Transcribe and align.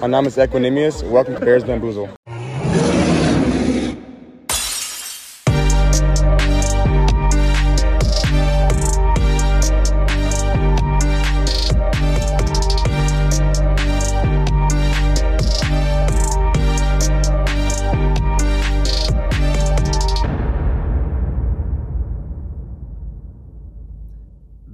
Mein 0.00 0.10
Name 0.10 0.28
ist 0.28 0.38
Equinemius. 0.38 1.02
Welcome 1.02 1.38
to 1.38 1.44
Bears 1.44 1.64
Bamboozle. 1.64 2.08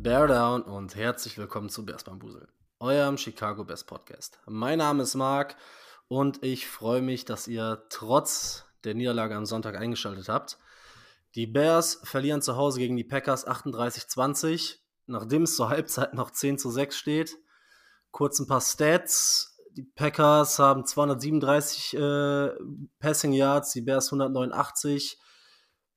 Bear 0.03 0.27
Down 0.27 0.63
und 0.63 0.97
herzlich 0.97 1.39
willkommen 1.39 1.69
zu 1.69 1.87
Bears 1.87 2.05
Bambusel, 2.05 2.47
eurem 2.83 3.17
Chicago 3.17 3.65
Best 3.65 3.87
Podcast. 3.87 4.41
Mein 4.47 4.79
Name 4.79 5.05
ist 5.05 5.15
Marc 5.15 5.57
und 6.09 6.43
ich 6.43 6.67
freue 6.67 7.01
mich, 7.01 7.25
dass 7.25 7.47
ihr 7.47 7.87
trotz 7.91 8.65
der 8.83 8.95
Niederlage 8.95 9.37
am 9.37 9.47
Sonntag 9.47 9.77
eingeschaltet 9.77 10.29
habt. 10.29 10.59
Die 11.37 11.47
Bears 11.47 12.01
verlieren 12.03 12.43
zu 12.43 12.57
Hause 12.57 12.81
gegen 12.81 12.97
die 12.97 13.05
Packers 13.05 13.47
38-20, 13.47 14.79
nachdem 15.07 15.45
es 15.45 15.55
zur 15.55 15.69
Halbzeit 15.69 16.15
noch 16.15 16.33
10 16.33 16.59
zu 16.59 16.71
6 16.71 16.97
steht. 16.97 17.39
Kurz 18.11 18.41
ein 18.41 18.49
paar 18.49 18.61
Stats. 18.61 19.57
Die 19.77 19.85
Packers 19.85 20.59
haben 20.59 20.85
237 20.85 21.95
äh, 21.95 22.51
Passing 22.99 23.33
Yards, 23.33 23.73
die 23.73 23.83
Bears 23.83 24.09
189. 24.09 25.19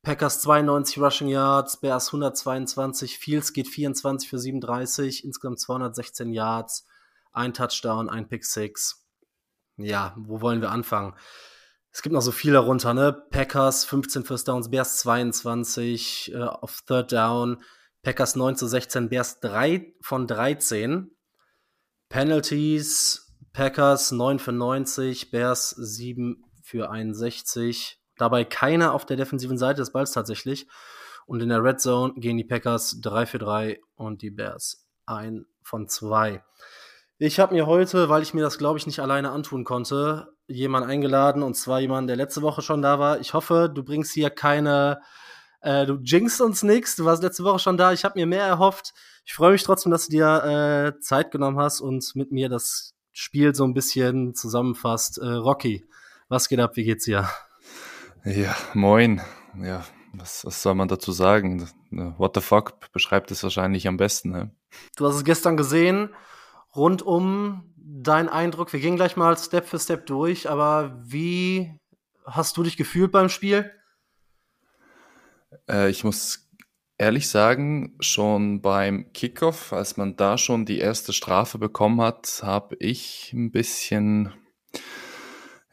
Packers 0.05 0.39
92 0.41 0.99
Rushing 0.99 1.29
Yards, 1.29 1.77
Bears 1.77 2.09
122, 2.09 3.17
Fields 3.17 3.53
geht 3.53 3.67
24 3.67 4.29
für 4.29 4.37
37, 4.37 5.25
insgesamt 5.25 5.59
216 5.59 6.31
Yards, 6.31 6.85
ein 7.33 7.55
Touchdown, 7.55 8.07
ein 8.07 8.27
Pick 8.27 8.45
6. 8.45 9.03
Ja, 9.77 10.13
wo 10.15 10.41
wollen 10.41 10.61
wir 10.61 10.69
anfangen? 10.69 11.15
Es 11.91 12.03
gibt 12.03 12.13
noch 12.13 12.21
so 12.21 12.31
viel 12.31 12.53
darunter, 12.53 12.93
ne? 12.93 13.13
Packers 13.31 13.83
15 13.85 14.25
First 14.25 14.47
Downs, 14.47 14.69
Bears 14.69 14.97
22 14.99 16.33
äh, 16.35 16.43
auf 16.43 16.83
Third 16.85 17.11
Down, 17.11 17.63
Packers 18.03 18.35
9 18.35 18.57
zu 18.57 18.67
16, 18.67 19.09
Bears 19.09 19.39
3 19.39 19.91
von 20.01 20.27
13. 20.27 21.09
Penalties, 22.09 23.35
Packers 23.53 24.11
9 24.11 24.37
für 24.37 24.51
90, 24.51 25.31
Bears 25.31 25.71
7 25.71 26.45
für 26.61 26.91
61. 26.91 27.99
Dabei 28.17 28.45
keiner 28.45 28.93
auf 28.93 29.05
der 29.05 29.17
defensiven 29.17 29.57
Seite 29.57 29.81
des 29.81 29.91
Balls 29.91 30.11
tatsächlich. 30.11 30.67
Und 31.25 31.41
in 31.41 31.49
der 31.49 31.63
Red 31.63 31.81
Zone 31.81 32.13
gehen 32.15 32.37
die 32.37 32.43
Packers 32.43 32.99
3 33.01 33.25
für 33.25 33.39
3 33.39 33.79
und 33.95 34.21
die 34.21 34.29
Bears 34.29 34.85
1 35.05 35.45
von 35.63 35.87
2. 35.87 36.43
Ich 37.17 37.39
habe 37.39 37.53
mir 37.53 37.65
heute, 37.65 38.09
weil 38.09 38.21
ich 38.21 38.33
mir 38.33 38.41
das 38.41 38.57
glaube 38.57 38.77
ich 38.77 38.85
nicht 38.85 38.99
alleine 38.99 39.31
antun 39.31 39.63
konnte, 39.63 40.33
jemanden 40.47 40.89
eingeladen 40.89 41.43
und 41.43 41.55
zwar 41.55 41.79
jemanden, 41.79 42.07
der 42.07 42.17
letzte 42.17 42.41
Woche 42.41 42.61
schon 42.61 42.81
da 42.81 42.99
war. 42.99 43.19
Ich 43.19 43.33
hoffe, 43.33 43.71
du 43.73 43.83
bringst 43.83 44.13
hier 44.13 44.29
keine, 44.29 45.01
äh, 45.61 45.85
du 45.85 45.95
jinxst 46.03 46.41
uns 46.41 46.61
nichts. 46.61 46.95
Du 46.95 47.05
warst 47.05 47.23
letzte 47.23 47.43
Woche 47.43 47.59
schon 47.59 47.77
da. 47.77 47.93
Ich 47.93 48.03
habe 48.03 48.19
mir 48.19 48.25
mehr 48.25 48.45
erhofft. 48.45 48.93
Ich 49.25 49.33
freue 49.33 49.53
mich 49.53 49.63
trotzdem, 49.63 49.91
dass 49.91 50.07
du 50.07 50.11
dir 50.11 50.93
äh, 50.95 50.99
Zeit 50.99 51.31
genommen 51.31 51.57
hast 51.57 51.81
und 51.81 52.15
mit 52.15 52.31
mir 52.31 52.49
das 52.49 52.93
Spiel 53.11 53.55
so 53.55 53.63
ein 53.63 53.73
bisschen 53.73 54.35
zusammenfasst. 54.35 55.17
Äh, 55.17 55.25
Rocky, 55.25 55.85
was 56.27 56.49
geht 56.49 56.59
ab? 56.59 56.75
Wie 56.75 56.83
geht's 56.83 57.05
dir? 57.05 57.27
Ja, 58.25 58.55
moin. 58.73 59.21
Ja, 59.61 59.85
was, 60.13 60.43
was 60.45 60.63
soll 60.63 60.73
man 60.73 60.87
dazu 60.87 61.11
sagen? 61.11 61.69
What 61.91 62.33
the 62.33 62.41
fuck 62.41 62.91
beschreibt 62.91 63.29
es 63.29 63.43
wahrscheinlich 63.43 63.87
am 63.87 63.97
besten. 63.97 64.31
Ne? 64.31 64.51
Du 64.97 65.05
hast 65.05 65.15
es 65.15 65.23
gestern 65.23 65.57
gesehen. 65.57 66.09
Rund 66.75 67.03
um 67.03 67.71
dein 67.77 68.27
Eindruck. 68.27 68.73
Wir 68.73 68.79
gehen 68.79 68.95
gleich 68.95 69.15
mal 69.15 69.37
Step 69.37 69.67
für 69.67 69.77
Step 69.77 70.07
durch, 70.07 70.49
aber 70.49 70.99
wie 71.03 71.71
hast 72.25 72.57
du 72.57 72.63
dich 72.63 72.77
gefühlt 72.77 73.11
beim 73.11 73.29
Spiel? 73.29 73.71
Äh, 75.69 75.91
ich 75.91 76.03
muss 76.03 76.49
ehrlich 76.97 77.29
sagen, 77.29 77.95
schon 77.99 78.59
beim 78.59 79.13
Kickoff, 79.13 79.71
als 79.71 79.97
man 79.97 80.15
da 80.15 80.39
schon 80.39 80.65
die 80.65 80.79
erste 80.79 81.13
Strafe 81.13 81.59
bekommen 81.59 82.01
hat, 82.01 82.41
habe 82.41 82.75
ich 82.79 83.31
ein 83.33 83.51
bisschen 83.51 84.33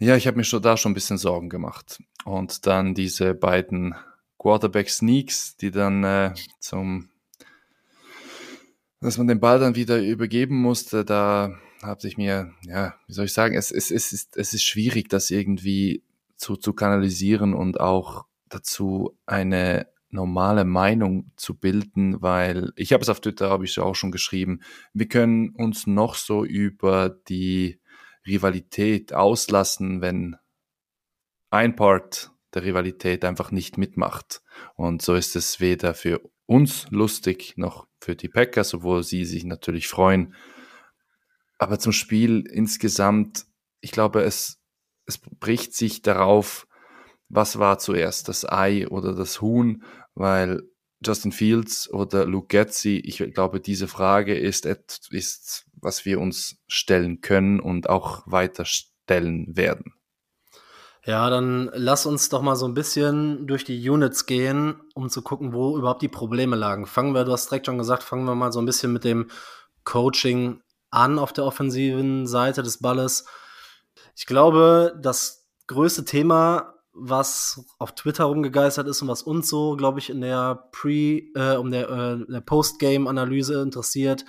ja, 0.02 0.16
ich 0.16 0.26
habe 0.26 0.36
mir 0.36 0.42
schon 0.42 0.60
da 0.60 0.76
schon 0.76 0.90
ein 0.90 0.94
bisschen 0.94 1.16
Sorgen 1.16 1.48
gemacht. 1.48 2.02
Und 2.24 2.66
dann 2.66 2.94
diese 2.94 3.34
beiden 3.34 3.94
Quarterback-Sneaks, 4.38 5.56
die 5.56 5.70
dann 5.70 6.04
äh, 6.04 6.34
zum, 6.60 7.10
dass 9.00 9.18
man 9.18 9.28
den 9.28 9.40
Ball 9.40 9.58
dann 9.58 9.74
wieder 9.74 10.00
übergeben 10.00 10.56
musste, 10.56 11.04
da 11.04 11.56
habe 11.82 12.06
ich 12.06 12.16
mir, 12.16 12.52
ja, 12.62 12.94
wie 13.06 13.12
soll 13.12 13.24
ich 13.24 13.32
sagen, 13.32 13.56
es, 13.56 13.70
es, 13.70 13.90
es, 13.90 14.12
ist, 14.12 14.36
es 14.36 14.54
ist 14.54 14.62
schwierig, 14.62 15.08
das 15.08 15.30
irgendwie 15.30 16.04
zu, 16.36 16.56
zu 16.56 16.72
kanalisieren 16.72 17.54
und 17.54 17.80
auch 17.80 18.26
dazu 18.48 19.16
eine 19.26 19.88
normale 20.10 20.64
Meinung 20.64 21.32
zu 21.36 21.54
bilden, 21.54 22.20
weil 22.20 22.72
ich 22.76 22.92
habe 22.92 23.02
es 23.02 23.08
auf 23.08 23.20
Twitter, 23.20 23.48
habe 23.48 23.64
ich 23.64 23.78
auch 23.78 23.94
schon 23.94 24.12
geschrieben, 24.12 24.60
wir 24.92 25.08
können 25.08 25.50
uns 25.50 25.86
noch 25.86 26.14
so 26.14 26.44
über 26.44 27.08
die 27.28 27.80
Rivalität 28.26 29.14
auslassen, 29.14 30.00
wenn 30.00 30.36
ein 31.52 31.76
Part 31.76 32.30
der 32.54 32.64
Rivalität 32.64 33.24
einfach 33.24 33.50
nicht 33.50 33.78
mitmacht. 33.78 34.42
Und 34.74 35.02
so 35.02 35.14
ist 35.14 35.36
es 35.36 35.60
weder 35.60 35.94
für 35.94 36.20
uns 36.46 36.86
lustig 36.90 37.54
noch 37.56 37.86
für 38.00 38.16
die 38.16 38.28
Packers, 38.28 38.74
obwohl 38.74 39.02
sie 39.02 39.24
sich 39.24 39.44
natürlich 39.44 39.88
freuen. 39.88 40.34
Aber 41.58 41.78
zum 41.78 41.92
Spiel 41.92 42.44
insgesamt, 42.50 43.46
ich 43.80 43.92
glaube, 43.92 44.22
es, 44.22 44.60
es 45.06 45.18
bricht 45.18 45.74
sich 45.74 46.02
darauf, 46.02 46.66
was 47.28 47.58
war 47.58 47.78
zuerst, 47.78 48.28
das 48.28 48.44
Ei 48.44 48.86
oder 48.88 49.14
das 49.14 49.40
Huhn, 49.40 49.84
weil 50.14 50.62
Justin 51.04 51.32
Fields 51.32 51.90
oder 51.90 52.26
Luke 52.26 52.48
Getzi, 52.48 53.02
ich 53.04 53.18
glaube, 53.34 53.60
diese 53.60 53.88
Frage 53.88 54.36
ist, 54.36 54.66
ist 54.66 55.66
was 55.80 56.04
wir 56.04 56.20
uns 56.20 56.56
stellen 56.66 57.20
können 57.20 57.60
und 57.60 57.88
auch 57.88 58.22
weiter 58.26 58.64
stellen 58.64 59.56
werden. 59.56 59.94
Ja, 61.04 61.30
dann 61.30 61.68
lass 61.74 62.06
uns 62.06 62.28
doch 62.28 62.42
mal 62.42 62.54
so 62.54 62.66
ein 62.66 62.74
bisschen 62.74 63.48
durch 63.48 63.64
die 63.64 63.88
Units 63.90 64.26
gehen, 64.26 64.80
um 64.94 65.10
zu 65.10 65.22
gucken, 65.22 65.52
wo 65.52 65.76
überhaupt 65.76 66.02
die 66.02 66.08
Probleme 66.08 66.54
lagen. 66.54 66.86
Fangen 66.86 67.12
wir, 67.12 67.24
du 67.24 67.32
hast 67.32 67.50
direkt 67.50 67.66
schon 67.66 67.78
gesagt, 67.78 68.04
fangen 68.04 68.24
wir 68.24 68.36
mal 68.36 68.52
so 68.52 68.60
ein 68.60 68.66
bisschen 68.66 68.92
mit 68.92 69.02
dem 69.02 69.28
Coaching 69.82 70.60
an 70.90 71.18
auf 71.18 71.32
der 71.32 71.44
offensiven 71.44 72.28
Seite 72.28 72.62
des 72.62 72.78
Balles. 72.78 73.26
Ich 74.14 74.26
glaube, 74.26 74.96
das 75.02 75.48
größte 75.66 76.04
Thema, 76.04 76.74
was 76.92 77.64
auf 77.78 77.94
Twitter 77.96 78.24
rumgegeistert 78.24 78.86
ist 78.86 79.02
und 79.02 79.08
was 79.08 79.22
uns 79.22 79.48
so, 79.48 79.76
glaube 79.76 79.98
ich, 79.98 80.08
in 80.08 80.20
der 80.20 80.68
Pre, 80.70 81.22
äh, 81.34 81.56
um 81.56 81.72
der, 81.72 81.88
äh, 81.90 82.32
der 82.32 82.42
Post-Game-Analyse 82.42 83.60
interessiert, 83.60 84.24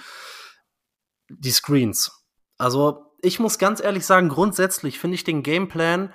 die 1.29 1.51
Screens. 1.51 2.25
Also 2.57 3.11
ich 3.22 3.40
muss 3.40 3.59
ganz 3.59 3.81
ehrlich 3.81 4.05
sagen, 4.05 4.29
grundsätzlich 4.29 4.97
finde 4.97 5.16
ich 5.16 5.23
den 5.23 5.44
Gameplan 5.44 6.13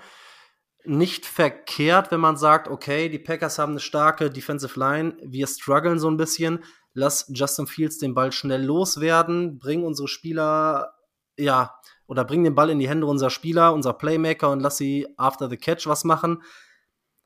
nicht 0.85 1.27
verkehrt, 1.27 2.11
wenn 2.11 2.21
man 2.21 2.37
sagt, 2.37 2.69
okay, 2.69 3.09
die 3.09 3.19
Packers 3.19 3.59
haben 3.59 3.73
eine 3.73 3.81
starke 3.81 4.31
Defensive 4.31 4.79
Line, 4.79 5.17
wir 5.23 5.47
strugglen 5.47 5.99
so 5.99 6.09
ein 6.09 6.17
bisschen, 6.17 6.65
lass 6.95 7.31
Justin 7.35 7.67
Fields 7.67 7.99
den 7.99 8.15
Ball 8.15 8.33
schnell 8.33 8.65
loswerden, 8.65 9.59
bring 9.59 9.85
unsere 9.85 10.09
Spieler, 10.09 10.95
ja, 11.37 11.75
oder 12.07 12.25
bring 12.25 12.43
den 12.43 12.55
Ball 12.55 12.71
in 12.71 12.79
die 12.79 12.89
Hände 12.89 13.07
unserer 13.07 13.31
Spieler, 13.31 13.75
unserer 13.75 13.99
Playmaker 13.99 14.51
und 14.51 14.61
lass 14.61 14.79
sie 14.79 15.07
after 15.19 15.51
the 15.51 15.57
catch 15.57 15.87
was 15.87 16.05
machen. 16.05 16.43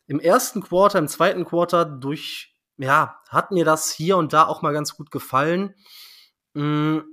Im 0.06 0.18
ersten 0.18 0.60
Quarter, 0.60 0.98
im 0.98 1.08
zweiten 1.08 1.44
Quarter 1.44 1.84
durch, 1.84 2.56
ja, 2.78 3.20
hat 3.28 3.52
mir 3.52 3.64
das 3.64 3.92
hier 3.92 4.16
und 4.16 4.32
da 4.32 4.46
auch 4.46 4.62
mal 4.62 4.72
ganz 4.72 4.96
gut 4.96 5.10
gefallen. 5.10 5.74
Mhm 6.54 7.04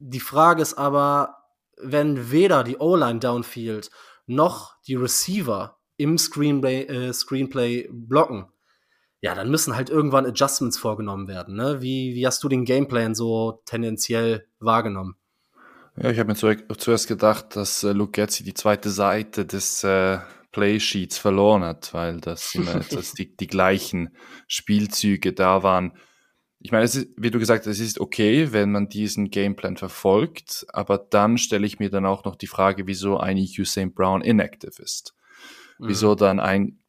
die 0.00 0.20
Frage 0.20 0.62
ist 0.62 0.74
aber, 0.74 1.44
wenn 1.76 2.32
weder 2.32 2.64
die 2.64 2.78
O-Line 2.78 3.20
downfield 3.20 3.90
noch 4.26 4.74
die 4.86 4.96
Receiver 4.96 5.78
im 6.00 6.16
Screenplay, 6.16 6.84
äh, 6.84 7.12
Screenplay 7.12 7.88
blocken, 7.92 8.46
ja, 9.20 9.34
dann 9.34 9.50
müssen 9.50 9.76
halt 9.76 9.90
irgendwann 9.90 10.24
Adjustments 10.24 10.78
vorgenommen 10.78 11.28
werden. 11.28 11.54
Ne? 11.54 11.82
Wie, 11.82 12.14
wie 12.14 12.26
hast 12.26 12.42
du 12.42 12.48
den 12.48 12.64
Gameplan 12.64 13.14
so 13.14 13.60
tendenziell 13.66 14.46
wahrgenommen? 14.60 15.16
Ja, 15.96 16.10
ich 16.10 16.18
habe 16.18 16.28
mir 16.28 16.36
zu, 16.36 16.54
zuerst 16.78 17.06
gedacht, 17.06 17.54
dass 17.54 17.82
äh, 17.82 17.92
Luke 17.92 18.12
Getzi 18.12 18.42
die 18.44 18.54
zweite 18.54 18.88
Seite 18.88 19.44
des 19.44 19.84
äh, 19.84 20.18
Playsheets 20.52 21.18
verloren 21.18 21.62
hat, 21.62 21.92
weil 21.92 22.20
das 22.20 22.54
immer 22.54 22.80
dass 22.90 23.12
die, 23.12 23.36
die 23.36 23.46
gleichen 23.46 24.16
Spielzüge 24.46 25.34
da 25.34 25.62
waren. 25.62 25.92
Ich 26.58 26.72
meine, 26.72 26.84
ist, 26.84 27.08
wie 27.18 27.30
du 27.30 27.38
gesagt 27.38 27.66
hast, 27.66 27.72
es 27.72 27.80
ist 27.80 28.00
okay, 28.00 28.52
wenn 28.52 28.72
man 28.72 28.88
diesen 28.88 29.30
Gameplan 29.30 29.76
verfolgt, 29.76 30.66
aber 30.72 30.96
dann 30.96 31.36
stelle 31.36 31.66
ich 31.66 31.78
mir 31.78 31.90
dann 31.90 32.06
auch 32.06 32.24
noch 32.24 32.36
die 32.36 32.46
Frage, 32.46 32.86
wieso 32.86 33.20
EQ 33.20 33.66
St. 33.66 33.94
Brown 33.94 34.22
inactive 34.22 34.82
ist. 34.82 35.14
Mhm. 35.80 35.88
Wieso 35.88 36.14
dann 36.14 36.40
ein 36.40 36.80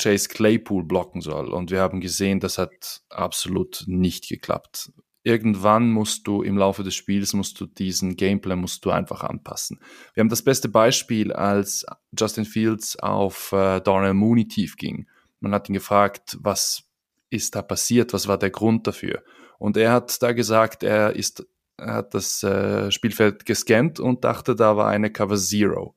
Chase 0.00 0.28
Claypool 0.28 0.84
blocken 0.84 1.20
soll. 1.20 1.52
Und 1.52 1.70
wir 1.70 1.80
haben 1.80 2.00
gesehen, 2.00 2.40
das 2.40 2.58
hat 2.58 3.02
absolut 3.10 3.84
nicht 3.86 4.28
geklappt. 4.28 4.92
irgendwann 5.22 5.90
musst 5.90 6.26
du 6.26 6.42
im 6.42 6.56
Laufe 6.56 6.82
des 6.82 6.94
Spiels, 6.94 7.34
musst 7.34 7.60
du 7.60 7.66
diesen 7.66 8.16
Gameplay 8.16 8.56
musst 8.56 8.86
du 8.86 8.90
einfach 8.90 9.22
anpassen. 9.22 9.78
Wir 10.14 10.22
haben 10.22 10.30
das 10.30 10.42
beste 10.42 10.70
Beispiel, 10.70 11.30
als 11.30 11.84
Justin 12.18 12.46
Fields 12.46 12.98
auf 12.98 13.52
äh, 13.52 13.80
Darnell 13.80 14.14
Mooney 14.14 14.48
tief 14.48 14.76
ging. 14.76 15.06
Man 15.40 15.52
hat 15.52 15.68
ihn 15.68 15.74
gefragt, 15.74 16.38
was 16.40 16.84
ist 17.28 17.54
da 17.54 17.60
passiert, 17.60 18.14
was 18.14 18.28
war 18.28 18.38
der 18.38 18.48
Grund 18.48 18.86
dafür? 18.86 19.22
Und 19.58 19.76
er 19.76 19.92
hat 19.92 20.22
da 20.22 20.32
gesagt, 20.32 20.82
er 20.82 21.14
ist, 21.14 21.46
er 21.76 21.92
hat 21.92 22.14
das 22.14 22.42
äh, 22.42 22.90
Spielfeld 22.90 23.44
gescannt 23.44 24.00
und 24.00 24.24
dachte, 24.24 24.56
da 24.56 24.78
war 24.78 24.88
eine 24.88 25.10
Cover 25.12 25.36
Zero 25.36 25.94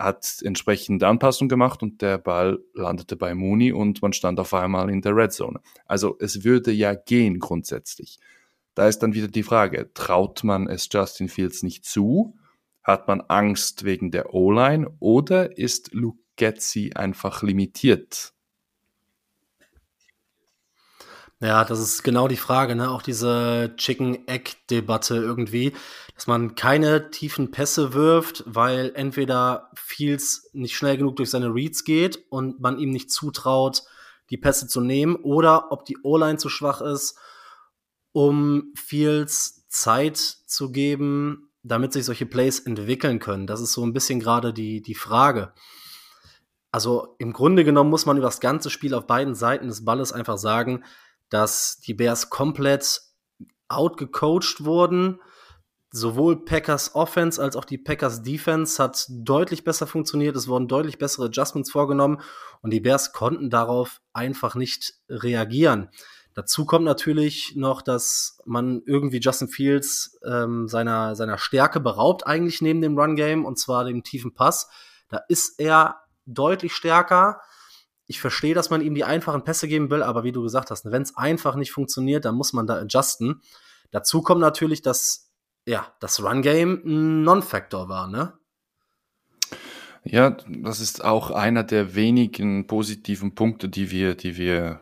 hat 0.00 0.40
entsprechende 0.42 1.06
Anpassung 1.06 1.48
gemacht 1.48 1.82
und 1.82 2.00
der 2.02 2.18
Ball 2.18 2.58
landete 2.74 3.16
bei 3.16 3.34
Mooney 3.34 3.72
und 3.72 4.00
man 4.02 4.12
stand 4.12 4.40
auf 4.40 4.54
einmal 4.54 4.90
in 4.90 5.02
der 5.02 5.14
Red 5.14 5.32
Zone. 5.32 5.60
Also 5.86 6.16
es 6.18 6.42
würde 6.42 6.72
ja 6.72 6.94
gehen 6.94 7.38
grundsätzlich. 7.38 8.18
Da 8.74 8.88
ist 8.88 9.00
dann 9.00 9.14
wieder 9.14 9.28
die 9.28 9.42
Frage, 9.42 9.90
traut 9.94 10.42
man 10.42 10.66
es 10.66 10.88
Justin 10.90 11.28
Fields 11.28 11.62
nicht 11.62 11.84
zu? 11.84 12.36
Hat 12.82 13.08
man 13.08 13.20
Angst 13.20 13.84
wegen 13.84 14.10
der 14.10 14.34
O-Line 14.34 14.88
oder 15.00 15.58
ist 15.58 15.92
Luke 15.92 16.18
Getzi 16.36 16.92
einfach 16.94 17.42
limitiert? 17.42 18.32
Ja, 21.42 21.64
das 21.64 21.80
ist 21.80 22.02
genau 22.02 22.28
die 22.28 22.36
Frage, 22.36 22.76
ne? 22.76 22.90
Auch 22.90 23.00
diese 23.00 23.72
Chicken-Egg-Debatte 23.76 25.16
irgendwie, 25.16 25.72
dass 26.14 26.26
man 26.26 26.54
keine 26.54 27.10
tiefen 27.10 27.50
Pässe 27.50 27.94
wirft, 27.94 28.44
weil 28.46 28.92
entweder 28.94 29.70
Fields 29.74 30.50
nicht 30.52 30.76
schnell 30.76 30.98
genug 30.98 31.16
durch 31.16 31.30
seine 31.30 31.54
Reads 31.54 31.84
geht 31.84 32.22
und 32.28 32.60
man 32.60 32.78
ihm 32.78 32.90
nicht 32.90 33.10
zutraut, 33.10 33.84
die 34.28 34.36
Pässe 34.36 34.68
zu 34.68 34.82
nehmen, 34.82 35.16
oder 35.16 35.72
ob 35.72 35.86
die 35.86 35.96
O-Line 36.02 36.36
zu 36.36 36.50
schwach 36.50 36.82
ist, 36.82 37.18
um 38.12 38.72
Fields 38.76 39.66
Zeit 39.68 40.18
zu 40.18 40.70
geben, 40.72 41.50
damit 41.62 41.94
sich 41.94 42.04
solche 42.04 42.26
Plays 42.26 42.60
entwickeln 42.60 43.18
können. 43.18 43.46
Das 43.46 43.62
ist 43.62 43.72
so 43.72 43.82
ein 43.82 43.94
bisschen 43.94 44.20
gerade 44.20 44.52
die, 44.52 44.82
die 44.82 44.94
Frage. 44.94 45.54
Also 46.70 47.16
im 47.18 47.32
Grunde 47.32 47.64
genommen 47.64 47.88
muss 47.88 48.04
man 48.04 48.18
über 48.18 48.26
das 48.26 48.40
ganze 48.40 48.68
Spiel 48.68 48.92
auf 48.92 49.06
beiden 49.06 49.34
Seiten 49.34 49.68
des 49.68 49.86
Balles 49.86 50.12
einfach 50.12 50.36
sagen, 50.36 50.84
dass 51.30 51.80
die 51.80 51.94
Bears 51.94 52.28
komplett 52.28 53.00
outgecoacht 53.68 54.64
wurden. 54.64 55.20
Sowohl 55.92 56.44
Packers 56.44 56.94
Offense 56.94 57.42
als 57.42 57.56
auch 57.56 57.64
die 57.64 57.78
Packers 57.78 58.22
Defense 58.22 58.80
hat 58.80 59.06
deutlich 59.08 59.64
besser 59.64 59.88
funktioniert. 59.88 60.36
Es 60.36 60.46
wurden 60.46 60.68
deutlich 60.68 60.98
bessere 60.98 61.26
Adjustments 61.26 61.70
vorgenommen 61.70 62.20
und 62.62 62.72
die 62.72 62.80
Bears 62.80 63.12
konnten 63.12 63.50
darauf 63.50 64.00
einfach 64.12 64.54
nicht 64.54 64.94
reagieren. 65.08 65.88
Dazu 66.34 66.64
kommt 66.64 66.84
natürlich 66.84 67.54
noch, 67.56 67.82
dass 67.82 68.38
man 68.44 68.82
irgendwie 68.86 69.18
Justin 69.18 69.48
Fields 69.48 70.18
ähm, 70.24 70.68
seiner, 70.68 71.16
seiner 71.16 71.38
Stärke 71.38 71.80
beraubt, 71.80 72.24
eigentlich 72.24 72.62
neben 72.62 72.80
dem 72.80 72.96
Run-Game, 72.96 73.44
und 73.44 73.58
zwar 73.58 73.84
dem 73.84 74.04
tiefen 74.04 74.32
Pass. 74.32 74.68
Da 75.08 75.22
ist 75.28 75.58
er 75.58 76.02
deutlich 76.26 76.72
stärker 76.72 77.40
ich 78.10 78.20
verstehe, 78.20 78.54
dass 78.54 78.70
man 78.70 78.80
ihm 78.80 78.96
die 78.96 79.04
einfachen 79.04 79.44
Pässe 79.44 79.68
geben 79.68 79.88
will, 79.88 80.02
aber 80.02 80.24
wie 80.24 80.32
du 80.32 80.42
gesagt 80.42 80.72
hast, 80.72 80.84
wenn 80.84 81.02
es 81.02 81.16
einfach 81.16 81.54
nicht 81.54 81.70
funktioniert, 81.70 82.24
dann 82.24 82.34
muss 82.34 82.52
man 82.52 82.66
da 82.66 82.74
adjusten. 82.74 83.40
Dazu 83.92 84.20
kommt 84.20 84.40
natürlich, 84.40 84.82
dass 84.82 85.30
ja, 85.64 85.94
das 86.00 86.20
Run-Game 86.20 86.82
ein 86.84 87.22
Non-Factor 87.22 87.88
war, 87.88 88.08
ne? 88.08 88.32
Ja, 90.02 90.36
das 90.48 90.80
ist 90.80 91.04
auch 91.04 91.30
einer 91.30 91.62
der 91.62 91.94
wenigen 91.94 92.66
positiven 92.66 93.36
Punkte, 93.36 93.68
die 93.68 93.92
wir, 93.92 94.16
die 94.16 94.36
wir, 94.36 94.80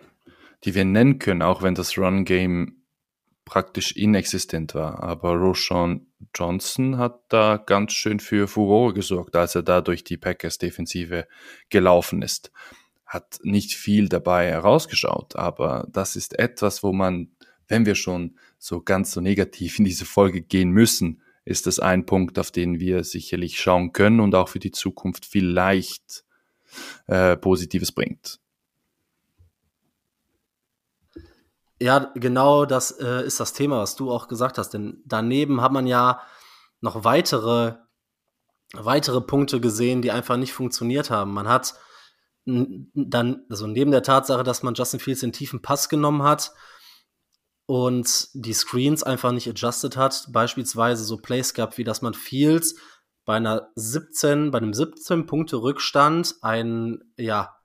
die 0.65 0.75
wir 0.75 0.87
nennen 0.87 1.19
können, 1.19 1.43
auch 1.43 1.61
wenn 1.61 1.75
das 1.75 1.99
Run-Game 1.99 2.83
praktisch 3.45 3.93
inexistent 3.93 4.75
war. 4.75 5.03
Aber 5.03 5.35
Roshan 5.35 6.07
Johnson 6.35 6.97
hat 6.97 7.21
da 7.29 7.59
ganz 7.59 7.93
schön 7.93 8.21
für 8.21 8.49
Furore 8.49 8.95
gesorgt, 8.95 9.37
als 9.37 9.55
er 9.55 9.63
da 9.63 9.83
durch 9.83 10.03
die 10.03 10.17
Packers-Defensive 10.17 11.27
gelaufen 11.69 12.23
ist 12.23 12.53
hat 13.09 13.41
nicht 13.43 13.73
viel 13.73 14.09
dabei 14.09 14.49
herausgeschaut, 14.49 15.35
aber 15.35 15.89
das 15.91 16.15
ist 16.15 16.39
etwas, 16.39 16.83
wo 16.83 16.93
man, 16.93 17.31
wenn 17.67 17.87
wir 17.87 17.95
schon 17.95 18.37
so 18.59 18.83
ganz 18.83 19.13
so 19.13 19.21
negativ 19.21 19.79
in 19.79 19.87
diese 19.87 20.05
Folge 20.05 20.43
gehen 20.43 20.71
müssen, 20.71 21.23
ist 21.47 21.67
das 21.67 21.81
ein 21.81 22.05
Punkt, 22.05 22.39
auf 22.39 22.51
den 22.51 22.79
wir 22.79 23.05
sicherlich 23.05 23.59
schauen 23.59 23.95
können 23.95 24.21
und 24.21 24.35
auch 24.35 24.51
für 24.51 24.59
die 24.59 24.73
Zukunft 24.73 25.25
vielleicht 25.25 26.25
äh, 27.07 27.39
Positives 27.39 27.91
bringt. 27.91 28.39
Ja, 31.81 32.11
genau 32.15 32.67
das 32.67 32.91
äh, 32.91 33.25
ist 33.25 33.41
das 33.41 33.55
Thema, 33.55 33.79
was 33.79 33.97
du 33.97 34.11
auch 34.11 34.29
gesagt 34.29 34.59
hast. 34.59 34.71
Denn 34.71 35.01
daneben 35.07 35.63
hat 35.63 35.73
man 35.73 35.87
ja 35.87 36.21
noch 36.81 37.05
weitere, 37.05 37.77
weitere 38.75 39.21
Punkte 39.23 39.61
gesehen, 39.61 40.03
die 40.03 40.11
einfach 40.11 40.37
nicht 40.37 40.53
funktioniert 40.53 41.09
haben. 41.09 41.33
Man 41.33 41.49
hat 41.49 41.75
dann, 42.95 43.43
also 43.51 43.67
neben 43.67 43.91
der 43.91 44.03
Tatsache, 44.03 44.43
dass 44.43 44.63
man 44.63 44.75
Justin 44.75 45.01
Fields 45.01 45.21
den 45.21 45.33
tiefen 45.33 45.61
Pass 45.61 45.89
genommen 45.89 46.23
hat 46.23 46.53
und 47.67 48.29
die 48.33 48.55
Screens 48.55 49.03
einfach 49.03 49.33
nicht 49.33 49.49
adjusted 49.49 49.97
hat, 49.97 50.29
beispielsweise 50.31 51.05
so 51.05 51.19
Plays 51.19 51.53
gab, 51.53 51.77
wie 51.77 51.85
dass 51.85 52.01
man 52.01 52.15
Fields 52.15 52.77
bei 53.27 53.37
einer 53.37 53.69
17, 53.75 54.51
bei 54.51 54.59
einem 54.59 54.73
17 54.73 55.27
Punkte 55.27 55.57
Rückstand 55.57 56.37
einen, 56.41 57.13
ja, 57.19 57.57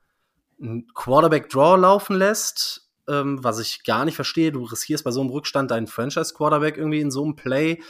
einen 0.62 0.88
Quarterback 0.94 1.50
Draw 1.50 1.78
laufen 1.80 2.18
lässt, 2.18 2.90
ähm, 3.08 3.42
was 3.42 3.60
ich 3.60 3.86
gar 3.86 4.04
nicht 4.04 4.16
verstehe. 4.16 4.52
Du 4.52 4.64
riskierst 4.66 5.06
bei 5.06 5.12
so 5.12 5.22
einem 5.22 5.30
Rückstand 5.30 5.72
deinen 5.72 5.88
Franchise 5.88 6.34
Quarterback 6.34 6.78
irgendwie 6.78 7.00
in 7.00 7.12
so 7.12 7.24
einem 7.24 7.38
Play. 7.38 7.82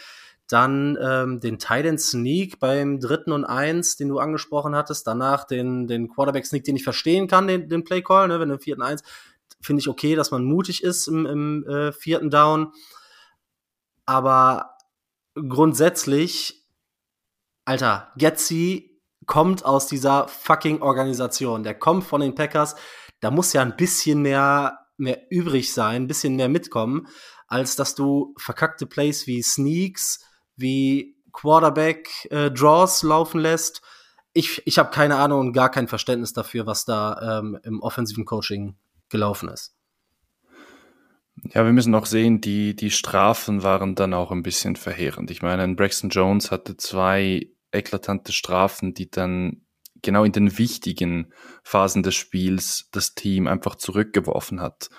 Dann 0.54 1.00
ähm, 1.02 1.40
den 1.40 1.58
Titan 1.58 1.98
Sneak 1.98 2.60
beim 2.60 3.00
dritten 3.00 3.32
und 3.32 3.44
eins, 3.44 3.98
den 3.98 4.10
du 4.10 4.20
angesprochen 4.20 4.76
hattest. 4.76 5.08
Danach 5.08 5.46
den, 5.46 5.88
den 5.88 6.10
Quarterback 6.10 6.46
Sneak, 6.46 6.64
den 6.64 6.76
ich 6.76 6.84
verstehen 6.84 7.28
kann, 7.28 7.48
den, 7.48 7.70
den 7.70 7.84
Play 7.84 8.04
Call, 8.04 8.28
ne, 8.28 8.40
wenn 8.40 8.52
im 8.52 8.60
vierten 8.60 8.84
eins. 8.84 9.02
Finde 9.62 9.80
ich 9.80 9.88
okay, 9.88 10.14
dass 10.14 10.30
man 10.30 10.44
mutig 10.44 10.84
ist 10.84 11.08
im, 11.08 11.26
im 11.26 11.68
äh, 11.68 11.92
vierten 11.92 12.30
Down. 12.30 12.72
Aber 14.06 14.78
grundsätzlich, 15.34 16.68
Alter, 17.66 18.12
Getzi 18.16 19.02
kommt 19.26 19.66
aus 19.66 19.88
dieser 19.88 20.28
fucking 20.28 20.84
Organisation. 20.84 21.64
Der 21.64 21.74
kommt 21.74 22.04
von 22.04 22.22
den 22.22 22.36
Packers. 22.36 22.76
Da 23.22 23.32
muss 23.32 23.54
ja 23.54 23.64
ein 23.64 23.76
bisschen 23.76 24.22
mehr, 24.22 24.78
mehr 24.98 25.20
übrig 25.32 25.74
sein, 25.74 26.04
ein 26.04 26.08
bisschen 26.08 26.36
mehr 26.36 26.50
mitkommen, 26.50 27.08
als 27.48 27.76
dass 27.76 27.96
du 27.96 28.36
verkackte 28.38 28.86
Plays 28.86 29.26
wie 29.26 29.42
Sneaks, 29.42 30.20
wie 30.56 31.16
Quarterback 31.32 32.28
äh, 32.32 32.52
Draws 32.52 33.04
laufen 33.04 33.40
lässt. 33.40 33.82
Ich, 34.34 34.62
ich 34.66 34.78
habe 34.80 34.92
keine 34.92 35.18
Ahnung 35.18 35.40
und 35.42 35.54
gar 35.54 35.70
kein 35.70 35.88
Verständnis 35.88 36.34
dafür, 36.34 36.66
was 36.66 36.86
da 36.86 37.40
ähm, 37.40 37.60
im 37.64 37.82
offensiven 37.82 38.26
Coaching 38.26 38.76
gelaufen 39.10 39.50
ist. 39.50 39.76
Ja, 41.54 41.66
wir 41.66 41.74
müssen 41.74 41.92
noch 41.92 42.06
sehen, 42.06 42.42
die, 42.42 42.76
die 42.76 42.92
Strafen 42.92 43.64
waren 43.64 43.96
dann 43.96 44.14
auch 44.14 44.32
ein 44.32 44.44
bisschen 44.44 44.76
verheerend. 44.76 45.32
Ich 45.32 45.42
meine, 45.42 45.68
Braxton 45.76 46.10
Jones 46.10 46.52
hatte 46.52 46.78
zwei 46.78 47.50
eklatante 47.72 48.32
Strafen, 48.32 48.94
die 48.94 49.10
dann 49.10 49.64
genau 50.02 50.24
in 50.24 50.32
den 50.32 50.58
wichtigen 50.58 51.34
Phasen 51.64 52.04
des 52.04 52.16
Spiels 52.16 52.90
das 52.92 53.16
Team 53.16 53.48
einfach 53.48 53.76
zurückgeworfen 53.76 54.62
hat. 54.62 54.90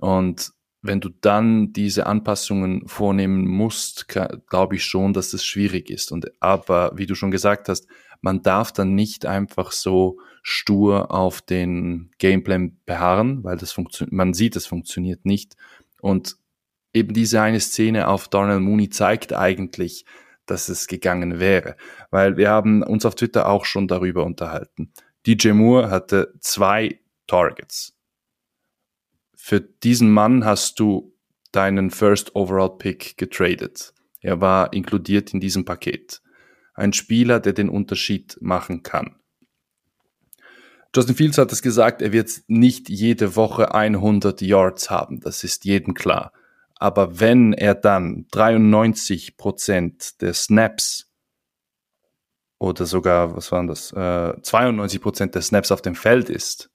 Und 0.00 0.52
wenn 0.82 1.00
du 1.00 1.10
dann 1.10 1.72
diese 1.72 2.06
Anpassungen 2.06 2.86
vornehmen 2.88 3.46
musst, 3.46 4.08
glaube 4.08 4.76
ich 4.76 4.84
schon, 4.84 5.12
dass 5.12 5.32
es 5.32 5.44
schwierig 5.44 5.90
ist. 5.90 6.10
Und 6.10 6.32
aber 6.40 6.92
wie 6.94 7.06
du 7.06 7.14
schon 7.14 7.30
gesagt 7.30 7.68
hast, 7.68 7.86
man 8.22 8.42
darf 8.42 8.72
dann 8.72 8.94
nicht 8.94 9.26
einfach 9.26 9.72
so 9.72 10.18
stur 10.42 11.10
auf 11.10 11.42
den 11.42 12.10
Gameplay 12.18 12.72
beharren, 12.86 13.44
weil 13.44 13.56
das 13.56 13.72
funktioniert, 13.72 14.12
man 14.12 14.32
sieht, 14.32 14.56
es 14.56 14.66
funktioniert 14.66 15.24
nicht. 15.24 15.56
Und 16.00 16.36
eben 16.94 17.12
diese 17.12 17.42
eine 17.42 17.60
Szene 17.60 18.08
auf 18.08 18.28
Darnell 18.28 18.60
Mooney 18.60 18.88
zeigt 18.88 19.32
eigentlich, 19.32 20.04
dass 20.46 20.68
es 20.68 20.86
gegangen 20.86 21.38
wäre, 21.38 21.76
weil 22.10 22.36
wir 22.36 22.50
haben 22.50 22.82
uns 22.82 23.04
auf 23.04 23.14
Twitter 23.14 23.48
auch 23.48 23.64
schon 23.64 23.86
darüber 23.86 24.24
unterhalten. 24.24 24.92
DJ 25.26 25.50
Moore 25.50 25.90
hatte 25.90 26.32
zwei 26.40 27.00
Targets 27.26 27.99
für 29.42 29.60
diesen 29.60 30.10
Mann 30.10 30.44
hast 30.44 30.78
du 30.78 31.16
deinen 31.50 31.90
First 31.90 32.36
Overall 32.36 32.76
Pick 32.76 33.16
getradet. 33.16 33.94
Er 34.20 34.40
war 34.42 34.72
inkludiert 34.74 35.32
in 35.32 35.40
diesem 35.40 35.64
Paket. 35.64 36.20
Ein 36.74 36.92
Spieler, 36.92 37.40
der 37.40 37.54
den 37.54 37.70
Unterschied 37.70 38.36
machen 38.42 38.82
kann. 38.82 39.16
Justin 40.94 41.16
Fields 41.16 41.38
hat 41.38 41.50
es 41.52 41.62
gesagt, 41.62 42.02
er 42.02 42.12
wird 42.12 42.30
nicht 42.48 42.90
jede 42.90 43.34
Woche 43.34 43.74
100 43.74 44.42
Yards 44.42 44.90
haben, 44.90 45.20
das 45.20 45.42
ist 45.42 45.64
jedem 45.64 45.94
klar. 45.94 46.32
Aber 46.76 47.18
wenn 47.18 47.54
er 47.54 47.74
dann 47.74 48.26
93 48.32 49.38
Prozent 49.38 50.20
der 50.20 50.34
Snaps 50.34 51.10
oder 52.58 52.84
sogar, 52.84 53.34
was 53.34 53.50
waren 53.52 53.68
das, 53.68 53.90
äh, 53.92 54.34
92 54.42 55.00
Prozent 55.00 55.34
der 55.34 55.42
Snaps 55.42 55.72
auf 55.72 55.80
dem 55.80 55.94
Feld 55.94 56.28
ist, 56.28 56.70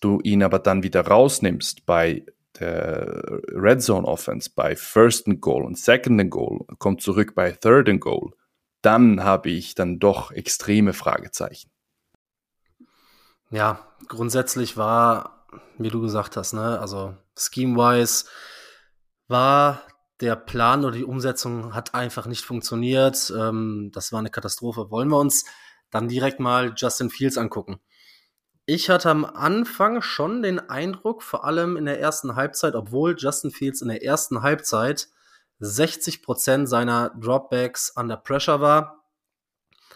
du 0.00 0.20
ihn 0.22 0.42
aber 0.42 0.58
dann 0.58 0.82
wieder 0.82 1.06
rausnimmst 1.06 1.86
bei 1.86 2.24
der 2.58 3.40
Red 3.52 3.82
Zone 3.82 4.06
Offense 4.06 4.50
bei 4.54 4.76
First 4.76 5.26
and 5.28 5.40
Goal 5.40 5.64
und 5.64 5.78
Second 5.78 6.20
and 6.20 6.30
Goal 6.30 6.60
kommt 6.78 7.00
zurück 7.02 7.34
bei 7.34 7.52
Third 7.52 7.88
and 7.88 8.00
Goal, 8.00 8.32
dann 8.82 9.22
habe 9.22 9.50
ich 9.50 9.74
dann 9.74 9.98
doch 9.98 10.30
extreme 10.32 10.92
Fragezeichen. 10.92 11.70
Ja, 13.50 13.86
grundsätzlich 14.08 14.76
war, 14.76 15.46
wie 15.78 15.88
du 15.88 16.00
gesagt 16.00 16.36
hast, 16.36 16.52
ne, 16.52 16.78
also 16.78 17.16
scheme-wise 17.36 18.26
war 19.28 19.82
der 20.20 20.36
Plan 20.36 20.84
oder 20.84 20.96
die 20.96 21.04
Umsetzung 21.04 21.74
hat 21.74 21.94
einfach 21.94 22.26
nicht 22.26 22.44
funktioniert. 22.44 23.32
Ähm, 23.36 23.90
das 23.92 24.12
war 24.12 24.18
eine 24.18 24.30
Katastrophe. 24.30 24.90
Wollen 24.90 25.08
wir 25.08 25.18
uns 25.18 25.46
dann 25.90 26.08
direkt 26.08 26.40
mal 26.40 26.74
Justin 26.76 27.10
Fields 27.10 27.38
angucken? 27.38 27.80
Ich 28.72 28.88
hatte 28.88 29.10
am 29.10 29.24
Anfang 29.24 30.00
schon 30.00 30.42
den 30.42 30.60
Eindruck, 30.70 31.24
vor 31.24 31.42
allem 31.42 31.76
in 31.76 31.86
der 31.86 31.98
ersten 31.98 32.36
Halbzeit, 32.36 32.76
obwohl 32.76 33.16
Justin 33.18 33.50
Fields 33.50 33.82
in 33.82 33.88
der 33.88 34.04
ersten 34.04 34.42
Halbzeit 34.42 35.08
60 35.58 36.22
Prozent 36.22 36.68
seiner 36.68 37.10
Dropbacks 37.18 37.92
under 37.96 38.16
Pressure 38.16 38.60
war, 38.60 39.02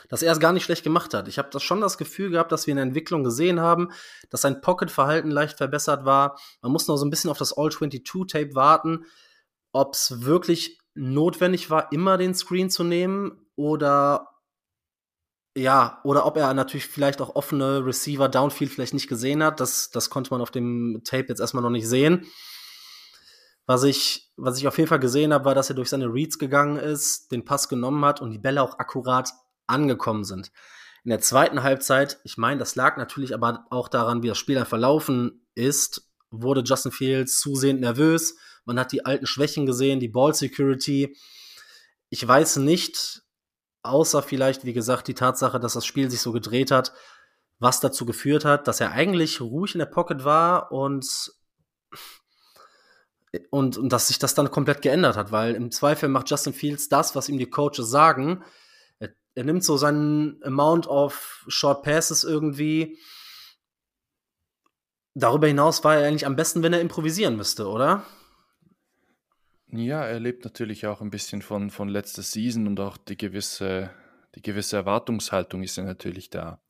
dass 0.09 0.23
er 0.23 0.33
es 0.33 0.41
gar 0.41 0.53
nicht 0.53 0.65
schlecht 0.65 0.83
gemacht 0.83 1.15
hat. 1.15 1.29
Ich 1.29 1.39
habe 1.39 1.51
das 1.53 1.63
schon 1.63 1.81
das 1.81 1.99
Gefühl 1.99 2.31
gehabt, 2.31 2.51
dass 2.51 2.67
wir 2.67 2.75
eine 2.75 2.81
Entwicklung 2.81 3.23
gesehen 3.23 3.61
haben, 3.61 3.93
dass 4.29 4.41
sein 4.41 4.61
Pocket-Verhalten 4.61 5.31
leicht 5.31 5.57
verbessert 5.57 6.05
war. 6.05 6.37
Man 6.61 6.73
muss 6.73 6.89
noch 6.89 6.97
so 6.97 7.07
ein 7.07 7.11
bisschen 7.11 7.31
auf 7.31 7.39
das 7.39 7.57
All-22-Tape 7.57 8.57
warten, 8.57 9.05
ob 9.71 9.95
es 9.95 10.25
wirklich 10.25 10.81
notwendig 10.95 11.71
war, 11.71 11.93
immer 11.93 12.19
den 12.19 12.35
Screen 12.35 12.71
zu 12.71 12.83
nehmen 12.83 13.47
oder 13.55 14.34
ja, 15.57 16.01
oder 16.03 16.27
ob 16.27 16.37
er 16.37 16.53
natürlich 16.53 16.87
vielleicht 16.87 17.21
auch 17.21 17.37
offene 17.37 17.85
Receiver 17.85 18.29
Downfield 18.29 18.73
vielleicht 18.73 18.95
nicht 18.95 19.09
gesehen 19.09 19.43
hat. 19.43 19.61
Das, 19.61 19.91
das 19.91 20.11
konnte 20.11 20.31
man 20.33 20.41
auf 20.41 20.51
dem 20.51 21.03
Tape 21.05 21.27
jetzt 21.29 21.41
erstmal 21.41 21.63
noch 21.63 21.71
nicht 21.71 21.89
sehen. 21.89 22.27
Was 23.67 23.85
ich, 23.85 24.33
was 24.37 24.59
ich 24.59 24.67
auf 24.67 24.77
jeden 24.77 24.89
Fall 24.89 24.99
gesehen 24.99 25.33
habe, 25.33 25.45
war, 25.45 25.55
dass 25.55 25.71
er 25.71 25.77
durch 25.77 25.89
seine 25.89 26.13
Reads 26.13 26.39
gegangen 26.39 26.77
ist, 26.77 27.33
den 27.33 27.45
Pass 27.45 27.69
genommen 27.69 28.05
hat 28.05 28.21
und 28.21 28.31
die 28.31 28.39
Bälle 28.39 28.63
auch 28.63 28.79
akkurat 28.79 29.31
angekommen 29.67 30.25
sind. 30.25 30.51
In 31.05 31.11
der 31.11 31.21
zweiten 31.21 31.63
Halbzeit, 31.63 32.19
ich 32.25 32.37
meine, 32.37 32.59
das 32.59 32.75
lag 32.75 32.97
natürlich 32.97 33.33
aber 33.33 33.67
auch 33.71 33.89
daran, 33.89 34.23
wie 34.23 34.29
das 34.29 34.39
Spiel 34.39 34.57
dann 34.57 34.67
verlaufen 34.67 35.47
ist, 35.55 36.11
wurde 36.31 36.63
Justin 36.65 36.93
Fields 36.93 37.39
zusehend 37.39 37.81
nervös. 37.81 38.37
Man 38.65 38.79
hat 38.79 38.93
die 38.93 39.05
alten 39.05 39.27
Schwächen 39.27 39.67
gesehen, 39.67 40.01
die 40.01 40.09
Ball 40.09 40.35
Security. 40.35 41.17
Ich 42.11 42.27
weiß 42.27 42.57
nicht, 42.57 43.24
außer 43.85 44.23
vielleicht, 44.23 44.65
wie 44.65 44.73
gesagt, 44.73 45.09
die 45.09 45.15
Tatsache, 45.15 45.61
dass 45.61 45.75
das 45.75 45.87
Spiel 45.87 46.11
sich 46.11 46.21
so 46.21 46.33
gedreht 46.33 46.71
hat, 46.71 46.93
was 47.59 47.81
dazu 47.81 48.05
geführt 48.05 48.45
hat, 48.45 48.67
dass 48.67 48.81
er 48.81 48.93
eigentlich 48.93 49.41
ruhig 49.41 49.75
in 49.75 49.79
der 49.79 49.87
Pocket 49.87 50.25
war 50.25 50.73
und, 50.73 51.33
und, 53.51 53.77
und 53.77 53.93
dass 53.93 54.09
sich 54.09 54.19
das 54.19 54.35
dann 54.35 54.51
komplett 54.51 54.83
geändert 54.83 55.17
hat, 55.17 55.33
weil 55.33 55.55
im 55.55 55.71
Zweifel 55.71 56.09
macht 56.09 56.31
Justin 56.31 56.53
Fields 56.53 56.89
das, 56.89 57.15
was 57.15 57.29
ihm 57.29 57.39
die 57.39 57.51
Coaches 57.51 57.89
sagen. 57.89 58.43
Er, 58.99 59.11
er 59.35 59.45
nimmt 59.45 59.65
so 59.65 59.77
seinen 59.77 60.43
Amount 60.43 60.87
of 60.87 61.45
Short 61.49 61.83
Passes 61.83 62.25
irgendwie. 62.25 62.99
Darüber 65.15 65.47
hinaus 65.47 65.85
war 65.85 65.97
er 65.97 66.09
eigentlich 66.09 66.27
am 66.27 66.37
besten, 66.37 66.63
wenn 66.63 66.73
er 66.73 66.81
improvisieren 66.81 67.37
müsste, 67.37 67.69
oder? 67.69 68.05
Ja, 69.77 70.05
er 70.05 70.21
lebt 70.21 70.45
natürlich 70.45 70.87
auch 70.87 71.01
ein 71.01 71.11
bisschen 71.11 71.43
von, 71.43 71.69
von 71.69 71.89
letzter 71.89 72.23
Season 72.23 72.69
und 72.69 72.79
auch 72.79 72.97
die 72.97 73.17
gewisse, 73.17 73.91
die 74.37 74.43
gewisse 74.43 74.77
Erwartungshaltung 74.77 75.65
ist 75.65 75.77
ja 75.77 75.83
natürlich 75.83 76.31
da. 76.31 76.61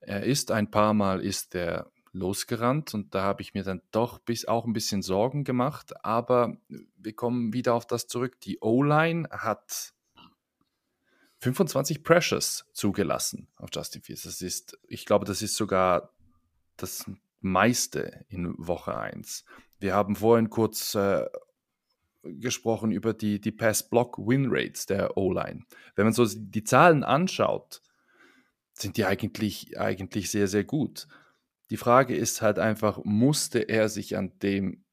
Er 0.00 0.24
ist 0.24 0.50
ein 0.50 0.70
paar 0.70 0.92
Mal 0.92 1.24
ist 1.24 1.54
er 1.54 1.90
losgerannt 2.12 2.92
und 2.92 3.14
da 3.14 3.22
habe 3.22 3.40
ich 3.40 3.54
mir 3.54 3.62
dann 3.62 3.80
doch 3.90 4.18
bis 4.18 4.44
auch 4.44 4.66
ein 4.66 4.74
bisschen 4.74 5.00
Sorgen 5.00 5.44
gemacht, 5.44 6.04
aber 6.04 6.58
wir 6.98 7.14
kommen 7.14 7.54
wieder 7.54 7.72
auf 7.72 7.86
das 7.86 8.06
zurück. 8.06 8.38
Die 8.42 8.58
O-Line 8.60 9.30
hat 9.30 9.94
25 11.38 12.04
Pressures 12.04 12.66
zugelassen 12.74 13.48
auf 13.56 13.70
Justin 13.72 14.02
Fields. 14.02 14.24
Das 14.24 14.42
ist, 14.42 14.78
ich 14.88 15.06
glaube, 15.06 15.24
das 15.24 15.40
ist 15.40 15.56
sogar 15.56 16.10
das 16.76 17.10
meiste 17.40 18.26
in 18.28 18.54
Woche 18.58 18.94
1. 18.94 19.46
Wir 19.78 19.94
haben 19.94 20.16
vorhin 20.16 20.50
kurz 20.50 20.94
äh, 20.94 21.26
gesprochen 22.22 22.92
über 22.92 23.14
die, 23.14 23.40
die 23.40 23.52
Pass-Block-Win-Rates 23.52 24.86
der 24.86 25.16
O-Line. 25.16 25.64
Wenn 25.94 26.04
man 26.04 26.12
so 26.12 26.26
die 26.26 26.64
Zahlen 26.64 27.04
anschaut, 27.04 27.82
sind 28.74 28.96
die 28.96 29.04
eigentlich, 29.04 29.78
eigentlich 29.78 30.30
sehr, 30.30 30.48
sehr 30.48 30.64
gut. 30.64 31.08
Die 31.70 31.76
Frage 31.76 32.14
ist 32.14 32.42
halt 32.42 32.58
einfach, 32.58 33.00
musste 33.04 33.60
er 33.60 33.88
sich 33.88 34.16
an 34.16 34.38
dem 34.40 34.84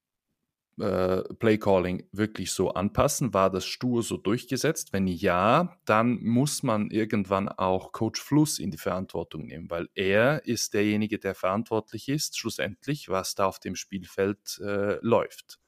äh, 0.78 1.22
Play-Calling 1.34 2.08
wirklich 2.12 2.52
so 2.52 2.70
anpassen? 2.70 3.34
War 3.34 3.50
das 3.50 3.66
stur 3.66 4.02
so 4.02 4.16
durchgesetzt? 4.16 4.92
Wenn 4.92 5.06
ja, 5.06 5.76
dann 5.84 6.22
muss 6.22 6.62
man 6.62 6.90
irgendwann 6.90 7.48
auch 7.48 7.92
Coach 7.92 8.20
Fluss 8.20 8.58
in 8.58 8.70
die 8.70 8.78
Verantwortung 8.78 9.46
nehmen, 9.46 9.70
weil 9.70 9.88
er 9.94 10.44
ist 10.46 10.74
derjenige, 10.74 11.18
der 11.18 11.34
verantwortlich 11.34 12.08
ist, 12.08 12.38
schlussendlich, 12.38 13.08
was 13.08 13.34
da 13.34 13.46
auf 13.46 13.60
dem 13.60 13.76
Spielfeld 13.76 14.58
äh, 14.62 14.98
läuft 15.02 15.59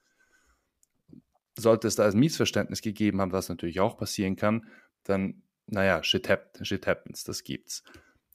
sollte 1.57 1.87
es 1.87 1.95
da 1.95 2.05
ein 2.05 2.17
Missverständnis 2.17 2.81
gegeben 2.81 3.21
haben, 3.21 3.31
was 3.31 3.49
natürlich 3.49 3.79
auch 3.79 3.97
passieren 3.97 4.35
kann, 4.35 4.67
dann, 5.03 5.43
naja, 5.67 6.03
shit, 6.03 6.27
hap 6.29 6.57
shit 6.61 6.87
happens, 6.87 7.23
das 7.23 7.43
gibt's. 7.43 7.83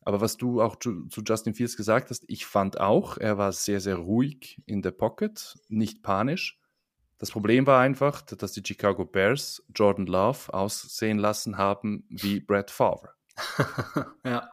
Aber 0.02 0.20
was 0.20 0.36
du 0.36 0.62
auch 0.62 0.76
zu, 0.76 1.06
zu, 1.08 1.22
Justin 1.22 1.54
Fields 1.54 1.76
gesagt 1.76 2.10
hast, 2.10 2.24
ich 2.28 2.46
fand 2.46 2.80
auch, 2.80 3.18
er 3.18 3.36
war 3.36 3.52
sehr, 3.52 3.80
sehr 3.80 3.96
ruhig 3.96 4.62
in 4.64 4.80
der 4.80 4.92
Pocket, 4.92 5.58
nicht 5.68 6.02
panisch. 6.02 6.58
Das 7.18 7.30
Problem 7.30 7.66
war 7.66 7.80
einfach, 7.80 8.22
dass 8.22 8.52
die 8.52 8.62
Chicago 8.64 9.04
Bears 9.04 9.62
Jordan 9.74 10.06
Love 10.06 10.54
aussehen 10.54 11.18
lassen 11.18 11.58
haben 11.58 12.04
wie 12.08 12.40
Brett 12.40 12.70
Favre. 12.70 13.10
ja. 14.24 14.50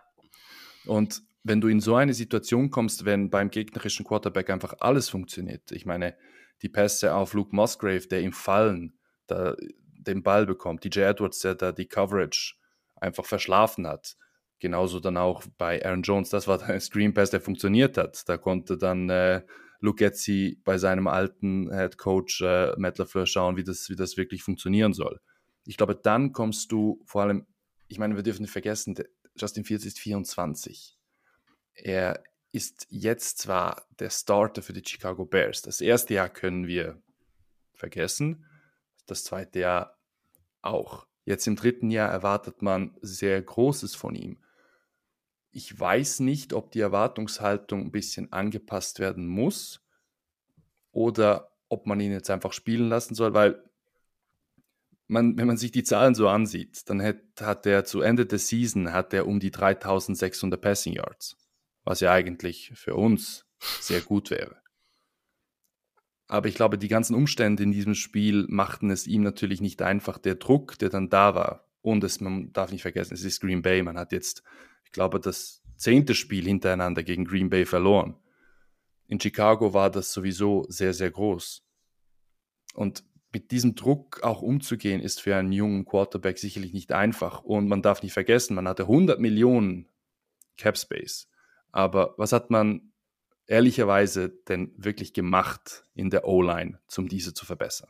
Und 0.85 1.21
wenn 1.43 1.61
du 1.61 1.67
in 1.67 1.79
so 1.79 1.95
eine 1.95 2.15
Situation 2.15 2.71
kommst, 2.71 3.05
wenn 3.05 3.29
beim 3.29 3.51
gegnerischen 3.51 4.03
Quarterback 4.03 4.49
einfach 4.49 4.73
alles 4.79 5.09
funktioniert, 5.09 5.71
ich 5.71 5.85
meine, 5.85 6.17
die 6.65 6.69
Pässe 6.69 7.13
auf 7.13 7.35
Luke 7.35 7.55
Musgrave, 7.55 8.07
der 8.07 8.21
im 8.21 8.33
Fallen 8.33 8.97
da, 9.27 9.55
den 9.99 10.23
Ball 10.23 10.47
bekommt, 10.47 10.83
DJ 10.83 11.01
Edwards, 11.01 11.39
der 11.39 11.53
da 11.53 11.71
die 11.71 11.87
Coverage 11.87 12.55
einfach 12.95 13.23
verschlafen 13.25 13.85
hat. 13.85 14.17
Genauso 14.57 14.99
dann 14.99 15.15
auch 15.15 15.43
bei 15.59 15.85
Aaron 15.85 16.01
Jones, 16.01 16.31
das 16.31 16.47
war 16.47 16.61
ein 16.67 16.79
Screen 16.79 17.13
Pass, 17.13 17.29
der 17.29 17.39
funktioniert 17.39 17.99
hat. 17.99 18.27
Da 18.27 18.37
konnte 18.37 18.79
dann 18.79 19.11
äh, 19.11 19.43
Lukezzi 19.79 20.59
bei 20.63 20.79
seinem 20.79 21.05
alten 21.05 21.71
Head 21.71 21.99
Coach 21.99 22.41
äh, 22.41 22.73
Matt 22.77 22.97
LaFleur 22.97 23.27
schauen, 23.27 23.57
wie 23.57 23.63
das, 23.63 23.87
wie 23.89 23.95
das 23.95 24.17
wirklich 24.17 24.41
funktionieren 24.41 24.93
soll. 24.93 25.19
Ich 25.65 25.77
glaube, 25.77 25.95
dann 25.95 26.31
kommst 26.31 26.71
du 26.71 26.99
vor 27.05 27.21
allem, 27.21 27.45
ich 27.87 27.99
meine, 27.99 28.15
wir 28.15 28.23
dürfen 28.23 28.41
nicht 28.41 28.51
vergessen, 28.51 28.95
Justin 29.35 29.65
Fields 29.65 29.85
ist 29.85 29.99
24. 29.99 30.97
Er 31.75 32.23
ist 32.55 32.87
jetzt 32.89 33.39
zwar 33.39 33.85
der 33.99 34.09
Starter 34.09 34.61
für 34.61 34.71
die 34.71 34.83
Chicago 34.83 35.25
Bears. 35.25 35.61
Das 35.61 35.81
erste 35.81 36.13
Jahr 36.13 36.29
können 36.29 36.67
wir 36.67 37.01
vergessen, 37.73 38.45
das 39.07 39.25
zweite 39.25 39.59
Jahr 39.59 39.97
auch. 40.61 41.05
Jetzt 41.25 41.47
im 41.47 41.57
dritten 41.57 41.91
Jahr 41.91 42.09
erwartet 42.09 42.61
man 42.61 42.95
sehr 43.01 43.41
Großes 43.41 43.95
von 43.95 44.15
ihm. 44.15 44.37
Ich 45.51 45.77
weiß 45.77 46.21
nicht, 46.21 46.53
ob 46.53 46.71
die 46.71 46.79
Erwartungshaltung 46.79 47.81
ein 47.81 47.91
bisschen 47.91 48.31
angepasst 48.31 48.99
werden 48.99 49.27
muss 49.27 49.81
oder 50.93 51.51
ob 51.67 51.87
man 51.87 51.99
ihn 51.99 52.13
jetzt 52.13 52.29
einfach 52.29 52.53
spielen 52.53 52.87
lassen 52.87 53.15
soll, 53.15 53.33
weil 53.33 53.61
man, 55.07 55.37
wenn 55.37 55.47
man 55.47 55.57
sich 55.57 55.71
die 55.71 55.83
Zahlen 55.83 56.15
so 56.15 56.29
ansieht, 56.29 56.89
dann 56.89 57.01
hat, 57.01 57.17
hat 57.41 57.65
er 57.65 57.83
zu 57.83 57.99
Ende 57.99 58.25
der 58.25 58.39
Season 58.39 58.93
hat 58.93 59.13
er 59.13 59.27
um 59.27 59.41
die 59.41 59.51
3600 59.51 60.61
Passing 60.61 60.93
Yards 60.93 61.37
was 61.85 62.01
ja 62.01 62.11
eigentlich 62.11 62.71
für 62.75 62.95
uns 62.95 63.45
sehr 63.79 64.01
gut 64.01 64.31
wäre. 64.31 64.57
Aber 66.27 66.47
ich 66.47 66.55
glaube, 66.55 66.77
die 66.77 66.87
ganzen 66.87 67.15
Umstände 67.15 67.63
in 67.63 67.71
diesem 67.71 67.93
Spiel 67.93 68.45
machten 68.49 68.89
es 68.89 69.05
ihm 69.05 69.21
natürlich 69.21 69.61
nicht 69.61 69.81
einfach. 69.81 70.17
Der 70.17 70.35
Druck, 70.35 70.77
der 70.79 70.89
dann 70.89 71.09
da 71.09 71.35
war, 71.35 71.69
und 71.81 72.03
es, 72.03 72.19
man 72.19 72.51
darf 72.51 72.71
nicht 72.71 72.81
vergessen, 72.81 73.13
es 73.13 73.23
ist 73.23 73.41
Green 73.41 73.61
Bay. 73.61 73.83
Man 73.83 73.97
hat 73.97 74.11
jetzt, 74.11 74.41
ich 74.83 74.91
glaube, 74.91 75.19
das 75.19 75.61
zehnte 75.75 76.15
Spiel 76.15 76.45
hintereinander 76.45 77.03
gegen 77.03 77.25
Green 77.25 77.51
Bay 77.51 77.65
verloren. 77.65 78.15
In 79.07 79.19
Chicago 79.19 79.73
war 79.73 79.91
das 79.91 80.11
sowieso 80.11 80.65
sehr, 80.67 80.95
sehr 80.95 81.11
groß. 81.11 81.63
Und 82.73 83.03
mit 83.31 83.51
diesem 83.51 83.75
Druck 83.75 84.23
auch 84.23 84.41
umzugehen, 84.41 84.99
ist 84.99 85.21
für 85.21 85.35
einen 85.35 85.51
jungen 85.51 85.85
Quarterback 85.85 86.39
sicherlich 86.39 86.73
nicht 86.73 86.91
einfach. 86.91 87.43
Und 87.43 87.67
man 87.67 87.83
darf 87.83 88.01
nicht 88.01 88.13
vergessen, 88.13 88.55
man 88.55 88.67
hatte 88.67 88.83
100 88.83 89.19
Millionen 89.19 89.87
Cap 90.57 90.77
Space. 90.77 91.29
Aber 91.75 92.13
was 92.15 92.31
hat 92.31 92.51
man 92.51 92.93
ehrlicherweise 93.47 94.29
denn 94.29 94.73
wirklich 94.77 95.13
gemacht 95.13 95.83
in 95.93 96.09
der 96.09 96.25
O-Line, 96.25 96.79
um 96.95 97.09
diese 97.09 97.33
zu 97.33 97.45
verbessern? 97.45 97.89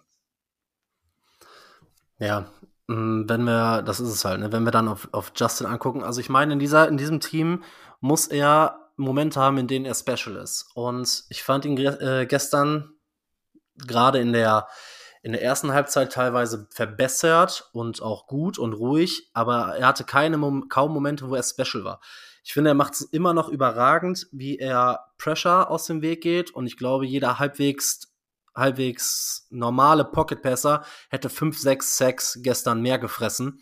Ja, 2.18 2.52
mm, 2.88 3.30
wenn 3.30 3.44
wir, 3.44 3.84
das 3.84 4.00
ist 4.00 4.10
es 4.10 4.26
halt, 4.26 4.40
ne, 4.40 4.52
wenn 4.52 4.64
wir 4.64 4.72
dann 4.72 4.88
auf, 4.88 5.08
auf 5.12 5.34
Justin 5.36 5.68
angucken, 5.68 6.04
also 6.04 6.20
ich 6.20 6.30
meine, 6.30 6.54
in, 6.54 6.60
dieser, 6.60 6.88
in 6.88 6.98
diesem 6.98 7.20
Team 7.20 7.64
muss 8.00 8.26
er 8.26 8.90
Momente 8.98 9.40
haben, 9.40 9.60
in 9.60 9.68
denen 9.68 9.86
er 9.86 9.94
special 9.94 10.36
ist. 10.38 10.72
Und 10.74 11.26
ich 11.30 11.44
fand 11.44 11.66
ihn 11.66 11.78
äh, 11.78 12.26
gestern 12.28 12.92
gerade 13.76 14.20
in 14.20 14.34
der, 14.34 14.68
in 15.22 15.34
der 15.34 15.44
ersten 15.44 15.74
Halbzeit 15.74 16.12
teilweise 16.12 16.68
verbessert 16.72 17.70
und 17.72 18.02
auch 18.02 18.26
gut 18.26 18.58
und 18.58 18.74
ruhig, 18.74 19.30
aber 19.34 19.78
er 19.78 19.86
hatte 19.86 20.06
keine, 20.06 20.40
kaum 20.70 20.92
Momente, 20.92 21.30
wo 21.30 21.36
er 21.36 21.44
special 21.44 21.84
war. 21.84 22.02
Ich 22.46 22.54
finde, 22.54 22.70
er 22.70 22.76
macht 22.76 22.94
es 22.94 23.02
immer 23.02 23.34
noch 23.34 23.50
überragend, 23.50 24.28
wie 24.32 24.60
er 24.60 25.08
Pressure 25.18 25.68
aus 25.70 25.88
dem 25.88 26.04
Weg 26.04 26.22
geht 26.22 26.52
und 26.52 26.68
ich 26.68 26.78
glaube, 26.78 27.06
jeder 27.06 27.40
halbwegs 27.40 28.14
halbwegs 28.56 29.48
normale 29.50 30.06
Pocket 30.06 30.42
Passer 30.42 30.86
hätte 31.10 31.30
5, 31.30 31.58
6 31.58 31.98
Sacks 31.98 32.40
gestern 32.42 32.82
mehr 32.82 33.00
gefressen. 33.00 33.60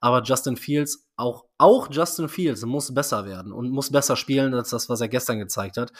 Aber 0.00 0.22
Justin 0.22 0.58
Fields, 0.58 1.08
auch, 1.16 1.46
auch 1.56 1.88
Justin 1.90 2.28
Fields 2.28 2.64
muss 2.66 2.92
besser 2.92 3.24
werden 3.24 3.52
und 3.52 3.70
muss 3.70 3.90
besser 3.90 4.14
spielen 4.14 4.52
als 4.52 4.68
das, 4.68 4.90
was 4.90 5.00
er 5.00 5.08
gestern 5.08 5.38
gezeigt 5.38 5.78
hat. 5.78 5.90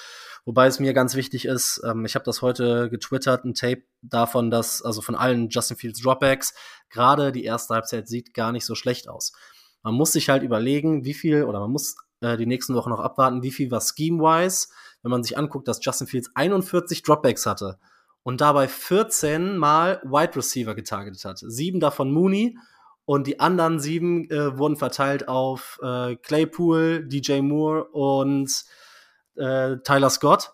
Wobei 0.45 0.66
es 0.66 0.78
mir 0.78 0.93
ganz 0.93 1.16
wichtig 1.16 1.47
ist, 1.47 1.81
ähm, 1.85 2.05
ich 2.05 2.14
habe 2.14 2.25
das 2.25 2.43
heute 2.43 2.90
getwittert, 2.90 3.45
ein 3.45 3.55
Tape 3.55 3.83
davon, 4.02 4.50
dass, 4.50 4.83
also 4.83 5.00
von 5.00 5.14
allen 5.14 5.49
Justin 5.49 5.78
Fields 5.78 6.02
Dropbacks, 6.02 6.52
gerade 6.90 7.33
die 7.33 7.45
erste 7.45 7.75
Halbzeit 7.75 8.07
sieht 8.07 8.35
gar 8.35 8.52
nicht 8.52 8.66
so 8.66 8.75
schlecht 8.75 9.09
aus. 9.09 9.33
Man 9.83 9.95
muss 9.95 10.12
sich 10.12 10.28
halt 10.28 10.43
überlegen, 10.43 11.05
wie 11.05 11.14
viel, 11.14 11.45
oder 11.45 11.61
man 11.61 11.71
muss 11.71 11.97
äh, 12.20 12.37
die 12.37 12.46
nächsten 12.46 12.75
Wochen 12.75 12.90
noch 12.90 13.00
abwarten, 13.00 13.42
wie 13.42 13.50
viel 13.50 13.70
war 13.70 13.80
scheme-wise, 13.80 14.68
wenn 15.02 15.11
man 15.11 15.23
sich 15.23 15.37
anguckt, 15.38 15.68
dass 15.68 15.85
Justin 15.85 16.06
Fields 16.06 16.30
41 16.35 17.02
Dropbacks 17.02 17.46
hatte 17.46 17.78
und 18.23 18.40
dabei 18.40 18.68
14 18.68 19.56
Mal 19.56 20.00
Wide 20.02 20.37
Receiver 20.37 20.75
getargetet 20.75 21.25
hat. 21.25 21.38
Sieben 21.38 21.80
davon 21.80 22.12
Mooney 22.12 22.58
und 23.04 23.28
die 23.28 23.38
anderen 23.38 23.78
sieben 23.78 24.28
äh, 24.30 24.58
wurden 24.58 24.76
verteilt 24.76 25.28
auf 25.28 25.78
äh, 25.80 26.16
Claypool, 26.16 27.06
DJ 27.06 27.40
Moore 27.40 27.85
und 27.85 28.64
äh, 29.37 29.76
Tyler 29.85 30.11
Scott. 30.11 30.52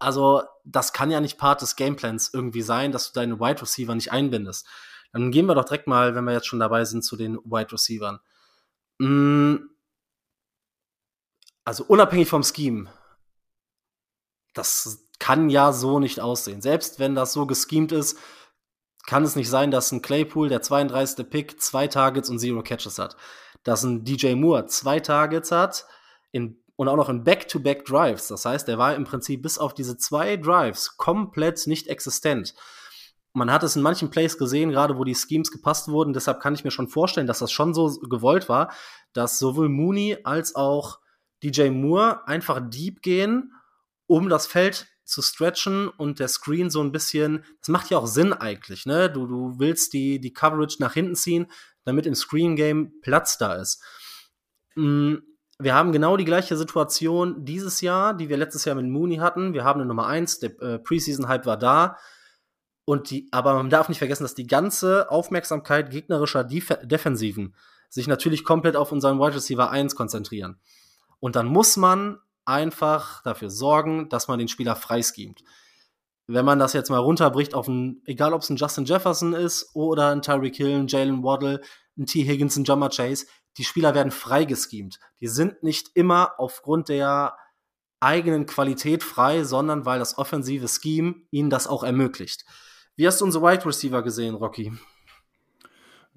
Also, 0.00 0.42
das 0.64 0.92
kann 0.92 1.12
ja 1.12 1.20
nicht 1.20 1.38
Part 1.38 1.62
des 1.62 1.76
Gameplans 1.76 2.34
irgendwie 2.34 2.62
sein, 2.62 2.90
dass 2.90 3.12
du 3.12 3.20
deine 3.20 3.38
Wide 3.38 3.62
Receiver 3.62 3.94
nicht 3.94 4.10
einbindest. 4.10 4.66
Dann 5.12 5.30
gehen 5.30 5.46
wir 5.46 5.54
doch 5.54 5.64
direkt 5.64 5.86
mal, 5.86 6.16
wenn 6.16 6.24
wir 6.24 6.32
jetzt 6.32 6.46
schon 6.46 6.58
dabei 6.58 6.84
sind, 6.84 7.04
zu 7.04 7.16
den 7.16 7.36
Wide 7.44 7.72
Receivern. 7.72 8.18
Mm, 8.98 9.56
also 11.64 11.84
unabhängig 11.84 12.28
vom 12.28 12.42
Scheme, 12.42 12.88
das 14.52 15.06
kann 15.18 15.48
ja 15.50 15.72
so 15.72 15.98
nicht 15.98 16.20
aussehen. 16.20 16.60
Selbst 16.60 16.98
wenn 16.98 17.14
das 17.14 17.32
so 17.32 17.46
geschemt 17.46 17.92
ist, 17.92 18.18
kann 19.06 19.24
es 19.24 19.36
nicht 19.36 19.50
sein, 19.50 19.70
dass 19.70 19.92
ein 19.92 20.02
Claypool, 20.02 20.48
der 20.48 20.62
32. 20.62 21.28
Pick, 21.28 21.60
zwei 21.60 21.88
Targets 21.88 22.30
und 22.30 22.38
zero 22.38 22.62
Catches 22.62 22.98
hat. 22.98 23.16
Dass 23.62 23.82
ein 23.82 24.04
DJ 24.04 24.34
Moore 24.34 24.66
zwei 24.66 25.00
Targets 25.00 25.50
hat 25.50 25.86
in, 26.32 26.58
und 26.76 26.88
auch 26.88 26.96
noch 26.96 27.08
in 27.08 27.24
Back-to-Back 27.24 27.84
Drives. 27.84 28.28
Das 28.28 28.44
heißt, 28.44 28.68
er 28.68 28.78
war 28.78 28.94
im 28.94 29.04
Prinzip 29.04 29.42
bis 29.42 29.58
auf 29.58 29.74
diese 29.74 29.96
zwei 29.96 30.36
Drives 30.36 30.96
komplett 30.96 31.66
nicht 31.66 31.88
existent. 31.88 32.54
Man 33.32 33.50
hat 33.50 33.62
es 33.62 33.76
in 33.76 33.82
manchen 33.82 34.10
Plays 34.10 34.38
gesehen, 34.38 34.70
gerade 34.70 34.96
wo 34.96 35.04
die 35.04 35.14
Schemes 35.14 35.50
gepasst 35.50 35.88
wurden. 35.88 36.12
Deshalb 36.12 36.40
kann 36.40 36.54
ich 36.54 36.64
mir 36.64 36.70
schon 36.70 36.88
vorstellen, 36.88 37.26
dass 37.26 37.40
das 37.40 37.50
schon 37.50 37.74
so 37.74 37.88
gewollt 38.08 38.48
war, 38.48 38.72
dass 39.12 39.38
sowohl 39.38 39.68
Mooney 39.68 40.18
als 40.22 40.54
auch 40.54 41.00
DJ 41.44 41.70
Moore 41.70 42.26
einfach 42.26 42.60
deep 42.62 43.02
gehen, 43.02 43.52
um 44.06 44.28
das 44.28 44.46
Feld 44.46 44.86
zu 45.04 45.20
stretchen 45.20 45.88
und 45.88 46.18
der 46.18 46.28
Screen 46.28 46.70
so 46.70 46.82
ein 46.82 46.92
bisschen, 46.92 47.44
das 47.60 47.68
macht 47.68 47.90
ja 47.90 47.98
auch 47.98 48.06
Sinn 48.06 48.32
eigentlich, 48.32 48.86
ne? 48.86 49.10
Du, 49.10 49.26
du 49.26 49.58
willst 49.58 49.92
die, 49.92 50.18
die 50.18 50.32
Coverage 50.32 50.76
nach 50.80 50.94
hinten 50.94 51.14
ziehen, 51.14 51.46
damit 51.84 52.06
im 52.06 52.14
Screen 52.14 52.56
Game 52.56 53.00
Platz 53.02 53.36
da 53.36 53.54
ist. 53.54 53.82
Mm, 54.74 55.16
wir 55.58 55.74
haben 55.74 55.92
genau 55.92 56.16
die 56.16 56.24
gleiche 56.24 56.56
Situation 56.56 57.44
dieses 57.44 57.80
Jahr, 57.80 58.14
die 58.14 58.28
wir 58.28 58.36
letztes 58.36 58.64
Jahr 58.64 58.74
mit 58.74 58.86
Mooney 58.86 59.16
hatten. 59.16 59.52
Wir 59.52 59.64
haben 59.64 59.80
eine 59.80 59.88
Nummer 59.88 60.06
1, 60.06 60.40
der 60.40 60.60
äh, 60.60 60.78
Preseason-Hype 60.78 61.46
war 61.46 61.58
da. 61.58 61.98
Und 62.86 63.10
die, 63.10 63.28
aber 63.30 63.54
man 63.54 63.70
darf 63.70 63.88
nicht 63.88 63.98
vergessen, 63.98 64.24
dass 64.24 64.34
die 64.34 64.46
ganze 64.46 65.10
Aufmerksamkeit 65.10 65.90
gegnerischer 65.90 66.44
Def 66.44 66.76
Defensiven 66.82 67.54
sich 67.88 68.08
natürlich 68.08 68.44
komplett 68.44 68.76
auf 68.76 68.90
unseren 68.92 69.18
Wide 69.18 69.36
Receiver 69.36 69.70
1 69.70 69.94
konzentrieren. 69.94 70.58
Und 71.24 71.36
dann 71.36 71.46
muss 71.46 71.78
man 71.78 72.18
einfach 72.44 73.22
dafür 73.22 73.48
sorgen, 73.48 74.10
dass 74.10 74.28
man 74.28 74.38
den 74.38 74.46
Spieler 74.46 74.76
freischemt. 74.76 75.42
Wenn 76.26 76.44
man 76.44 76.58
das 76.58 76.74
jetzt 76.74 76.90
mal 76.90 76.98
runterbricht 76.98 77.54
auf 77.54 77.66
ein, 77.66 78.02
egal 78.04 78.34
ob 78.34 78.42
es 78.42 78.50
ein 78.50 78.58
Justin 78.58 78.84
Jefferson 78.84 79.32
ist 79.32 79.70
oder 79.72 80.10
ein 80.10 80.20
Tyreek 80.20 80.54
Hill, 80.54 80.80
ein 80.80 80.86
Jalen 80.86 81.22
Waddle, 81.24 81.62
ein 81.96 82.04
T. 82.04 82.24
Higgins, 82.24 82.56
ein 82.56 82.64
Jammer 82.64 82.90
Chase, 82.90 83.24
die 83.56 83.64
Spieler 83.64 83.94
werden 83.94 84.12
freigeschemt. 84.12 85.00
Die 85.18 85.28
sind 85.28 85.62
nicht 85.62 85.92
immer 85.94 86.34
aufgrund 86.36 86.90
der 86.90 87.38
eigenen 88.00 88.44
Qualität 88.44 89.02
frei, 89.02 89.44
sondern 89.44 89.86
weil 89.86 90.00
das 90.00 90.18
offensive 90.18 90.68
Scheme 90.68 91.22
ihnen 91.30 91.48
das 91.48 91.66
auch 91.66 91.84
ermöglicht. 91.84 92.44
Wie 92.96 93.06
hast 93.06 93.22
du 93.22 93.24
unsere 93.24 93.44
Wide 93.44 93.64
Receiver 93.64 94.02
gesehen, 94.02 94.34
Rocky? 94.34 94.74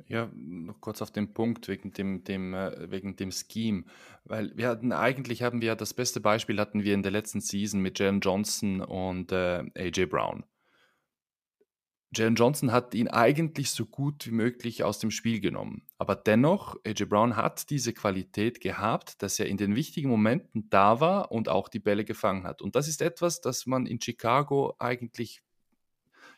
Ja, 0.08 0.32
noch 0.34 0.80
kurz 0.80 1.02
auf 1.02 1.12
den 1.12 1.34
Punkt 1.34 1.68
wegen 1.68 1.92
dem, 1.92 2.24
dem, 2.24 2.54
äh, 2.54 2.90
wegen 2.90 3.18
dem 3.18 3.32
Scheme. 3.32 3.84
Weil 4.24 4.56
wir 4.56 4.70
hatten 4.70 4.94
eigentlich 4.94 5.44
haben 5.44 5.62
wir 5.62 5.76
das 5.76 5.94
beste 5.94 6.22
Beispiel 6.22 6.60
hatten 6.60 6.84
wir 6.84 6.94
in 6.94 7.04
der 7.04 7.12
letzten 7.12 7.42
Season 7.42 7.82
mit 7.82 8.00
Jalen 8.00 8.22
Johnson 8.22 8.82
und 8.82 9.32
äh, 9.34 9.66
AJ 9.76 10.06
Brown. 10.06 10.46
Jalen 12.16 12.36
Johnson 12.36 12.72
hat 12.72 12.96
ihn 12.96 13.10
eigentlich 13.10 13.72
so 13.72 13.86
gut 13.86 14.26
wie 14.26 14.32
möglich 14.32 14.86
aus 14.86 15.00
dem 15.00 15.12
Spiel 15.12 15.42
genommen. 15.42 15.86
Aber 15.98 16.16
dennoch, 16.16 16.78
AJ 16.86 17.06
Brown 17.06 17.36
hat 17.36 17.70
diese 17.70 17.92
Qualität 17.92 18.62
gehabt, 18.62 19.22
dass 19.22 19.40
er 19.40 19.48
in 19.48 19.58
den 19.58 19.76
wichtigen 19.76 20.10
Momenten 20.10 20.70
da 20.70 21.02
war 21.02 21.34
und 21.34 21.50
auch 21.50 21.68
die 21.68 21.80
Bälle 21.80 22.06
gefangen 22.06 22.46
hat. 22.46 22.62
Und 22.62 22.78
das 22.78 22.88
ist 22.88 23.02
etwas, 23.02 23.42
das 23.42 23.66
man 23.66 23.86
in 23.86 24.00
Chicago 24.00 24.74
eigentlich 24.80 25.42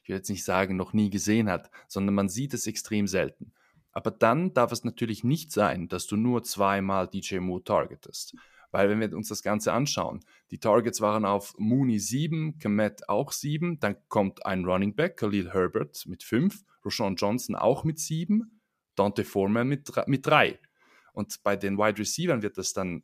ich 0.01 0.09
will 0.09 0.15
jetzt 0.15 0.29
nicht 0.29 0.43
sagen, 0.43 0.75
noch 0.75 0.93
nie 0.93 1.11
gesehen 1.11 1.49
hat, 1.49 1.69
sondern 1.87 2.15
man 2.15 2.29
sieht 2.29 2.55
es 2.55 2.65
extrem 2.65 3.05
selten. 3.05 3.53
Aber 3.99 4.11
dann 4.11 4.53
darf 4.53 4.71
es 4.71 4.85
natürlich 4.85 5.25
nicht 5.25 5.51
sein, 5.51 5.89
dass 5.89 6.07
du 6.07 6.15
nur 6.15 6.41
zweimal 6.43 7.09
DJ 7.09 7.39
Moore 7.39 7.65
targetest. 7.65 8.33
Weil 8.71 8.87
wenn 8.87 9.01
wir 9.01 9.13
uns 9.13 9.27
das 9.27 9.43
Ganze 9.43 9.73
anschauen, 9.73 10.21
die 10.51 10.57
Targets 10.57 11.01
waren 11.01 11.25
auf 11.25 11.53
Mooney 11.57 11.99
7, 11.99 12.59
Komet 12.59 13.09
auch 13.09 13.33
7, 13.33 13.81
dann 13.81 13.97
kommt 14.07 14.45
ein 14.45 14.63
Running 14.63 14.95
Back, 14.95 15.17
Khalil 15.17 15.51
Herbert 15.51 16.05
mit 16.05 16.23
5, 16.23 16.63
Roshan 16.85 17.17
Johnson 17.17 17.57
auch 17.57 17.83
mit 17.83 17.99
7, 17.99 18.61
Dante 18.95 19.25
Foreman 19.25 19.67
mit, 19.67 19.91
mit 20.07 20.25
3. 20.25 20.57
Und 21.11 21.43
bei 21.43 21.57
den 21.57 21.77
Wide 21.77 21.99
Receivers 21.99 22.41
wird 22.41 22.57
das 22.57 22.71
dann 22.71 23.03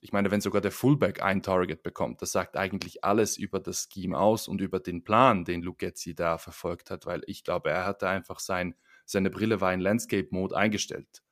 ich 0.00 0.12
meine, 0.12 0.30
wenn 0.30 0.42
sogar 0.42 0.60
der 0.60 0.70
Fullback 0.70 1.22
ein 1.22 1.42
Target 1.42 1.82
bekommt, 1.82 2.20
das 2.20 2.30
sagt 2.30 2.58
eigentlich 2.58 3.02
alles 3.04 3.38
über 3.38 3.58
das 3.58 3.88
Scheme 3.90 4.18
aus 4.18 4.48
und 4.48 4.60
über 4.60 4.78
den 4.78 5.02
Plan, 5.02 5.46
den 5.46 5.62
Lugetzi 5.62 6.14
da 6.14 6.36
verfolgt 6.36 6.90
hat, 6.90 7.06
weil 7.06 7.22
ich 7.26 7.42
glaube, 7.42 7.70
er 7.70 7.86
hatte 7.86 8.06
einfach 8.06 8.38
sein, 8.38 8.74
seine 9.04 9.30
Brille 9.30 9.60
war 9.60 9.72
in 9.72 9.80
Landscape-Mode 9.80 10.56
eingestellt. 10.56 11.22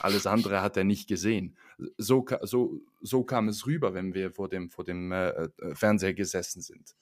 Alles 0.00 0.26
andere 0.26 0.60
hat 0.60 0.76
er 0.76 0.84
nicht 0.84 1.08
gesehen. 1.08 1.56
So, 1.96 2.26
so, 2.42 2.80
so 3.00 3.24
kam 3.24 3.48
es 3.48 3.66
rüber, 3.66 3.94
wenn 3.94 4.14
wir 4.14 4.30
vor 4.30 4.48
dem, 4.48 4.70
vor 4.70 4.84
dem 4.84 5.12
äh, 5.12 5.30
äh, 5.30 5.74
Fernseher 5.74 6.14
gesessen 6.14 6.60
sind. 6.60 6.94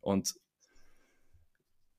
Und 0.00 0.34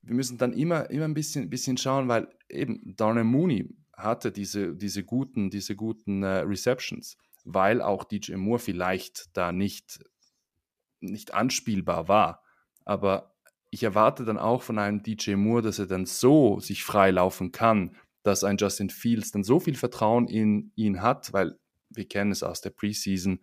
wir 0.02 0.14
müssen 0.14 0.38
dann 0.38 0.52
immer, 0.52 0.90
immer 0.90 1.04
ein 1.04 1.14
bisschen, 1.14 1.48
bisschen 1.48 1.76
schauen, 1.76 2.08
weil 2.08 2.28
eben 2.48 2.94
Darnell 2.96 3.24
Mooney 3.24 3.68
hatte 3.92 4.32
diese, 4.32 4.74
diese 4.74 5.04
guten, 5.04 5.50
diese 5.50 5.74
guten 5.76 6.22
äh, 6.22 6.38
Receptions 6.40 7.16
weil 7.46 7.80
auch 7.80 8.04
DJ 8.04 8.34
Moore 8.34 8.58
vielleicht 8.58 9.36
da 9.36 9.52
nicht, 9.52 10.04
nicht 11.00 11.32
anspielbar 11.32 12.08
war. 12.08 12.42
Aber 12.84 13.35
ich 13.70 13.82
erwarte 13.82 14.24
dann 14.24 14.38
auch 14.38 14.62
von 14.62 14.78
einem 14.78 15.02
DJ 15.02 15.34
Moore, 15.34 15.62
dass 15.62 15.78
er 15.78 15.86
dann 15.86 16.06
so 16.06 16.60
sich 16.60 16.84
freilaufen 16.84 17.52
kann, 17.52 17.96
dass 18.22 18.44
ein 18.44 18.56
Justin 18.56 18.90
Fields 18.90 19.30
dann 19.30 19.44
so 19.44 19.60
viel 19.60 19.76
Vertrauen 19.76 20.28
in 20.28 20.72
ihn 20.74 21.02
hat, 21.02 21.32
weil 21.32 21.58
wir 21.90 22.06
kennen 22.06 22.32
es 22.32 22.42
aus 22.42 22.60
der 22.60 22.70
Preseason. 22.70 23.40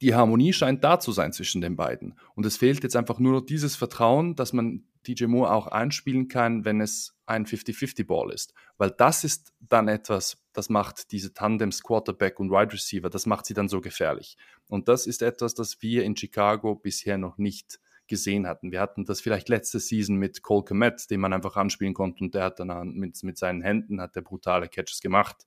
Die 0.00 0.14
Harmonie 0.14 0.52
scheint 0.52 0.84
da 0.84 1.00
zu 1.00 1.10
sein 1.10 1.32
zwischen 1.32 1.60
den 1.60 1.74
beiden. 1.74 2.18
Und 2.34 2.46
es 2.46 2.56
fehlt 2.56 2.82
jetzt 2.84 2.94
einfach 2.94 3.18
nur 3.18 3.32
noch 3.32 3.40
dieses 3.46 3.74
Vertrauen, 3.74 4.36
dass 4.36 4.52
man 4.52 4.84
DJ 5.06 5.24
Moore 5.26 5.52
auch 5.52 5.66
einspielen 5.66 6.28
kann, 6.28 6.64
wenn 6.64 6.80
es 6.80 7.16
ein 7.26 7.46
50-50-Ball 7.46 8.30
ist. 8.30 8.54
Weil 8.76 8.90
das 8.90 9.24
ist 9.24 9.52
dann 9.60 9.88
etwas, 9.88 10.38
das 10.52 10.68
macht 10.68 11.10
diese 11.10 11.34
Tandems 11.34 11.82
Quarterback 11.82 12.38
und 12.38 12.50
Wide 12.50 12.72
Receiver, 12.72 13.10
das 13.10 13.26
macht 13.26 13.46
sie 13.46 13.54
dann 13.54 13.68
so 13.68 13.80
gefährlich. 13.80 14.36
Und 14.68 14.88
das 14.88 15.06
ist 15.06 15.22
etwas, 15.22 15.54
das 15.54 15.82
wir 15.82 16.04
in 16.04 16.16
Chicago 16.16 16.74
bisher 16.74 17.18
noch 17.18 17.38
nicht 17.38 17.80
gesehen 18.08 18.46
hatten. 18.46 18.72
Wir 18.72 18.80
hatten 18.80 19.04
das 19.04 19.20
vielleicht 19.20 19.48
letzte 19.48 19.78
Season 19.78 20.16
mit 20.16 20.42
Cole 20.42 20.64
Komet, 20.64 21.10
den 21.10 21.20
man 21.20 21.32
einfach 21.32 21.56
anspielen 21.56 21.94
konnte 21.94 22.24
und 22.24 22.34
der 22.34 22.44
hat 22.44 22.60
dann 22.60 22.94
mit, 22.94 23.22
mit 23.22 23.38
seinen 23.38 23.62
Händen 23.62 24.00
hat 24.00 24.16
der 24.16 24.22
brutale 24.22 24.68
Catches 24.68 25.00
gemacht. 25.00 25.46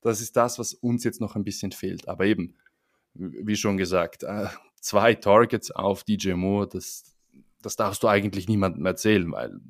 Das 0.00 0.20
ist 0.20 0.36
das, 0.36 0.58
was 0.58 0.74
uns 0.74 1.04
jetzt 1.04 1.20
noch 1.20 1.34
ein 1.34 1.44
bisschen 1.44 1.72
fehlt. 1.72 2.08
Aber 2.08 2.24
eben, 2.24 2.56
wie 3.14 3.56
schon 3.56 3.76
gesagt, 3.76 4.22
äh, 4.22 4.46
zwei 4.80 5.14
Targets 5.14 5.70
auf 5.70 6.04
DJ 6.04 6.34
Moore, 6.34 6.68
das, 6.68 7.16
das 7.62 7.76
darfst 7.76 8.02
du 8.02 8.08
eigentlich 8.08 8.48
niemandem 8.48 8.84
erzählen, 8.86 9.30
weil 9.32 9.60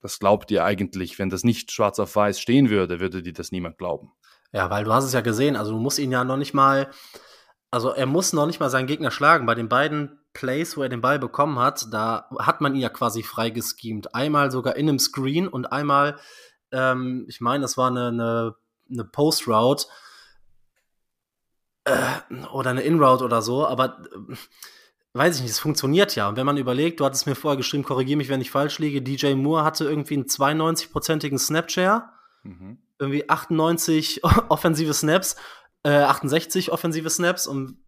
das 0.00 0.18
glaubt 0.18 0.50
ihr 0.50 0.64
eigentlich, 0.64 1.18
wenn 1.18 1.30
das 1.30 1.44
nicht 1.44 1.72
schwarz 1.72 1.98
auf 1.98 2.14
weiß 2.14 2.40
stehen 2.40 2.70
würde, 2.70 3.00
würde 3.00 3.22
dir 3.22 3.32
das 3.32 3.52
niemand 3.52 3.78
glauben. 3.78 4.12
Ja, 4.52 4.70
weil 4.70 4.84
du 4.84 4.92
hast 4.92 5.04
es 5.04 5.12
ja 5.12 5.20
gesehen, 5.20 5.56
also 5.56 5.72
du 5.72 5.78
musst 5.78 5.98
ihn 5.98 6.12
ja 6.12 6.24
noch 6.24 6.36
nicht 6.36 6.54
mal, 6.54 6.90
also 7.70 7.90
er 7.90 8.06
muss 8.06 8.32
noch 8.32 8.46
nicht 8.46 8.60
mal 8.60 8.70
seinen 8.70 8.86
Gegner 8.86 9.10
schlagen. 9.10 9.46
Bei 9.46 9.54
den 9.54 9.68
beiden 9.68 10.18
Plays, 10.36 10.76
wo 10.76 10.82
er 10.82 10.90
den 10.90 11.00
Ball 11.00 11.18
bekommen 11.18 11.58
hat, 11.58 11.86
da 11.92 12.28
hat 12.38 12.60
man 12.60 12.74
ihn 12.74 12.82
ja 12.82 12.90
quasi 12.90 13.22
frei 13.22 13.48
geschemt. 13.48 14.14
Einmal 14.14 14.50
sogar 14.50 14.76
in 14.76 14.86
einem 14.86 14.98
Screen 14.98 15.48
und 15.48 15.72
einmal, 15.72 16.18
ähm, 16.72 17.24
ich 17.26 17.40
meine, 17.40 17.62
das 17.62 17.78
war 17.78 17.90
eine, 17.90 18.08
eine, 18.08 18.54
eine 18.90 19.04
Post-Route 19.04 19.86
äh, 21.84 22.44
oder 22.52 22.70
eine 22.70 22.82
In-Route 22.82 23.24
oder 23.24 23.40
so, 23.40 23.66
aber 23.66 24.04
äh, 24.28 24.34
weiß 25.14 25.36
ich 25.36 25.42
nicht, 25.42 25.52
es 25.52 25.58
funktioniert 25.58 26.14
ja. 26.16 26.28
Und 26.28 26.36
wenn 26.36 26.44
man 26.44 26.58
überlegt, 26.58 27.00
du 27.00 27.06
hattest 27.06 27.26
mir 27.26 27.34
vorher 27.34 27.56
geschrieben, 27.56 27.82
korrigiere 27.82 28.18
mich, 28.18 28.28
wenn 28.28 28.42
ich 28.42 28.50
falsch 28.50 28.78
liege, 28.78 29.00
DJ 29.00 29.32
Moore 29.34 29.64
hatte 29.64 29.84
irgendwie 29.84 30.16
einen 30.16 30.26
92-prozentigen 30.26 31.38
Snapshare, 31.38 32.10
mhm. 32.42 32.76
irgendwie 32.98 33.26
98 33.26 34.22
offensive 34.50 34.92
Snaps, 34.92 35.36
äh, 35.82 35.92
68 35.92 36.72
offensive 36.72 37.08
Snaps 37.08 37.46
und 37.46 37.78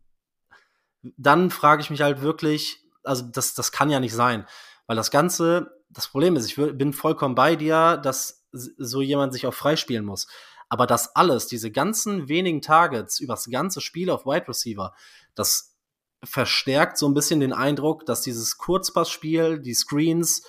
dann 1.03 1.51
frage 1.51 1.83
ich 1.83 1.91
mich 1.91 2.03
halt 2.03 2.21
wirklich, 2.23 2.85
also 3.05 3.25
das, 3.25 3.55
das 3.55 3.73
kann 3.73 3.91
ja 3.91 4.01
nicht 4.01 4.15
sein, 4.15 4.47
weil 4.87 4.97
das 4.97 5.11
Ganze, 5.11 5.83
das 5.91 6.09
Problem 6.09 6.37
ist, 6.37 6.47
ich 6.47 6.57
bin 6.57 6.93
vollkommen 6.93 7.35
bei 7.35 7.57
dir, 7.57 7.97
dass 7.97 8.47
so 8.53 9.01
jemand 9.01 9.33
sich 9.33 9.47
auch 9.47 9.55
freispielen 9.55 10.05
muss. 10.05 10.27
Aber 10.69 10.87
das 10.87 11.17
alles, 11.17 11.47
diese 11.47 11.71
ganzen 11.71 12.29
wenigen 12.29 12.61
Targets 12.61 13.21
übers 13.21 13.49
ganze 13.51 13.81
Spiel 13.81 14.11
auf 14.11 14.27
Wide 14.27 14.49
Receiver, 14.49 14.95
das 15.35 15.77
verstärkt 16.25 16.99
so 16.99 17.09
ein 17.09 17.15
bisschen 17.15 17.41
den 17.41 17.53
Eindruck, 17.53 18.05
dass 18.05 18.23
dieses 18.23 18.59
Kurzpassspiel, 18.59 19.61
die 19.61 19.75
Screens, 19.75 20.43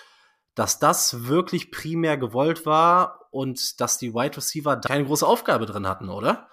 dass 0.55 0.79
das 0.79 1.27
wirklich 1.27 1.71
primär 1.71 2.17
gewollt 2.17 2.65
war 2.65 3.27
und 3.31 3.79
dass 3.79 3.97
die 3.97 4.13
Wide 4.13 4.37
Receiver 4.37 4.77
keine 4.77 5.05
große 5.05 5.25
Aufgabe 5.25 5.65
drin 5.65 5.87
hatten, 5.87 6.09
oder? 6.09 6.48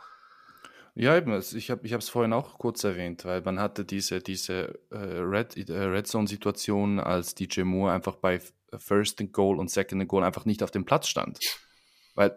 Ja, 0.98 1.14
eben. 1.14 1.38
Ich 1.38 1.70
habe 1.70 1.86
es 1.86 2.08
vorhin 2.08 2.32
auch 2.32 2.58
kurz 2.58 2.82
erwähnt, 2.82 3.26
weil 3.26 3.42
man 3.42 3.60
hatte 3.60 3.84
diese, 3.84 4.20
diese 4.20 4.80
äh, 4.90 4.96
Red, 4.96 5.68
äh, 5.68 5.74
Red 5.74 6.06
Zone-Situation, 6.06 7.00
als 7.00 7.34
DJ 7.34 7.62
Moore 7.64 7.92
einfach 7.92 8.16
bei 8.16 8.40
First 8.78 9.20
and 9.20 9.34
Goal 9.34 9.58
und 9.58 9.70
Second 9.70 10.00
and 10.00 10.08
Goal 10.08 10.24
einfach 10.24 10.46
nicht 10.46 10.62
auf 10.62 10.70
dem 10.70 10.86
Platz 10.86 11.08
stand. 11.08 11.38
Weil 12.14 12.34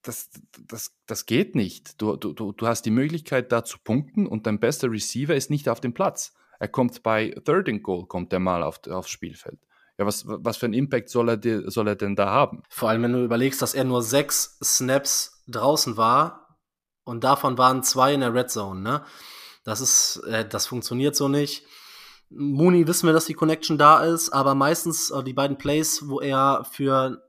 das, 0.00 0.30
das, 0.66 0.96
das 1.06 1.26
geht 1.26 1.54
nicht. 1.54 2.00
Du, 2.00 2.16
du, 2.16 2.32
du 2.32 2.66
hast 2.66 2.86
die 2.86 2.90
Möglichkeit, 2.90 3.52
da 3.52 3.62
zu 3.62 3.76
punkten 3.78 4.26
und 4.26 4.46
dein 4.46 4.58
bester 4.58 4.90
Receiver 4.90 5.34
ist 5.34 5.50
nicht 5.50 5.68
auf 5.68 5.80
dem 5.80 5.92
Platz. 5.92 6.32
Er 6.58 6.68
kommt 6.68 7.02
bei 7.02 7.34
Third 7.44 7.68
and 7.68 7.82
Goal, 7.82 8.06
kommt 8.06 8.32
er 8.32 8.38
mal 8.38 8.62
auf, 8.62 8.80
aufs 8.88 9.10
Spielfeld. 9.10 9.60
Ja, 9.98 10.06
was, 10.06 10.24
was 10.26 10.56
für 10.56 10.64
einen 10.64 10.74
Impact 10.74 11.10
soll 11.10 11.28
er, 11.28 11.70
soll 11.70 11.88
er 11.88 11.96
denn 11.96 12.16
da 12.16 12.30
haben? 12.30 12.62
Vor 12.70 12.88
allem, 12.88 13.02
wenn 13.02 13.12
du 13.12 13.22
überlegst, 13.22 13.60
dass 13.60 13.74
er 13.74 13.84
nur 13.84 14.02
sechs 14.02 14.58
Snaps 14.62 15.42
draußen 15.46 15.98
war 15.98 16.45
und 17.06 17.22
davon 17.22 17.56
waren 17.56 17.84
zwei 17.84 18.12
in 18.12 18.20
der 18.20 18.34
Red 18.34 18.50
Zone, 18.50 18.80
ne? 18.80 19.04
Das 19.64 19.80
ist, 19.80 20.22
äh, 20.28 20.46
das 20.46 20.66
funktioniert 20.66 21.16
so 21.16 21.28
nicht. 21.28 21.64
Mooney 22.30 22.86
wissen 22.88 23.06
wir, 23.06 23.12
dass 23.12 23.26
die 23.26 23.34
Connection 23.34 23.78
da 23.78 24.04
ist, 24.04 24.30
aber 24.30 24.54
meistens 24.54 25.10
äh, 25.10 25.22
die 25.22 25.32
beiden 25.32 25.56
Plays, 25.56 26.08
wo 26.08 26.20
er 26.20 26.66
für 26.70 27.22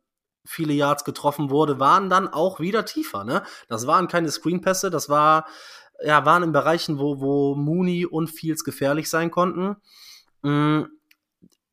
viele 0.45 0.73
Yards 0.73 1.03
getroffen 1.03 1.51
wurde, 1.51 1.79
waren 1.79 2.09
dann 2.09 2.27
auch 2.27 2.59
wieder 2.59 2.85
tiefer. 2.85 3.23
Ne? 3.23 3.43
Das 3.67 3.85
waren 3.85 4.07
keine 4.07 4.31
Screenpässe, 4.31 4.89
das 4.89 5.09
war, 5.09 5.45
ja, 6.03 6.25
waren 6.25 6.43
in 6.43 6.51
Bereichen, 6.51 6.97
wo, 6.97 7.19
wo 7.19 7.55
Mooney 7.55 8.05
und 8.05 8.29
Fields 8.29 8.63
gefährlich 8.63 9.09
sein 9.09 9.29
konnten. 9.29 9.75
Mm, 10.41 10.85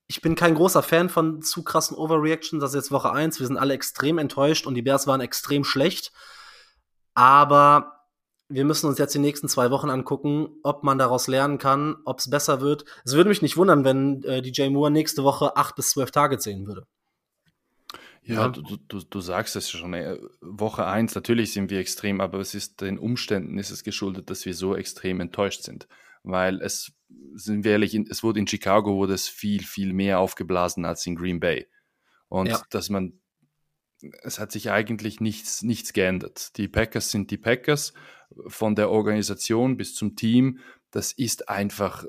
ich 0.06 0.20
bin 0.20 0.34
kein 0.34 0.54
großer 0.54 0.82
Fan 0.82 1.08
von 1.08 1.40
zu 1.40 1.64
krassen 1.64 1.96
Overreactions. 1.96 2.60
Das 2.60 2.72
ist 2.72 2.76
jetzt 2.76 2.92
Woche 2.92 3.12
1. 3.12 3.40
Wir 3.40 3.46
sind 3.46 3.56
alle 3.56 3.72
extrem 3.72 4.18
enttäuscht 4.18 4.66
und 4.66 4.74
die 4.74 4.82
Bears 4.82 5.06
waren 5.06 5.22
extrem 5.22 5.64
schlecht. 5.64 6.12
Aber 7.14 7.93
wir 8.54 8.64
müssen 8.64 8.86
uns 8.86 8.98
jetzt 8.98 9.14
die 9.14 9.18
nächsten 9.18 9.48
zwei 9.48 9.70
Wochen 9.70 9.90
angucken, 9.90 10.48
ob 10.62 10.84
man 10.84 10.98
daraus 10.98 11.26
lernen 11.26 11.58
kann, 11.58 11.96
ob 12.04 12.20
es 12.20 12.30
besser 12.30 12.60
wird. 12.60 12.84
Es 13.04 13.14
würde 13.14 13.28
mich 13.28 13.42
nicht 13.42 13.56
wundern, 13.56 13.84
wenn 13.84 14.22
äh, 14.24 14.42
DJ 14.42 14.68
Moore 14.68 14.90
nächste 14.90 15.24
Woche 15.24 15.56
acht 15.56 15.74
bis 15.74 15.90
zwölf 15.90 16.10
Targets 16.10 16.44
sehen 16.44 16.66
würde. 16.66 16.86
Ja, 18.26 18.48
du, 18.48 18.62
du, 18.62 19.00
du 19.00 19.20
sagst 19.20 19.54
es 19.54 19.70
schon. 19.70 19.92
Äh, 19.92 20.18
Woche 20.40 20.86
1, 20.86 21.14
natürlich 21.14 21.52
sind 21.52 21.70
wir 21.70 21.78
extrem, 21.78 22.20
aber 22.20 22.38
es 22.38 22.54
ist 22.54 22.80
den 22.80 22.98
Umständen 22.98 23.58
ist 23.58 23.70
es 23.70 23.84
geschuldet, 23.84 24.30
dass 24.30 24.46
wir 24.46 24.54
so 24.54 24.74
extrem 24.74 25.20
enttäuscht 25.20 25.62
sind. 25.62 25.86
Weil 26.22 26.62
es, 26.62 26.92
sind 27.34 27.64
wir 27.64 27.72
ehrlich, 27.72 27.94
es 27.94 28.22
wurde 28.22 28.40
in 28.40 28.46
Chicago 28.46 28.94
wurde 28.96 29.12
es 29.12 29.28
viel, 29.28 29.62
viel 29.62 29.92
mehr 29.92 30.20
aufgeblasen 30.20 30.86
als 30.86 31.04
in 31.06 31.16
Green 31.16 31.38
Bay. 31.38 31.66
Und 32.28 32.48
ja. 32.48 32.62
dass 32.70 32.88
man, 32.88 33.20
es 34.22 34.38
hat 34.38 34.52
sich 34.52 34.70
eigentlich 34.70 35.20
nichts, 35.20 35.62
nichts 35.62 35.92
geändert. 35.92 36.56
Die 36.56 36.68
Packers 36.68 37.10
sind 37.10 37.30
die 37.30 37.36
Packers, 37.36 37.92
von 38.46 38.74
der 38.74 38.90
Organisation 38.90 39.76
bis 39.76 39.94
zum 39.94 40.16
Team. 40.16 40.58
Das 40.90 41.12
ist 41.12 41.48
einfach, 41.48 42.04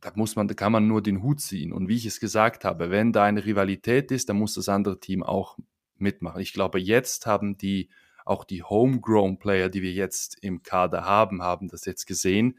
da 0.00 0.12
muss 0.14 0.36
man, 0.36 0.48
da 0.48 0.54
kann 0.54 0.72
man 0.72 0.86
nur 0.86 1.02
den 1.02 1.22
Hut 1.22 1.40
ziehen. 1.40 1.72
Und 1.72 1.88
wie 1.88 1.96
ich 1.96 2.06
es 2.06 2.20
gesagt 2.20 2.64
habe, 2.64 2.90
wenn 2.90 3.12
da 3.12 3.24
eine 3.24 3.44
Rivalität 3.44 4.10
ist, 4.10 4.28
dann 4.28 4.38
muss 4.38 4.54
das 4.54 4.68
andere 4.68 5.00
Team 5.00 5.22
auch 5.22 5.58
mitmachen. 5.96 6.40
Ich 6.40 6.52
glaube, 6.52 6.78
jetzt 6.78 7.26
haben 7.26 7.56
die, 7.56 7.90
auch 8.24 8.44
die 8.44 8.62
Homegrown 8.62 9.38
Player, 9.38 9.68
die 9.68 9.82
wir 9.82 9.92
jetzt 9.92 10.38
im 10.42 10.62
Kader 10.62 11.04
haben, 11.04 11.42
haben 11.42 11.68
das 11.68 11.84
jetzt 11.84 12.06
gesehen. 12.06 12.58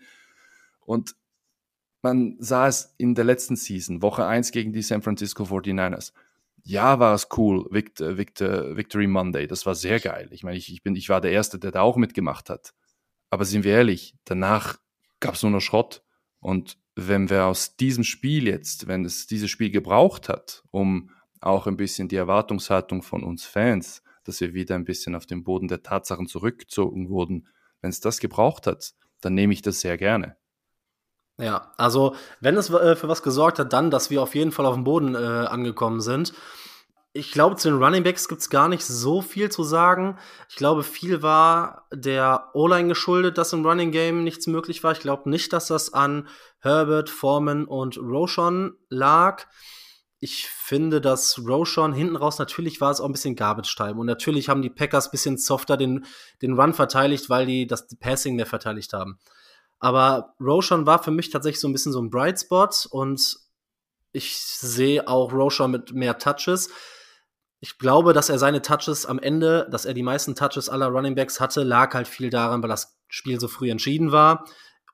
Und 0.82 1.15
man 2.02 2.36
sah 2.39 2.67
es 2.67 2.95
in 2.97 3.15
der 3.15 3.26
letzten 3.26 3.56
Season, 3.56 4.02
Woche 4.02 4.26
1 4.26 4.52
gegen 4.52 4.74
die 4.74 4.82
San 4.82 5.02
Francisco 5.02 5.43
49ers. 5.43 6.13
Ja, 6.63 7.00
war 7.00 7.15
es 7.15 7.28
cool, 7.38 7.65
Victor, 7.71 8.17
Victor, 8.17 8.76
Victory 8.78 9.08
Monday. 9.08 9.47
Das 9.47 9.65
war 9.65 9.76
sehr 9.76 10.00
geil. 10.00 10.30
Ich 10.32 10.43
meine, 10.43 10.58
ich, 10.58 10.71
ich, 10.71 10.84
bin, 10.84 10.95
ich 10.95 11.10
war 11.10 11.21
der 11.21 11.32
Erste, 11.32 11.58
der 11.58 11.71
da 11.71 11.82
auch 11.82 11.97
mitgemacht 11.97 12.50
hat. 12.50 12.74
Aber 13.32 13.46
sind 13.46 13.63
wir 13.63 13.74
ehrlich, 13.74 14.15
danach 14.26 14.78
gab 15.20 15.34
es 15.34 15.41
nur 15.41 15.52
noch 15.52 15.62
Schrott. 15.62 16.04
Und 16.39 16.78
wenn 16.96 17.30
wir 17.30 17.46
aus 17.46 17.78
diesem 17.78 18.04
Spiel 18.04 18.48
jetzt, 18.48 18.88
wenn 18.88 19.06
es 19.06 19.26
dieses 19.26 19.50
Spiel 19.50 19.72
gebraucht 19.72 20.30
hat, 20.30 20.63
um 20.70 21.10
auch 21.39 21.65
ein 21.65 21.78
bisschen 21.78 22.10
die 22.10 22.17
Erwartungshaltung 22.17 23.02
von 23.02 23.24
uns 23.24 23.46
Fans, 23.46 24.04
dass 24.26 24.41
wir 24.41 24.54
wieder 24.54 24.76
ein 24.76 24.86
bisschen 24.86 25.15
auf 25.15 25.26
den 25.26 25.44
Boden 25.44 25.67
der 25.67 25.82
Tatsachen 25.82 26.28
zurückgezogen 26.28 27.10
wurden, 27.10 27.48
wenn 27.80 27.89
es 27.89 28.02
das 28.02 28.20
gebraucht 28.20 28.67
hat, 28.67 28.94
dann 29.22 29.34
nehme 29.34 29.54
ich 29.54 29.62
das 29.62 29.80
sehr 29.80 29.98
gerne. 29.98 30.36
Ja, 31.39 31.72
also 31.78 32.15
wenn 32.41 32.58
es 32.58 32.70
äh, 32.70 32.96
für 32.96 33.08
was 33.08 33.24
gesorgt 33.24 33.58
hat, 33.58 33.74
dann, 33.74 33.89
dass 33.89 34.12
wir 34.12 34.22
auf 34.22 34.36
jeden 34.36 34.52
Fall 34.52 34.65
auf 34.65 34.76
dem 34.76 34.84
Boden 34.84 35.15
äh, 35.15 35.17
angekommen 35.17 36.02
sind 36.02 36.34
ich 37.13 37.32
glaube, 37.32 37.58
zu 37.58 37.69
den 37.69 37.84
Running 37.84 38.04
Backs 38.04 38.30
gibt 38.30 38.41
es 38.41 38.50
gar 38.50 38.69
nicht 38.69 38.86
so 38.86 39.21
viel 39.21 39.52
zu 39.52 39.63
sagen. 39.63 40.17
Ich 40.50 40.56
glaube, 40.56 40.82
viel 40.82 41.21
war 41.21 41.88
der 41.93 42.52
O-Line 42.54 42.88
geschuldet, 42.88 43.38
dass 43.38 43.52
im 43.52 43.65
Running 43.65 43.91
Game 43.91 44.24
nichts 44.24 44.47
möglich 44.47 44.84
war. 44.84 44.93
Ich 44.93 45.02
glaube 45.02 45.30
nicht, 45.30 45.52
dass 45.52 45.67
das 45.67 45.93
an 45.93 46.28
Herbert, 46.60 47.10
Foreman 47.10 47.65
und 47.65 47.97
Roshan 47.97 48.74
lag. 48.89 49.45
Ich 50.19 50.47
finde, 50.47 51.02
dass 51.02 51.39
Roshan 51.39 51.91
hinten 51.91 52.15
raus, 52.15 52.39
natürlich 52.39 52.80
war 52.80 52.91
es 52.91 53.02
auch 53.02 53.08
ein 53.08 53.12
bisschen 53.12 53.36
Garbage-Time. 53.36 53.95
Und 54.00 54.06
natürlich 54.06 54.47
haben 54.47 54.62
die 54.62 54.69
Packers 54.69 55.08
ein 55.08 55.12
bisschen 55.12 55.38
softer 55.38 55.76
den, 55.76 56.06
den 56.41 56.58
Run 56.58 56.74
verteidigt, 56.74 57.30
weil 57.30 57.45
die 57.45 57.67
das 57.67 57.88
Passing 58.00 58.38
mehr 58.38 58.45
verteidigt 58.45 58.93
haben. 58.93 59.19
Aber 59.80 60.36
Roshan 60.39 60.86
war 60.86 61.04
für 61.04 61.12
mich 61.12 61.30
tatsächlich 61.30 61.60
so 61.60 61.67
ein 61.67 61.74
bisschen 61.74 61.91
so 61.91 62.02
ein 62.02 62.10
Bright 62.10 62.39
Spot 62.39 62.69
und 62.91 63.36
ich 64.13 64.38
sehe 64.38 65.08
auch 65.08 65.34
Roshan 65.34 65.71
mit 65.71 65.91
mehr 65.91 66.17
Touches 66.17 66.69
ich 67.63 67.78
glaube, 67.78 68.13
dass 68.13 68.30
er 68.30 68.39
seine 68.39 68.63
Touches 68.63 69.06
am 69.06 69.19
Ende, 69.19 69.67
dass 69.69 69.86
er 69.86 69.93
die 69.93 70.02
meisten 70.02 70.34
Touches 70.34 70.67
aller 70.67 70.88
Running 70.88 71.13
Backs 71.13 71.39
hatte, 71.39 71.62
lag 71.62 71.93
halt 71.93 72.08
viel 72.08 72.32
daran, 72.32 72.63
weil 72.63 72.69
das 72.69 72.97
Spiel 73.08 73.39
so 73.39 73.47
früh 73.47 73.69
entschieden 73.69 74.12
war. 74.12 74.45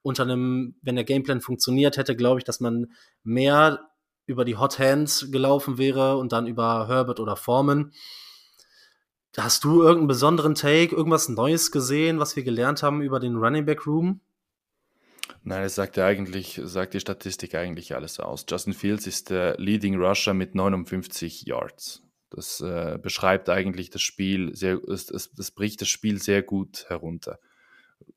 Unter 0.01 0.23
einem, 0.23 0.75
wenn 0.81 0.95
der 0.95 1.05
Gameplan 1.05 1.39
funktioniert 1.39 1.95
hätte, 1.95 2.17
glaube 2.17 2.39
ich, 2.39 2.43
dass 2.43 2.59
man 2.59 2.91
mehr 3.23 3.87
über 4.25 4.43
die 4.43 4.57
Hot 4.57 4.79
Hands 4.79 5.31
gelaufen 5.31 5.77
wäre 5.77 6.17
und 6.17 6.33
dann 6.33 6.45
über 6.45 6.89
Herbert 6.89 7.21
oder 7.21 7.37
Foreman. 7.37 7.93
Hast 9.37 9.63
du 9.63 9.81
irgendeinen 9.83 10.07
besonderen 10.07 10.55
Take, 10.55 10.93
irgendwas 10.93 11.29
Neues 11.29 11.71
gesehen, 11.71 12.19
was 12.19 12.35
wir 12.35 12.43
gelernt 12.43 12.83
haben 12.83 13.01
über 13.01 13.21
den 13.21 13.37
Running 13.37 13.65
Back 13.65 13.87
Room? 13.87 14.19
Nein, 15.43 15.63
es 15.63 15.75
sagt 15.75 15.95
ja 15.95 16.05
eigentlich, 16.05 16.59
sagt 16.65 16.95
die 16.95 16.99
Statistik 16.99 17.55
eigentlich 17.55 17.95
alles 17.95 18.19
aus. 18.19 18.45
Justin 18.49 18.73
Fields 18.73 19.07
ist 19.07 19.29
der 19.29 19.55
Leading 19.57 19.95
Rusher 19.95 20.33
mit 20.33 20.53
59 20.53 21.43
Yards. 21.45 22.01
Das 22.29 22.61
äh, 22.61 22.97
beschreibt 23.01 23.49
eigentlich 23.49 23.89
das 23.89 24.01
Spiel 24.01 24.55
sehr, 24.55 24.79
das, 24.85 25.05
das, 25.05 25.31
das 25.31 25.51
bricht 25.51 25.81
das 25.81 25.87
Spiel 25.87 26.21
sehr 26.21 26.43
gut 26.43 26.85
herunter. 26.89 27.39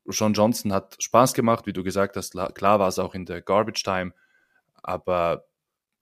Sean 0.05 0.33
Johnson 0.33 0.73
hat 0.73 1.01
Spaß 1.01 1.33
gemacht, 1.33 1.65
wie 1.65 1.73
du 1.73 1.83
gesagt 1.83 2.15
hast. 2.17 2.33
Klar 2.53 2.79
war 2.79 2.87
es 2.87 2.99
auch 2.99 3.15
in 3.15 3.25
der 3.25 3.41
Garbage 3.41 3.83
Time, 3.83 4.13
aber 4.83 5.45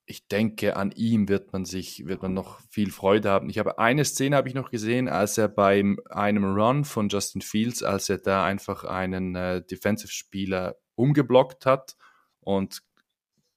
ich 0.09 0.27
denke, 0.27 0.75
an 0.75 0.91
ihm 0.91 1.29
wird 1.29 1.53
man 1.53 1.65
sich, 1.65 2.07
wird 2.07 2.23
man 2.23 2.33
noch 2.33 2.59
viel 2.71 2.91
Freude 2.91 3.29
haben. 3.29 3.49
Ich 3.49 3.59
habe 3.59 3.77
eine 3.77 4.03
Szene 4.03 4.35
habe 4.35 4.47
ich 4.47 4.55
noch 4.55 4.71
gesehen, 4.71 5.07
als 5.07 5.37
er 5.37 5.49
bei 5.49 5.83
einem 6.09 6.43
Run 6.45 6.83
von 6.83 7.09
Justin 7.09 7.41
Fields, 7.41 7.83
als 7.83 8.09
er 8.09 8.17
da 8.17 8.43
einfach 8.43 8.85
einen 8.85 9.35
äh, 9.35 9.61
Defensive 9.63 10.11
Spieler 10.11 10.77
umgeblockt 10.95 11.67
hat 11.67 11.95
und 12.39 12.81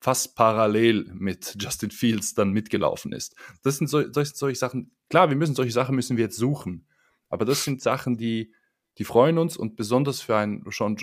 fast 0.03 0.35
parallel 0.35 1.09
mit 1.15 1.57
Justin 1.61 1.93
Fields 1.93 2.35
dann 2.35 2.51
mitgelaufen 2.51 3.13
ist. 3.13 3.37
Das 3.63 3.77
sind, 3.77 3.87
so, 3.87 4.03
das 4.03 4.31
solche 4.31 4.59
Sachen, 4.59 4.91
klar, 5.09 5.29
wir 5.29 5.37
müssen 5.37 5.55
solche 5.55 5.71
Sachen 5.71 5.95
müssen 5.95 6.17
wir 6.17 6.25
jetzt 6.25 6.37
suchen, 6.37 6.89
aber 7.29 7.45
das 7.45 7.63
sind 7.63 7.81
Sachen, 7.81 8.17
die, 8.17 8.53
die 8.99 9.05
freuen 9.05 9.39
uns 9.39 9.57
und 9.57 9.77
besonders 9.77 10.21
für 10.21 10.37
einen 10.37 10.65
Sean, 10.71 10.97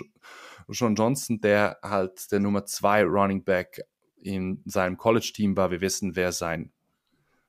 Sean 0.68 0.94
Johnson, 0.96 1.40
der 1.40 1.78
halt 1.82 2.30
der 2.30 2.40
Nummer 2.40 2.66
zwei 2.66 3.02
Running 3.02 3.42
Back 3.42 3.80
in 4.16 4.62
seinem 4.66 4.98
College-Team 4.98 5.56
war. 5.56 5.70
Wir 5.70 5.80
wissen, 5.80 6.14
wer 6.14 6.32
sein, 6.32 6.70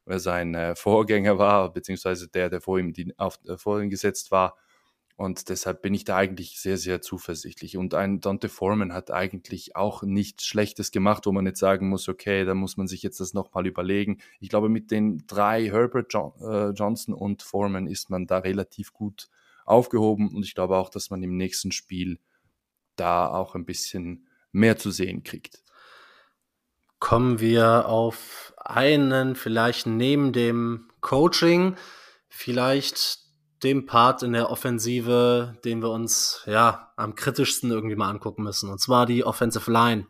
wer 0.05 0.19
sein 0.19 0.55
äh, 0.55 0.73
Vorgänger 0.77 1.37
war, 1.37 1.73
beziehungsweise 1.73 2.29
der, 2.29 2.49
der 2.49 2.61
vor 2.61 2.79
ihm, 2.79 2.93
die, 2.93 3.13
auf, 3.17 3.39
äh, 3.45 3.57
vor 3.57 3.81
ihm 3.81 3.89
gesetzt 3.89 4.31
war. 4.31 4.55
Und 5.15 5.49
deshalb 5.49 5.81
bin 5.81 5.93
ich 5.93 6.03
da 6.03 6.17
eigentlich 6.17 6.59
sehr, 6.59 6.77
sehr 6.77 7.01
zuversichtlich. 7.01 7.77
Und 7.77 7.93
ein 7.93 8.21
Dante 8.21 8.49
Foreman 8.49 8.93
hat 8.93 9.11
eigentlich 9.11 9.75
auch 9.75 10.03
nichts 10.03 10.45
Schlechtes 10.45 10.91
gemacht, 10.91 11.25
wo 11.25 11.31
man 11.31 11.45
jetzt 11.45 11.59
sagen 11.59 11.89
muss, 11.89 12.09
okay, 12.09 12.45
da 12.45 12.53
muss 12.53 12.77
man 12.77 12.87
sich 12.87 13.03
jetzt 13.03 13.19
das 13.19 13.33
nochmal 13.33 13.67
überlegen. 13.67 14.19
Ich 14.39 14.49
glaube, 14.49 14.69
mit 14.69 14.91
den 14.91 15.23
drei 15.27 15.69
Herbert, 15.69 16.13
John, 16.13 16.33
äh, 16.41 16.69
Johnson 16.71 17.13
und 17.13 17.43
Foreman 17.43 17.87
ist 17.87 18.09
man 18.09 18.27
da 18.27 18.39
relativ 18.39 18.93
gut 18.93 19.29
aufgehoben. 19.65 20.35
Und 20.35 20.43
ich 20.43 20.55
glaube 20.55 20.77
auch, 20.77 20.89
dass 20.89 21.09
man 21.09 21.21
im 21.23 21.37
nächsten 21.37 21.71
Spiel 21.71 22.19
da 22.95 23.27
auch 23.27 23.55
ein 23.55 23.65
bisschen 23.65 24.27
mehr 24.51 24.77
zu 24.77 24.91
sehen 24.91 25.23
kriegt. 25.23 25.63
Kommen 26.99 27.39
wir 27.39 27.87
auf 27.87 28.53
einen, 28.57 29.35
vielleicht 29.35 29.87
neben 29.87 30.33
dem 30.33 30.89
Coaching, 31.01 31.75
vielleicht 32.29 33.20
dem 33.63 33.85
Part 33.85 34.23
in 34.23 34.33
der 34.33 34.49
Offensive, 34.49 35.57
den 35.63 35.81
wir 35.81 35.89
uns 35.89 36.41
ja 36.45 36.91
am 36.95 37.15
kritischsten 37.15 37.71
irgendwie 37.71 37.95
mal 37.95 38.09
angucken 38.09 38.43
müssen, 38.43 38.69
und 38.69 38.79
zwar 38.79 39.05
die 39.05 39.23
Offensive 39.23 39.71
Line. 39.71 40.07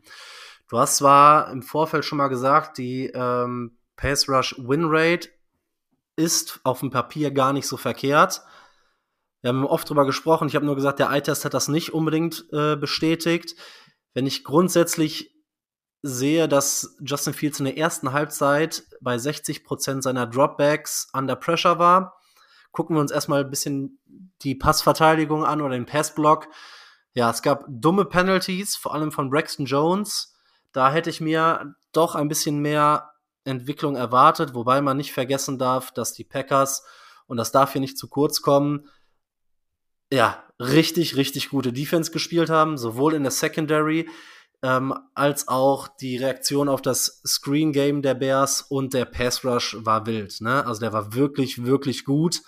Du 0.70 0.78
hast 0.78 0.98
zwar 0.98 1.52
im 1.52 1.64
Vorfeld 1.64 2.06
schon 2.06 2.18
mal 2.18 2.30
gesagt, 2.30 2.78
die 2.78 3.08
ähm, 3.08 3.78
Pass 3.98 4.30
Rush 4.30 4.56
Win 4.58 4.86
Rate 4.86 5.30
ist 6.16 6.62
auf 6.64 6.80
dem 6.80 6.92
Papier 6.92 7.32
gar 7.32 7.52
nicht 7.52 7.68
so 7.68 7.78
verkehrt. 7.78 8.42
Wir 9.42 9.50
haben 9.50 9.66
oft 9.66 9.90
drüber 9.90 10.06
gesprochen. 10.06 10.48
Ich 10.48 10.56
habe 10.56 10.66
nur 10.66 10.76
gesagt, 10.76 11.00
der 11.00 11.10
Eye-Test 11.10 11.46
hat 11.46 11.54
das 11.54 11.68
nicht 11.68 11.94
unbedingt 11.94 12.46
äh, 12.54 12.76
bestätigt. 12.76 13.56
Wenn 14.14 14.28
ich 14.28 14.44
grundsätzlich 14.44 15.36
sehe, 16.04 16.48
dass 16.48 16.98
Justin 17.02 17.34
Fields 17.34 17.60
in 17.60 17.66
der 17.66 17.78
ersten 17.78 18.14
Halbzeit 18.14 18.84
bei 19.02 19.18
60 19.18 19.64
Prozent 19.64 20.04
seiner 20.04 20.26
Dropbacks 20.26 21.10
under 21.14 21.36
Pressure 21.36 21.80
war, 21.80 22.21
gucken 22.72 22.96
wir 22.96 23.02
uns 23.02 23.12
erstmal 23.12 23.44
ein 23.44 23.50
bisschen 23.50 24.00
die 24.42 24.56
Passverteidigung 24.56 25.46
an 25.46 25.62
oder 25.62 25.76
den 25.76 25.86
Passblock. 25.86 26.48
Ja, 27.14 27.30
es 27.30 27.42
gab 27.42 27.66
dumme 27.68 28.06
Penalties, 28.06 28.76
vor 28.76 28.94
allem 28.94 29.12
von 29.12 29.30
Braxton 29.30 29.66
Jones. 29.66 30.34
Da 30.72 30.92
hätte 30.92 31.10
ich 31.10 31.22
mir 31.22 31.76
doch 31.92 32.16
ein 32.16 32.30
bisschen 32.30 32.60
mehr 32.60 33.12
Entwicklung 33.44 33.96
erwartet, 33.96 34.54
wobei 34.54 34.82
man 34.82 34.98
nicht 34.98 35.12
vergessen 35.12 35.58
darf, 35.58 35.92
dass 35.92 36.14
die 36.14 36.24
Packers, 36.24 36.86
und 37.28 37.38
das 37.38 37.52
darf 37.52 37.74
hier 37.74 37.82
nicht 37.82 37.98
zu 37.98 38.08
kurz 38.08 38.42
kommen, 38.42 38.88
ja, 40.12 40.44
richtig, 40.60 41.16
richtig 41.16 41.50
gute 41.50 41.74
Defense 41.74 42.12
gespielt 42.12 42.50
haben, 42.50 42.78
sowohl 42.78 43.14
in 43.14 43.24
der 43.24 43.32
Secondary 43.32 44.10
ähm, 44.64 44.94
als 45.16 45.48
auch 45.48 45.88
die 45.88 46.18
Reaktion 46.18 46.70
auf 46.70 46.82
das 46.82 47.22
Screen 47.26 47.72
Game 47.72 48.02
der 48.02 48.14
Bears 48.14 48.62
und 48.62 48.94
der 48.94 49.06
Pass 49.06 49.44
Rush 49.44 49.78
war 49.80 50.06
wild. 50.06 50.42
Ne? 50.42 50.66
Also 50.66 50.82
der 50.82 50.94
war 50.94 51.14
wirklich, 51.14 51.66
wirklich 51.66 52.06
gut. 52.06 52.42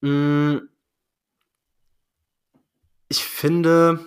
Mm. 0.00 0.58
Ich 3.08 3.24
finde, 3.24 3.98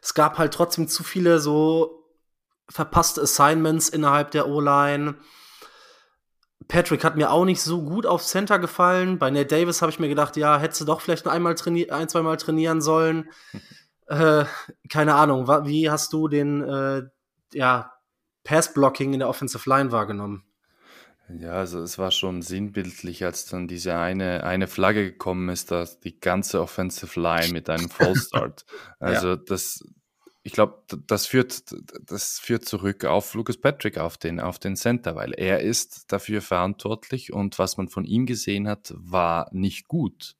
es 0.00 0.14
gab 0.14 0.38
halt 0.38 0.54
trotzdem 0.54 0.86
zu 0.86 1.02
viele 1.02 1.40
so 1.40 2.04
verpasste 2.68 3.22
Assignments 3.22 3.88
innerhalb 3.88 4.30
der 4.30 4.46
O-Line. 4.46 5.16
Patrick 6.68 7.02
hat 7.02 7.16
mir 7.16 7.32
auch 7.32 7.44
nicht 7.44 7.62
so 7.62 7.82
gut 7.82 8.06
auf 8.06 8.24
Center 8.24 8.60
gefallen. 8.60 9.18
Bei 9.18 9.30
Nate 9.30 9.46
Davis 9.46 9.82
habe 9.82 9.90
ich 9.90 9.98
mir 9.98 10.08
gedacht, 10.08 10.36
ja, 10.36 10.58
hättest 10.58 10.82
du 10.82 10.84
doch 10.84 11.00
vielleicht 11.00 11.24
noch 11.24 11.32
einmal 11.32 11.56
ein, 11.90 12.08
zwei 12.08 12.22
Mal 12.22 12.36
trainieren 12.36 12.80
sollen. 12.80 13.28
äh, 14.08 14.44
keine 14.88 15.14
Ahnung, 15.14 15.46
wie 15.66 15.90
hast 15.90 16.12
du 16.12 16.28
den 16.28 16.62
äh, 16.62 17.02
ja, 17.52 17.92
Pass-Blocking 18.44 19.12
in 19.12 19.20
der 19.20 19.28
Offensive 19.28 19.68
Line 19.68 19.92
wahrgenommen? 19.92 20.44
Ja, 21.38 21.52
also 21.52 21.82
es 21.82 21.98
war 21.98 22.10
schon 22.10 22.40
sinnbildlich, 22.40 23.22
als 23.22 23.44
dann 23.44 23.68
diese 23.68 23.96
eine, 23.96 24.44
eine 24.44 24.66
Flagge 24.66 25.04
gekommen 25.04 25.50
ist, 25.50 25.70
dass 25.70 26.00
die 26.00 26.18
ganze 26.18 26.62
Offensive 26.62 27.20
Line 27.20 27.52
mit 27.52 27.68
einem 27.68 27.90
Fallstart. 27.90 28.64
Also 28.98 29.28
ja. 29.28 29.36
das, 29.36 29.84
ich 30.42 30.52
glaube, 30.52 30.82
das 31.06 31.26
führt, 31.26 31.64
das 32.02 32.38
führt 32.38 32.64
zurück 32.64 33.04
auf 33.04 33.34
Lucas 33.34 33.58
Patrick, 33.58 33.98
auf 33.98 34.16
den, 34.16 34.40
auf 34.40 34.58
den 34.58 34.76
Center, 34.76 35.16
weil 35.16 35.34
er 35.34 35.60
ist 35.60 36.10
dafür 36.10 36.40
verantwortlich 36.40 37.32
und 37.32 37.58
was 37.58 37.76
man 37.76 37.88
von 37.88 38.06
ihm 38.06 38.24
gesehen 38.24 38.66
hat, 38.66 38.94
war 38.96 39.50
nicht 39.52 39.86
gut. 39.86 40.37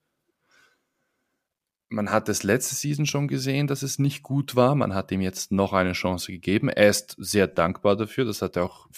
Man 1.90 2.10
hat 2.10 2.28
es 2.28 2.42
letzte 2.42 2.74
Season 2.74 3.06
schon 3.06 3.28
gesehen, 3.28 3.66
dass 3.66 3.82
es 3.82 3.98
nicht 3.98 4.22
gut 4.22 4.56
war. 4.56 4.74
Man 4.74 4.94
hat 4.94 5.10
ihm 5.10 5.20
jetzt 5.22 5.52
noch 5.52 5.72
eine 5.72 5.92
Chance 5.92 6.32
gegeben. 6.32 6.68
Er 6.68 6.88
ist 6.88 7.16
sehr 7.18 7.46
dankbar 7.46 7.96
dafür. 7.96 8.24
Das 8.26 8.42
hat 8.42 8.56
er 8.56 8.64
auch 8.64 8.88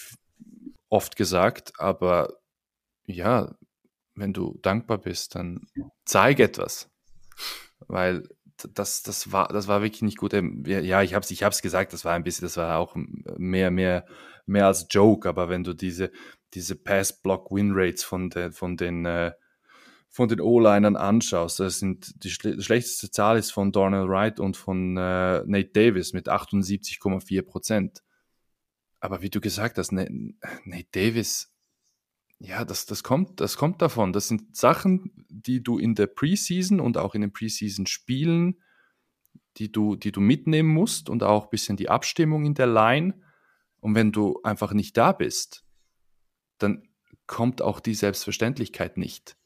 oft 0.89 1.17
gesagt. 1.17 1.73
Aber 1.79 2.35
ja, 3.07 3.55
wenn 4.15 4.33
du 4.33 4.59
dankbar 4.63 4.99
bist, 4.99 5.35
dann 5.35 5.67
zeig 6.05 6.41
etwas. 6.41 6.91
Weil 7.87 8.29
das, 8.75 9.03
das, 9.03 9.33
war, 9.33 9.49
das 9.49 9.69
war 9.69 9.83
wirklich 9.83 10.03
nicht 10.03 10.19
gut. 10.19 10.35
Ähm, 10.35 10.63
ja, 10.67 11.03
ich 11.03 11.15
habe 11.15 11.25
es 11.25 11.31
ich 11.31 11.43
hab's 11.43 11.63
gesagt, 11.63 11.93
das 11.93 12.05
war 12.05 12.15
ein 12.15 12.25
bisschen, 12.25 12.45
das 12.45 12.57
war 12.57 12.79
auch 12.79 12.95
mehr, 12.95 13.71
mehr, 13.71 14.05
mehr 14.47 14.67
als 14.67 14.87
Joke, 14.91 15.29
aber 15.29 15.49
wenn 15.49 15.65
du 15.65 15.75
diese, 15.75 16.11
diese 16.55 16.77
Pass-Block-Win-Rates 16.77 18.05
von, 18.05 18.31
de, 18.31 18.51
von 18.51 18.77
den, 18.77 19.07
äh, 19.07 19.33
von 20.11 20.29
den 20.29 20.41
O-Linern 20.41 20.97
anschaust, 20.97 21.61
das 21.61 21.79
sind 21.79 22.25
die, 22.25 22.31
schle 22.31 22.61
schlechteste 22.61 23.11
Zahl 23.11 23.39
ist 23.39 23.53
von 23.53 23.71
Darnell 23.71 24.09
Wright 24.09 24.41
und 24.41 24.57
von 24.57 24.97
äh, 24.97 25.43
Nate 25.47 25.71
Davis 25.73 26.13
mit 26.13 26.29
78,4 26.29 27.43
Prozent. 27.43 28.03
Aber 28.99 29.23
wie 29.23 29.31
du 29.31 29.41
gesagt 29.41 29.79
hast, 29.79 29.93
Nate 29.93 30.35
Davis 30.93 31.51
ja, 32.43 32.65
das, 32.65 32.87
das, 32.87 33.03
kommt, 33.03 33.41
das 33.41 33.59
kommt 33.59 33.83
davon. 33.83 34.15
Das 34.15 34.27
sind 34.27 34.57
Sachen, 34.57 35.27
die 35.29 35.63
du 35.63 35.79
in 35.79 35.95
der 35.95 36.07
Preseason 36.07 36.81
und 36.81 36.97
auch 36.97 37.15
in 37.15 37.21
den 37.21 37.35
Preseason-Spielen, 37.35 38.63
die 39.59 39.71
du, 39.71 39.95
die 39.95 40.11
du 40.11 40.21
mitnehmen 40.23 40.71
musst 40.71 41.11
und 41.11 41.23
auch 41.23 41.45
ein 41.45 41.51
bisschen 41.51 41.77
die 41.77 41.91
Abstimmung 41.91 42.47
in 42.47 42.55
der 42.55 42.67
Line. 42.67 43.21
Und 43.81 43.95
wenn 43.95 44.11
du 44.11 44.41
einfach 44.43 44.73
nicht 44.73 44.97
da 44.97 45.13
bist, 45.13 45.67
dann 46.57 46.89
kommt 47.27 47.61
auch 47.61 47.79
die 47.79 47.95
Selbstverständlichkeit 47.95 48.97
nicht. 48.97 49.37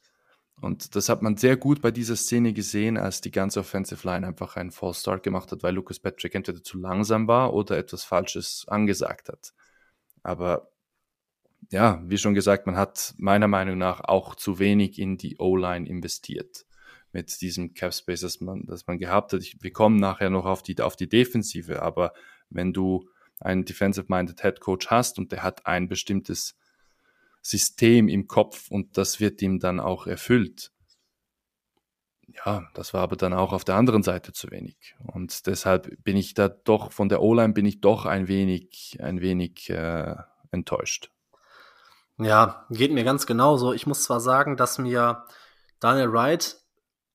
Und 0.64 0.96
das 0.96 1.10
hat 1.10 1.20
man 1.20 1.36
sehr 1.36 1.58
gut 1.58 1.82
bei 1.82 1.90
dieser 1.90 2.16
Szene 2.16 2.54
gesehen, 2.54 2.96
als 2.96 3.20
die 3.20 3.30
ganze 3.30 3.60
Offensive 3.60 4.08
Line 4.08 4.26
einfach 4.26 4.56
einen 4.56 4.70
False 4.70 4.98
Start 4.98 5.22
gemacht 5.22 5.52
hat, 5.52 5.62
weil 5.62 5.74
Lucas 5.74 6.00
Patrick 6.00 6.34
entweder 6.34 6.62
zu 6.62 6.78
langsam 6.78 7.28
war 7.28 7.52
oder 7.52 7.76
etwas 7.76 8.02
Falsches 8.02 8.64
angesagt 8.66 9.28
hat. 9.28 9.52
Aber 10.22 10.70
ja, 11.70 12.02
wie 12.06 12.16
schon 12.16 12.32
gesagt, 12.32 12.64
man 12.64 12.76
hat 12.76 13.12
meiner 13.18 13.46
Meinung 13.46 13.76
nach 13.76 14.00
auch 14.00 14.36
zu 14.36 14.58
wenig 14.58 14.98
in 14.98 15.18
die 15.18 15.36
O-Line 15.38 15.86
investiert 15.86 16.64
mit 17.12 17.42
diesem 17.42 17.74
Cap 17.74 17.92
Space, 17.92 18.22
das 18.22 18.40
man, 18.40 18.64
das 18.64 18.86
man 18.86 18.98
gehabt 18.98 19.34
hat. 19.34 19.42
Ich, 19.42 19.62
wir 19.62 19.70
kommen 19.70 19.96
nachher 19.96 20.30
noch 20.30 20.46
auf 20.46 20.62
die, 20.62 20.80
auf 20.80 20.96
die 20.96 21.10
Defensive, 21.10 21.82
aber 21.82 22.14
wenn 22.48 22.72
du 22.72 23.06
einen 23.38 23.66
Defensive-Minded 23.66 24.40
Head 24.40 24.60
Coach 24.60 24.86
hast 24.86 25.18
und 25.18 25.30
der 25.30 25.42
hat 25.42 25.66
ein 25.66 25.88
bestimmtes 25.88 26.56
System 27.44 28.08
im 28.08 28.26
Kopf 28.26 28.70
und 28.70 28.96
das 28.96 29.20
wird 29.20 29.42
ihm 29.42 29.60
dann 29.60 29.78
auch 29.78 30.06
erfüllt. 30.06 30.72
Ja, 32.26 32.68
das 32.74 32.94
war 32.94 33.02
aber 33.02 33.16
dann 33.16 33.34
auch 33.34 33.52
auf 33.52 33.64
der 33.64 33.76
anderen 33.76 34.02
Seite 34.02 34.32
zu 34.32 34.50
wenig. 34.50 34.96
Und 34.98 35.46
deshalb 35.46 36.02
bin 36.02 36.16
ich 36.16 36.34
da 36.34 36.48
doch, 36.48 36.90
von 36.90 37.08
der 37.08 37.20
O-Line 37.20 37.52
bin 37.52 37.66
ich 37.66 37.80
doch 37.80 38.06
ein 38.06 38.28
wenig, 38.28 38.98
ein 39.00 39.20
wenig 39.20 39.68
äh, 39.68 40.16
enttäuscht. 40.50 41.10
Ja, 42.18 42.66
geht 42.70 42.92
mir 42.92 43.04
ganz 43.04 43.26
genauso. 43.26 43.72
Ich 43.72 43.86
muss 43.86 44.04
zwar 44.04 44.20
sagen, 44.20 44.56
dass 44.56 44.78
mir 44.78 45.24
Daniel 45.80 46.12
Wright 46.12 46.63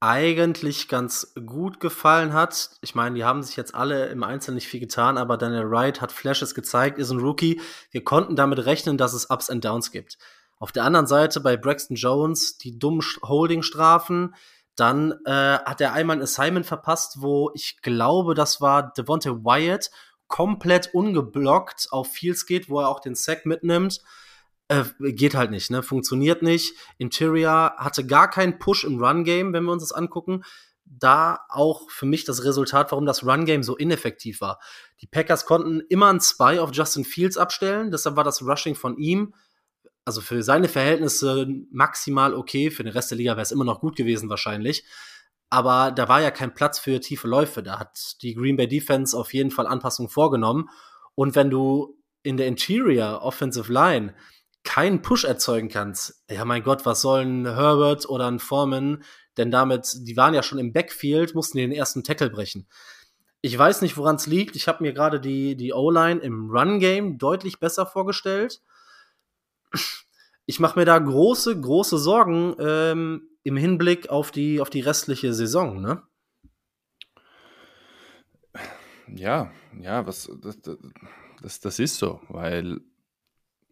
eigentlich 0.02 0.88
ganz 0.88 1.34
gut 1.46 1.80
gefallen 1.80 2.34
hat. 2.34 2.72
Ich 2.82 2.96
meine, 2.96 3.16
die 3.16 3.26
haben 3.26 3.44
sich 3.44 3.58
jetzt 3.58 3.76
alle 3.76 4.08
im 4.08 4.24
Einzelnen 4.24 4.56
nicht 4.56 4.68
viel 4.68 4.80
getan, 4.80 5.18
aber 5.18 5.38
Daniel 5.38 5.70
Wright 5.70 6.00
hat 6.00 6.12
Flashes 6.12 6.56
gezeigt, 6.56 6.98
ist 6.98 7.12
ein 7.12 7.20
Rookie. 7.20 7.62
Wir 7.92 8.04
konnten 8.04 8.36
damit 8.36 8.66
rechnen, 8.66 8.98
dass 8.98 9.14
es 9.14 9.30
Ups 9.30 9.50
and 9.50 9.66
Downs 9.66 9.92
gibt. 9.92 10.18
Auf 10.58 10.72
der 10.72 10.84
anderen 10.84 11.08
Seite 11.08 11.42
bei 11.42 11.58
Braxton 11.58 11.96
Jones 11.96 12.58
die 12.58 12.78
dummen 12.80 13.04
Holding-Strafen. 13.24 14.36
Dann 14.76 15.14
äh, 15.26 15.60
hat 15.60 15.82
er 15.82 15.94
einmal 15.94 16.18
ein 16.18 16.22
Assignment 16.22 16.66
verpasst, 16.66 17.22
wo 17.22 17.52
ich 17.54 17.82
glaube, 17.82 18.36
das 18.36 18.62
war 18.62 18.94
Devontae 18.94 19.44
Wyatt 19.44 19.92
komplett 20.28 20.94
ungeblockt 20.94 21.88
auf 21.92 22.12
Fields 22.12 22.46
geht, 22.46 22.70
wo 22.70 22.80
er 22.80 22.88
auch 22.88 23.02
den 23.02 23.16
Sack 23.16 23.46
mitnimmt. 23.46 24.02
Äh, 24.70 24.84
geht 25.00 25.34
halt 25.34 25.50
nicht, 25.50 25.72
ne? 25.72 25.82
Funktioniert 25.82 26.44
nicht. 26.44 26.76
Interior 27.00 27.74
hatte 27.78 28.06
gar 28.06 28.30
keinen 28.30 28.60
Push 28.60 28.84
im 28.84 29.04
Run-Game, 29.04 29.52
wenn 29.52 29.64
wir 29.64 29.72
uns 29.72 29.84
das 29.84 29.92
angucken. 29.92 30.44
Da 30.86 31.40
auch 31.50 31.90
für 31.90 32.06
mich 32.06 32.24
das 32.24 32.44
Resultat, 32.44 32.92
warum 32.92 33.06
das 33.06 33.26
Run-Game 33.26 33.64
so 33.64 33.76
ineffektiv 33.76 34.42
war. 34.42 34.60
Die 35.02 35.08
Packers 35.08 35.46
konnten 35.46 35.82
immer 35.90 36.10
einen 36.10 36.22
Spy 36.22 36.60
auf 36.60 36.72
Justin 36.72 37.04
Fields 37.04 37.38
abstellen, 37.38 37.92
deshalb 37.92 38.16
war 38.16 38.24
das 38.24 38.44
Rushing 38.44 38.76
von 38.76 38.98
ihm, 38.98 39.34
also 40.06 40.22
für 40.22 40.42
seine 40.44 40.68
Verhältnisse 40.68 41.48
maximal 41.72 42.34
okay. 42.34 42.72
Für 42.72 42.84
den 42.84 42.94
Rest 42.94 43.12
der 43.12 43.18
Liga 43.18 43.32
wäre 43.34 43.42
es 43.42 43.52
immer 43.52 43.66
noch 43.66 43.82
gut 43.82 43.96
gewesen, 43.96 44.30
wahrscheinlich. 44.30 44.84
Aber 45.50 45.92
da 45.92 46.08
war 46.08 46.22
ja 46.22 46.32
kein 46.32 46.54
Platz 46.54 46.78
für 46.80 47.00
tiefe 47.00 47.28
Läufe. 47.28 47.64
Da 47.64 47.80
hat 47.80 48.22
die 48.22 48.36
Green 48.36 48.56
Bay 48.56 48.68
Defense 48.68 49.18
auf 49.18 49.34
jeden 49.34 49.52
Fall 49.52 49.68
Anpassungen 49.68 50.10
vorgenommen. 50.10 50.70
Und 51.16 51.36
wenn 51.36 51.50
du 51.50 51.98
in 52.22 52.38
der 52.38 52.48
Interior 52.48 53.22
Offensive 53.24 53.72
Line 53.72 54.14
keinen 54.64 55.02
Push 55.02 55.24
erzeugen 55.24 55.70
kannst, 55.70 56.24
ja 56.30 56.46
mein 56.46 56.64
Gott, 56.64 56.86
was 56.86 57.02
sollen 57.02 57.46
Herbert 57.46 58.08
oder 58.10 58.28
ein 58.28 58.40
Foreman 58.40 59.04
denn 59.40 59.52
damit, 59.52 59.96
die 60.02 60.18
waren 60.18 60.34
ja 60.34 60.44
schon 60.44 60.60
im 60.60 60.74
Backfield, 60.74 61.34
mussten 61.34 61.58
den 61.58 61.72
ersten 61.72 62.04
Tackle 62.04 62.30
brechen. 62.30 62.68
Ich 63.42 63.58
weiß 63.58 63.82
nicht, 63.82 63.96
woran 63.96 64.18
es 64.18 64.28
liegt. 64.28 64.58
Ich 64.58 64.68
habe 64.68 64.84
mir 64.84 64.92
gerade 64.92 65.22
die, 65.22 65.56
die 65.56 65.72
O-Line 65.72 66.20
im 66.20 66.50
Run-Game 66.50 67.18
deutlich 67.18 67.60
besser 67.60 67.86
vorgestellt. 67.86 68.62
Ich 70.46 70.60
mache 70.60 70.78
mir 70.78 70.84
da 70.84 71.00
große, 71.00 71.60
große 71.60 71.98
Sorgen 71.98 72.54
ähm, 72.60 73.30
im 73.44 73.56
Hinblick 73.56 74.10
auf 74.10 74.32
die, 74.32 74.60
auf 74.60 74.70
die 74.70 74.82
restliche 74.82 75.34
Saison, 75.34 75.80
ne? 75.80 76.04
Ja, 79.08 79.52
ja, 79.80 80.06
was, 80.06 80.30
das, 80.42 80.60
das, 81.42 81.60
das 81.62 81.80
ist 81.80 81.96
so, 81.96 82.20
weil 82.28 82.82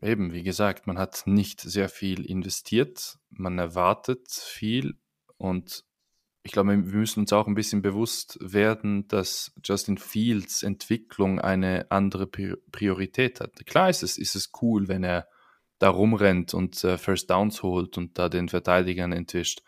eben, 0.02 0.34
wie 0.34 0.44
gesagt, 0.44 0.88
man 0.88 0.98
hat 0.98 1.24
nicht 1.26 1.62
sehr 1.62 1.90
viel 1.90 2.26
investiert, 2.26 3.18
man 3.30 3.58
erwartet 3.58 4.30
viel 4.30 4.96
und 5.38 5.84
ich 6.44 6.54
glaube, 6.54 6.70
wir 6.70 6.78
müssen 6.78 7.22
uns 7.22 7.34
auch 7.34 7.46
ein 7.46 7.56
bisschen 7.56 7.82
bewusst 7.82 8.38
werden, 8.40 9.06
dass 9.10 9.54
Justin 9.66 9.98
Fields 9.98 10.64
Entwicklung 10.64 11.42
eine 11.42 11.92
andere 11.92 12.26
Priorität 12.26 13.42
hat. 13.42 13.66
Klar 13.66 13.90
ist 13.90 14.02
es, 14.02 14.18
ist 14.18 14.36
es 14.36 14.52
cool, 14.62 14.88
wenn 14.88 15.04
er 15.04 15.28
da 15.80 15.90
rumrennt 15.90 16.54
und 16.54 16.82
äh, 16.86 16.98
First 16.98 17.30
Downs 17.30 17.64
holt 17.64 17.98
und 17.98 18.18
da 18.18 18.30
den 18.30 18.48
Verteidigern 18.48 19.12
entwischt. 19.12 19.62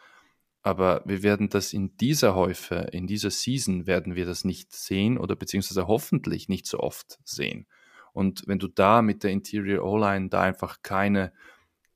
Aber 0.61 1.03
wir 1.05 1.21
werden 1.21 1.49
das 1.49 1.73
in 1.73 1.97
dieser 1.97 2.33
Häufe, 2.35 2.87
in 2.91 3.07
dieser 3.07 3.29
Season 3.29 3.85
werden 3.85 4.15
wir 4.15 4.25
das 4.25 4.45
nicht 4.45 4.73
sehen 4.73 5.17
oder 5.17 5.35
beziehungsweise 5.35 5.87
hoffentlich 5.87 6.47
nicht 6.47 6.65
so 6.65 6.79
oft 6.79 7.19
sehen. 7.25 7.67
Und 8.13 8.43
wenn 8.47 8.59
du 8.59 8.67
da 8.67 9.01
mit 9.01 9.23
der 9.23 9.31
Interior 9.31 9.85
O-Line 9.85 10.29
da 10.29 10.41
einfach 10.41 10.81
keine, 10.81 11.31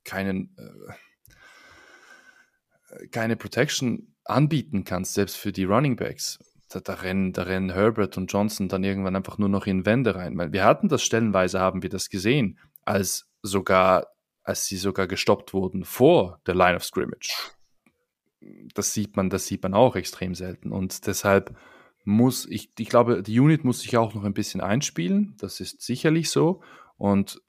keinen, 0.04 0.56
äh, 2.88 3.06
keine 3.08 3.36
Protection 3.36 4.14
anbieten 4.24 4.84
kannst, 4.84 5.14
selbst 5.14 5.36
für 5.36 5.52
die 5.52 5.64
Running 5.64 5.96
Backs, 5.96 6.38
da, 6.68 6.80
da, 6.80 6.94
rennen, 6.94 7.32
da 7.32 7.42
rennen 7.42 7.70
Herbert 7.70 8.16
und 8.16 8.32
Johnson 8.32 8.68
dann 8.68 8.84
irgendwann 8.84 9.16
einfach 9.16 9.38
nur 9.38 9.48
noch 9.48 9.66
in 9.66 9.86
Wände 9.86 10.14
rein. 10.14 10.36
Weil 10.36 10.52
wir 10.52 10.64
hatten 10.64 10.88
das 10.88 11.02
stellenweise, 11.02 11.60
haben 11.60 11.82
wir 11.82 11.90
das 11.90 12.08
gesehen, 12.08 12.58
als 12.84 13.28
sogar, 13.42 14.06
als 14.42 14.66
sie 14.66 14.76
sogar 14.76 15.06
gestoppt 15.06 15.52
wurden 15.52 15.84
vor 15.84 16.40
der 16.46 16.54
Line 16.54 16.76
of 16.76 16.84
Scrimmage. 16.84 17.52
Das 18.74 18.92
sieht 18.92 19.16
man, 19.16 19.30
das 19.30 19.46
sieht 19.46 19.62
man 19.62 19.74
auch 19.74 19.96
extrem 19.96 20.34
selten. 20.34 20.72
Und 20.72 21.06
deshalb 21.06 21.56
muss 22.04 22.46
ich, 22.46 22.70
ich 22.78 22.88
glaube, 22.88 23.22
die 23.22 23.40
Unit 23.40 23.64
muss 23.64 23.80
sich 23.80 23.96
auch 23.96 24.14
noch 24.14 24.24
ein 24.24 24.34
bisschen 24.34 24.60
einspielen. 24.60 25.34
Das 25.38 25.60
ist 25.60 25.82
sicherlich 25.82 26.30
so. 26.30 26.62
Und 26.96 27.42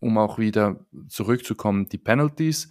um 0.00 0.18
auch 0.18 0.38
wieder 0.38 0.84
zurückzukommen, 1.08 1.88
die 1.88 1.98
Penalties, 1.98 2.68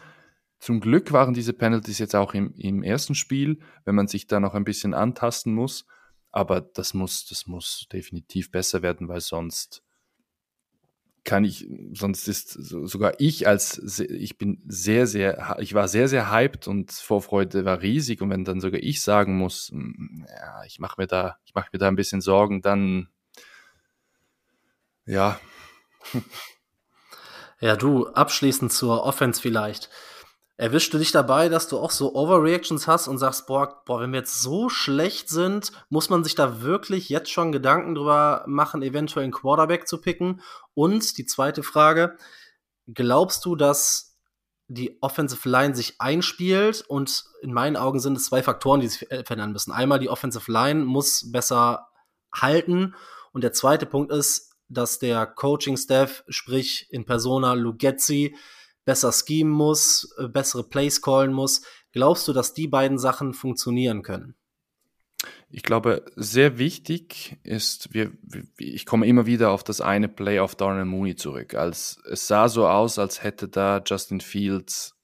zum 0.60 0.80
Glück 0.80 1.12
waren 1.12 1.34
diese 1.34 1.54
Penalties 1.54 2.00
jetzt 2.00 2.16
auch 2.16 2.34
im, 2.34 2.54
im 2.56 2.82
ersten 2.82 3.14
Spiel, 3.14 3.60
wenn 3.84 3.96
man 3.96 4.08
sich 4.08 4.26
da 4.26 4.40
noch 4.40 4.56
ein 4.56 4.64
bisschen 4.64 4.94
antasten 4.94 5.54
muss. 5.54 5.86
Aber 6.32 6.62
das 6.62 6.94
muss, 6.94 7.26
das 7.28 7.46
muss 7.46 7.88
definitiv 7.92 8.52
besser 8.52 8.82
werden, 8.82 9.08
weil 9.08 9.22
sonst 9.22 9.85
kann 11.26 11.44
ich, 11.44 11.68
sonst 11.92 12.28
ist 12.28 12.52
sogar 12.52 13.14
ich 13.20 13.48
als, 13.48 14.00
ich 14.00 14.38
bin 14.38 14.62
sehr, 14.68 15.08
sehr, 15.08 15.58
ich 15.60 15.74
war 15.74 15.88
sehr, 15.88 16.08
sehr 16.08 16.32
hyped 16.32 16.68
und 16.68 16.92
Vorfreude 16.92 17.66
war 17.66 17.82
riesig 17.82 18.22
und 18.22 18.30
wenn 18.30 18.46
dann 18.46 18.62
sogar 18.62 18.80
ich 18.82 19.02
sagen 19.02 19.38
muss, 19.38 19.70
hm, 19.70 20.26
ja, 20.30 20.64
ich 20.66 20.80
mache 20.80 21.02
mir 21.02 21.08
da, 21.08 21.38
ich 21.44 21.56
mache 21.56 21.70
mir 21.74 21.80
da 21.80 21.88
ein 21.88 21.96
bisschen 21.96 22.22
Sorgen, 22.22 22.62
dann, 22.62 23.10
ja. 25.06 25.40
Ja, 27.60 27.76
du, 27.76 28.08
abschließend 28.08 28.72
zur 28.72 29.04
Offense 29.04 29.42
vielleicht. 29.42 29.90
Erwischst 30.58 30.94
du 30.94 30.98
dich 30.98 31.12
dabei, 31.12 31.50
dass 31.50 31.68
du 31.68 31.78
auch 31.78 31.92
so 31.92 32.16
Overreactions 32.16 32.88
hast 32.88 33.10
und 33.10 33.18
sagst, 33.18 33.46
boah, 33.46 33.84
boah, 33.86 34.00
wenn 34.00 34.12
wir 34.12 34.20
jetzt 34.20 34.42
so 34.42 34.70
schlecht 34.70 35.28
sind, 35.28 35.74
muss 35.90 36.10
man 36.10 36.24
sich 36.24 36.34
da 36.36 36.62
wirklich 36.62 37.10
jetzt 37.10 37.30
schon 37.30 37.52
Gedanken 37.52 37.94
drüber 37.94 38.46
machen, 38.48 38.82
eventuell 38.82 39.26
einen 39.26 39.34
Quarterback 39.34 39.86
zu 39.86 40.00
picken? 40.00 40.42
Und 40.74 41.18
die 41.18 41.26
zweite 41.26 41.62
Frage, 41.62 42.16
glaubst 42.88 43.44
du, 43.44 43.58
dass 43.58 44.18
die 44.68 44.98
Offensive 45.02 45.48
Line 45.50 45.76
sich 45.76 46.00
einspielt? 46.00 46.86
Und 46.88 47.26
in 47.42 47.52
meinen 47.52 47.76
Augen 47.76 48.00
sind 48.00 48.16
es 48.16 48.28
zwei 48.28 48.42
Faktoren, 48.42 48.80
die 48.80 48.88
sich 48.88 49.08
verändern 49.10 49.52
müssen. 49.52 49.74
Einmal 49.74 50.00
die 50.00 50.10
Offensive 50.10 50.50
Line 50.50 50.86
muss 50.86 51.34
besser 51.34 51.90
halten. 52.34 52.96
Und 53.34 53.44
der 53.44 53.52
zweite 53.52 53.86
Punkt 53.86 54.10
ist, 54.14 54.54
dass 54.70 55.00
der 55.00 55.26
Coaching-Staff, 55.26 56.24
sprich 56.30 56.88
in 56.92 57.06
Persona 57.06 57.54
Lugetzi, 57.54 58.36
besser 58.86 59.12
schemen 59.12 59.52
muss, 59.52 60.16
äh, 60.18 60.28
bessere 60.28 60.64
Plays 60.64 61.02
callen 61.02 61.34
muss. 61.34 61.62
Glaubst 61.92 62.28
du, 62.28 62.34
dass 62.34 62.54
die 62.54 62.68
beiden 62.68 62.98
Sachen 62.98 63.34
funktionieren 63.34 64.04
können? 64.04 64.36
Ich 65.50 65.64
glaube, 65.64 66.06
sehr 66.16 66.58
wichtig 66.58 67.38
ist, 67.44 67.94
wir, 67.94 68.12
ich 68.58 68.86
komme 68.86 69.08
immer 69.08 69.26
wieder 69.26 69.52
auf 69.52 69.64
das 69.64 69.82
eine 69.82 70.08
Play 70.08 70.40
auf 70.40 70.56
Darnell 70.56 70.86
Mooney 70.86 71.16
zurück. 71.16 71.56
Als, 71.56 72.00
es 72.10 72.28
sah 72.28 72.48
so 72.50 72.68
aus, 72.68 73.00
als 73.00 73.24
hätte 73.24 73.48
da 73.48 73.82
Justin 73.86 74.22
Fields 74.22 74.96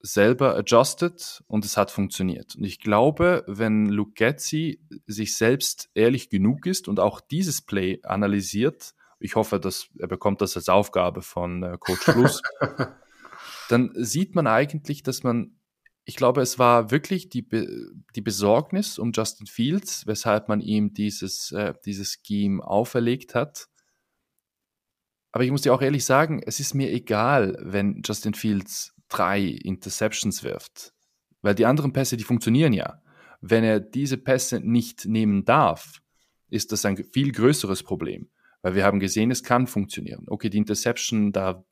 selber 0.00 0.54
adjusted 0.56 1.42
und 1.46 1.64
es 1.64 1.78
hat 1.78 1.90
funktioniert. 1.90 2.56
Und 2.56 2.64
ich 2.64 2.80
glaube, 2.80 3.42
wenn 3.46 3.86
Luke 3.86 4.12
Getzi 4.14 4.80
sich 5.06 5.34
selbst 5.34 5.88
ehrlich 5.94 6.28
genug 6.28 6.66
ist 6.66 6.88
und 6.88 7.00
auch 7.00 7.20
dieses 7.22 7.62
Play 7.62 8.00
analysiert, 8.02 8.94
ich 9.18 9.36
hoffe, 9.36 9.58
dass 9.58 9.88
er 9.98 10.08
bekommt 10.08 10.42
das 10.42 10.56
als 10.56 10.68
Aufgabe 10.68 11.22
von 11.22 11.62
äh, 11.62 11.78
Coach 11.80 12.02
Fluss, 12.02 12.42
dann 13.68 13.92
sieht 13.94 14.34
man 14.34 14.46
eigentlich, 14.46 15.02
dass 15.02 15.22
man, 15.22 15.58
ich 16.04 16.16
glaube, 16.16 16.42
es 16.42 16.58
war 16.58 16.90
wirklich 16.90 17.28
die, 17.28 17.42
Be 17.42 17.66
die 18.14 18.20
Besorgnis 18.20 18.98
um 18.98 19.12
Justin 19.12 19.46
Fields, 19.46 20.06
weshalb 20.06 20.48
man 20.48 20.60
ihm 20.60 20.92
dieses, 20.92 21.52
äh, 21.52 21.74
dieses 21.84 22.20
Scheme 22.24 22.62
auferlegt 22.62 23.34
hat. 23.34 23.68
Aber 25.32 25.44
ich 25.44 25.50
muss 25.50 25.62
dir 25.62 25.74
auch 25.74 25.82
ehrlich 25.82 26.04
sagen, 26.04 26.42
es 26.44 26.60
ist 26.60 26.74
mir 26.74 26.92
egal, 26.92 27.56
wenn 27.60 28.02
Justin 28.04 28.34
Fields 28.34 28.94
drei 29.08 29.42
Interceptions 29.42 30.44
wirft, 30.44 30.92
weil 31.42 31.54
die 31.54 31.66
anderen 31.66 31.92
Pässe, 31.92 32.16
die 32.16 32.24
funktionieren 32.24 32.72
ja. 32.72 33.02
Wenn 33.40 33.64
er 33.64 33.80
diese 33.80 34.16
Pässe 34.16 34.60
nicht 34.60 35.06
nehmen 35.06 35.44
darf, 35.44 36.00
ist 36.50 36.72
das 36.72 36.84
ein 36.84 36.96
viel 37.12 37.32
größeres 37.32 37.82
Problem, 37.82 38.30
weil 38.62 38.74
wir 38.74 38.84
haben 38.84 39.00
gesehen, 39.00 39.30
es 39.30 39.42
kann 39.42 39.66
funktionieren. 39.66 40.24
Okay, 40.28 40.50
die 40.50 40.58
Interception, 40.58 41.32
da 41.32 41.64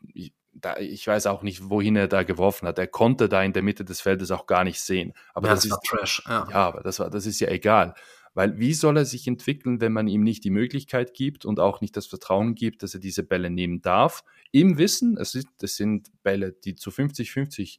da, 0.55 0.77
ich 0.79 1.07
weiß 1.07 1.27
auch 1.27 1.43
nicht, 1.43 1.71
wohin 1.71 1.97
er 1.97 2.09
da 2.09 2.23
geworfen 2.23 2.69
hat. 2.69 2.79
Er 2.79 2.87
konnte 2.87 3.29
da 3.29 3.43
in 3.43 3.53
der 3.53 3.62
Mitte 3.62 3.85
des 3.85 4.01
Feldes 4.01 4.31
auch 4.31 4.47
gar 4.47 4.65
nicht 4.65 4.81
sehen. 4.81 5.12
Aber 5.35 5.49
ja, 5.49 5.55
das, 5.55 5.65
das 5.65 5.73
ist 5.73 5.88
Trash. 5.88 6.23
Ja. 6.27 6.49
ja, 6.51 6.69
aber 6.69 6.83
das 6.83 6.99
war, 6.99 7.11
das 7.11 7.27
ist 7.27 7.41
ja 7.41 7.49
egal. 7.49 7.95
Weil 8.35 8.59
wie 8.59 8.73
soll 8.73 8.97
er 8.97 9.05
sich 9.05 9.27
entwickeln, 9.27 9.81
wenn 9.81 9.93
man 9.93 10.09
ihm 10.09 10.23
nicht 10.23 10.45
die 10.45 10.51
Möglichkeit 10.51 11.12
gibt 11.15 11.45
und 11.45 11.61
auch 11.61 11.81
nicht 11.81 11.97
das 11.97 12.07
Vertrauen 12.07 12.55
gibt, 12.55 12.83
dass 12.83 12.95
er 12.95 13.01
diese 13.01 13.23
Bälle 13.23 13.51
nehmen 13.51 13.83
darf? 13.83 14.25
Im 14.53 14.79
Wissen, 14.79 15.19
es 15.19 15.33
sind, 15.33 15.49
es 15.61 15.77
sind 15.77 16.11
Bälle, 16.23 16.53
die 16.53 16.75
zu 16.75 16.91
50-50, 16.91 17.79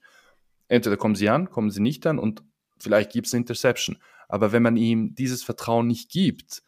entweder 0.68 0.98
kommen 0.98 1.16
sie 1.16 1.30
an, 1.30 1.50
kommen 1.50 1.72
sie 1.72 1.82
nicht 1.82 2.06
an 2.06 2.20
und 2.20 2.44
vielleicht 2.80 3.12
gibt 3.12 3.28
es 3.28 3.34
eine 3.34 3.42
Interception. 3.42 3.98
Aber 4.28 4.52
wenn 4.52 4.64
man 4.64 4.78
ihm 4.78 5.16
dieses 5.16 5.44
Vertrauen 5.44 5.88
nicht 5.88 6.12
gibt, 6.12 6.64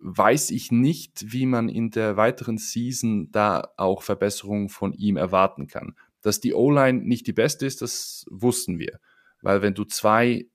weiß 0.00 0.50
ich 0.50 0.70
nicht, 0.70 1.32
wie 1.32 1.46
man 1.46 1.68
in 1.68 1.90
der 1.90 2.16
weiteren 2.16 2.58
Season 2.58 3.30
da 3.32 3.72
auch 3.76 4.02
Verbesserungen 4.02 4.68
von 4.68 4.92
ihm 4.92 5.16
erwarten 5.16 5.66
kann. 5.66 5.96
Dass 6.22 6.40
die 6.40 6.54
O-Line 6.54 7.00
nicht 7.00 7.26
die 7.26 7.32
beste 7.32 7.66
ist, 7.66 7.82
das 7.82 8.24
wussten 8.30 8.78
wir. 8.78 9.00
Weil 9.42 9.62
wenn 9.62 9.74
du 9.74 9.84
zwei, 9.84 10.46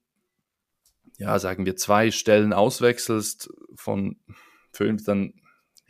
ja, 1.18 1.40
sagen 1.40 1.66
wir, 1.66 1.76
zwei 1.76 2.12
Stellen 2.12 2.54
auswechselst 2.54 3.50
von 3.76 4.18
fünf, 4.72 5.04
dann, 5.04 5.34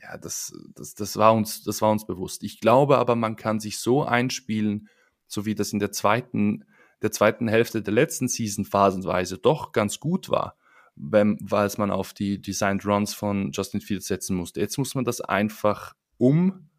ja, 0.02 0.18
das, 0.18 0.54
das, 0.76 0.96
das, 0.96 1.18
war 1.18 1.34
uns, 1.34 1.63
das 1.63 1.82
war 1.82 1.92
uns 1.92 2.06
bewusst. 2.06 2.44
Ich 2.44 2.60
glaube 2.60 2.98
aber, 2.98 3.16
man 3.16 3.36
kann 3.36 3.60
sich 3.60 3.80
so 3.80 4.04
einspielen, 4.04 4.89
so 5.28 5.45
wie 5.45 5.56
das 5.56 5.74
in 5.74 5.80
der 5.80 5.91
zweiten, 5.91 6.66
der 7.01 7.12
zweiten 7.12 7.47
Hälfte 7.47 7.82
der 7.82 7.93
letzten 7.93 8.28
Season 8.28 8.66
phasenweise 8.66 9.38
doch 9.38 9.72
ganz 9.72 9.99
gut 9.99 10.30
war 10.30 10.58
wenn, 10.96 11.38
weil 11.41 11.70
man 11.78 11.91
auf 11.91 12.14
die 12.14 12.41
Designed 12.41 12.86
Runs 12.86 13.14
von 13.14 13.52
Justin 13.52 13.82
Fields 13.82 14.08
setzen 14.08 14.36
musste. 14.36 14.60
Jetzt 14.60 14.78
muss 14.78 14.96
man 14.96 15.06
das 15.06 15.22
einfach 15.22 15.94
um, 16.18 16.70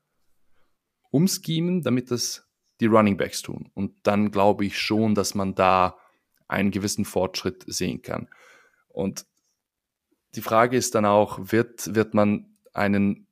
umschemen, 1.11 1.83
damit 1.83 2.11
das 2.11 2.49
die 2.81 2.87
Running 2.87 3.17
Backs 3.17 3.43
tun. 3.43 3.71
Und 3.75 3.93
dann 4.03 4.31
glaube 4.31 4.65
ich 4.65 4.79
schon, 4.79 5.15
dass 5.15 5.35
man 5.35 5.55
da 5.55 5.97
einen 6.49 6.71
gewissen 6.71 7.05
Fortschritt 7.05 7.65
sehen 7.67 8.03
kann. 8.03 8.29
Und 8.89 9.27
die 10.35 10.43
Frage 10.43 10.77
ist 10.77 10.95
dann 10.95 11.05
auch, 11.05 11.39
wird, 11.41 11.95
wird 11.95 12.15
man 12.15 12.57
einen 12.73 13.27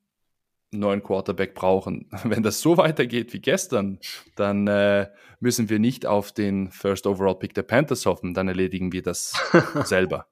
neuen 0.71 1.03
Quarterback 1.03 1.55
brauchen? 1.55 2.09
Wenn 2.25 2.43
das 2.43 2.61
so 2.61 2.77
weitergeht 2.77 3.33
wie 3.33 3.41
gestern, 3.41 3.99
dann 4.37 4.67
äh, 4.67 5.09
müssen 5.41 5.69
wir 5.69 5.79
nicht 5.79 6.07
auf 6.07 6.33
den 6.33 6.71
First 6.71 7.07
Overall 7.07 7.39
Pick 7.39 7.55
der 7.55 7.63
Panthers 7.63 8.07
hoffen, 8.07 8.35
dann 8.35 8.49
erledigen 8.49 8.93
wir 8.93 9.03
das 9.03 9.35
selber. 9.85 10.27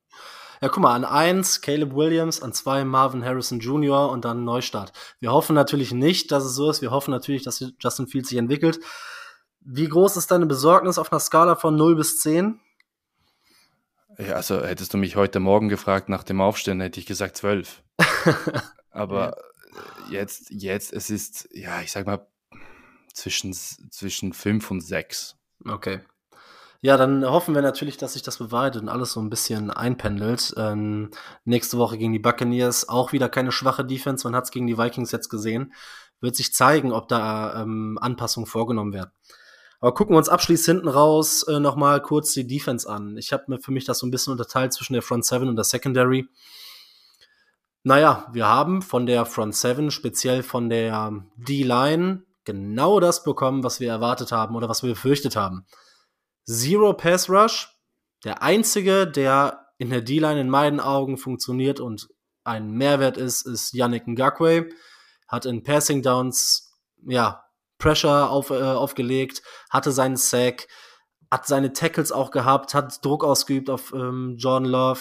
Ja, 0.61 0.69
guck 0.69 0.83
mal, 0.83 0.95
an 0.95 1.07
eins 1.07 1.63
Caleb 1.63 1.95
Williams, 1.95 2.43
an 2.43 2.53
zwei 2.53 2.85
Marvin 2.85 3.25
Harrison 3.25 3.61
Jr. 3.61 4.11
und 4.11 4.27
dann 4.27 4.45
Neustart. 4.45 4.93
Wir 5.19 5.33
hoffen 5.33 5.55
natürlich 5.55 5.93
nicht, 5.93 6.31
dass 6.33 6.45
es 6.45 6.55
so 6.55 6.69
ist. 6.71 6.83
Wir 6.83 6.91
hoffen 6.91 7.13
natürlich, 7.13 7.43
dass 7.43 7.65
Justin 7.81 8.07
Fields 8.07 8.29
sich 8.29 8.37
entwickelt. 8.37 8.79
Wie 9.61 9.89
groß 9.89 10.19
ist 10.19 10.31
deine 10.31 10.47
Besorgnis 10.47 10.99
auf 10.99 11.13
einer 11.13 11.21
Skala 11.21 11.57
von 11.57 11.77
0 11.77 11.97
bis 11.97 12.21
10? 12.21 12.61
Ja, 14.19 14.35
also 14.35 14.63
hättest 14.63 14.93
du 14.93 14.99
mich 14.99 15.17
heute 15.17 15.41
Morgen 15.41 15.71
gefragt 15.71 16.11
nach 16.11 16.25
dem 16.25 16.43
Aufstehen, 16.43 16.81
hätte 16.81 17.01
ich 17.01 17.07
gesagt 17.07 17.39
12. 17.39 17.83
Aber 18.91 19.37
ja. 20.11 20.21
jetzt, 20.21 20.51
jetzt, 20.51 20.93
es 20.93 21.09
ist, 21.09 21.49
ja, 21.53 21.81
ich 21.81 21.91
sag 21.91 22.07
mal, 22.07 22.27
zwischen, 23.15 23.55
zwischen 23.55 24.35
5 24.35 24.71
und 24.71 24.81
6. 24.83 25.37
Okay. 25.67 26.01
Ja, 26.83 26.97
dann 26.97 27.27
hoffen 27.27 27.55
wir 27.55 27.61
natürlich, 27.61 27.99
dass 27.99 28.15
sich 28.15 28.23
das 28.23 28.39
bewahrheitet 28.39 28.81
und 28.83 28.89
alles 28.89 29.13
so 29.13 29.21
ein 29.21 29.29
bisschen 29.29 29.71
einpendelt. 29.71 30.55
Ähm, 30.57 31.11
nächste 31.45 31.77
Woche 31.77 31.99
gegen 31.99 32.15
die 32.15 32.19
Buccaneers 32.19 32.89
auch 32.89 33.13
wieder 33.13 33.29
keine 33.29 33.53
schwache 33.53 33.85
Defense. 33.85 34.27
Man 34.27 34.35
hat 34.35 34.45
es 34.45 34.51
gegen 34.51 34.67
die 34.67 34.79
Vikings 34.79 35.13
jetzt 35.13 35.29
gesehen. 35.29 35.75
Wird 36.21 36.37
sich 36.37 36.55
zeigen, 36.55 36.93
ob 36.93 37.09
da 37.09 37.63
ähm, 37.63 37.99
Anpassungen 38.01 38.47
vorgenommen 38.47 38.95
werden. 38.95 39.11
Aber 39.81 39.93
gucken 39.95 40.15
wir 40.15 40.19
uns 40.19 40.31
abschließend 40.31 40.81
hinten 40.81 40.89
raus 40.89 41.43
äh, 41.45 41.61
nochmal 41.61 42.01
kurz 42.01 42.33
die 42.33 42.47
Defense 42.47 42.89
an. 42.89 43.17
Ich 43.19 43.33
habe 43.33 43.45
mir 43.49 43.59
für 43.59 43.73
mich 43.73 43.85
das 43.85 43.99
so 43.99 44.07
ein 44.07 44.11
bisschen 44.11 44.33
unterteilt 44.33 44.73
zwischen 44.73 44.95
der 44.95 45.03
Front 45.03 45.27
7 45.27 45.49
und 45.49 45.57
der 45.57 45.65
Secondary. 45.65 46.29
Naja, 47.83 48.27
wir 48.33 48.47
haben 48.47 48.81
von 48.83 49.07
der 49.07 49.27
Front 49.27 49.55
7, 49.55 49.91
speziell 49.91 50.43
von 50.43 50.69
der 50.69 51.25
D-Line, 51.37 52.25
genau 52.45 53.01
das 53.01 53.25
bekommen, 53.25 53.65
was 53.65 53.81
wir 53.81 53.89
erwartet 53.89 54.33
haben 54.33 54.55
oder 54.55 54.69
was 54.69 54.83
wir 54.83 54.91
befürchtet 54.91 55.37
haben. 55.37 55.67
Zero 56.45 56.93
Pass 56.95 57.29
Rush. 57.29 57.69
Der 58.25 58.43
einzige, 58.43 59.07
der 59.07 59.67
in 59.79 59.91
der 59.91 60.03
D-Line 60.03 60.41
in 60.41 60.51
meinen 60.51 60.81
Augen 60.81 61.17
funktioniert 61.17 61.81
und 61.81 62.09
ein 62.45 62.71
Mehrwert 62.71 63.17
ist, 63.17 63.47
ist 63.47 63.73
Yannick 63.73 64.07
Ngakwe. 64.07 64.69
Hat 65.29 65.47
in 65.47 65.63
Passing 65.63 66.03
Downs, 66.03 66.73
ja, 67.07 67.45
Pressure 67.79 68.29
auf, 68.31 68.51
äh, 68.51 68.61
aufgelegt, 68.61 69.43
hatte 69.71 69.91
seinen 69.91 70.17
Sack, 70.17 70.69
hat 71.31 71.47
seine 71.47 71.73
Tackles 71.73 72.13
auch 72.13 72.31
gehabt, 72.31 72.75
hat 72.75 73.05
Druck 73.05 73.25
ausgeübt 73.25 73.71
auf 73.71 73.93
ähm, 73.93 74.37
Jordan 74.39 74.69
Love. 74.69 75.01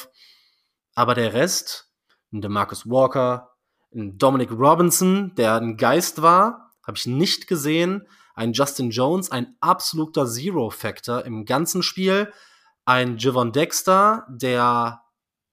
Aber 0.95 1.13
der 1.13 1.33
Rest, 1.33 1.91
der 2.31 2.49
Marcus 2.49 2.87
Walker, 2.87 3.49
Dominic 3.91 4.51
Robinson, 4.51 5.33
der 5.35 5.55
ein 5.55 5.77
Geist 5.77 6.21
war, 6.21 6.71
habe 6.85 6.97
ich 6.97 7.05
nicht 7.05 7.47
gesehen 7.47 8.07
ein 8.39 8.53
Justin 8.53 8.89
Jones, 8.89 9.31
ein 9.31 9.57
absoluter 9.59 10.25
Zero-Factor 10.25 11.25
im 11.25 11.43
ganzen 11.43 11.83
Spiel, 11.83 12.31
ein 12.85 13.17
Javon 13.17 13.51
Dexter, 13.51 14.25
der 14.29 15.01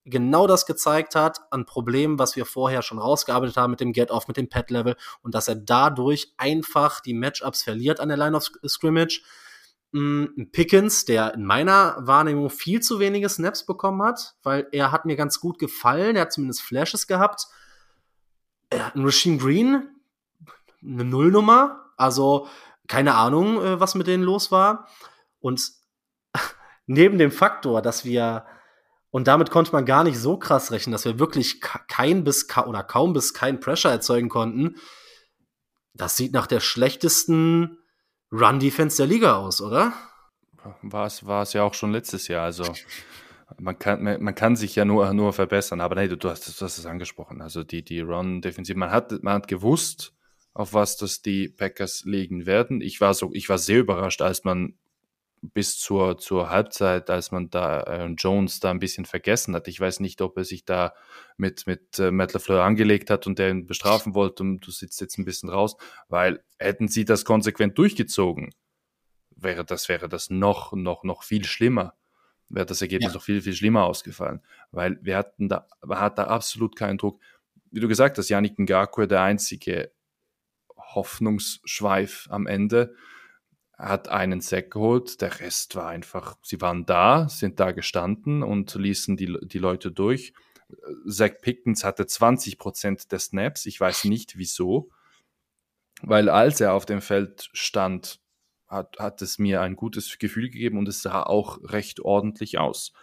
genau 0.05 0.47
das 0.47 0.65
gezeigt 0.65 1.13
hat 1.13 1.41
an 1.51 1.65
Problemen, 1.65 2.17
was 2.17 2.37
wir 2.37 2.45
vorher 2.45 2.81
schon 2.81 2.97
rausgearbeitet 2.97 3.57
haben 3.57 3.71
mit 3.71 3.81
dem 3.81 3.91
Get-Off, 3.91 4.29
mit 4.29 4.37
dem 4.37 4.47
Pet-Level 4.47 4.95
und 5.21 5.35
dass 5.35 5.49
er 5.49 5.55
dadurch 5.55 6.33
einfach 6.37 7.01
die 7.01 7.13
Matchups 7.13 7.61
verliert 7.61 7.99
an 7.99 8.07
der 8.07 8.17
Line 8.17 8.37
of 8.37 8.49
Scrimmage. 8.65 9.21
Mm, 9.91 10.45
Pickens, 10.53 11.03
der 11.03 11.33
in 11.33 11.43
meiner 11.43 11.97
Wahrnehmung 11.99 12.49
viel 12.49 12.79
zu 12.79 13.01
wenige 13.01 13.27
Snaps 13.27 13.65
bekommen 13.65 14.01
hat, 14.01 14.35
weil 14.43 14.65
er 14.71 14.93
hat 14.93 15.03
mir 15.03 15.17
ganz 15.17 15.41
gut 15.41 15.59
gefallen, 15.59 16.15
er 16.15 16.21
hat 16.21 16.31
zumindest 16.31 16.61
Flashes 16.61 17.05
gehabt. 17.05 17.47
Ein 18.69 19.03
Rasheem 19.03 19.39
Green, 19.39 19.89
eine 20.81 21.03
Nullnummer, 21.03 21.83
also 21.97 22.47
keine 22.87 23.15
Ahnung, 23.15 23.61
äh, 23.61 23.79
was 23.79 23.95
mit 23.95 24.07
denen 24.07 24.23
los 24.23 24.51
war. 24.51 24.87
Und 25.39 25.71
neben 26.85 27.17
dem 27.17 27.31
Faktor, 27.31 27.81
dass 27.81 28.05
wir, 28.05 28.45
und 29.09 29.27
damit 29.27 29.49
konnte 29.49 29.71
man 29.71 29.85
gar 29.85 30.03
nicht 30.03 30.19
so 30.19 30.37
krass 30.37 30.71
rechnen, 30.71 30.91
dass 30.91 31.05
wir 31.05 31.19
wirklich 31.19 31.61
kein 31.61 32.23
bis 32.23 32.47
oder 32.57 32.83
kaum 32.83 33.13
bis 33.13 33.33
kein 33.33 33.59
Pressure 33.59 33.91
erzeugen 33.91 34.29
konnten, 34.29 34.75
das 35.93 36.15
sieht 36.15 36.33
nach 36.33 36.47
der 36.47 36.59
schlechtesten 36.59 37.79
Run-Defense 38.31 38.97
der 38.97 39.07
Liga 39.07 39.37
aus, 39.37 39.61
oder? 39.61 39.93
War 40.81 41.05
es, 41.05 41.25
war 41.25 41.43
es 41.43 41.53
ja 41.53 41.63
auch 41.63 41.73
schon 41.73 41.91
letztes 41.91 42.27
Jahr. 42.27 42.43
Also 42.43 42.65
man 43.57 43.79
kann, 43.79 44.03
man 44.03 44.35
kann 44.35 44.55
sich 44.55 44.75
ja 44.75 44.85
nur, 44.85 45.13
nur 45.13 45.33
verbessern, 45.33 45.81
aber 45.81 45.95
nee, 45.95 46.07
du, 46.07 46.17
du, 46.17 46.29
hast, 46.29 46.47
du 46.47 46.65
hast 46.65 46.77
es 46.77 46.85
angesprochen. 46.85 47.41
Also 47.41 47.63
die, 47.63 47.83
die 47.83 48.01
Run-Defensive, 48.01 48.77
man 48.77 48.91
hat, 48.91 49.23
man 49.23 49.35
hat 49.35 49.47
gewusst, 49.47 50.13
auf 50.57 50.73
was 50.73 50.97
das 50.97 51.21
die 51.21 51.49
Packers 51.49 52.03
legen 52.05 52.47
werden. 52.47 52.81
Ich 52.81 52.99
war 52.99 53.13
so, 53.13 53.29
ich 53.33 53.47
war 53.47 53.59
sehr 53.59 53.79
überrascht, 53.79 54.21
als 54.23 54.43
man 54.43 54.73
bis 55.41 55.77
zur, 55.77 56.17
zur 56.17 56.49
Halbzeit, 56.49 57.11
als 57.11 57.31
man 57.31 57.51
da 57.51 57.81
äh, 57.81 58.05
Jones 58.17 58.59
da 58.59 58.71
ein 58.71 58.79
bisschen 58.79 59.05
vergessen 59.05 59.53
hat. 59.53 59.67
Ich 59.67 59.79
weiß 59.79 59.99
nicht, 59.99 60.19
ob 60.19 60.35
er 60.35 60.45
sich 60.45 60.65
da 60.65 60.95
mit, 61.37 61.67
mit 61.67 61.99
äh, 61.99 62.09
Matt 62.09 62.33
LaFleur 62.33 62.63
angelegt 62.63 63.11
hat 63.11 63.27
und 63.27 63.37
der 63.37 63.51
ihn 63.51 63.67
bestrafen 63.67 64.15
wollte 64.15 64.41
und 64.41 64.65
du 64.65 64.71
sitzt 64.71 64.99
jetzt 64.99 65.19
ein 65.19 65.25
bisschen 65.25 65.49
raus, 65.49 65.77
weil 66.09 66.43
hätten 66.57 66.87
sie 66.87 67.05
das 67.05 67.23
konsequent 67.23 67.77
durchgezogen, 67.77 68.49
wäre 69.35 69.63
das, 69.63 69.89
wäre 69.89 70.09
das 70.09 70.31
noch, 70.31 70.73
noch, 70.73 71.03
noch 71.03 71.21
viel 71.21 71.45
schlimmer. 71.45 71.93
Wäre 72.49 72.65
das 72.65 72.81
Ergebnis 72.81 73.11
ja. 73.11 73.17
noch 73.17 73.23
viel, 73.23 73.43
viel 73.43 73.53
schlimmer 73.53 73.85
ausgefallen. 73.85 74.41
Weil 74.71 74.97
wir 75.03 75.17
hatten 75.17 75.49
da, 75.49 75.67
man 75.85 75.99
hat 75.99 76.17
da 76.17 76.23
absolut 76.23 76.75
keinen 76.75 76.97
Druck. 76.97 77.21
Wie 77.69 77.79
du 77.79 77.87
gesagt 77.87 78.17
hast, 78.17 78.29
Yannick 78.29 78.57
Ngakwe 78.57 79.07
der 79.07 79.21
einzige 79.21 79.91
Hoffnungsschweif 80.93 82.27
am 82.29 82.47
Ende. 82.47 82.95
Er 83.77 83.89
hat 83.89 84.09
einen 84.09 84.41
Sack 84.41 84.71
geholt, 84.71 85.21
der 85.21 85.39
Rest 85.39 85.75
war 85.75 85.87
einfach, 85.87 86.37
sie 86.41 86.59
waren 86.61 86.85
da, 86.85 87.29
sind 87.29 87.59
da 87.59 87.71
gestanden 87.71 88.41
und 88.41 88.73
ließen 88.73 89.17
die, 89.17 89.37
die 89.43 89.59
Leute 89.59 89.91
durch. 89.91 90.33
Zach 91.07 91.31
Pickens 91.41 91.83
hatte 91.83 92.03
20% 92.03 93.09
der 93.09 93.19
Snaps, 93.19 93.65
ich 93.65 93.79
weiß 93.79 94.05
nicht 94.05 94.37
wieso, 94.37 94.89
weil 96.01 96.29
als 96.29 96.59
er 96.59 96.73
auf 96.73 96.85
dem 96.85 97.01
Feld 97.01 97.49
stand, 97.53 98.19
hat, 98.67 98.97
hat 98.99 99.21
es 99.21 99.39
mir 99.39 99.61
ein 99.61 99.75
gutes 99.75 100.17
Gefühl 100.19 100.49
gegeben 100.49 100.77
und 100.77 100.87
es 100.87 101.01
sah 101.01 101.23
auch 101.23 101.59
recht 101.63 101.99
ordentlich 102.01 102.57
aus. 102.57 102.93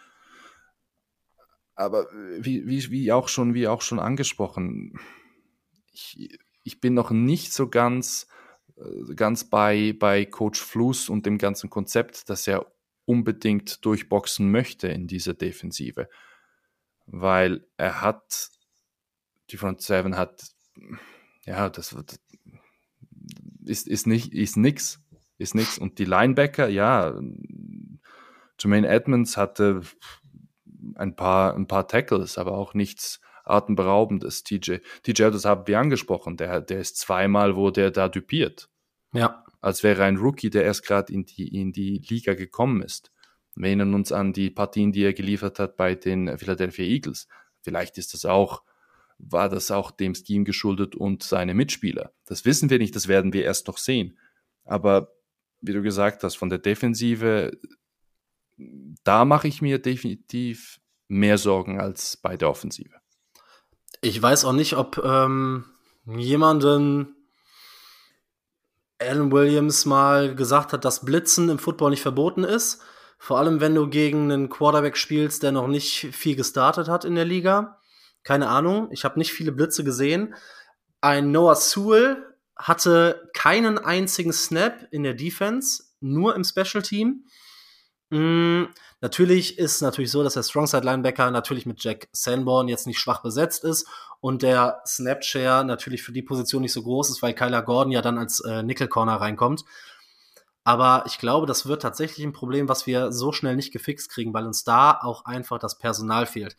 Aber 1.75 2.07
wie, 2.39 2.67
wie, 2.67 2.89
wie, 2.91 3.11
auch, 3.11 3.27
schon, 3.27 3.53
wie 3.53 3.67
auch 3.67 3.81
schon 3.81 3.99
angesprochen, 3.99 4.97
ich, 5.91 6.37
ich 6.65 6.81
bin 6.81 6.95
noch 6.95 7.11
nicht 7.11 7.53
so 7.53 7.69
ganz, 7.69 8.27
äh, 8.75 9.13
ganz 9.15 9.45
bei, 9.45 9.95
bei 9.97 10.25
Coach 10.25 10.59
Fluss 10.59 11.09
und 11.09 11.25
dem 11.25 11.37
ganzen 11.37 11.69
Konzept, 11.69 12.29
dass 12.29 12.47
er 12.47 12.65
unbedingt 13.05 13.85
durchboxen 13.85 14.51
möchte 14.51 14.87
in 14.87 15.07
dieser 15.07 15.35
Defensive. 15.35 16.09
Weil 17.05 17.67
er 17.77 18.01
hat, 18.01 18.49
die 19.51 19.57
Front 19.57 19.81
Seven 19.81 20.17
hat, 20.17 20.43
ja, 21.45 21.69
das 21.69 21.95
ist, 23.63 23.87
ist 23.87 24.07
nicht, 24.07 24.33
ist 24.33 24.57
nix, 24.57 24.99
ist 25.37 25.53
nix. 25.53 25.77
Und 25.77 25.99
die 25.99 26.05
Linebacker, 26.05 26.67
ja, 26.67 27.15
Jermaine 28.59 28.87
Edmonds 28.87 29.37
hatte 29.37 29.81
ein 30.95 31.15
paar, 31.15 31.55
ein 31.55 31.67
paar 31.67 31.87
Tackles, 31.87 32.39
aber 32.39 32.53
auch 32.53 32.73
nichts, 32.73 33.21
atemberaubendes, 33.45 34.43
TJ. 34.43 34.77
TJ, 35.03 35.23
das 35.31 35.45
haben 35.45 35.67
wir 35.67 35.79
angesprochen, 35.79 36.37
der, 36.37 36.61
der 36.61 36.79
ist 36.79 36.97
zweimal, 36.97 37.55
wo 37.55 37.71
der 37.71 37.91
da 37.91 38.09
dupiert. 38.09 38.69
Ja. 39.13 39.43
Als 39.61 39.83
wäre 39.83 40.03
ein 40.03 40.17
Rookie, 40.17 40.49
der 40.49 40.63
erst 40.63 40.85
gerade 40.85 41.13
in 41.13 41.25
die, 41.25 41.47
in 41.47 41.71
die 41.71 42.01
Liga 42.07 42.33
gekommen 42.33 42.81
ist. 42.81 43.11
Wir 43.55 43.67
erinnern 43.67 43.93
uns 43.93 44.11
an 44.11 44.33
die 44.33 44.49
Partien, 44.49 44.91
die 44.91 45.03
er 45.03 45.13
geliefert 45.13 45.59
hat 45.59 45.77
bei 45.77 45.95
den 45.95 46.37
Philadelphia 46.37 46.85
Eagles. 46.85 47.27
Vielleicht 47.61 47.97
ist 47.97 48.13
das 48.13 48.25
auch, 48.25 48.63
war 49.17 49.49
das 49.49 49.71
auch 49.71 49.91
dem 49.91 50.13
Scheme 50.13 50.43
geschuldet 50.43 50.95
und 50.95 51.23
seine 51.23 51.53
Mitspieler. 51.53 52.13
Das 52.25 52.45
wissen 52.45 52.69
wir 52.69 52.79
nicht, 52.79 52.95
das 52.95 53.07
werden 53.07 53.31
wir 53.31 53.43
erst 53.43 53.67
noch 53.67 53.77
sehen. 53.77 54.19
Aber 54.65 55.15
wie 55.61 55.73
du 55.73 55.81
gesagt 55.81 56.23
hast, 56.23 56.35
von 56.35 56.49
der 56.49 56.59
Defensive, 56.59 57.57
da 59.03 59.25
mache 59.25 59.47
ich 59.47 59.61
mir 59.61 59.79
definitiv 59.79 60.79
mehr 61.07 61.37
Sorgen 61.37 61.79
als 61.79 62.17
bei 62.17 62.35
der 62.37 62.49
Offensive. 62.49 62.95
Ich 64.01 64.21
weiß 64.21 64.45
auch 64.45 64.53
nicht, 64.53 64.75
ob 64.75 65.01
ähm, 65.03 65.65
jemanden 66.05 67.15
Alan 68.99 69.31
Williams 69.31 69.85
mal 69.85 70.35
gesagt 70.35 70.73
hat, 70.73 70.85
dass 70.85 71.05
Blitzen 71.05 71.49
im 71.49 71.59
Football 71.59 71.91
nicht 71.91 72.01
verboten 72.01 72.43
ist. 72.43 72.81
Vor 73.17 73.39
allem, 73.39 73.61
wenn 73.61 73.75
du 73.75 73.89
gegen 73.89 74.31
einen 74.31 74.49
Quarterback 74.49 74.97
spielst, 74.97 75.43
der 75.43 75.51
noch 75.51 75.67
nicht 75.67 76.09
viel 76.11 76.35
gestartet 76.35 76.87
hat 76.87 77.05
in 77.05 77.15
der 77.15 77.25
Liga. 77.25 77.79
Keine 78.23 78.49
Ahnung, 78.49 78.89
ich 78.91 79.03
habe 79.05 79.19
nicht 79.19 79.33
viele 79.33 79.51
Blitze 79.51 79.83
gesehen. 79.83 80.35
Ein 81.01 81.31
Noah 81.31 81.55
Sewell 81.55 82.23
hatte 82.55 83.29
keinen 83.33 83.77
einzigen 83.77 84.33
Snap 84.33 84.87
in 84.91 85.03
der 85.03 85.13
Defense, 85.13 85.83
nur 85.99 86.35
im 86.35 86.43
Special 86.43 86.81
Team. 86.81 87.25
Natürlich 89.05 89.59
ist 89.59 89.81
natürlich 89.81 90.09
so, 90.09 90.23
dass 90.23 90.33
der 90.33 90.41
Strongside 90.41 90.83
Linebacker 90.83 91.29
natürlich 91.29 91.67
mit 91.67 91.83
Jack 91.83 92.07
Sanborn 92.11 92.67
jetzt 92.67 92.87
nicht 92.87 92.97
schwach 92.97 93.21
besetzt 93.21 93.63
ist 93.63 93.87
und 94.19 94.41
der 94.41 94.81
Snapshare 94.83 95.63
natürlich 95.63 96.01
für 96.01 96.11
die 96.11 96.23
Position 96.23 96.63
nicht 96.63 96.73
so 96.73 96.81
groß 96.81 97.11
ist, 97.11 97.21
weil 97.21 97.35
Kyler 97.35 97.61
Gordon 97.61 97.91
ja 97.91 98.01
dann 98.01 98.17
als 98.17 98.39
äh, 98.39 98.63
Nickel 98.63 98.87
Corner 98.87 99.17
reinkommt. 99.17 99.63
Aber 100.63 101.03
ich 101.05 101.19
glaube, 101.19 101.45
das 101.45 101.67
wird 101.67 101.83
tatsächlich 101.83 102.25
ein 102.25 102.33
Problem, 102.33 102.67
was 102.67 102.87
wir 102.87 103.11
so 103.11 103.31
schnell 103.31 103.55
nicht 103.55 103.71
gefixt 103.71 104.09
kriegen, 104.09 104.33
weil 104.33 104.47
uns 104.47 104.63
da 104.63 104.99
auch 104.99 105.25
einfach 105.25 105.59
das 105.59 105.77
Personal 105.77 106.25
fehlt. 106.25 106.57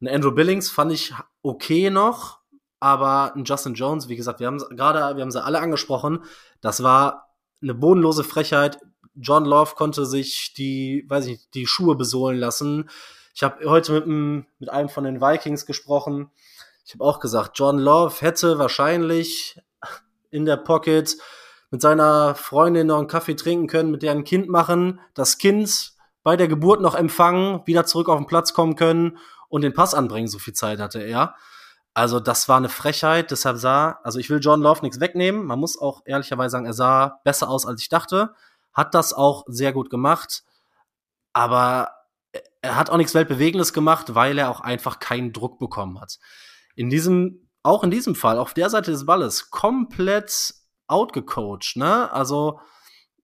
Ein 0.00 0.08
Andrew 0.08 0.32
Billings 0.32 0.70
fand 0.70 0.90
ich 0.90 1.12
okay 1.42 1.90
noch, 1.90 2.38
aber 2.80 3.34
ein 3.36 3.44
Justin 3.44 3.74
Jones, 3.74 4.08
wie 4.08 4.16
gesagt, 4.16 4.40
wir 4.40 4.46
haben 4.46 4.64
gerade, 4.70 5.16
wir 5.16 5.22
haben 5.22 5.30
sie 5.30 5.44
alle 5.44 5.60
angesprochen, 5.60 6.24
das 6.62 6.82
war 6.82 7.34
eine 7.60 7.74
bodenlose 7.74 8.24
Frechheit. 8.24 8.78
John 9.14 9.44
Love 9.44 9.74
konnte 9.74 10.06
sich 10.06 10.54
die, 10.54 11.04
weiß 11.08 11.26
ich 11.26 11.30
nicht, 11.32 11.54
die 11.54 11.66
Schuhe 11.66 11.96
besohlen 11.96 12.38
lassen. 12.38 12.88
Ich 13.34 13.42
habe 13.42 13.68
heute 13.68 13.92
mit, 13.92 14.04
einem, 14.04 14.46
mit 14.58 14.68
einem 14.70 14.88
von 14.88 15.04
den 15.04 15.20
Vikings 15.20 15.66
gesprochen. 15.66 16.30
Ich 16.86 16.94
habe 16.94 17.04
auch 17.04 17.20
gesagt, 17.20 17.58
John 17.58 17.78
Love 17.78 18.14
hätte 18.20 18.58
wahrscheinlich 18.58 19.60
in 20.30 20.44
der 20.44 20.56
Pocket 20.56 21.16
mit 21.70 21.80
seiner 21.80 22.34
Freundin 22.34 22.86
noch 22.86 22.98
einen 22.98 23.08
Kaffee 23.08 23.34
trinken 23.34 23.66
können, 23.66 23.90
mit 23.90 24.02
der 24.02 24.12
ein 24.12 24.24
Kind 24.24 24.48
machen, 24.48 25.00
das 25.14 25.38
Kind 25.38 25.92
bei 26.22 26.36
der 26.36 26.48
Geburt 26.48 26.80
noch 26.80 26.94
empfangen, 26.94 27.62
wieder 27.66 27.84
zurück 27.84 28.08
auf 28.08 28.18
den 28.18 28.26
Platz 28.26 28.54
kommen 28.54 28.76
können 28.76 29.18
und 29.48 29.62
den 29.62 29.74
Pass 29.74 29.94
anbringen. 29.94 30.28
So 30.28 30.38
viel 30.38 30.54
Zeit 30.54 30.80
hatte 30.80 31.00
er. 31.00 31.34
Also 31.92 32.18
das 32.18 32.48
war 32.48 32.56
eine 32.56 32.68
Frechheit. 32.68 33.30
Deshalb 33.30 33.58
sah, 33.58 34.00
also 34.02 34.18
ich 34.18 34.28
will 34.30 34.40
John 34.40 34.60
Love 34.60 34.80
nichts 34.82 35.00
wegnehmen. 35.00 35.44
Man 35.44 35.60
muss 35.60 35.80
auch 35.80 36.02
ehrlicherweise 36.04 36.52
sagen, 36.52 36.66
er 36.66 36.72
sah 36.72 37.20
besser 37.24 37.48
aus, 37.48 37.66
als 37.66 37.82
ich 37.82 37.88
dachte. 37.88 38.34
Hat 38.74 38.94
das 38.94 39.12
auch 39.12 39.44
sehr 39.46 39.72
gut 39.72 39.88
gemacht. 39.90 40.44
Aber 41.32 41.90
er 42.62 42.76
hat 42.76 42.90
auch 42.90 42.96
nichts 42.96 43.14
Weltbewegendes 43.14 43.72
gemacht, 43.72 44.14
weil 44.14 44.38
er 44.38 44.50
auch 44.50 44.60
einfach 44.60 44.98
keinen 44.98 45.32
Druck 45.32 45.58
bekommen 45.58 46.00
hat. 46.00 46.18
In 46.74 46.90
diesem, 46.90 47.48
auch 47.62 47.84
in 47.84 47.90
diesem 47.90 48.14
Fall, 48.14 48.38
auf 48.38 48.54
der 48.54 48.70
Seite 48.70 48.90
des 48.90 49.06
Balles, 49.06 49.50
komplett 49.50 50.54
outgecoacht, 50.86 51.76
ne? 51.76 52.10
Also, 52.12 52.60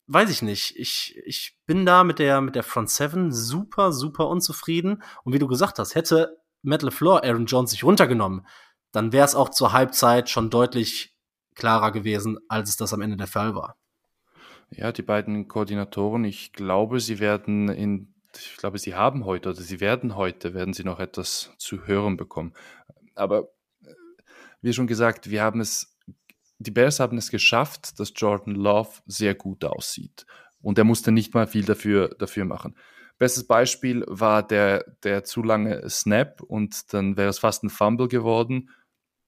weiß 0.07 0.31
ich 0.31 0.43
nicht. 0.43 0.77
Ich, 0.77 1.17
ich 1.25 1.59
bin 1.67 1.87
da 1.87 2.05
mit 2.05 2.19
der, 2.19 2.41
mit 2.41 2.55
der 2.55 2.63
Front 2.63 2.91
Seven 2.91 3.33
super, 3.33 3.93
super 3.93 4.29
unzufrieden. 4.29 5.03
Und 5.25 5.33
wie 5.33 5.39
du 5.39 5.47
gesagt 5.47 5.79
hast, 5.79 5.95
hätte 5.95 6.41
Matt 6.63 6.83
LeFleur 6.83 7.25
Aaron 7.25 7.47
Jones 7.47 7.71
sich 7.71 7.85
runtergenommen, 7.85 8.47
dann 8.93 9.13
wäre 9.13 9.25
es 9.25 9.35
auch 9.35 9.51
zur 9.51 9.73
Halbzeit 9.73 10.29
schon 10.29 10.51
deutlich 10.51 11.17
klarer 11.55 11.93
gewesen, 11.93 12.39
als 12.49 12.71
es 12.71 12.77
das 12.77 12.93
am 12.93 13.01
Ende 13.01 13.17
der 13.17 13.27
Fall 13.27 13.55
war. 13.55 13.77
Ja, 14.71 14.93
die 14.93 15.03
beiden 15.03 15.49
Koordinatoren, 15.49 16.25
ich 16.25 16.53
glaube, 16.53 17.01
sie 17.01 17.19
werden 17.19 17.69
in, 17.69 18.15
ich 18.37 18.57
glaube, 18.57 18.79
sie 18.79 18.95
haben 18.95 19.25
heute 19.25 19.51
oder 19.51 19.61
sie 19.61 19.81
werden 19.81 20.15
heute, 20.15 20.55
werden 20.55 20.75
sie 20.75 20.85
noch 20.85 21.01
etwas 21.01 21.53
zu 21.59 21.87
hören 21.87 22.17
bekommen. 22.17 22.55
Aber 23.17 23.51
äh, 23.85 23.93
wie 24.63 24.73
schon 24.73 24.87
gesagt, 24.87 25.29
wir 25.29 25.43
haben 25.43 25.61
es, 25.61 25.99
die 26.59 26.71
Bears 26.71 27.01
haben 27.01 27.19
es 27.19 27.31
geschafft, 27.31 27.99
dass 27.99 28.13
Jordan 28.15 28.55
Love 28.55 28.91
sehr 29.07 29.35
gut 29.35 29.65
aussieht. 29.65 30.25
Und 30.63 30.79
er 30.79 30.85
musste 30.85 31.11
nicht 31.11 31.35
mal 31.35 31.49
viel 31.49 31.65
dafür, 31.65 32.15
dafür 32.19 32.45
machen. 32.45 32.77
Bestes 33.19 33.47
Beispiel 33.47 34.05
war 34.07 34.47
der, 34.47 34.85
der 35.03 35.25
zu 35.25 35.43
lange 35.43 35.89
Snap 35.91 36.43
und 36.43 36.95
dann 36.95 37.17
wäre 37.17 37.29
es 37.29 37.39
fast 37.39 37.65
ein 37.65 37.71
Fumble 37.71 38.09
geworden. 38.09 38.71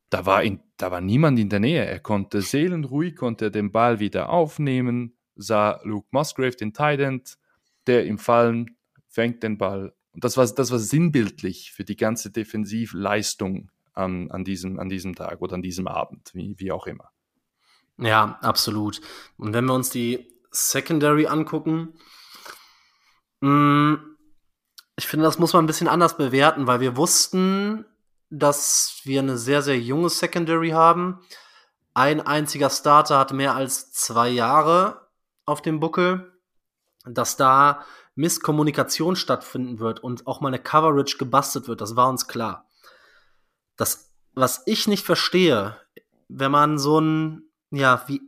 Da 0.09 0.25
war, 0.25 0.43
in, 0.45 0.61
da 0.77 0.91
war 0.91 1.01
niemand 1.01 1.39
in 1.39 1.49
der 1.49 1.61
Nähe. 1.61 1.85
Er 1.85 2.01
konnte 2.01 2.43
seelenruhig, 2.43 3.17
konnte 3.17 3.51
den 3.51 3.73
Ball 3.73 3.99
wieder 3.99 4.31
aufnehmen, 4.31 5.17
sah 5.43 5.81
Luke 5.85 6.09
Musgrave, 6.11 6.57
den 6.57 6.73
Tight 6.73 7.01
End, 7.01 7.39
der 7.87 8.07
im 8.07 8.19
Fallen 8.19 8.77
fängt 9.09 9.43
den 9.43 9.59
Ball. 9.59 9.93
Und 10.13 10.25
das 10.25 10.37
war, 10.37 10.47
das 10.47 10.71
war 10.71 10.79
sinnbildlich 10.79 11.73
für 11.73 11.85
die 11.85 11.97
ganze 11.97 12.31
Defensivleistung 12.31 13.71
an, 13.95 14.31
an, 14.31 14.45
diesem, 14.45 14.79
an 14.79 14.89
diesem 14.89 15.15
Tag 15.15 15.43
oder 15.43 15.55
an 15.55 15.63
diesem 15.63 15.87
Abend, 15.87 16.31
wie, 16.35 16.55
wie 16.59 16.73
auch 16.73 16.87
immer. 16.87 17.11
Ja, 17.99 18.39
absolut. 18.41 19.01
Und 19.37 19.53
wenn 19.53 19.67
wir 19.67 19.75
uns 19.75 19.91
die 19.91 20.33
Secondary 20.51 21.27
angucken, 21.27 21.95
Mm, 23.43 23.97
ich 24.97 25.09
finde, 25.09 25.25
das 25.25 25.39
muss 25.39 25.53
man 25.53 25.65
ein 25.65 25.67
bisschen 25.67 25.89
anders 25.89 26.17
bewerten, 26.17 26.67
weil 26.69 26.81
wir 26.81 26.97
wussten, 26.97 27.85
dass 28.31 29.01
wir 29.03 29.21
eine 29.21 29.37
sehr, 29.37 29.63
sehr 29.63 29.79
junge 29.79 30.09
Secondary 30.09 30.71
haben. 30.71 31.19
Ein 31.93 32.21
einziger 32.21 32.71
Starter 32.71 33.19
hat 33.19 33.33
mehr 33.33 33.55
als 33.55 33.93
zwei 33.93 34.29
Jahre 34.29 35.02
auf 35.45 35.63
dem 35.63 35.81
Buckel. 35.81 36.33
Dass 37.05 37.37
da 37.37 37.85
Misskommunikation 38.15 39.17
stattfinden 39.17 39.81
wird 39.81 40.01
und 40.01 40.27
auch 40.27 40.41
mal 40.41 40.49
eine 40.49 40.61
Coverage 40.61 41.19
gebastelt 41.19 41.67
wird, 41.67 41.81
das 41.81 41.97
war 41.97 42.09
uns 42.09 42.29
klar. 42.29 42.69
Das, 43.77 44.13
was 44.35 44.63
ich 44.67 44.87
nicht 44.87 45.05
verstehe, 45.05 45.77
wenn 46.29 46.53
man 46.53 46.79
so 46.79 47.01
ein, 47.01 47.51
ja, 47.71 48.05
wie 48.07 48.21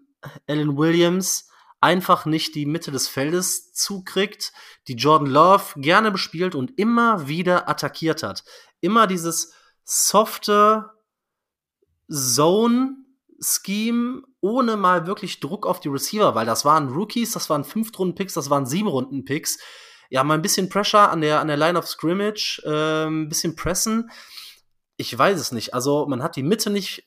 Alan 0.48 0.76
Williams 0.76 1.50
einfach 1.80 2.24
nicht 2.24 2.54
die 2.54 2.64
Mitte 2.64 2.90
des 2.90 3.08
Feldes 3.08 3.74
zukriegt, 3.74 4.52
die 4.88 4.94
Jordan 4.94 5.28
Love 5.28 5.80
gerne 5.80 6.10
bespielt 6.10 6.54
und 6.54 6.78
immer 6.78 7.28
wieder 7.28 7.68
attackiert 7.68 8.22
hat. 8.22 8.42
Immer 8.80 9.06
dieses 9.06 9.52
softe 9.84 10.90
Zone-Scheme 13.40 14.22
ohne 14.40 14.76
mal 14.76 15.06
wirklich 15.06 15.40
Druck 15.40 15.66
auf 15.66 15.80
die 15.80 15.88
Receiver, 15.88 16.34
weil 16.34 16.46
das 16.46 16.64
waren 16.64 16.88
Rookies, 16.88 17.32
das 17.32 17.50
waren 17.50 17.64
Fünftrunden-Picks, 17.64 18.34
das 18.34 18.50
waren 18.50 18.66
Siebenrunden-Picks. 18.66 19.58
Ja, 20.10 20.22
mal 20.22 20.34
ein 20.34 20.42
bisschen 20.42 20.68
Pressure 20.68 21.10
an 21.10 21.20
der, 21.20 21.40
an 21.40 21.48
der 21.48 21.56
Line 21.56 21.78
of 21.78 21.86
Scrimmage, 21.88 22.62
äh, 22.64 23.06
ein 23.06 23.28
bisschen 23.28 23.56
pressen. 23.56 24.10
Ich 24.96 25.16
weiß 25.16 25.40
es 25.40 25.50
nicht. 25.52 25.74
Also, 25.74 26.06
man 26.06 26.22
hat 26.22 26.36
die 26.36 26.42
Mitte 26.42 26.70
nicht 26.70 27.04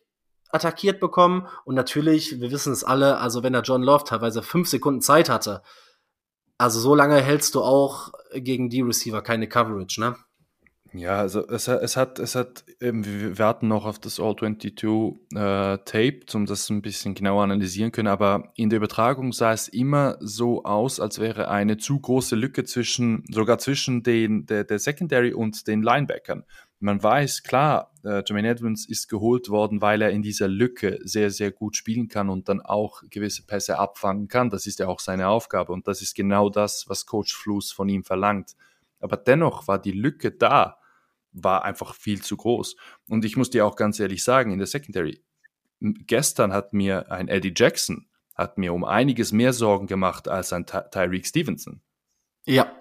attackiert 0.50 1.00
bekommen. 1.00 1.48
Und 1.66 1.76
natürlich, 1.76 2.40
wir 2.42 2.52
wissen 2.52 2.74
es 2.74 2.84
alle, 2.84 3.18
also 3.18 3.44
wenn 3.44 3.54
der 3.54 3.62
John 3.62 3.84
Love 3.84 4.04
teilweise 4.06 4.42
fünf 4.42 4.68
Sekunden 4.68 5.02
Zeit 5.02 5.30
hatte, 5.30 5.62
also 6.58 6.80
so 6.80 6.96
lange 6.96 7.22
hältst 7.22 7.54
du 7.54 7.62
auch 7.62 8.12
gegen 8.34 8.70
die 8.70 8.82
Receiver 8.82 9.22
keine 9.22 9.48
Coverage, 9.48 10.02
ne? 10.02 10.16
Ja, 10.94 11.18
also 11.18 11.48
es, 11.48 11.68
es 11.68 11.98
hat, 11.98 12.20
es 12.20 12.36
hat 12.36 12.64
wir 12.80 13.40
warten 13.40 13.68
noch 13.68 13.86
auf 13.86 14.00
das 14.00 14.20
All-22 14.20 15.94
äh, 15.94 16.36
um 16.36 16.46
das 16.46 16.70
ein 16.70 16.82
bisschen 16.82 17.16
genauer 17.16 17.44
analysieren 17.44 17.92
können, 17.92 18.08
aber 18.08 18.52
in 18.56 18.70
der 18.70 18.78
Übertragung 18.78 19.34
sah 19.34 19.52
es 19.52 19.68
immer 19.68 20.18
so 20.20 20.64
aus, 20.64 21.00
als 21.00 21.20
wäre 21.20 21.50
eine 21.50 21.78
zu 21.78 22.00
große 22.00 22.36
Lücke 22.36 22.64
zwischen, 22.64 23.24
sogar 23.30 23.58
zwischen 23.58 24.04
den, 24.04 24.46
der, 24.46 24.64
der 24.64 24.80
Secondary 24.80 25.34
und 25.34 25.68
den 25.68 25.82
Linebackern. 25.82 26.44
Man 26.80 27.02
weiß, 27.02 27.42
klar, 27.42 27.92
äh, 28.04 28.22
Jermaine 28.24 28.50
Edmonds 28.50 28.86
ist 28.86 29.10
geholt 29.10 29.50
worden, 29.50 29.82
weil 29.82 30.04
er 30.04 30.12
in 30.12 30.22
dieser 30.22 30.48
Lücke 30.48 31.00
sehr, 31.04 31.32
sehr 31.32 31.52
gut 31.52 31.76
spielen 31.76 32.08
kann 32.08 32.30
und 32.30 32.50
dann 32.50 32.62
auch 32.62 33.02
gewisse 33.10 33.44
Pässe 33.44 33.80
abfangen 33.80 34.28
kann. 34.28 34.52
Das 34.52 34.68
ist 34.68 34.78
ja 34.78 34.88
auch 34.88 35.00
seine 35.00 35.28
Aufgabe 35.30 35.74
und 35.74 35.88
das 35.88 36.04
ist 36.04 36.16
genau 36.16 36.50
das, 36.50 36.86
was 36.88 37.08
Coach 37.08 37.36
Fluss 37.36 37.72
von 37.72 37.90
ihm 37.90 38.04
verlangt. 38.04 38.56
Aber 39.00 39.18
dennoch 39.18 39.68
war 39.68 39.80
die 39.80 39.92
Lücke 39.92 40.32
da, 40.32 40.78
war 41.32 41.64
einfach 41.64 41.94
viel 41.94 42.22
zu 42.22 42.38
groß. 42.38 42.76
Und 43.08 43.26
ich 43.26 43.38
muss 43.38 43.50
dir 43.50 43.66
auch 43.66 43.76
ganz 43.76 44.00
ehrlich 44.00 44.24
sagen, 44.24 44.52
in 44.52 44.58
der 44.58 44.68
Secondary, 44.68 45.24
gestern 45.80 46.54
hat 46.54 46.74
mir 46.74 47.12
ein 47.12 47.28
Eddie 47.28 47.54
Jackson, 47.56 48.08
hat 48.36 48.58
mir 48.58 48.74
um 48.74 48.84
einiges 48.84 49.32
mehr 49.32 49.54
Sorgen 49.54 49.88
gemacht 49.88 50.28
als 50.28 50.54
ein 50.54 50.66
Ty 50.66 50.82
Tyreek 50.92 51.26
Stevenson. 51.26 51.82
Ja, 52.46 52.72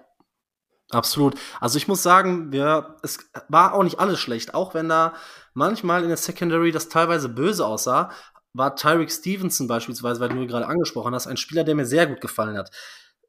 Absolut. 0.89 1.35
Also 1.59 1.77
ich 1.77 1.89
muss 1.89 2.01
sagen, 2.01 2.51
wir, 2.53 2.95
es 3.03 3.19
war 3.49 3.73
auch 3.73 3.83
nicht 3.83 3.99
alles 3.99 4.19
schlecht, 4.19 4.53
auch 4.53 4.73
wenn 4.73 4.87
da 4.87 5.15
manchmal 5.53 6.03
in 6.03 6.07
der 6.07 6.17
Secondary 6.17 6.71
das 6.71 6.87
teilweise 6.87 7.27
böse 7.27 7.65
aussah, 7.65 8.09
war 8.53 8.75
Tyreek 8.75 9.11
Stevenson 9.11 9.67
beispielsweise, 9.67 10.21
weil 10.21 10.29
du 10.29 10.47
gerade 10.47 10.67
angesprochen 10.67 11.13
hast, 11.13 11.27
ein 11.27 11.35
Spieler, 11.35 11.65
der 11.65 11.75
mir 11.75 11.85
sehr 11.85 12.07
gut 12.07 12.21
gefallen 12.21 12.57
hat. 12.57 12.71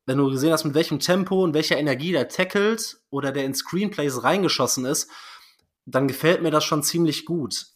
Wenn 0.09 0.19
du 0.19 0.31
gesehen 0.31 0.53
hast, 0.53 0.65
mit 0.65 0.75
welchem 0.75 0.99
Tempo 1.01 1.45
und 1.45 1.55
welcher 1.55 1.77
Energie 1.77 2.13
der 2.13 2.29
tackelt 2.29 3.01
oder 3.11 3.31
der 3.31 3.45
in 3.45 3.55
Screenplays 3.55 4.23
reingeschossen 4.23 4.85
ist, 4.85 5.11
dann 5.87 6.09
gefällt 6.09 6.43
mir 6.43 6.51
das 6.51 6.65
schon 6.65 6.83
ziemlich 6.83 7.25
gut. 7.25 7.67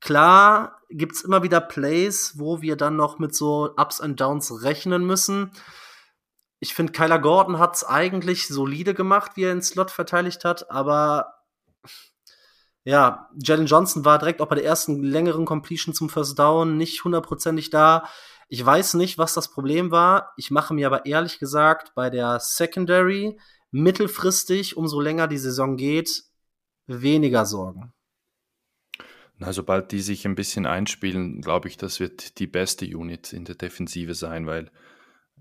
Klar 0.00 0.80
gibt's 0.88 1.22
immer 1.22 1.42
wieder 1.42 1.60
Plays, 1.60 2.38
wo 2.38 2.62
wir 2.62 2.76
dann 2.76 2.96
noch 2.96 3.18
mit 3.18 3.34
so 3.34 3.74
Ups 3.76 4.00
und 4.00 4.20
Downs 4.20 4.62
rechnen 4.62 5.04
müssen 5.04 5.50
ich 6.60 6.74
finde, 6.74 6.92
Kyler 6.92 7.18
Gordon 7.18 7.58
hat 7.58 7.76
es 7.76 7.84
eigentlich 7.84 8.48
solide 8.48 8.94
gemacht, 8.94 9.32
wie 9.34 9.44
er 9.44 9.54
den 9.54 9.62
Slot 9.62 9.90
verteidigt 9.90 10.44
hat, 10.44 10.70
aber 10.70 11.34
ja, 12.84 13.28
Jalen 13.38 13.66
Johnson 13.66 14.04
war 14.04 14.18
direkt 14.18 14.40
auch 14.40 14.48
bei 14.48 14.54
der 14.56 14.64
ersten 14.64 15.02
längeren 15.02 15.44
Completion 15.44 15.94
zum 15.94 16.08
First 16.08 16.38
Down 16.38 16.76
nicht 16.76 17.04
hundertprozentig 17.04 17.70
da. 17.70 18.08
Ich 18.48 18.64
weiß 18.64 18.94
nicht, 18.94 19.18
was 19.18 19.34
das 19.34 19.50
Problem 19.50 19.90
war. 19.90 20.32
Ich 20.36 20.50
mache 20.50 20.74
mir 20.74 20.86
aber 20.86 21.06
ehrlich 21.06 21.38
gesagt 21.38 21.94
bei 21.94 22.08
der 22.08 22.40
Secondary 22.40 23.38
mittelfristig, 23.70 24.76
umso 24.76 25.00
länger 25.00 25.28
die 25.28 25.38
Saison 25.38 25.76
geht, 25.76 26.24
weniger 26.86 27.44
Sorgen. 27.44 27.92
Na, 29.36 29.52
sobald 29.52 29.92
die 29.92 30.00
sich 30.00 30.26
ein 30.26 30.34
bisschen 30.34 30.66
einspielen, 30.66 31.42
glaube 31.42 31.68
ich, 31.68 31.76
das 31.76 32.00
wird 32.00 32.38
die 32.38 32.46
beste 32.46 32.86
Unit 32.86 33.32
in 33.32 33.44
der 33.44 33.54
Defensive 33.54 34.14
sein, 34.14 34.46
weil 34.46 34.70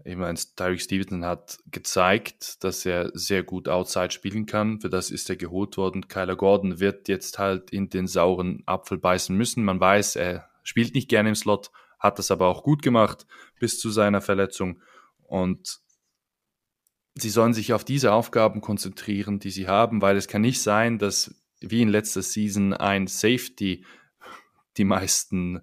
ich 0.06 0.16
meine, 0.16 0.38
Tyreek 0.38 0.82
Stevenson 0.82 1.26
hat 1.26 1.58
gezeigt, 1.72 2.64
dass 2.64 2.86
er 2.86 3.10
sehr 3.14 3.42
gut 3.42 3.68
Outside 3.68 4.12
spielen 4.12 4.46
kann. 4.46 4.80
Für 4.80 4.90
das 4.90 5.10
ist 5.10 5.30
er 5.30 5.38
geholt 5.38 5.76
worden. 5.78 6.08
Kyler 6.08 6.36
Gordon 6.36 6.80
wird 6.80 7.08
jetzt 7.08 7.40
halt 7.40 7.72
in 7.72 7.90
den 7.90 8.06
sauren 8.06 8.62
Apfel 8.68 9.00
beißen 9.00 9.36
müssen. 9.36 9.66
Man 9.66 9.80
weiß, 9.80 10.18
er 10.18 10.50
spielt 10.62 10.94
nicht 10.94 11.10
gerne 11.10 11.30
im 11.30 11.36
Slot, 11.36 11.72
hat 12.00 12.20
das 12.20 12.32
aber 12.32 12.48
auch 12.48 12.64
gut 12.64 12.82
gemacht 12.82 13.26
bis 13.60 13.80
zu 13.80 13.90
seiner 13.90 14.22
Verletzung. 14.22 14.82
Und 15.24 15.80
sie 17.16 17.30
sollen 17.30 17.54
sich 17.54 17.74
auf 17.74 17.84
diese 17.84 18.14
Aufgaben 18.14 18.62
konzentrieren, 18.62 19.40
die 19.40 19.52
sie 19.52 19.68
haben, 19.68 20.02
weil 20.02 20.18
es 20.18 20.28
kann 20.28 20.42
nicht 20.42 20.62
sein, 20.62 21.00
dass 21.00 21.36
wie 21.60 21.82
in 21.82 21.90
letzter 21.90 22.22
Season 22.22 22.74
ein 22.74 23.08
Safety 23.08 23.86
die 24.78 24.86
meisten 24.86 25.62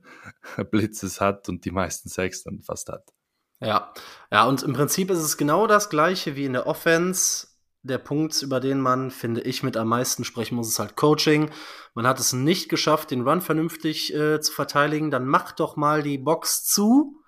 Blitzes 0.70 1.20
hat 1.20 1.48
und 1.48 1.64
die 1.64 1.70
meisten 1.70 2.08
Sacks 2.08 2.42
dann 2.42 2.62
fast 2.62 2.88
hat. 2.88 3.12
Ja, 3.60 3.92
ja, 4.30 4.44
und 4.44 4.62
im 4.62 4.72
Prinzip 4.72 5.10
ist 5.10 5.20
es 5.20 5.36
genau 5.36 5.66
das 5.66 5.88
gleiche 5.88 6.36
wie 6.36 6.44
in 6.44 6.52
der 6.52 6.66
Offense. 6.66 7.46
Der 7.86 7.98
Punkt, 7.98 8.40
über 8.40 8.60
den 8.60 8.80
man, 8.80 9.10
finde 9.10 9.42
ich, 9.42 9.62
mit 9.62 9.76
am 9.76 9.88
meisten 9.88 10.24
sprechen 10.24 10.56
muss, 10.56 10.68
ist 10.68 10.78
halt 10.78 10.96
Coaching. 10.96 11.50
Man 11.92 12.06
hat 12.06 12.18
es 12.18 12.32
nicht 12.32 12.70
geschafft, 12.70 13.10
den 13.10 13.28
Run 13.28 13.42
vernünftig 13.42 14.14
äh, 14.14 14.40
zu 14.40 14.52
verteidigen. 14.52 15.10
Dann 15.10 15.26
mach 15.26 15.52
doch 15.52 15.76
mal 15.76 16.02
die 16.02 16.16
Box 16.16 16.64
zu 16.64 17.22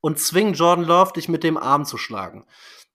und 0.00 0.20
zwing 0.20 0.52
Jordan 0.52 0.84
Love, 0.84 1.12
dich 1.14 1.28
mit 1.28 1.42
dem 1.42 1.56
Arm 1.56 1.84
zu 1.84 1.98
schlagen. 1.98 2.46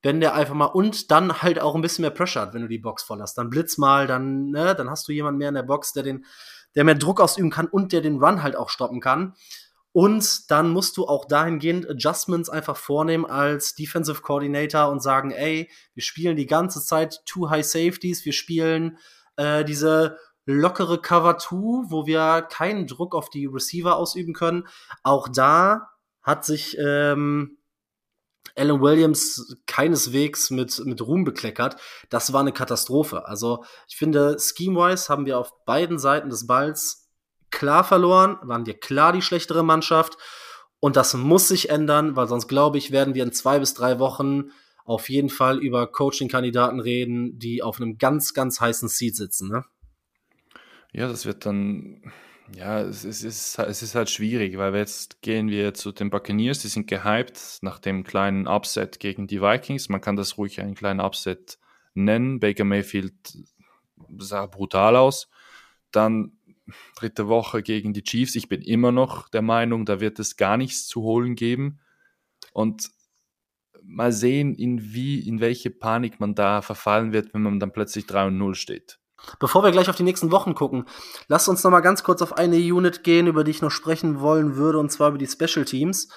Wenn 0.01 0.21
der 0.21 0.35
einfach 0.35 0.53
mal 0.53 0.67
und 0.67 1.11
dann 1.11 1.41
halt 1.41 1.59
auch 1.59 1.75
ein 1.75 1.81
bisschen 1.81 2.03
mehr 2.03 2.11
Pressure 2.11 2.43
hat, 2.43 2.53
wenn 2.53 2.61
du 2.61 2.69
die 2.69 2.79
Box 2.79 3.03
voll 3.03 3.19
hast. 3.19 3.37
Dann 3.37 3.49
blitz 3.49 3.77
mal, 3.77 4.07
dann, 4.07 4.45
ne, 4.45 4.73
dann 4.73 4.89
hast 4.89 5.05
du 5.09 5.11
jemanden 5.11 5.37
mehr 5.37 5.49
in 5.49 5.55
der 5.55 5.63
Box, 5.63 5.91
der 5.91 6.03
den, 6.03 6.25
der 6.75 6.85
mehr 6.85 6.95
Druck 6.95 7.19
ausüben 7.19 7.49
kann 7.49 7.67
und 7.67 7.91
der 7.91 7.99
den 7.99 8.23
Run 8.23 8.41
halt 8.41 8.55
auch 8.55 8.69
stoppen 8.69 9.01
kann. 9.01 9.33
Und 9.93 10.49
dann 10.49 10.69
musst 10.69 10.95
du 10.95 11.05
auch 11.05 11.25
dahingehend 11.25 11.89
Adjustments 11.89 12.49
einfach 12.49 12.77
vornehmen 12.77 13.25
als 13.25 13.75
Defensive 13.75 14.21
Coordinator 14.21 14.89
und 14.89 15.01
sagen, 15.01 15.31
ey, 15.31 15.69
wir 15.93 16.03
spielen 16.03 16.37
die 16.37 16.45
ganze 16.45 16.81
Zeit 16.83 17.21
Two 17.25 17.49
High 17.49 17.65
Safeties, 17.65 18.23
wir 18.23 18.33
spielen 18.33 18.97
äh, 19.35 19.65
diese 19.65 20.17
lockere 20.45 21.01
Cover 21.01 21.37
2, 21.37 21.91
wo 21.91 22.05
wir 22.05 22.41
keinen 22.43 22.87
Druck 22.87 23.15
auf 23.15 23.29
die 23.29 23.45
Receiver 23.45 23.97
ausüben 23.97 24.33
können. 24.33 24.67
Auch 25.03 25.27
da 25.27 25.89
hat 26.21 26.45
sich 26.45 26.77
ähm, 26.79 27.57
Alan 28.55 28.81
Williams 28.81 29.57
keineswegs 29.67 30.49
mit, 30.49 30.83
mit 30.85 31.01
Ruhm 31.01 31.23
bekleckert. 31.23 31.77
Das 32.09 32.33
war 32.33 32.41
eine 32.41 32.53
Katastrophe. 32.53 33.25
Also 33.25 33.63
ich 33.87 33.97
finde, 33.97 34.37
scheme-wise 34.39 35.09
haben 35.09 35.25
wir 35.25 35.37
auf 35.37 35.65
beiden 35.65 35.99
Seiten 35.99 36.29
des 36.29 36.47
Balls 36.47 37.00
klar 37.51 37.83
verloren, 37.83 38.37
waren 38.41 38.65
wir 38.65 38.79
klar 38.79 39.13
die 39.13 39.21
schlechtere 39.21 39.63
Mannschaft. 39.63 40.17
Und 40.79 40.95
das 40.95 41.13
muss 41.13 41.47
sich 41.47 41.69
ändern, 41.69 42.15
weil 42.15 42.27
sonst 42.27 42.47
glaube 42.47 42.77
ich, 42.77 42.91
werden 42.91 43.13
wir 43.13 43.23
in 43.23 43.33
zwei 43.33 43.59
bis 43.59 43.73
drei 43.73 43.99
Wochen 43.99 44.51
auf 44.83 45.09
jeden 45.09 45.29
Fall 45.29 45.59
über 45.59 45.85
Coaching-Kandidaten 45.87 46.79
reden, 46.79 47.37
die 47.37 47.61
auf 47.61 47.79
einem 47.79 47.97
ganz, 47.97 48.33
ganz 48.33 48.59
heißen 48.59 48.89
Seat 48.89 49.15
sitzen. 49.15 49.49
Ne? 49.49 49.63
Ja, 50.91 51.07
das 51.07 51.25
wird 51.25 51.45
dann 51.45 52.11
ja, 52.55 52.81
es, 52.81 53.03
es, 53.03 53.23
ist, 53.23 53.59
es 53.59 53.81
ist 53.81 53.95
halt 53.95 54.09
schwierig, 54.09 54.57
weil 54.57 54.75
jetzt 54.75 55.21
gehen 55.21 55.49
wir 55.49 55.73
zu 55.73 55.91
den 55.91 56.09
Buccaneers, 56.09 56.59
die 56.59 56.67
sind 56.67 56.87
gehypt 56.87 57.59
nach 57.61 57.79
dem 57.79 58.03
kleinen 58.03 58.47
Upset 58.47 58.99
gegen 58.99 59.27
die 59.27 59.41
Vikings. 59.41 59.89
Man 59.89 60.01
kann 60.01 60.15
das 60.15 60.37
ruhig 60.37 60.59
einen 60.59 60.75
kleinen 60.75 60.99
Upset 60.99 61.59
nennen. 61.93 62.39
Baker 62.39 62.65
Mayfield 62.65 63.13
sah 64.17 64.47
brutal 64.47 64.95
aus. 64.95 65.29
Dann 65.91 66.33
dritte 66.95 67.27
Woche 67.27 67.63
gegen 67.63 67.93
die 67.93 68.03
Chiefs. 68.03 68.35
Ich 68.35 68.49
bin 68.49 68.61
immer 68.61 68.91
noch 68.91 69.29
der 69.29 69.41
Meinung, 69.41 69.85
da 69.85 69.99
wird 69.99 70.19
es 70.19 70.37
gar 70.37 70.57
nichts 70.57 70.87
zu 70.87 71.01
holen 71.01 71.35
geben. 71.35 71.79
Und 72.53 72.89
mal 73.83 74.11
sehen, 74.11 74.53
in 74.55 74.93
wie, 74.93 75.19
in 75.27 75.39
welche 75.39 75.69
Panik 75.69 76.19
man 76.19 76.35
da 76.35 76.61
verfallen 76.61 77.13
wird, 77.13 77.33
wenn 77.33 77.41
man 77.41 77.59
dann 77.59 77.73
plötzlich 77.73 78.05
3 78.05 78.27
und 78.27 78.37
0 78.37 78.55
steht. 78.55 78.99
Bevor 79.39 79.63
wir 79.63 79.71
gleich 79.71 79.89
auf 79.89 79.95
die 79.95 80.03
nächsten 80.03 80.31
Wochen 80.31 80.55
gucken, 80.55 80.85
lasst 81.27 81.47
uns 81.47 81.63
noch 81.63 81.71
mal 81.71 81.81
ganz 81.81 82.03
kurz 82.03 82.21
auf 82.21 82.33
eine 82.37 82.57
Unit 82.57 83.03
gehen, 83.03 83.27
über 83.27 83.43
die 83.43 83.51
ich 83.51 83.61
noch 83.61 83.71
sprechen 83.71 84.19
wollen 84.19 84.55
würde, 84.55 84.79
und 84.79 84.91
zwar 84.91 85.09
über 85.09 85.17
die 85.17 85.27
Special 85.27 85.65
Teams. 85.65 86.09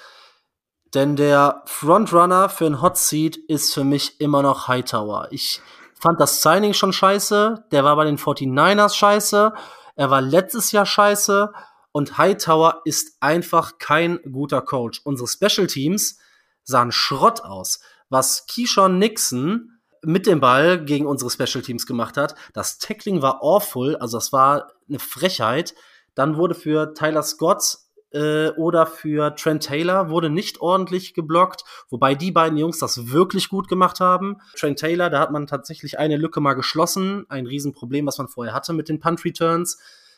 Denn 0.93 1.15
der 1.15 1.61
Frontrunner 1.65 2.49
für 2.49 2.65
ein 2.65 2.81
Hot 2.81 2.97
Seat 2.97 3.35
ist 3.35 3.73
für 3.73 3.83
mich 3.83 4.19
immer 4.21 4.41
noch 4.41 4.67
Hightower. 4.67 5.27
Ich 5.31 5.61
fand 5.99 6.19
das 6.19 6.41
Signing 6.41 6.73
schon 6.73 6.93
scheiße, 6.93 7.65
der 7.71 7.83
war 7.83 7.95
bei 7.95 8.05
den 8.05 8.17
49ers 8.17 8.95
scheiße, 8.95 9.53
er 9.95 10.09
war 10.09 10.21
letztes 10.21 10.71
Jahr 10.71 10.85
scheiße 10.85 11.51
und 11.91 12.17
Hightower 12.17 12.81
ist 12.85 13.17
einfach 13.21 13.77
kein 13.77 14.19
guter 14.31 14.61
Coach. 14.61 15.01
Unsere 15.03 15.27
Special 15.27 15.67
Teams 15.67 16.19
sahen 16.63 16.91
Schrott 16.91 17.41
aus. 17.41 17.79
Was 18.09 18.45
Keyshawn 18.47 18.99
Nixon 18.99 19.75
mit 20.05 20.27
dem 20.27 20.39
Ball 20.39 20.83
gegen 20.83 21.07
unsere 21.07 21.31
Special 21.31 21.63
Teams 21.63 21.85
gemacht 21.85 22.17
hat. 22.17 22.35
Das 22.53 22.77
Tackling 22.77 23.21
war 23.21 23.41
awful, 23.41 23.95
also 23.97 24.17
das 24.17 24.31
war 24.31 24.71
eine 24.87 24.99
Frechheit. 24.99 25.73
Dann 26.13 26.37
wurde 26.37 26.55
für 26.55 26.93
Tyler 26.93 27.23
Scott 27.23 27.77
äh, 28.15 28.49
oder 28.51 28.87
für 28.87 29.35
Trent 29.35 29.63
Taylor 29.63 30.09
wurde 30.09 30.29
nicht 30.29 30.61
ordentlich 30.61 31.13
geblockt, 31.13 31.63
wobei 31.89 32.15
die 32.15 32.31
beiden 32.31 32.57
Jungs 32.57 32.79
das 32.79 33.11
wirklich 33.11 33.49
gut 33.49 33.67
gemacht 33.67 33.99
haben. 33.99 34.37
Trent 34.57 34.79
Taylor, 34.79 35.09
da 35.09 35.19
hat 35.19 35.31
man 35.31 35.45
tatsächlich 35.45 35.99
eine 35.99 36.17
Lücke 36.17 36.39
mal 36.39 36.53
geschlossen, 36.53 37.25
ein 37.29 37.45
Riesenproblem, 37.45 38.07
was 38.07 38.17
man 38.17 38.29
vorher 38.29 38.53
hatte 38.53 38.73
mit 38.73 38.89
den 38.89 38.99
Punt 38.99 39.23
Returns. 39.25 39.77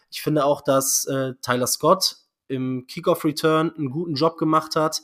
Ich 0.09 0.21
finde 0.21 0.45
auch, 0.45 0.61
dass 0.61 1.05
äh, 1.05 1.33
Tyler 1.41 1.67
Scott 1.67 2.17
im 2.47 2.85
Kickoff 2.87 3.25
Return 3.25 3.73
einen 3.75 3.89
guten 3.89 4.13
Job 4.13 4.37
gemacht 4.37 4.75
hat 4.75 5.01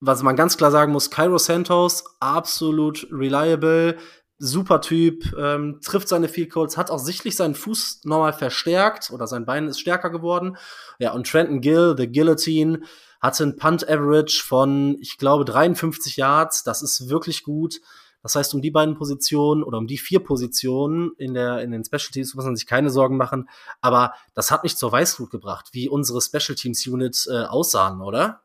was 0.00 0.22
man 0.22 0.34
ganz 0.34 0.56
klar 0.56 0.70
sagen 0.70 0.92
muss, 0.92 1.10
Cairo 1.10 1.36
Santos, 1.38 2.04
absolut 2.20 3.06
reliable, 3.12 3.98
super 4.40 4.80
Typ, 4.80 5.32
ähm, 5.38 5.80
trifft 5.84 6.08
seine 6.08 6.28
Field 6.28 6.50
Goals, 6.50 6.76
hat 6.76 6.90
auch 6.90 6.98
sichtlich 6.98 7.36
seinen 7.36 7.54
Fuß 7.54 8.00
nochmal 8.04 8.32
verstärkt 8.32 9.10
oder 9.10 9.26
sein 9.26 9.44
Bein 9.44 9.68
ist 9.68 9.78
stärker 9.78 10.10
geworden. 10.10 10.56
Ja, 10.98 11.12
und 11.12 11.30
Trenton 11.30 11.60
Gill, 11.60 11.94
The 11.96 12.10
Guillotine, 12.10 12.80
hatte 13.20 13.44
ein 13.44 13.56
Punt 13.56 13.86
Average 13.88 14.42
von, 14.42 14.96
ich 15.00 15.18
glaube, 15.18 15.44
53 15.44 16.16
Yards. 16.16 16.64
Das 16.64 16.80
ist 16.82 17.10
wirklich 17.10 17.44
gut. 17.44 17.80
Das 18.22 18.34
heißt, 18.34 18.54
um 18.54 18.62
die 18.62 18.70
beiden 18.70 18.96
Positionen 18.96 19.62
oder 19.62 19.78
um 19.78 19.86
die 19.86 19.98
vier 19.98 20.20
Positionen 20.20 21.12
in 21.18 21.34
der, 21.34 21.60
in 21.62 21.70
den 21.70 21.84
Special 21.84 22.10
Teams 22.12 22.34
muss 22.34 22.44
man 22.44 22.56
sich 22.56 22.66
keine 22.66 22.90
Sorgen 22.90 23.18
machen. 23.18 23.48
Aber 23.82 24.14
das 24.34 24.50
hat 24.50 24.62
mich 24.62 24.76
zur 24.76 24.90
Weißglut 24.90 25.30
gebracht, 25.30 25.68
wie 25.72 25.88
unsere 25.88 26.20
Special 26.20 26.54
Teams 26.56 26.86
Units 26.86 27.26
äh, 27.26 27.44
aussahen, 27.44 28.00
oder? 28.00 28.40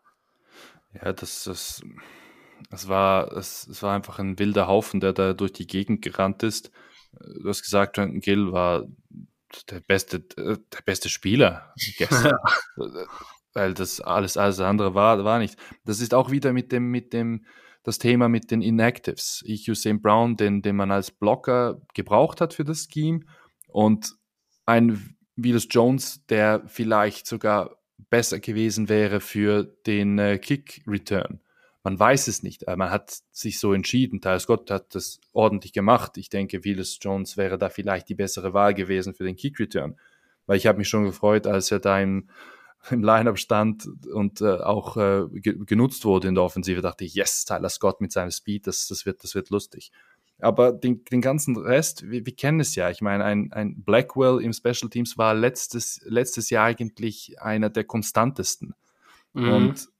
Ja, 0.94 1.14
das, 1.14 1.46
das, 1.46 1.82
das 2.70 2.88
war, 2.88 3.32
es, 3.34 3.68
es 3.68 3.84
war 3.84 3.96
einfach 3.96 4.20
ein 4.20 4.40
wilder 4.40 4.68
Haufen, 4.68 5.00
der 5.00 5.14
da 5.14 5.34
durch 5.34 5.54
die 5.54 5.68
Gegend 5.68 6.02
gerannt 6.02 6.44
ist. 6.44 6.72
Du 7.42 7.48
hast 7.48 7.64
gesagt, 7.64 7.96
Trenton 7.96 8.20
Gill 8.20 8.52
war 8.52 8.86
der 9.70 9.80
beste, 9.80 10.20
der 10.20 10.60
beste 10.86 11.10
Spieler 11.10 11.74
gestern. 11.98 12.38
Weil 13.54 13.74
das 13.74 14.02
alles, 14.02 14.36
alles 14.36 14.60
andere 14.60 14.96
war, 14.96 15.24
war 15.24 15.40
nicht. 15.40 15.58
Das 15.86 16.02
ist 16.02 16.14
auch 16.14 16.30
wieder 16.30 16.52
mit 16.52 16.72
dem, 16.74 16.92
mit 16.92 17.14
dem, 17.14 17.46
das 17.84 18.00
Thema 18.00 18.28
mit 18.28 18.52
den 18.52 18.62
Inactives. 18.62 19.44
Ich 19.46 19.70
Usain 19.70 20.02
Brown, 20.02 20.36
den, 20.36 20.62
den 20.62 20.76
man 20.76 20.92
als 20.92 21.12
Blocker 21.12 21.82
gebraucht 21.94 22.42
hat 22.42 22.54
für 22.54 22.66
das 22.66 22.88
Scheme 22.92 23.22
und 23.70 24.14
ein 24.66 25.16
Willis 25.38 25.68
Jones, 25.70 26.26
der 26.28 26.64
vielleicht 26.68 27.28
sogar 27.28 27.78
besser 28.10 28.40
gewesen 28.40 28.90
wäre 28.90 29.22
für 29.22 29.64
den 29.86 30.20
äh, 30.20 30.38
Kick-Return. 30.38 31.40
Man 31.86 32.00
weiß 32.00 32.28
es 32.30 32.42
nicht. 32.42 32.66
Man 32.66 32.90
hat 32.90 33.20
sich 33.30 33.60
so 33.60 33.72
entschieden. 33.72 34.20
Tyler 34.20 34.40
Scott 34.40 34.72
hat 34.72 34.96
das 34.96 35.22
ordentlich 35.34 35.72
gemacht. 35.72 36.18
Ich 36.18 36.30
denke, 36.30 36.64
Willis 36.64 36.98
Jones 37.00 37.38
wäre 37.38 37.60
da 37.60 37.70
vielleicht 37.70 38.10
die 38.10 38.16
bessere 38.16 38.56
Wahl 38.56 38.74
gewesen 38.74 39.14
für 39.14 39.24
den 39.24 39.36
Kick-Return. 39.36 39.96
Weil 40.48 40.58
ich 40.58 40.66
habe 40.66 40.80
mich 40.80 40.90
schon 40.90 41.06
gefreut, 41.06 41.46
als 41.46 41.70
er 41.70 41.80
da 41.80 42.00
im, 42.00 42.28
im 42.90 43.04
Line-Up 43.04 43.38
stand 43.38 43.88
und 44.12 44.42
äh, 44.42 44.56
auch 44.56 44.98
äh, 44.98 45.28
ge 45.30 45.60
genutzt 45.64 46.06
wurde 46.06 46.28
in 46.28 46.34
der 46.34 46.44
Offensive, 46.44 46.82
dachte 46.82 47.06
ich, 47.06 47.14
yes, 47.14 47.46
Tyler 47.46 47.70
Scott 47.70 48.02
mit 48.02 48.12
seinem 48.12 48.32
Speed, 48.32 48.66
das, 48.66 48.88
das, 48.88 49.06
wird, 49.06 49.24
das 49.24 49.36
wird 49.36 49.52
lustig. 49.52 49.92
Aber 50.40 50.72
den, 50.72 51.06
den 51.06 51.22
ganzen 51.22 51.56
Rest, 51.56 52.10
wir, 52.10 52.26
wir 52.26 52.36
kennen 52.36 52.62
es 52.62 52.74
ja. 52.74 52.90
Ich 52.90 53.02
meine, 53.02 53.24
ein, 53.24 53.54
ein 53.54 53.84
Blackwell 53.84 54.42
im 54.42 54.54
Special 54.54 54.90
Teams 54.90 55.20
war 55.20 55.36
letztes, 55.36 56.02
letztes 56.04 56.50
Jahr 56.50 56.66
eigentlich 56.66 57.40
einer 57.40 57.70
der 57.70 57.84
konstantesten. 57.84 58.74
Mhm. 59.34 59.50
Und 59.52 59.95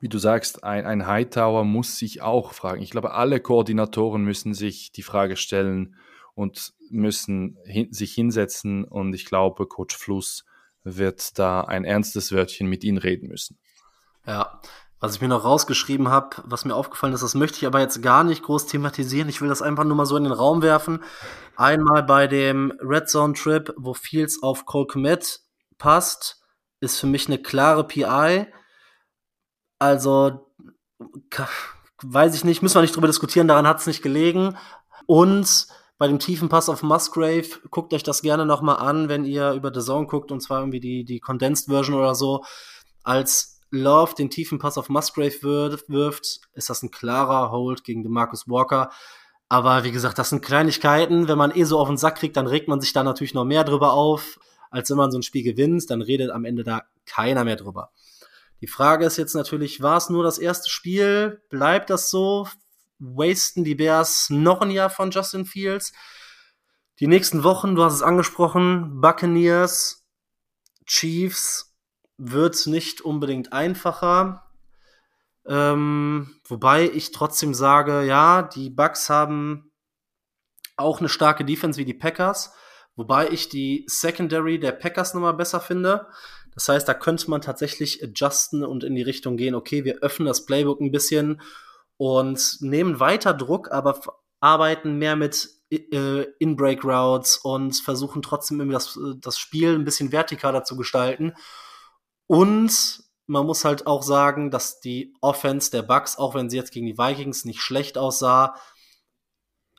wie 0.00 0.08
du 0.08 0.18
sagst, 0.18 0.64
ein, 0.64 0.86
ein 0.86 1.06
Hightower 1.06 1.64
muss 1.64 1.98
sich 1.98 2.22
auch 2.22 2.52
fragen. 2.52 2.82
Ich 2.82 2.90
glaube, 2.90 3.12
alle 3.12 3.40
Koordinatoren 3.40 4.22
müssen 4.22 4.54
sich 4.54 4.92
die 4.92 5.02
Frage 5.02 5.36
stellen 5.36 5.96
und 6.34 6.72
müssen 6.90 7.58
hin, 7.64 7.92
sich 7.92 8.14
hinsetzen. 8.14 8.84
Und 8.84 9.12
ich 9.14 9.24
glaube, 9.24 9.66
Coach 9.66 9.96
Fluss 9.96 10.44
wird 10.84 11.38
da 11.38 11.62
ein 11.62 11.84
ernstes 11.84 12.32
Wörtchen 12.32 12.68
mit 12.68 12.84
ihnen 12.84 12.98
reden 12.98 13.28
müssen. 13.28 13.58
Ja, 14.26 14.60
was 15.00 15.14
ich 15.14 15.20
mir 15.20 15.28
noch 15.28 15.44
rausgeschrieben 15.44 16.08
habe, 16.08 16.42
was 16.44 16.64
mir 16.64 16.74
aufgefallen 16.74 17.12
ist, 17.12 17.22
das 17.22 17.34
möchte 17.34 17.58
ich 17.58 17.66
aber 17.66 17.80
jetzt 17.80 18.02
gar 18.02 18.24
nicht 18.24 18.42
groß 18.42 18.66
thematisieren. 18.66 19.28
Ich 19.28 19.40
will 19.40 19.48
das 19.48 19.62
einfach 19.62 19.84
nur 19.84 19.96
mal 19.96 20.06
so 20.06 20.16
in 20.16 20.24
den 20.24 20.32
Raum 20.32 20.62
werfen. 20.62 21.02
Einmal 21.56 22.02
bei 22.02 22.26
dem 22.26 22.72
Red 22.80 23.08
Zone 23.08 23.34
Trip, 23.34 23.72
wo 23.76 23.94
Fields 23.94 24.42
auf 24.42 24.66
Cole 24.66 24.86
Komet 24.86 25.40
passt, 25.78 26.42
ist 26.80 26.98
für 26.98 27.06
mich 27.06 27.28
eine 27.28 27.38
klare 27.38 27.86
PI. 27.86 28.46
Also, 29.78 30.46
weiß 32.02 32.34
ich 32.34 32.44
nicht, 32.44 32.62
müssen 32.62 32.76
wir 32.76 32.82
nicht 32.82 32.96
drüber 32.96 33.06
diskutieren, 33.06 33.48
daran 33.48 33.66
hat 33.66 33.80
es 33.80 33.86
nicht 33.86 34.02
gelegen. 34.02 34.56
Und 35.06 35.66
bei 35.98 36.06
dem 36.06 36.18
tiefen 36.18 36.48
Pass 36.48 36.68
auf 36.68 36.82
Musgrave, 36.82 37.48
guckt 37.70 37.92
euch 37.92 38.02
das 38.02 38.22
gerne 38.22 38.46
nochmal 38.46 38.76
an, 38.76 39.08
wenn 39.08 39.24
ihr 39.24 39.52
über 39.52 39.72
The 39.74 39.80
Zone 39.80 40.06
guckt, 40.06 40.30
und 40.30 40.40
zwar 40.40 40.60
irgendwie 40.60 40.80
die, 40.80 41.04
die 41.04 41.20
Condensed 41.20 41.68
Version 41.68 41.96
oder 41.96 42.14
so, 42.14 42.44
als 43.02 43.60
Love 43.70 44.14
den 44.14 44.30
tiefen 44.30 44.58
Pass 44.58 44.78
auf 44.78 44.88
Musgrave 44.88 45.42
wirft, 45.42 46.40
ist 46.54 46.70
das 46.70 46.82
ein 46.82 46.90
klarer 46.90 47.50
Hold 47.50 47.84
gegen 47.84 48.02
DeMarcus 48.02 48.48
Walker. 48.48 48.90
Aber 49.48 49.84
wie 49.84 49.92
gesagt, 49.92 50.18
das 50.18 50.30
sind 50.30 50.44
Kleinigkeiten. 50.44 51.28
Wenn 51.28 51.38
man 51.38 51.54
eh 51.54 51.64
so 51.64 51.78
auf 51.78 51.88
den 51.88 51.96
Sack 51.96 52.16
kriegt, 52.16 52.36
dann 52.36 52.46
regt 52.46 52.68
man 52.68 52.80
sich 52.80 52.92
da 52.92 53.02
natürlich 53.02 53.34
noch 53.34 53.44
mehr 53.44 53.64
drüber 53.64 53.92
auf, 53.92 54.38
als 54.70 54.90
wenn 54.90 54.96
man 54.96 55.10
so 55.10 55.18
ein 55.18 55.22
Spiel 55.22 55.42
gewinnt. 55.42 55.90
Dann 55.90 56.02
redet 56.02 56.30
am 56.30 56.44
Ende 56.44 56.64
da 56.64 56.82
keiner 57.06 57.44
mehr 57.44 57.56
drüber. 57.56 57.90
Die 58.60 58.66
Frage 58.66 59.06
ist 59.06 59.16
jetzt 59.16 59.34
natürlich, 59.34 59.82
war 59.82 59.96
es 59.96 60.10
nur 60.10 60.24
das 60.24 60.38
erste 60.38 60.68
Spiel? 60.68 61.42
Bleibt 61.48 61.90
das 61.90 62.10
so? 62.10 62.48
Wasten 62.98 63.62
die 63.62 63.76
Bears 63.76 64.28
noch 64.30 64.60
ein 64.60 64.70
Jahr 64.70 64.90
von 64.90 65.10
Justin 65.10 65.46
Fields? 65.46 65.92
Die 66.98 67.06
nächsten 67.06 67.44
Wochen, 67.44 67.76
du 67.76 67.84
hast 67.84 67.94
es 67.94 68.02
angesprochen, 68.02 69.00
Buccaneers, 69.00 70.04
Chiefs 70.84 71.76
wird 72.16 72.66
nicht 72.66 73.00
unbedingt 73.00 73.52
einfacher. 73.52 74.44
Ähm, 75.46 76.40
wobei 76.44 76.90
ich 76.90 77.12
trotzdem 77.12 77.54
sage, 77.54 78.02
ja, 78.02 78.42
die 78.42 78.70
Bucks 78.70 79.08
haben 79.08 79.70
auch 80.76 80.98
eine 80.98 81.08
starke 81.08 81.44
Defense 81.44 81.78
wie 81.78 81.84
die 81.84 81.94
Packers, 81.94 82.52
wobei 82.96 83.30
ich 83.30 83.48
die 83.48 83.84
Secondary 83.88 84.58
der 84.58 84.72
Packers 84.72 85.14
nochmal 85.14 85.34
besser 85.34 85.60
finde. 85.60 86.08
Das 86.58 86.68
heißt, 86.68 86.88
da 86.88 86.94
könnte 86.94 87.30
man 87.30 87.40
tatsächlich 87.40 88.02
adjusten 88.02 88.64
und 88.64 88.82
in 88.82 88.96
die 88.96 89.02
Richtung 89.02 89.36
gehen, 89.36 89.54
okay, 89.54 89.84
wir 89.84 89.98
öffnen 89.98 90.26
das 90.26 90.44
Playbook 90.44 90.80
ein 90.80 90.90
bisschen 90.90 91.40
und 91.98 92.56
nehmen 92.58 92.98
weiter 92.98 93.32
Druck, 93.32 93.70
aber 93.70 94.00
arbeiten 94.40 94.98
mehr 94.98 95.14
mit 95.14 95.50
äh, 95.70 96.22
In-Break 96.40 96.82
Routes 96.82 97.36
und 97.36 97.76
versuchen 97.76 98.22
trotzdem 98.22 98.58
irgendwie 98.58 98.74
das, 98.74 98.98
das 99.20 99.38
Spiel 99.38 99.72
ein 99.72 99.84
bisschen 99.84 100.10
vertikaler 100.10 100.64
zu 100.64 100.76
gestalten. 100.76 101.32
Und 102.26 103.04
man 103.28 103.46
muss 103.46 103.64
halt 103.64 103.86
auch 103.86 104.02
sagen, 104.02 104.50
dass 104.50 104.80
die 104.80 105.14
Offense 105.20 105.70
der 105.70 105.82
Bucks, 105.82 106.18
auch 106.18 106.34
wenn 106.34 106.50
sie 106.50 106.56
jetzt 106.56 106.72
gegen 106.72 106.86
die 106.86 106.98
Vikings 106.98 107.44
nicht 107.44 107.60
schlecht 107.60 107.96
aussah, 107.96 108.56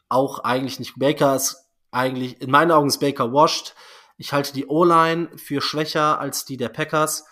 auch 0.08 0.40
eigentlich 0.46 0.80
nicht. 0.80 0.98
Baker 0.98 1.36
ist 1.36 1.58
eigentlich, 1.92 2.40
in 2.40 2.50
meinen 2.50 2.72
Augen 2.72 2.88
ist 2.88 3.00
Baker 3.00 3.34
washed. 3.34 3.76
Ich 4.20 4.34
halte 4.34 4.54
die 4.54 4.68
O-Line 4.68 5.30
für 5.38 5.62
schwächer 5.62 6.20
als 6.20 6.44
die 6.44 6.58
der 6.58 6.68
Packers. 6.68 7.24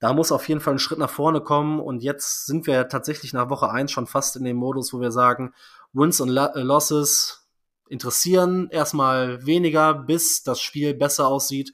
Da 0.00 0.12
muss 0.12 0.32
auf 0.32 0.48
jeden 0.48 0.60
Fall 0.60 0.74
ein 0.74 0.80
Schritt 0.80 0.98
nach 0.98 1.08
vorne 1.08 1.40
kommen. 1.40 1.78
Und 1.78 2.02
jetzt 2.02 2.46
sind 2.46 2.66
wir 2.66 2.88
tatsächlich 2.88 3.32
nach 3.32 3.48
Woche 3.48 3.70
eins 3.70 3.92
schon 3.92 4.08
fast 4.08 4.34
in 4.34 4.42
dem 4.42 4.56
Modus, 4.56 4.92
wo 4.92 5.00
wir 5.00 5.12
sagen, 5.12 5.54
Wins 5.92 6.20
und 6.20 6.30
Losses 6.30 7.48
interessieren 7.88 8.68
erstmal 8.70 9.46
weniger, 9.46 9.94
bis 9.94 10.42
das 10.42 10.60
Spiel 10.60 10.94
besser 10.94 11.28
aussieht. 11.28 11.72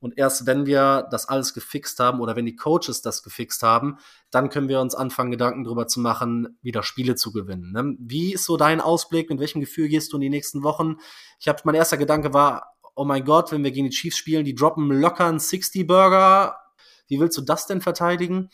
Und 0.00 0.18
erst 0.18 0.46
wenn 0.46 0.66
wir 0.66 1.06
das 1.12 1.28
alles 1.28 1.54
gefixt 1.54 2.00
haben 2.00 2.20
oder 2.20 2.34
wenn 2.34 2.46
die 2.46 2.56
Coaches 2.56 3.02
das 3.02 3.22
gefixt 3.22 3.62
haben, 3.62 3.98
dann 4.32 4.48
können 4.48 4.68
wir 4.68 4.80
uns 4.80 4.96
anfangen, 4.96 5.30
Gedanken 5.30 5.62
darüber 5.62 5.86
zu 5.86 6.00
machen, 6.00 6.58
wieder 6.60 6.82
Spiele 6.82 7.14
zu 7.14 7.32
gewinnen. 7.32 7.70
Ne? 7.70 7.96
Wie 8.00 8.32
ist 8.32 8.46
so 8.46 8.56
dein 8.56 8.80
Ausblick? 8.80 9.30
Mit 9.30 9.38
welchem 9.38 9.60
Gefühl 9.60 9.88
gehst 9.88 10.12
du 10.12 10.16
in 10.16 10.22
die 10.22 10.30
nächsten 10.30 10.64
Wochen? 10.64 10.96
Ich 11.38 11.46
habe 11.46 11.60
mein 11.64 11.76
erster 11.76 11.96
Gedanke 11.96 12.32
war, 12.32 12.74
oh 12.98 13.04
mein 13.04 13.24
Gott, 13.24 13.52
wenn 13.52 13.62
wir 13.62 13.70
gegen 13.70 13.88
die 13.88 13.96
Chiefs 13.96 14.18
spielen, 14.18 14.44
die 14.44 14.56
droppen 14.56 14.90
locker 14.90 15.26
einen 15.26 15.38
60 15.38 15.86
Burger. 15.86 16.58
Wie 17.06 17.20
willst 17.20 17.38
du 17.38 17.42
das 17.42 17.66
denn 17.66 17.80
verteidigen? 17.80 18.50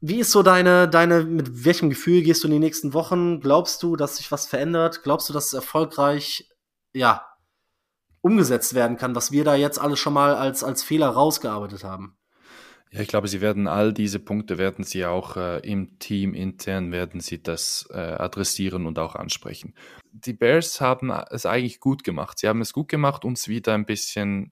Wie 0.00 0.20
ist 0.20 0.30
so 0.30 0.44
deine, 0.44 0.88
deine, 0.88 1.24
mit 1.24 1.64
welchem 1.64 1.90
Gefühl 1.90 2.22
gehst 2.22 2.44
du 2.44 2.48
in 2.48 2.52
die 2.52 2.60
nächsten 2.60 2.94
Wochen? 2.94 3.40
Glaubst 3.40 3.82
du, 3.82 3.96
dass 3.96 4.18
sich 4.18 4.30
was 4.30 4.46
verändert? 4.46 5.02
Glaubst 5.02 5.28
du, 5.28 5.32
dass 5.32 5.46
es 5.48 5.54
erfolgreich, 5.54 6.48
ja, 6.94 7.26
umgesetzt 8.20 8.74
werden 8.74 8.96
kann, 8.96 9.16
was 9.16 9.32
wir 9.32 9.42
da 9.42 9.56
jetzt 9.56 9.80
alles 9.80 9.98
schon 9.98 10.12
mal 10.12 10.36
als, 10.36 10.62
als 10.62 10.84
Fehler 10.84 11.08
rausgearbeitet 11.08 11.82
haben? 11.82 12.16
Ja, 12.96 13.02
ich 13.02 13.08
glaube, 13.08 13.28
sie 13.28 13.42
werden 13.42 13.68
all 13.68 13.92
diese 13.92 14.18
Punkte 14.18 14.56
werden 14.56 14.82
sie 14.82 15.04
auch 15.04 15.36
äh, 15.36 15.58
im 15.58 15.98
Team 15.98 16.32
intern 16.32 16.92
werden 16.92 17.20
sie 17.20 17.42
das 17.42 17.86
äh, 17.90 17.98
adressieren 17.98 18.86
und 18.86 18.98
auch 18.98 19.14
ansprechen. 19.14 19.74
Die 20.12 20.32
Bears 20.32 20.80
haben 20.80 21.10
es 21.10 21.44
eigentlich 21.44 21.78
gut 21.78 22.04
gemacht. 22.04 22.38
Sie 22.38 22.48
haben 22.48 22.62
es 22.62 22.72
gut 22.72 22.88
gemacht, 22.88 23.26
uns 23.26 23.48
wieder 23.48 23.74
ein 23.74 23.84
bisschen 23.84 24.50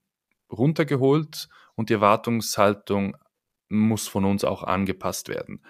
runtergeholt 0.52 1.48
und 1.74 1.88
die 1.88 1.94
Erwartungshaltung 1.94 3.16
muss 3.70 4.08
von 4.08 4.26
uns 4.26 4.44
auch 4.44 4.62
angepasst 4.62 5.30
werden. 5.30 5.64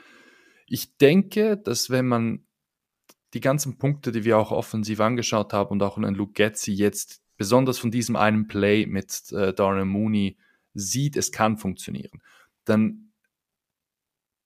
Ich 0.67 0.97
denke, 0.97 1.57
dass 1.57 1.91
wenn 1.91 2.09
man 2.09 2.45
die 3.35 3.41
ganzen 3.41 3.79
Punkte, 3.79 4.11
die 4.11 4.25
wir 4.25 4.37
auch 4.37 4.51
offensiv 4.51 4.99
angeschaut 4.99 5.53
haben 5.53 5.71
und 5.71 5.83
auch 5.85 5.97
in 5.97 6.03
Luke 6.13 6.33
Getzi 6.33 6.73
jetzt 6.73 7.23
besonders 7.37 7.79
von 7.79 7.93
diesem 7.93 8.17
einen 8.17 8.49
Play 8.49 8.87
mit 8.87 9.31
äh, 9.31 9.55
Darnell 9.55 9.85
Mooney 9.85 10.39
sieht, 10.73 11.17
es 11.17 11.31
kann 11.31 11.57
funktionieren, 11.57 12.21
dann 12.65 13.13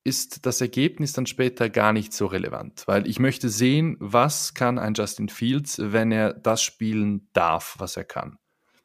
ist 0.04 0.46
das 0.46 0.60
Ergebnis 0.60 1.12
dann 1.12 1.26
später 1.26 1.68
gar 1.68 1.92
nicht 1.92 2.12
so 2.12 2.26
relevant, 2.26 2.84
weil 2.86 3.06
ich 3.06 3.18
möchte 3.18 3.50
sehen, 3.50 3.96
was 4.00 4.54
kann 4.54 4.78
ein 4.78 4.94
Justin 4.94 5.28
Fields, 5.28 5.78
wenn 5.78 6.12
er 6.12 6.32
das 6.32 6.62
spielen 6.62 7.28
darf, 7.34 7.76
was 7.78 7.96
er 7.96 8.04
kann. 8.04 8.38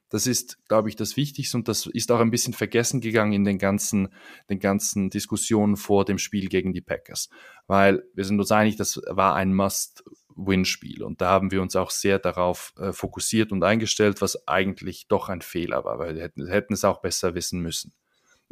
Das 0.10 0.28
ist, 0.28 0.64
glaube 0.68 0.90
ich, 0.90 0.96
das 0.96 1.18
Wichtigste 1.18 1.58
und 1.58 1.68
das 1.68 1.88
ist 1.88 2.12
auch 2.12 2.20
ein 2.20 2.30
bisschen 2.30 2.54
vergessen 2.54 3.02
gegangen 3.02 3.34
in 3.34 3.46
den 3.46 3.58
ganzen, 3.58 4.10
den 4.48 4.60
ganzen 4.60 5.10
Diskussionen 5.10 5.76
vor 5.76 6.06
dem 6.06 6.20
Spiel 6.20 6.50
gegen 6.50 6.72
die 6.72 6.82
Packers. 6.82 7.30
Weil 7.66 8.04
wir 8.14 8.24
sind 8.24 8.40
uns 8.40 8.52
einig, 8.52 8.76
das 8.76 9.02
war 9.10 9.34
ein 9.34 9.56
Must-Win-Spiel 9.56 11.02
und 11.02 11.22
da 11.22 11.32
haben 11.32 11.50
wir 11.50 11.64
uns 11.64 11.76
auch 11.76 11.90
sehr 11.90 12.20
darauf 12.20 12.74
äh, 12.78 12.94
fokussiert 12.94 13.52
und 13.52 13.64
eingestellt, 13.64 14.22
was 14.22 14.48
eigentlich 14.48 15.08
doch 15.08 15.30
ein 15.30 15.42
Fehler 15.42 15.84
war, 15.84 15.98
weil 15.98 16.14
wir 16.14 16.22
hätten, 16.22 16.46
hätten 16.48 16.74
es 16.74 16.86
auch 16.86 17.02
besser 17.02 17.34
wissen 17.34 17.62
müssen. 17.62 17.92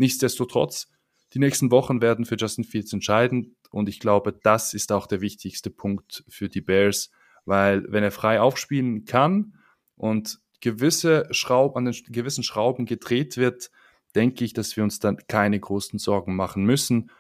Nichtsdestotrotz, 0.02 0.88
die 1.36 1.38
nächsten 1.38 1.70
Wochen 1.70 2.02
werden 2.02 2.26
für 2.26 2.36
Justin 2.36 2.64
Fields 2.64 2.92
entscheidend 2.92 3.50
und 3.70 3.88
ich 3.88 4.00
glaube, 4.00 4.34
das 4.34 4.74
ist 4.74 4.92
auch 4.92 5.06
der 5.06 5.22
wichtigste 5.22 5.70
Punkt 5.70 6.24
für 6.28 6.50
die 6.50 6.62
Bears, 6.62 7.12
weil 7.46 7.86
wenn 7.88 8.04
er 8.04 8.10
frei 8.10 8.42
aufspielen 8.42 9.06
kann 9.06 9.54
und 9.96 10.40
gewisse 10.60 11.28
Schrauben, 11.30 11.78
an 11.78 11.86
den 11.86 12.04
gewissen 12.12 12.44
Schrauben 12.44 12.88
gedreht 12.88 13.38
wird, 13.38 13.70
denke 14.16 14.44
ich, 14.44 14.54
dass 14.54 14.76
wir 14.76 14.84
uns 14.84 14.98
dann 14.98 15.18
keine 15.28 15.60
großen 15.60 16.00
Sorgen 16.00 16.36
machen 16.36 16.64
müssen. 16.64 17.12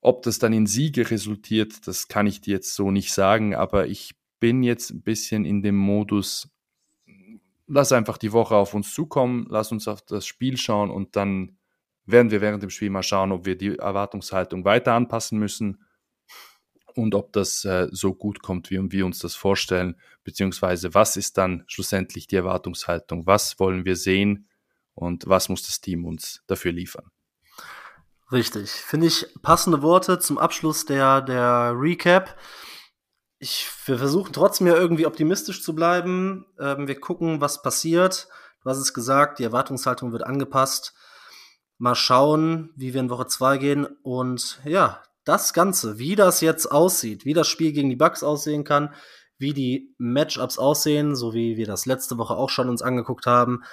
Ob 0.00 0.22
das 0.22 0.40
dann 0.40 0.52
in 0.52 0.66
Siege 0.66 1.08
resultiert, 1.08 1.86
das 1.86 2.08
kann 2.08 2.26
ich 2.26 2.40
dir 2.40 2.54
jetzt 2.54 2.74
so 2.74 2.90
nicht 2.90 3.12
sagen, 3.12 3.54
aber 3.54 3.86
ich 3.86 4.16
bin 4.40 4.64
jetzt 4.64 4.90
ein 4.90 5.02
bisschen 5.02 5.44
in 5.44 5.62
dem 5.62 5.76
Modus, 5.76 6.50
lass 7.68 7.92
einfach 7.92 8.18
die 8.18 8.32
Woche 8.32 8.56
auf 8.56 8.74
uns 8.74 8.92
zukommen, 8.92 9.46
lass 9.48 9.70
uns 9.70 9.86
auf 9.86 10.02
das 10.02 10.26
Spiel 10.26 10.56
schauen 10.56 10.90
und 10.90 11.14
dann 11.14 11.58
werden 12.06 12.30
wir 12.30 12.40
während 12.40 12.62
dem 12.62 12.70
Spiel 12.70 12.90
mal 12.90 13.02
schauen, 13.02 13.32
ob 13.32 13.46
wir 13.46 13.56
die 13.56 13.78
Erwartungshaltung 13.78 14.64
weiter 14.64 14.94
anpassen 14.94 15.38
müssen 15.38 15.84
und 16.94 17.14
ob 17.14 17.32
das 17.32 17.64
äh, 17.64 17.88
so 17.90 18.14
gut 18.14 18.42
kommt, 18.42 18.70
wie 18.70 18.80
wir 18.90 19.06
uns 19.06 19.18
das 19.18 19.34
vorstellen, 19.34 19.96
beziehungsweise 20.24 20.94
was 20.94 21.16
ist 21.16 21.38
dann 21.38 21.64
schlussendlich 21.66 22.26
die 22.26 22.36
Erwartungshaltung, 22.36 23.26
was 23.26 23.58
wollen 23.58 23.84
wir 23.84 23.96
sehen 23.96 24.48
und 24.94 25.28
was 25.28 25.48
muss 25.48 25.62
das 25.62 25.80
Team 25.80 26.04
uns 26.04 26.42
dafür 26.46 26.72
liefern. 26.72 27.10
Richtig, 28.30 28.70
finde 28.70 29.08
ich 29.08 29.26
passende 29.42 29.82
Worte 29.82 30.18
zum 30.18 30.38
Abschluss 30.38 30.86
der, 30.86 31.20
der 31.20 31.72
Recap. 31.76 32.38
Ich, 33.38 33.68
wir 33.86 33.98
versuchen 33.98 34.32
trotzdem 34.32 34.68
ja 34.68 34.74
irgendwie 34.74 35.06
optimistisch 35.06 35.62
zu 35.62 35.74
bleiben. 35.74 36.46
Ähm, 36.58 36.88
wir 36.88 36.98
gucken, 36.98 37.40
was 37.40 37.60
passiert. 37.60 38.28
Du 38.62 38.70
hast 38.70 38.78
es 38.78 38.94
gesagt, 38.94 39.38
die 39.38 39.44
Erwartungshaltung 39.44 40.12
wird 40.12 40.24
angepasst. 40.24 40.94
Mal 41.82 41.96
schauen, 41.96 42.70
wie 42.76 42.94
wir 42.94 43.00
in 43.00 43.10
Woche 43.10 43.26
2 43.26 43.58
gehen. 43.58 43.86
Und 44.04 44.60
ja, 44.64 45.02
das 45.24 45.52
Ganze, 45.52 45.98
wie 45.98 46.14
das 46.14 46.40
jetzt 46.40 46.66
aussieht, 46.66 47.24
wie 47.24 47.34
das 47.34 47.48
Spiel 47.48 47.72
gegen 47.72 47.90
die 47.90 47.96
Bucks 47.96 48.22
aussehen 48.22 48.62
kann, 48.62 48.94
wie 49.36 49.52
die 49.52 49.92
Matchups 49.98 50.58
aussehen, 50.58 51.16
so 51.16 51.34
wie 51.34 51.56
wir 51.56 51.66
das 51.66 51.84
letzte 51.84 52.18
Woche 52.18 52.36
auch 52.36 52.50
schon 52.50 52.68
uns 52.68 52.82
angeguckt 52.82 53.26
haben, 53.26 53.64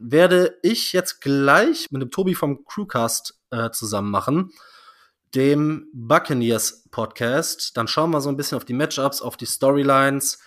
werde 0.00 0.58
ich 0.62 0.92
jetzt 0.92 1.20
gleich 1.20 1.92
mit 1.92 2.02
dem 2.02 2.10
Tobi 2.10 2.34
vom 2.34 2.64
Crewcast 2.64 3.38
äh, 3.52 3.70
zusammen 3.70 4.10
machen, 4.10 4.50
dem 5.36 5.86
Buccaneers 5.92 6.88
Podcast. 6.90 7.76
Dann 7.76 7.86
schauen 7.86 8.10
wir 8.10 8.22
so 8.22 8.28
ein 8.28 8.36
bisschen 8.36 8.56
auf 8.56 8.64
die 8.64 8.74
Matchups, 8.74 9.22
auf 9.22 9.36
die 9.36 9.46
Storylines. 9.46 10.40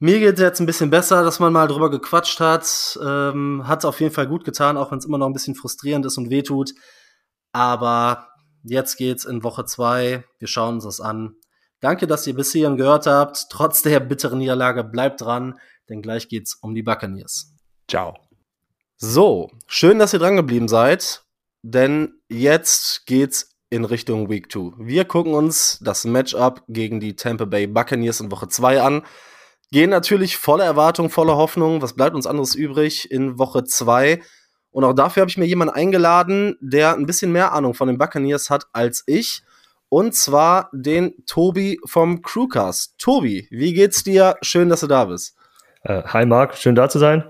Mir 0.00 0.20
geht 0.20 0.34
es 0.34 0.40
jetzt 0.40 0.60
ein 0.60 0.66
bisschen 0.66 0.90
besser, 0.90 1.24
dass 1.24 1.40
man 1.40 1.52
mal 1.52 1.66
drüber 1.66 1.90
gequatscht 1.90 2.40
hat. 2.40 2.98
Ähm, 3.02 3.66
hat 3.66 3.84
auf 3.84 4.00
jeden 4.00 4.14
Fall 4.14 4.28
gut 4.28 4.44
getan, 4.44 4.76
auch 4.76 4.90
wenn 4.92 4.98
es 4.98 5.04
immer 5.04 5.18
noch 5.18 5.26
ein 5.26 5.32
bisschen 5.32 5.54
frustrierend 5.54 6.06
ist 6.06 6.18
und 6.18 6.30
wehtut. 6.30 6.72
Aber 7.52 8.28
Jetzt 8.64 8.96
geht's 8.96 9.24
in 9.24 9.42
Woche 9.42 9.64
zwei. 9.64 10.24
Wir 10.38 10.48
schauen 10.48 10.76
uns 10.76 10.84
das 10.84 11.00
an. 11.00 11.36
Danke, 11.80 12.06
dass 12.06 12.26
ihr 12.26 12.34
bis 12.34 12.52
hierhin 12.52 12.76
gehört 12.76 13.06
habt. 13.06 13.46
Trotz 13.50 13.82
der 13.82 14.00
bitteren 14.00 14.38
Niederlage 14.38 14.82
bleibt 14.84 15.20
dran, 15.20 15.58
denn 15.88 16.02
gleich 16.02 16.28
geht's 16.28 16.54
um 16.54 16.74
die 16.74 16.82
Buccaneers. 16.82 17.54
Ciao. 17.88 18.14
So, 18.96 19.50
schön, 19.66 19.98
dass 19.98 20.12
ihr 20.12 20.18
dran 20.18 20.36
geblieben 20.36 20.66
seid, 20.66 21.24
denn 21.62 22.20
jetzt 22.28 23.06
geht's 23.06 23.56
in 23.70 23.84
Richtung 23.84 24.28
Week 24.28 24.50
2. 24.50 24.72
Wir 24.78 25.04
gucken 25.04 25.34
uns 25.34 25.78
das 25.80 26.04
Matchup 26.04 26.62
gegen 26.68 26.98
die 26.98 27.14
Tampa 27.14 27.44
Bay 27.44 27.68
Buccaneers 27.68 28.20
in 28.20 28.30
Woche 28.32 28.48
2 28.48 28.82
an. 28.82 29.02
Gehen 29.70 29.90
natürlich 29.90 30.38
voller 30.38 30.64
Erwartung, 30.64 31.10
voller 31.10 31.36
Hoffnung. 31.36 31.82
Was 31.82 31.94
bleibt 31.94 32.14
uns 32.14 32.26
anderes 32.26 32.54
übrig 32.54 33.10
in 33.10 33.38
Woche 33.38 33.64
2? 33.64 34.20
Und 34.70 34.84
auch 34.84 34.94
dafür 34.94 35.22
habe 35.22 35.30
ich 35.30 35.36
mir 35.36 35.44
jemanden 35.44 35.74
eingeladen, 35.74 36.56
der 36.60 36.94
ein 36.94 37.04
bisschen 37.04 37.32
mehr 37.32 37.52
Ahnung 37.52 37.74
von 37.74 37.88
den 37.88 37.98
Buccaneers 37.98 38.48
hat 38.48 38.66
als 38.72 39.04
ich. 39.06 39.42
Und 39.90 40.14
zwar 40.14 40.70
den 40.72 41.14
Tobi 41.26 41.80
vom 41.84 42.22
Crewcast. 42.22 42.98
Tobi, 42.98 43.46
wie 43.50 43.72
geht's 43.74 44.04
dir? 44.04 44.36
Schön, 44.42 44.68
dass 44.68 44.80
du 44.80 44.86
da 44.86 45.06
bist. 45.06 45.36
Uh, 45.86 46.02
hi 46.04 46.26
Marc, 46.26 46.56
schön 46.56 46.74
da 46.74 46.88
zu 46.88 46.98
sein. 46.98 47.24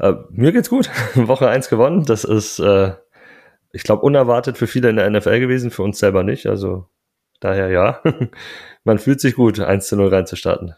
Uh, 0.00 0.14
mir 0.30 0.52
geht's 0.52 0.70
gut. 0.70 0.90
Woche 1.14 1.48
1 1.48 1.68
gewonnen. 1.68 2.04
Das 2.04 2.24
ist, 2.24 2.60
uh, 2.60 2.92
ich 3.72 3.82
glaube, 3.82 4.02
unerwartet 4.02 4.58
für 4.58 4.66
viele 4.66 4.90
in 4.90 4.96
der 4.96 5.08
NFL 5.10 5.40
gewesen, 5.40 5.70
für 5.70 5.82
uns 5.82 5.98
selber 5.98 6.22
nicht. 6.22 6.46
Also 6.46 6.86
daher 7.40 7.68
ja. 7.68 8.00
Man 8.84 8.98
fühlt 8.98 9.20
sich 9.20 9.34
gut, 9.34 9.60
1 9.60 9.88
zu 9.88 9.96
0 9.96 10.08
reinzustarten. 10.08 10.74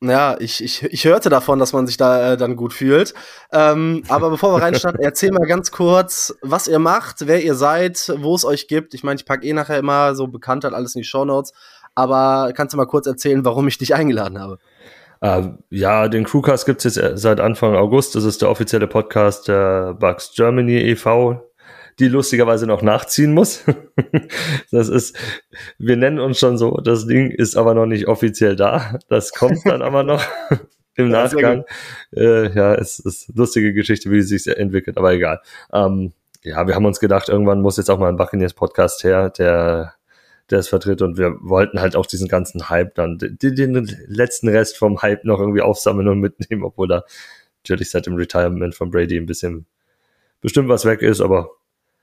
Ja, 0.00 0.36
ich, 0.38 0.62
ich, 0.62 0.84
ich 0.84 1.04
hörte 1.04 1.28
davon, 1.28 1.58
dass 1.58 1.72
man 1.72 1.88
sich 1.88 1.96
da 1.96 2.32
äh, 2.32 2.36
dann 2.36 2.54
gut 2.54 2.72
fühlt. 2.72 3.14
Ähm, 3.52 4.04
aber 4.08 4.30
bevor 4.30 4.54
wir 4.54 4.62
reinstarten, 4.62 5.00
erzähl 5.02 5.32
mal 5.32 5.46
ganz 5.46 5.72
kurz, 5.72 6.36
was 6.40 6.68
ihr 6.68 6.78
macht, 6.78 7.26
wer 7.26 7.42
ihr 7.42 7.54
seid, 7.54 8.12
wo 8.18 8.36
es 8.36 8.44
euch 8.44 8.68
gibt. 8.68 8.94
Ich 8.94 9.02
meine, 9.02 9.18
ich 9.18 9.26
packe 9.26 9.44
eh 9.44 9.52
nachher 9.52 9.78
immer 9.78 10.14
so 10.14 10.28
Bekanntheit 10.28 10.72
alles 10.72 10.94
in 10.94 11.00
die 11.00 11.08
Show 11.08 11.24
Notes. 11.24 11.52
Aber 11.96 12.52
kannst 12.54 12.74
du 12.74 12.76
mal 12.76 12.86
kurz 12.86 13.08
erzählen, 13.08 13.44
warum 13.44 13.66
ich 13.66 13.78
dich 13.78 13.94
eingeladen 13.94 14.38
habe? 14.38 14.58
Uh, 15.20 15.56
ja, 15.70 16.06
den 16.06 16.22
Crewcast 16.22 16.64
gibt 16.64 16.84
es 16.84 16.94
jetzt 16.94 17.20
seit 17.20 17.40
Anfang 17.40 17.74
August. 17.74 18.14
Das 18.14 18.22
ist 18.22 18.40
der 18.40 18.50
offizielle 18.50 18.86
Podcast 18.86 19.48
der 19.48 19.94
Bugs 19.94 20.30
Germany 20.32 20.76
e.V 20.76 21.47
die 21.98 22.08
lustigerweise 22.08 22.66
noch 22.66 22.82
nachziehen 22.82 23.32
muss. 23.32 23.64
das 24.70 24.88
ist, 24.88 25.16
wir 25.78 25.96
nennen 25.96 26.20
uns 26.20 26.38
schon 26.38 26.58
so, 26.58 26.76
das 26.76 27.06
Ding 27.06 27.30
ist 27.30 27.56
aber 27.56 27.74
noch 27.74 27.86
nicht 27.86 28.06
offiziell 28.08 28.56
da. 28.56 28.98
Das 29.08 29.32
kommt 29.32 29.60
dann 29.64 29.82
aber 29.82 30.02
noch 30.02 30.22
im 30.96 31.10
ja, 31.10 31.24
Nachgang. 31.24 31.64
Äh, 32.14 32.54
ja, 32.54 32.74
es 32.74 32.98
ist 32.98 33.28
eine 33.28 33.38
lustige 33.38 33.72
Geschichte, 33.72 34.10
wie 34.10 34.22
sie 34.22 34.38
sich 34.38 34.56
entwickelt, 34.56 34.96
aber 34.96 35.12
egal. 35.12 35.40
Ähm, 35.72 36.12
ja, 36.44 36.66
wir 36.66 36.74
haben 36.74 36.86
uns 36.86 37.00
gedacht, 37.00 37.28
irgendwann 37.28 37.60
muss 37.60 37.76
jetzt 37.76 37.90
auch 37.90 37.98
mal 37.98 38.08
ein 38.08 38.16
Buccaneers 38.16 38.54
Podcast 38.54 39.04
her, 39.04 39.30
der 39.30 39.94
der 40.50 40.60
es 40.60 40.68
vertritt 40.68 41.02
und 41.02 41.18
wir 41.18 41.36
wollten 41.40 41.80
halt 41.80 41.94
auch 41.94 42.06
diesen 42.06 42.28
ganzen 42.28 42.70
Hype 42.70 42.94
dann, 42.94 43.18
den, 43.18 43.38
den 43.54 43.96
letzten 44.06 44.48
Rest 44.48 44.78
vom 44.78 45.02
Hype 45.02 45.24
noch 45.24 45.40
irgendwie 45.40 45.60
aufsammeln 45.60 46.08
und 46.08 46.20
mitnehmen, 46.20 46.62
obwohl 46.62 46.88
da 46.88 47.04
natürlich 47.62 47.90
seit 47.90 48.06
dem 48.06 48.14
Retirement 48.14 48.74
von 48.74 48.90
Brady 48.90 49.18
ein 49.18 49.26
bisschen 49.26 49.66
bestimmt 50.40 50.68
was 50.68 50.84
weg 50.84 51.02
ist, 51.02 51.20
aber 51.20 51.50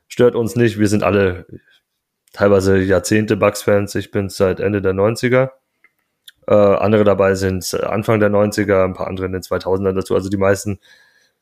stört 0.07 0.35
uns 0.35 0.55
nicht. 0.55 0.79
Wir 0.79 0.87
sind 0.87 1.03
alle 1.03 1.45
teilweise 2.33 2.77
Jahrzehnte 2.77 3.37
Bucks-Fans. 3.37 3.95
Ich 3.95 4.11
bin 4.11 4.29
seit 4.29 4.59
Ende 4.59 4.81
der 4.81 4.93
90er. 4.93 5.51
Äh, 6.47 6.53
andere 6.53 7.03
dabei 7.03 7.35
sind 7.35 7.73
Anfang 7.73 8.19
der 8.19 8.29
90er, 8.29 8.83
ein 8.83 8.93
paar 8.93 9.07
andere 9.07 9.25
in 9.25 9.31
den 9.31 9.41
2000ern 9.41 9.93
dazu. 9.93 10.13
Also 10.13 10.29
die 10.29 10.37
meisten 10.37 10.79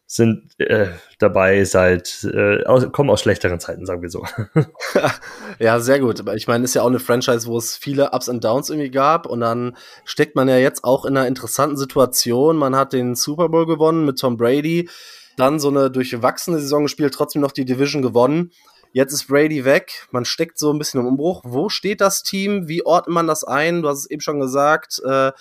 sind 0.05 0.59
äh, 0.59 0.89
dabei 1.17 1.63
seit, 1.65 2.23
äh, 2.23 2.63
aus, 2.65 2.91
kommen 2.91 3.09
aus 3.09 3.21
schlechteren 3.21 3.59
Zeiten, 3.59 3.85
sagen 3.85 4.01
wir 4.01 4.09
so. 4.09 4.25
ja, 5.59 5.79
sehr 5.79 5.99
gut. 5.99 6.19
Aber 6.19 6.35
ich 6.35 6.47
meine, 6.47 6.63
ist 6.63 6.75
ja 6.75 6.83
auch 6.83 6.87
eine 6.87 6.99
Franchise, 6.99 7.47
wo 7.47 7.57
es 7.57 7.75
viele 7.75 8.11
Ups 8.11 8.29
und 8.29 8.43
Downs 8.43 8.69
irgendwie 8.69 8.91
gab. 8.91 9.25
Und 9.25 9.39
dann 9.39 9.75
steckt 10.05 10.35
man 10.35 10.47
ja 10.47 10.57
jetzt 10.57 10.83
auch 10.83 11.05
in 11.05 11.17
einer 11.17 11.27
interessanten 11.27 11.77
Situation. 11.77 12.57
Man 12.57 12.75
hat 12.75 12.93
den 12.93 13.15
Super 13.15 13.49
Bowl 13.49 13.65
gewonnen 13.65 14.05
mit 14.05 14.19
Tom 14.19 14.37
Brady 14.37 14.89
dann 15.37 15.59
so 15.59 15.69
eine 15.69 15.89
durchwachsene 15.89 16.59
Saison 16.59 16.83
gespielt, 16.83 17.13
trotzdem 17.13 17.41
noch 17.41 17.51
die 17.51 17.65
Division 17.65 18.01
gewonnen. 18.01 18.51
Jetzt 18.91 19.13
ist 19.13 19.27
Brady 19.27 19.65
weg, 19.65 20.07
man 20.11 20.23
steckt 20.23 20.59
so 20.59 20.71
ein 20.71 20.77
bisschen 20.77 20.99
im 20.99 21.07
Umbruch. 21.07 21.41
Wo 21.43 21.69
steht 21.69 21.99
das 21.99 22.21
Team? 22.21 22.67
Wie 22.67 22.85
ordnet 22.85 23.13
man 23.13 23.27
das 23.27 23.43
ein? 23.43 23.81
Du 23.81 23.89
hast 23.89 23.99
es 23.99 24.11
eben 24.11 24.21
schon 24.21 24.39
gesagt. 24.39 25.01
Äh, 25.03 25.31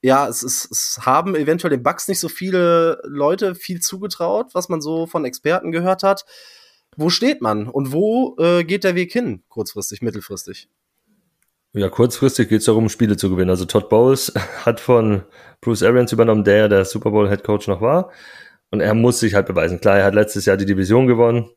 ja, 0.00 0.28
es, 0.28 0.42
ist, 0.42 0.70
es 0.70 1.00
haben 1.06 1.34
eventuell 1.34 1.70
den 1.70 1.82
Bucks 1.82 2.08
nicht 2.08 2.20
so 2.20 2.28
viele 2.28 3.00
Leute 3.04 3.54
viel 3.54 3.80
zugetraut, 3.80 4.54
was 4.54 4.68
man 4.68 4.80
so 4.80 5.06
von 5.06 5.24
Experten 5.24 5.72
gehört 5.72 6.02
hat. 6.02 6.24
Wo 6.96 7.10
steht 7.10 7.42
man 7.42 7.68
und 7.68 7.92
wo 7.92 8.36
äh, 8.38 8.64
geht 8.64 8.84
der 8.84 8.94
Weg 8.94 9.12
hin, 9.12 9.42
kurzfristig, 9.48 10.00
mittelfristig? 10.00 10.68
Ja, 11.72 11.88
kurzfristig 11.88 12.48
geht 12.48 12.60
es 12.60 12.66
darum, 12.66 12.88
Spiele 12.88 13.16
zu 13.16 13.30
gewinnen. 13.30 13.50
Also 13.50 13.64
Todd 13.64 13.88
Bowles 13.88 14.32
hat 14.64 14.78
von 14.78 15.24
Bruce 15.60 15.82
Arians 15.82 16.12
übernommen, 16.12 16.44
der 16.44 16.68
der 16.68 16.84
Super 16.84 17.10
Bowl 17.10 17.28
Head 17.28 17.42
Coach 17.42 17.66
noch 17.66 17.80
war. 17.80 18.12
Und 18.74 18.80
er 18.80 18.94
muss 18.94 19.20
sich 19.20 19.34
halt 19.34 19.46
beweisen. 19.46 19.80
Klar, 19.80 19.98
er 19.98 20.04
hat 20.06 20.16
letztes 20.16 20.46
Jahr 20.46 20.56
die 20.56 20.66
Division 20.66 21.06
gewonnen. 21.06 21.48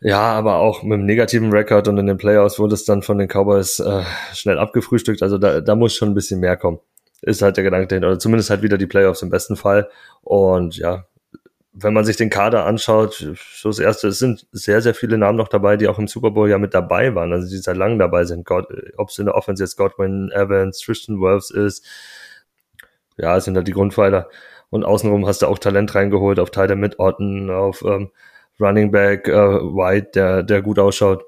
Ja, 0.00 0.18
aber 0.18 0.56
auch 0.56 0.82
mit 0.82 0.94
einem 0.94 1.06
negativen 1.06 1.52
Rekord 1.52 1.86
und 1.86 1.98
in 1.98 2.08
den 2.08 2.16
Playoffs 2.16 2.58
wurde 2.58 2.74
es 2.74 2.84
dann 2.84 3.02
von 3.02 3.16
den 3.16 3.28
Cowboys 3.28 3.78
äh, 3.78 4.02
schnell 4.34 4.58
abgefrühstückt. 4.58 5.22
Also 5.22 5.38
da, 5.38 5.60
da 5.60 5.76
muss 5.76 5.94
schon 5.94 6.08
ein 6.08 6.14
bisschen 6.14 6.40
mehr 6.40 6.56
kommen. 6.56 6.80
Ist 7.20 7.42
halt 7.42 7.56
der 7.58 7.62
Gedanke 7.62 7.86
dahinter. 7.86 8.08
Oder 8.08 8.18
zumindest 8.18 8.50
halt 8.50 8.62
wieder 8.62 8.76
die 8.76 8.88
Playoffs 8.88 9.22
im 9.22 9.30
besten 9.30 9.54
Fall. 9.54 9.88
Und 10.22 10.76
ja, 10.78 11.06
wenn 11.72 11.94
man 11.94 12.04
sich 12.04 12.16
den 12.16 12.28
Kader 12.28 12.66
anschaut, 12.66 13.14
so 13.54 13.68
das 13.68 13.78
erste, 13.78 14.08
es 14.08 14.18
sind 14.18 14.48
sehr, 14.50 14.82
sehr 14.82 14.94
viele 14.94 15.16
Namen 15.16 15.38
noch 15.38 15.46
dabei, 15.46 15.76
die 15.76 15.86
auch 15.86 16.00
im 16.00 16.08
Super 16.08 16.32
Bowl 16.32 16.50
ja 16.50 16.58
mit 16.58 16.74
dabei 16.74 17.14
waren, 17.14 17.32
also 17.32 17.48
die 17.48 17.58
seit 17.58 17.76
langem 17.76 18.00
dabei 18.00 18.24
sind. 18.24 18.50
Ob 18.50 19.10
es 19.10 19.18
in 19.20 19.26
der 19.26 19.36
Offense 19.36 19.62
jetzt 19.62 19.76
Godwin 19.76 20.32
Evans, 20.32 20.80
Tristan 20.80 21.20
Wirfs 21.20 21.50
ist, 21.50 21.86
ja, 23.16 23.36
es 23.36 23.44
sind 23.44 23.56
halt 23.56 23.68
die 23.68 23.72
Grundpfeiler. 23.72 24.28
Und 24.72 24.86
außenrum 24.86 25.26
hast 25.26 25.42
du 25.42 25.48
auch 25.48 25.58
Talent 25.58 25.94
reingeholt 25.94 26.40
auf 26.40 26.50
Teil 26.50 26.66
der 26.66 26.76
Mitorten, 26.76 27.50
auf 27.50 27.82
ähm, 27.82 28.10
Running 28.58 28.90
Back 28.90 29.28
äh, 29.28 29.34
White, 29.34 30.12
der, 30.14 30.42
der 30.42 30.62
gut 30.62 30.78
ausschaut. 30.78 31.24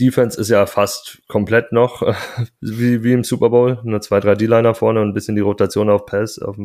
Defense 0.00 0.40
ist 0.40 0.48
ja 0.48 0.66
fast 0.66 1.22
komplett 1.28 1.70
noch 1.70 2.02
äh, 2.02 2.14
wie, 2.60 3.04
wie 3.04 3.12
im 3.12 3.22
Super 3.22 3.50
Bowl. 3.50 3.78
Nur 3.84 4.00
zwei, 4.00 4.18
drei 4.18 4.34
D-Liner 4.34 4.74
vorne 4.74 5.00
und 5.02 5.10
ein 5.10 5.14
bisschen 5.14 5.36
die 5.36 5.40
Rotation 5.40 5.88
auf 5.88 6.04
Pass, 6.04 6.40
auf, 6.40 6.56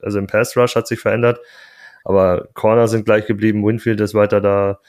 also 0.00 0.18
im 0.18 0.26
Pass 0.26 0.56
Rush 0.56 0.74
hat 0.74 0.86
sich 0.86 1.00
verändert. 1.00 1.38
Aber 2.02 2.48
Corner 2.54 2.88
sind 2.88 3.04
gleich 3.04 3.26
geblieben, 3.26 3.62
Winfield 3.62 4.00
ist 4.00 4.14
weiter 4.14 4.40
da, 4.40 4.80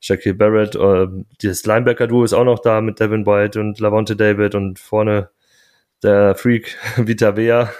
Shaquille 0.00 0.34
Barrett, 0.34 0.74
äh, 0.74 1.06
das 1.44 1.64
Linebacker-Duo 1.64 2.24
ist 2.24 2.32
auch 2.32 2.44
noch 2.44 2.58
da 2.58 2.80
mit 2.80 2.98
Devin 2.98 3.24
White 3.24 3.60
und 3.60 3.78
Lavonte 3.78 4.16
David 4.16 4.56
und 4.56 4.80
vorne 4.80 5.30
der 6.02 6.34
Freak 6.34 6.76
Vita 6.96 7.36
Vea 7.36 7.70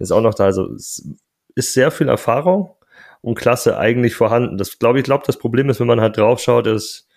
ist 0.00 0.10
auch 0.10 0.22
noch 0.22 0.34
da. 0.34 0.46
Also 0.46 0.72
es 0.72 1.08
ist 1.54 1.74
sehr 1.74 1.90
viel 1.90 2.08
Erfahrung 2.08 2.74
und 3.20 3.36
Klasse 3.36 3.78
eigentlich 3.78 4.14
vorhanden. 4.14 4.58
Das 4.58 4.78
glaube 4.78 4.98
ich, 4.98 5.04
glaube 5.04 5.24
das 5.26 5.38
Problem 5.38 5.68
ist, 5.68 5.80
wenn 5.80 5.86
man 5.86 6.00
halt 6.00 6.16
draufschaut, 6.16 6.66
ist 6.66 7.08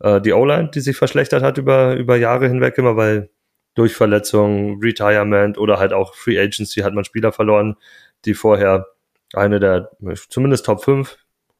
äh, 0.00 0.20
die 0.20 0.32
O-Line, 0.32 0.70
die 0.74 0.80
sich 0.80 0.96
verschlechtert 0.96 1.42
hat 1.42 1.58
über 1.58 1.94
über 1.96 2.16
Jahre 2.16 2.48
hinweg 2.48 2.78
immer, 2.78 2.96
weil 2.96 3.30
durch 3.74 3.94
Verletzungen, 3.94 4.80
Retirement 4.82 5.58
oder 5.58 5.78
halt 5.78 5.92
auch 5.92 6.14
Free 6.14 6.38
Agency 6.38 6.80
hat 6.80 6.94
man 6.94 7.04
Spieler 7.04 7.32
verloren, 7.32 7.76
die 8.24 8.34
vorher 8.34 8.86
eine 9.34 9.60
der 9.60 9.90
zumindest 10.28 10.66
Top 10.66 10.82
5, 10.82 11.18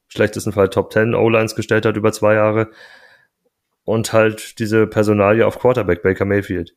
schlechtesten 0.08 0.52
Fall 0.52 0.70
Top 0.70 0.92
10 0.92 1.14
O-Lines 1.14 1.54
gestellt 1.54 1.84
hat 1.84 1.96
über 1.96 2.12
zwei 2.12 2.34
Jahre 2.34 2.70
und 3.84 4.12
halt 4.12 4.58
diese 4.58 4.86
Personalie 4.86 5.46
auf 5.46 5.58
Quarterback 5.58 6.02
Baker 6.02 6.24
Mayfield. 6.24 6.74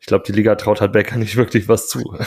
Ich 0.00 0.06
glaube, 0.06 0.24
die 0.26 0.32
Liga 0.32 0.54
traut 0.54 0.80
halt 0.80 0.92
Baker 0.92 1.16
nicht 1.16 1.36
wirklich 1.36 1.68
was 1.68 1.88
zu. 1.88 2.18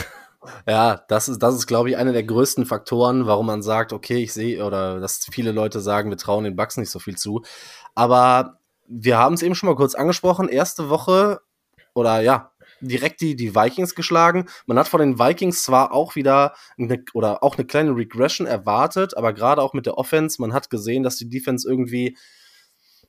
Ja, 0.66 1.02
das 1.08 1.28
ist, 1.28 1.38
das 1.38 1.54
ist, 1.54 1.66
glaube 1.66 1.90
ich, 1.90 1.96
einer 1.96 2.12
der 2.12 2.24
größten 2.24 2.66
Faktoren, 2.66 3.26
warum 3.26 3.46
man 3.46 3.62
sagt, 3.62 3.92
okay, 3.92 4.22
ich 4.22 4.32
sehe, 4.32 4.64
oder 4.64 5.00
dass 5.00 5.26
viele 5.30 5.52
Leute 5.52 5.80
sagen, 5.80 6.10
wir 6.10 6.16
trauen 6.16 6.44
den 6.44 6.56
Bugs 6.56 6.76
nicht 6.76 6.90
so 6.90 6.98
viel 6.98 7.16
zu. 7.16 7.42
Aber 7.94 8.58
wir 8.86 9.18
haben 9.18 9.34
es 9.34 9.42
eben 9.42 9.54
schon 9.54 9.68
mal 9.68 9.76
kurz 9.76 9.94
angesprochen. 9.94 10.48
Erste 10.48 10.88
Woche 10.88 11.40
oder 11.94 12.20
ja, 12.20 12.50
direkt 12.80 13.20
die, 13.20 13.36
die 13.36 13.54
Vikings 13.54 13.94
geschlagen. 13.94 14.46
Man 14.66 14.78
hat 14.78 14.88
von 14.88 15.00
den 15.00 15.18
Vikings 15.18 15.62
zwar 15.62 15.92
auch 15.92 16.16
wieder 16.16 16.54
eine, 16.78 17.04
oder 17.14 17.42
auch 17.42 17.56
eine 17.56 17.66
kleine 17.66 17.94
Regression 17.94 18.46
erwartet, 18.46 19.16
aber 19.16 19.32
gerade 19.32 19.62
auch 19.62 19.74
mit 19.74 19.86
der 19.86 19.98
Offense, 19.98 20.40
man 20.40 20.52
hat 20.52 20.70
gesehen, 20.70 21.02
dass 21.02 21.16
die 21.16 21.28
Defense 21.28 21.68
irgendwie 21.68 22.16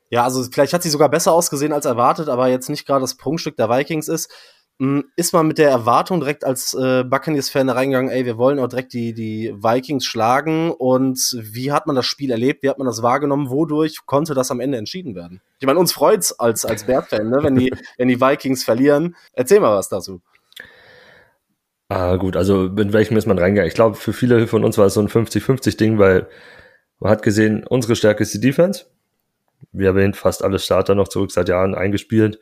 ja, 0.10 0.24
also 0.24 0.44
vielleicht 0.44 0.74
hat 0.74 0.84
sie 0.84 0.92
sogar 0.92 1.10
besser 1.10 1.32
ausgesehen 1.32 1.74
als 1.74 1.86
erwartet, 1.86 2.30
aber 2.30 2.48
jetzt 2.48 2.70
nicht 2.70 2.86
gerade 2.86 3.02
das 3.02 3.16
Prunkstück 3.16 3.58
der 3.58 3.68
Vikings 3.68 4.08
ist. 4.08 4.32
Hm, 4.80 5.06
ist 5.16 5.34
man 5.34 5.48
mit 5.48 5.60
der 5.60 5.70
Erwartung 5.70 6.20
direkt 6.20 6.44
als 6.44 6.74
äh, 6.74 7.04
Buccaneers-Fan 7.04 7.70
reingegangen, 7.70 8.10
ey, 8.10 8.26
wir 8.26 8.38
wollen 8.38 8.58
auch 8.58 8.68
direkt 8.68 8.94
die, 8.94 9.14
die 9.14 9.54
Vikings 9.56 10.04
schlagen 10.04 10.72
und 10.72 11.38
wie 11.40 11.72
hat 11.72 11.86
man 11.86 11.96
das 11.96 12.08
Spiel 12.08 12.32
erlebt, 12.32 12.64
wie 12.64 12.70
hat 12.70 12.80
man 12.80 12.88
das 12.88 13.04
wahrgenommen, 13.04 13.52
wodurch 13.52 14.06
konnte 14.08 14.34
das 14.34 14.50
am 14.50 14.60
Ende 14.60 14.80
entschieden 14.80 15.14
werden? 15.14 15.42
Ich 15.60 15.68
meine, 15.68 15.80
uns 15.80 15.94
freut's 15.94 16.38
als, 16.40 16.66
als 16.66 16.84
Bear-Fan, 16.88 17.30
ne, 17.30 17.40
wenn 17.44 17.56
die, 17.56 17.72
wenn 17.98 18.08
die 18.08 18.20
Vikings 18.20 18.64
verlieren. 18.64 19.16
Erzähl 19.34 19.60
mal 19.60 19.76
was 19.76 19.90
dazu. 19.90 20.22
Ah, 21.90 22.16
gut, 22.16 22.36
also 22.36 22.66
in 22.66 22.94
welchem 22.94 23.16
ist 23.18 23.28
man 23.28 23.38
reingegangen? 23.38 23.68
Ich 23.68 23.76
glaube, 23.76 23.96
für 23.96 24.14
viele 24.14 24.48
von 24.48 24.64
uns 24.64 24.80
war 24.80 24.88
es 24.88 24.96
so 24.96 25.02
ein 25.02 25.10
50-50-Ding, 25.10 26.00
weil 26.00 26.28
man 27.00 27.12
hat 27.12 27.22
gesehen, 27.22 27.64
unsere 27.68 27.96
Stärke 27.96 28.24
ist 28.24 28.34
die 28.34 28.40
Defense. 28.40 28.86
Wir 29.72 29.90
haben 29.90 30.14
fast 30.16 30.44
alle 30.44 30.58
Starter 30.58 30.96
noch 30.96 31.08
zurück 31.08 31.32
seit 31.32 31.50
Jahren 31.50 31.76
eingespielt. 31.76 32.40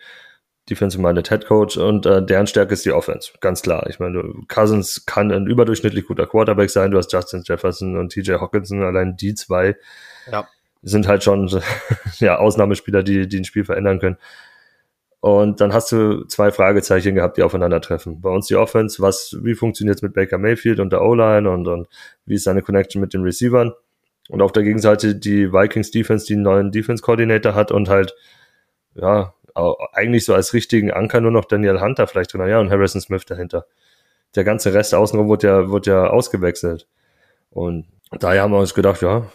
Defensive-minded 0.72 1.30
Head 1.30 1.46
Coach 1.46 1.78
und 1.78 2.06
äh, 2.06 2.26
deren 2.26 2.48
Stärke 2.48 2.74
ist 2.74 2.86
die 2.86 2.94
Offense, 2.94 3.32
ganz 3.42 3.62
klar. 3.62 3.86
Ich 3.90 4.00
meine, 4.00 4.24
Cousins 4.48 5.06
kann 5.06 5.32
ein 5.32 5.46
überdurchschnittlich 5.46 6.08
guter 6.08 6.26
Quarterback 6.26 6.70
sein. 6.70 6.92
Du 6.92 6.98
hast 6.98 7.12
Justin 7.12 7.44
Jefferson 7.46 7.98
und 7.98 8.12
TJ 8.12 8.34
Hawkinson, 8.34 8.82
allein 8.82 9.18
die 9.18 9.36
zwei 9.36 9.76
ja. 10.32 10.48
sind 10.82 11.08
halt 11.08 11.24
schon 11.24 11.50
ja, 12.20 12.38
Ausnahmespieler, 12.38 13.04
die, 13.04 13.28
die 13.28 13.40
ein 13.40 13.46
Spiel 13.46 13.66
verändern 13.66 14.00
können. 14.00 14.18
Und 15.20 15.62
dann 15.62 15.74
hast 15.74 15.92
du 15.92 16.24
zwei 16.26 16.52
Fragezeichen 16.52 17.14
gehabt, 17.14 17.38
die 17.38 17.44
aufeinandertreffen. 17.44 18.22
Bei 18.22 18.30
uns 18.30 18.48
die 18.48 18.56
Offense, 18.56 19.02
was, 19.02 19.38
wie 19.44 19.54
funktioniert 19.54 19.98
es 19.98 20.02
mit 20.02 20.14
Baker 20.14 20.40
Mayfield 20.40 20.80
und 20.80 20.92
der 20.92 21.04
O-Line 21.04 21.48
und, 21.50 21.68
und 21.68 21.88
wie 22.26 22.36
ist 22.36 22.46
seine 22.46 22.64
Connection 22.64 23.02
mit 23.02 23.14
den 23.14 23.22
Receivern? 23.22 23.74
Und 24.30 24.42
auf 24.42 24.52
der 24.52 24.64
Gegenseite 24.64 25.16
die 25.16 25.52
Vikings 25.52 25.92
Defense, 25.92 26.26
die 26.26 26.34
einen 26.34 26.44
neuen 26.44 26.72
Defense 26.72 27.04
Coordinator 27.04 27.54
hat 27.54 27.72
und 27.72 27.90
halt 27.90 28.16
ja, 28.96 29.34
eigentlich 29.94 30.26
so 30.26 30.34
als 30.34 30.54
richtigen 30.54 30.92
Anker 30.92 31.22
nur 31.22 31.32
noch 31.32 31.46
Daniel 31.46 31.82
Hunter 31.82 32.08
vielleicht 32.08 32.34
drin, 32.34 32.48
ja, 32.48 32.60
und 32.60 32.70
Harrison 32.70 33.02
Smith 33.02 33.26
dahinter. 33.26 33.66
Der 34.36 34.44
ganze 34.44 34.74
Rest 34.74 34.96
außenrum 34.96 35.30
wird 35.30 35.44
ja, 35.44 35.72
wird 35.72 35.88
ja 35.88 36.08
ausgewechselt. 36.08 36.88
Und 37.50 37.88
daher 38.12 38.44
haben 38.44 38.52
wir 38.52 38.60
uns 38.60 38.74
gedacht, 38.74 39.02
ja, 39.02 39.30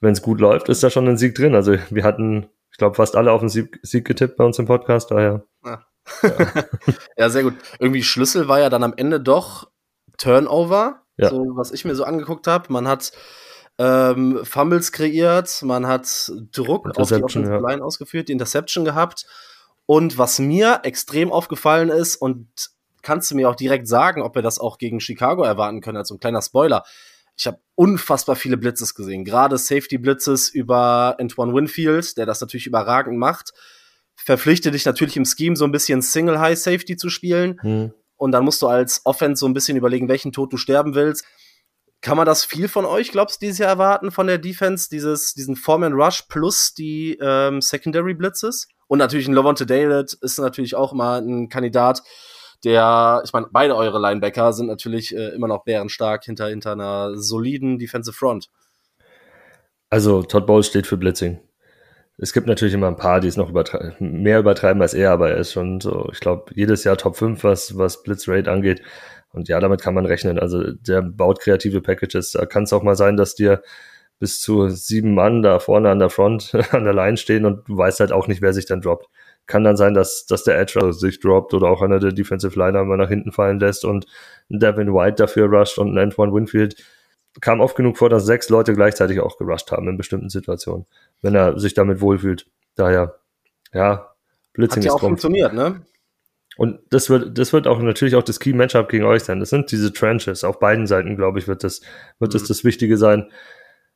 wenn 0.00 0.12
es 0.12 0.22
gut 0.22 0.40
läuft, 0.40 0.68
ist 0.68 0.82
da 0.82 0.90
schon 0.90 1.08
ein 1.08 1.16
Sieg 1.16 1.34
drin. 1.34 1.54
Also 1.54 1.76
wir 1.90 2.04
hatten, 2.04 2.48
ich 2.70 2.78
glaube, 2.78 2.96
fast 2.96 3.16
alle 3.16 3.32
auf 3.32 3.40
den 3.40 3.48
Sieg, 3.48 3.78
Sieg 3.82 4.04
getippt 4.04 4.36
bei 4.36 4.44
uns 4.44 4.58
im 4.58 4.66
Podcast, 4.66 5.10
daher. 5.10 5.44
Ja. 5.64 5.84
Ja. 6.22 6.46
ja, 7.16 7.28
sehr 7.28 7.42
gut. 7.42 7.54
Irgendwie 7.78 8.02
Schlüssel 8.02 8.48
war 8.48 8.60
ja 8.60 8.68
dann 8.68 8.82
am 8.82 8.94
Ende 8.96 9.20
doch 9.20 9.70
Turnover, 10.18 11.02
ja. 11.16 11.30
so 11.30 11.38
was 11.54 11.72
ich 11.72 11.84
mir 11.84 11.94
so 11.94 12.04
angeguckt 12.04 12.46
habe. 12.46 12.72
Man 12.72 12.88
hat 12.88 13.12
ähm, 13.78 14.40
Fumbles 14.44 14.92
kreiert, 14.92 15.62
man 15.62 15.86
hat 15.86 16.30
Druck 16.52 16.96
auf 16.98 17.08
die 17.08 17.22
Offensive 17.22 17.54
ja. 17.54 17.68
Line 17.68 17.84
ausgeführt, 17.84 18.28
die 18.28 18.32
Interception 18.32 18.84
gehabt. 18.84 19.26
Und 19.86 20.16
was 20.16 20.38
mir 20.38 20.80
extrem 20.84 21.30
aufgefallen 21.32 21.88
ist, 21.90 22.16
und 22.16 22.48
kannst 23.02 23.30
du 23.30 23.34
mir 23.34 23.50
auch 23.50 23.56
direkt 23.56 23.86
sagen, 23.86 24.22
ob 24.22 24.34
wir 24.34 24.42
das 24.42 24.58
auch 24.58 24.78
gegen 24.78 25.00
Chicago 25.00 25.42
erwarten 25.42 25.80
können, 25.80 25.98
als 25.98 26.08
so 26.08 26.14
ein 26.14 26.20
kleiner 26.20 26.42
Spoiler. 26.42 26.84
Ich 27.36 27.46
habe 27.46 27.58
unfassbar 27.74 28.36
viele 28.36 28.56
Blitzes 28.56 28.94
gesehen, 28.94 29.24
gerade 29.24 29.58
Safety-Blitzes 29.58 30.48
über 30.48 31.16
Antoine 31.18 31.52
Winfield, 31.52 32.16
der 32.16 32.26
das 32.26 32.40
natürlich 32.40 32.66
überragend 32.66 33.18
macht. 33.18 33.52
Verpflichte 34.14 34.70
dich 34.70 34.86
natürlich 34.86 35.16
im 35.16 35.24
Scheme 35.24 35.56
so 35.56 35.64
ein 35.64 35.72
bisschen 35.72 36.00
Single-High-Safety 36.00 36.96
zu 36.96 37.10
spielen. 37.10 37.58
Hm. 37.60 37.92
Und 38.16 38.32
dann 38.32 38.44
musst 38.44 38.62
du 38.62 38.68
als 38.68 39.04
Offense 39.04 39.40
so 39.40 39.46
ein 39.46 39.54
bisschen 39.54 39.76
überlegen, 39.76 40.08
welchen 40.08 40.32
Tod 40.32 40.52
du 40.52 40.56
sterben 40.56 40.94
willst. 40.94 41.26
Kann 42.04 42.18
man 42.18 42.26
das 42.26 42.44
viel 42.44 42.68
von 42.68 42.84
euch, 42.84 43.12
glaubst 43.12 43.40
du, 43.40 43.46
dieses 43.46 43.60
Jahr 43.60 43.70
erwarten 43.70 44.10
von 44.10 44.26
der 44.26 44.36
Defense, 44.36 44.90
dieses, 44.90 45.32
diesen 45.32 45.56
Foreman 45.56 45.94
Rush 45.94 46.24
plus 46.28 46.74
die 46.74 47.16
ähm, 47.18 47.62
Secondary 47.62 48.12
Blitzes? 48.12 48.68
Und 48.88 48.98
natürlich 48.98 49.26
ein 49.26 49.32
Levante 49.32 49.64
David 49.64 50.12
ist 50.20 50.38
natürlich 50.38 50.74
auch 50.74 50.92
mal 50.92 51.22
ein 51.22 51.48
Kandidat, 51.48 52.02
der, 52.62 53.22
ich 53.24 53.32
meine, 53.32 53.46
beide 53.50 53.74
eure 53.74 53.98
Linebacker 53.98 54.52
sind 54.52 54.66
natürlich 54.66 55.16
äh, 55.16 55.28
immer 55.30 55.48
noch 55.48 55.64
bärenstark 55.64 56.24
hinter, 56.24 56.48
hinter 56.48 56.72
einer 56.72 57.16
soliden 57.16 57.78
Defensive 57.78 58.14
Front. 58.14 58.50
Also 59.88 60.22
Todd 60.22 60.46
Bowles 60.46 60.66
steht 60.66 60.86
für 60.86 60.98
Blitzing. 60.98 61.40
Es 62.18 62.34
gibt 62.34 62.46
natürlich 62.46 62.74
immer 62.74 62.88
ein 62.88 62.98
paar, 62.98 63.20
die 63.20 63.28
es 63.28 63.38
noch 63.38 63.48
übertre 63.48 63.96
mehr 63.98 64.40
übertreiben 64.40 64.82
als 64.82 64.92
er, 64.92 65.10
aber 65.10 65.30
er 65.30 65.38
ist 65.38 65.52
schon 65.52 65.80
so, 65.80 66.10
ich 66.12 66.20
glaube, 66.20 66.52
jedes 66.54 66.84
Jahr 66.84 66.98
Top 66.98 67.16
5, 67.16 67.42
was, 67.44 67.78
was 67.78 68.02
Blitzrate 68.02 68.50
angeht. 68.52 68.82
Und 69.34 69.48
ja, 69.48 69.60
damit 69.60 69.82
kann 69.82 69.94
man 69.94 70.06
rechnen. 70.06 70.38
Also 70.38 70.72
der 70.72 71.02
baut 71.02 71.40
kreative 71.40 71.80
Packages. 71.80 72.32
Da 72.32 72.46
kann 72.46 72.62
es 72.62 72.72
auch 72.72 72.82
mal 72.82 72.96
sein, 72.96 73.16
dass 73.16 73.34
dir 73.34 73.62
bis 74.20 74.40
zu 74.40 74.68
sieben 74.68 75.14
Mann 75.14 75.42
da 75.42 75.58
vorne 75.58 75.90
an 75.90 75.98
der 75.98 76.08
Front, 76.08 76.54
an 76.70 76.84
der 76.84 76.94
Line 76.94 77.16
stehen 77.16 77.44
und 77.44 77.68
du 77.68 77.76
weißt 77.76 78.00
halt 78.00 78.12
auch 78.12 78.28
nicht, 78.28 78.42
wer 78.42 78.52
sich 78.52 78.66
dann 78.66 78.80
droppt. 78.80 79.08
Kann 79.46 79.64
dann 79.64 79.76
sein, 79.76 79.92
dass, 79.92 80.24
dass 80.24 80.44
der 80.44 80.58
Edge 80.58 80.92
sich 80.92 81.20
droppt 81.20 81.52
oder 81.52 81.68
auch 81.68 81.82
einer 81.82 81.98
der 81.98 82.12
Defensive 82.12 82.58
Liner 82.58 82.84
mal 82.84 82.96
nach 82.96 83.08
hinten 83.08 83.32
fallen 83.32 83.60
lässt 83.60 83.84
und 83.84 84.06
Devin 84.48 84.94
White 84.94 85.16
dafür 85.16 85.48
rusht 85.48 85.78
und 85.78 85.92
ein 85.92 85.98
Antoine 85.98 86.32
Winfield. 86.32 86.76
Kam 87.40 87.60
oft 87.60 87.76
genug 87.76 87.98
vor, 87.98 88.08
dass 88.08 88.24
sechs 88.24 88.48
Leute 88.48 88.72
gleichzeitig 88.72 89.20
auch 89.20 89.36
gerusht 89.36 89.72
haben 89.72 89.88
in 89.88 89.96
bestimmten 89.96 90.30
Situationen, 90.30 90.86
wenn 91.20 91.34
er 91.34 91.58
sich 91.58 91.74
damit 91.74 92.00
wohlfühlt. 92.00 92.46
Daher, 92.76 93.16
ja, 93.72 94.14
Blitzing 94.54 94.82
Hat 94.82 94.86
ja 94.86 94.92
auch 94.92 95.00
funktioniert, 95.00 95.52
ne? 95.52 95.82
Und 96.56 96.80
das 96.90 97.10
wird, 97.10 97.36
das 97.36 97.52
wird 97.52 97.66
auch 97.66 97.80
natürlich 97.80 98.14
auch 98.14 98.22
das 98.22 98.38
Key 98.38 98.52
Matchup 98.52 98.88
gegen 98.88 99.04
euch 99.04 99.24
sein. 99.24 99.40
Das 99.40 99.50
sind 99.50 99.72
diese 99.72 99.92
Trenches. 99.92 100.44
Auf 100.44 100.58
beiden 100.58 100.86
Seiten, 100.86 101.16
glaube 101.16 101.38
ich, 101.38 101.48
wird 101.48 101.64
das, 101.64 101.80
wird 102.18 102.32
mhm. 102.32 102.38
das 102.38 102.44
das 102.44 102.64
Wichtige 102.64 102.96
sein. 102.96 103.30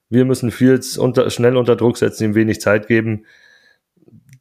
Wir 0.09 0.25
müssen 0.25 0.51
Fields 0.51 0.99
unter, 0.99 1.31
schnell 1.31 1.57
unter 1.57 1.77
Druck 1.77 1.99
setzen, 1.99 2.25
ihm 2.25 2.35
wenig 2.35 2.61
Zeit 2.61 2.89
geben. 2.89 3.27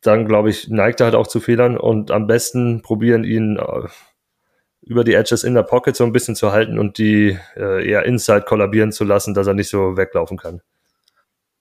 Dann, 0.01 0.25
glaube 0.25 0.49
ich, 0.49 0.69
neigt 0.69 1.01
er 1.01 1.05
halt 1.05 1.15
auch 1.15 1.27
zu 1.27 1.39
Fehlern 1.39 1.77
und 1.77 2.11
am 2.11 2.27
besten 2.27 2.81
probieren 2.81 3.23
ihn 3.23 3.57
äh, 3.57 3.87
über 4.81 5.03
die 5.03 5.13
Edges 5.13 5.43
in 5.43 5.53
der 5.53 5.63
Pocket 5.63 5.95
so 5.95 6.05
ein 6.05 6.13
bisschen 6.13 6.35
zu 6.35 6.51
halten 6.51 6.79
und 6.79 6.97
die 6.97 7.37
äh, 7.55 7.87
eher 7.87 8.05
inside 8.05 8.43
kollabieren 8.43 8.91
zu 8.91 9.03
lassen, 9.03 9.33
dass 9.33 9.47
er 9.47 9.53
nicht 9.53 9.69
so 9.69 9.97
weglaufen 9.97 10.37
kann. 10.37 10.61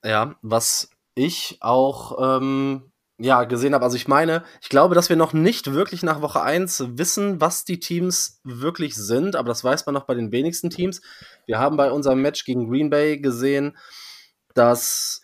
Ja, 0.05 0.37
was 0.43 0.91
ich 1.17 1.59
auch 1.61 2.39
ähm, 2.39 2.93
ja, 3.19 3.45
gesehen 3.45 3.75
habe. 3.75 3.85
Also 3.85 3.97
ich 3.97 4.09
meine, 4.09 4.45
ich 4.61 4.69
glaube, 4.69 4.95
dass 4.95 5.09
wir 5.09 5.17
noch 5.17 5.33
nicht 5.33 5.73
wirklich 5.73 6.03
nach 6.03 6.21
Woche 6.21 6.43
1 6.43 6.85
wissen, 6.99 7.41
was 7.41 7.65
die 7.65 7.81
Teams 7.81 8.41
wirklich 8.45 8.95
sind, 8.95 9.37
aber 9.37 9.49
das 9.49 9.65
weiß 9.65 9.87
man 9.87 9.95
noch 9.95 10.05
bei 10.05 10.15
den 10.15 10.33
wenigsten 10.33 10.71
Teams. 10.71 11.01
Wir 11.47 11.59
haben 11.59 11.77
bei 11.77 11.91
unserem 11.91 12.21
Match 12.21 12.45
gegen 12.45 12.69
Green 12.69 12.91
Bay 12.91 13.19
gesehen, 13.19 13.77
dass 14.55 15.23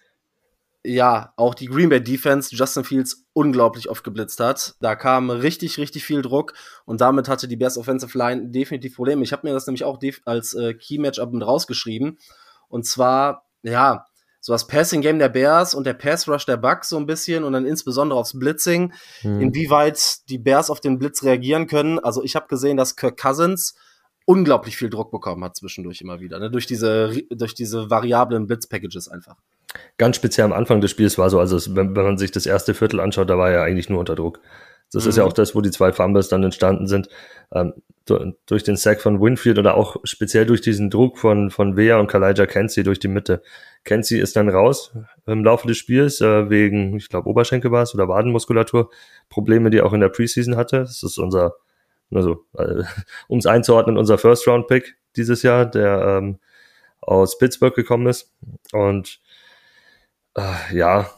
ja, 0.85 1.33
auch 1.37 1.55
die 1.55 1.67
Green 1.67 1.91
Bay 1.91 2.03
Defense 2.03 2.55
Justin 2.55 2.83
Fields 2.83 3.25
unglaublich 3.35 3.89
oft 3.89 4.03
geblitzt 4.03 4.41
hat. 4.41 4.75
Da 4.81 4.97
kam 4.97 5.31
richtig, 5.31 5.79
richtig 5.79 6.05
viel 6.05 6.23
Druck 6.23 6.55
und 6.85 7.01
damit 7.01 7.29
hatte 7.29 7.47
die 7.47 7.57
Bears 7.57 7.79
Offensive 7.79 8.17
Line 8.19 8.49
definitiv 8.49 8.97
Probleme. 8.97 9.23
Ich 9.23 9.33
habe 9.33 9.47
mir 9.47 9.55
das 9.55 9.67
nämlich 9.67 9.85
auch 9.85 10.01
als 10.25 10.55
äh, 10.55 10.75
Key 10.75 10.99
Matchup 10.99 11.33
mit 11.33 11.47
rausgeschrieben. 11.47 12.19
Und 12.69 12.85
zwar, 12.85 13.47
ja, 13.63 14.07
so 14.43 14.53
das 14.53 14.67
Passing 14.67 15.01
Game 15.01 15.21
der 15.21 15.29
Bears 15.29 15.73
und 15.73 15.87
der 15.87 15.95
Pass 15.95 16.29
Rush 16.29 16.45
der 16.45 16.57
Bucks 16.57 16.89
so 16.89 16.97
ein 16.97 17.07
bisschen 17.07 17.45
und 17.45 17.53
dann 17.53 17.65
insbesondere 17.65 18.19
aufs 18.19 18.37
Blitzing, 18.37 18.93
hm. 19.21 19.41
inwieweit 19.41 20.29
die 20.29 20.39
Bears 20.39 20.69
auf 20.69 20.81
den 20.81 20.99
Blitz 20.99 21.23
reagieren 21.23 21.69
können. 21.69 22.01
Also 22.01 22.25
ich 22.25 22.35
habe 22.35 22.49
gesehen, 22.49 22.77
dass 22.77 22.97
Kirk 22.97 23.17
Cousins 23.17 23.77
unglaublich 24.27 24.77
viel 24.77 24.91
Druck 24.91 25.13
bekommen 25.13 25.45
hat 25.45 25.57
zwischendurch 25.57 26.01
immer 26.01 26.21
wieder, 26.21 26.41
ne? 26.41 26.51
durch 26.51 26.67
diese 26.67 27.23
durch 27.31 27.55
diese 27.55 27.89
variablen 27.89 28.47
Blitz-Packages 28.49 29.09
einfach. 29.09 29.37
Ganz 29.97 30.17
speziell 30.17 30.45
am 30.45 30.53
Anfang 30.53 30.81
des 30.81 30.91
Spiels 30.91 31.19
war 31.19 31.31
so, 31.31 31.39
also 31.39 31.59
wenn, 31.77 31.95
wenn 31.95 32.05
man 32.05 32.19
sich 32.19 32.33
das 32.33 32.45
erste 32.45 32.75
Viertel 32.75 32.99
anschaut, 33.01 33.31
da 33.31 33.39
war 33.39 33.51
er 33.51 33.63
eigentlich 33.63 33.89
nur 33.89 34.01
unter 34.01 34.17
Druck. 34.17 34.41
Das 34.93 35.05
mhm. 35.05 35.11
ist 35.11 35.17
ja 35.17 35.23
mhm. 35.23 35.29
auch 35.31 35.33
das, 35.33 35.55
wo 35.55 35.61
die 35.61 35.71
zwei 35.71 35.93
Fumbles 35.93 36.29
dann 36.29 36.43
entstanden 36.43 36.87
sind. 36.87 37.09
Ähm, 37.53 37.73
durch 38.47 38.65
den 38.65 38.77
Sack 38.77 39.01
von 39.01 39.21
Winfield 39.21 39.59
oder 39.59 39.77
auch 39.77 39.97
speziell 40.03 40.45
durch 40.45 40.61
diesen 40.61 40.91
Druck 40.91 41.19
von, 41.19 41.51
von 41.51 41.77
Wea 41.77 41.99
und 41.99 42.09
Kalijah 42.09 42.47
Kenzie 42.47 42.83
durch 42.83 42.99
die 42.99 43.09
Mitte. 43.09 43.43
Kenzie 43.85 44.21
ist 44.21 44.37
dann 44.37 44.49
raus 44.49 44.93
im 45.27 45.45
Laufe 45.45 45.67
des 45.67 45.77
Spiels 45.77 46.21
äh, 46.21 46.49
wegen, 46.51 46.97
ich 46.97 47.09
glaube, 47.09 47.29
Oberschenkel 47.29 47.73
war 47.73 47.83
es 47.83 47.95
oder 47.95 48.09
Wadenmuskulatur. 48.09 48.91
Probleme, 49.29 49.71
die 49.71 49.79
er 49.79 49.87
auch 49.87 49.93
in 49.93 50.01
der 50.01 50.09
Preseason 50.09 50.57
hatte. 50.57 50.81
Das 50.81 51.03
ist 51.03 51.19
unser, 51.19 51.55
also, 52.13 52.45
äh, 52.57 52.83
um 53.29 53.39
es 53.39 53.47
einzuordnen, 53.47 53.97
unser 53.97 54.19
First-Round-Pick 54.19 54.97
dieses 55.17 55.43
Jahr, 55.43 55.67
der 55.67 56.19
ähm, 56.19 56.39
aus 57.01 57.39
Pittsburgh 57.39 57.75
gekommen 57.75 58.07
ist. 58.07 58.33
Und 58.73 59.21
äh, 60.37 60.77
ja, 60.77 61.11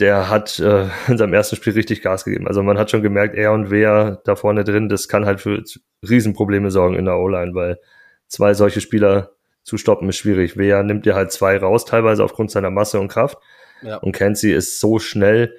der 0.00 0.28
hat 0.30 0.58
äh, 0.58 0.88
in 1.08 1.18
seinem 1.18 1.34
ersten 1.34 1.56
Spiel 1.56 1.74
richtig 1.74 2.02
Gas 2.02 2.24
gegeben. 2.24 2.48
Also 2.48 2.62
man 2.62 2.78
hat 2.78 2.90
schon 2.90 3.02
gemerkt, 3.02 3.36
er 3.36 3.52
und 3.52 3.70
wer 3.70 4.20
da 4.24 4.34
vorne 4.34 4.64
drin, 4.64 4.88
das 4.88 5.08
kann 5.08 5.26
halt 5.26 5.40
für 5.40 5.62
Riesenprobleme 6.08 6.70
sorgen 6.70 6.96
in 6.96 7.04
der 7.04 7.18
O-Line, 7.18 7.54
weil 7.54 7.78
zwei 8.26 8.54
solche 8.54 8.80
Spieler 8.80 9.32
zu 9.70 9.78
stoppen 9.78 10.08
ist 10.08 10.16
schwierig. 10.16 10.56
Wer 10.56 10.82
nimmt 10.82 11.06
dir 11.06 11.14
halt 11.14 11.30
zwei 11.30 11.56
raus, 11.56 11.84
teilweise 11.84 12.24
aufgrund 12.24 12.50
seiner 12.50 12.70
Masse 12.70 12.98
und 12.98 13.06
Kraft. 13.06 13.38
Ja. 13.82 13.98
Und 13.98 14.10
Kenzie 14.10 14.52
ist 14.52 14.80
so 14.80 14.98
schnell 14.98 15.56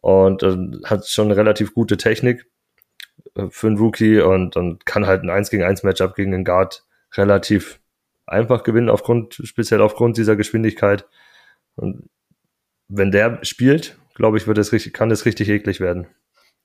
und 0.00 0.42
äh, 0.42 0.56
hat 0.84 1.06
schon 1.06 1.26
eine 1.26 1.36
relativ 1.36 1.72
gute 1.72 1.96
Technik 1.96 2.44
äh, 3.36 3.46
für 3.50 3.68
einen 3.68 3.78
Rookie 3.78 4.18
und, 4.18 4.56
und 4.56 4.84
kann 4.84 5.06
halt 5.06 5.22
ein 5.22 5.30
1 5.30 5.50
gegen 5.50 5.62
1 5.62 5.84
Matchup 5.84 6.16
gegen 6.16 6.32
den 6.32 6.44
Guard 6.44 6.84
relativ 7.14 7.78
einfach 8.26 8.64
gewinnen, 8.64 8.90
aufgrund, 8.90 9.34
speziell 9.44 9.80
aufgrund 9.80 10.16
dieser 10.16 10.34
Geschwindigkeit. 10.34 11.06
Und 11.76 12.10
wenn 12.88 13.12
der 13.12 13.38
spielt, 13.44 13.96
glaube 14.16 14.38
ich, 14.38 14.48
wird 14.48 14.58
es 14.58 14.72
richtig, 14.72 14.92
kann 14.92 15.12
es 15.12 15.24
richtig 15.24 15.48
eklig 15.48 15.78
werden. 15.78 16.08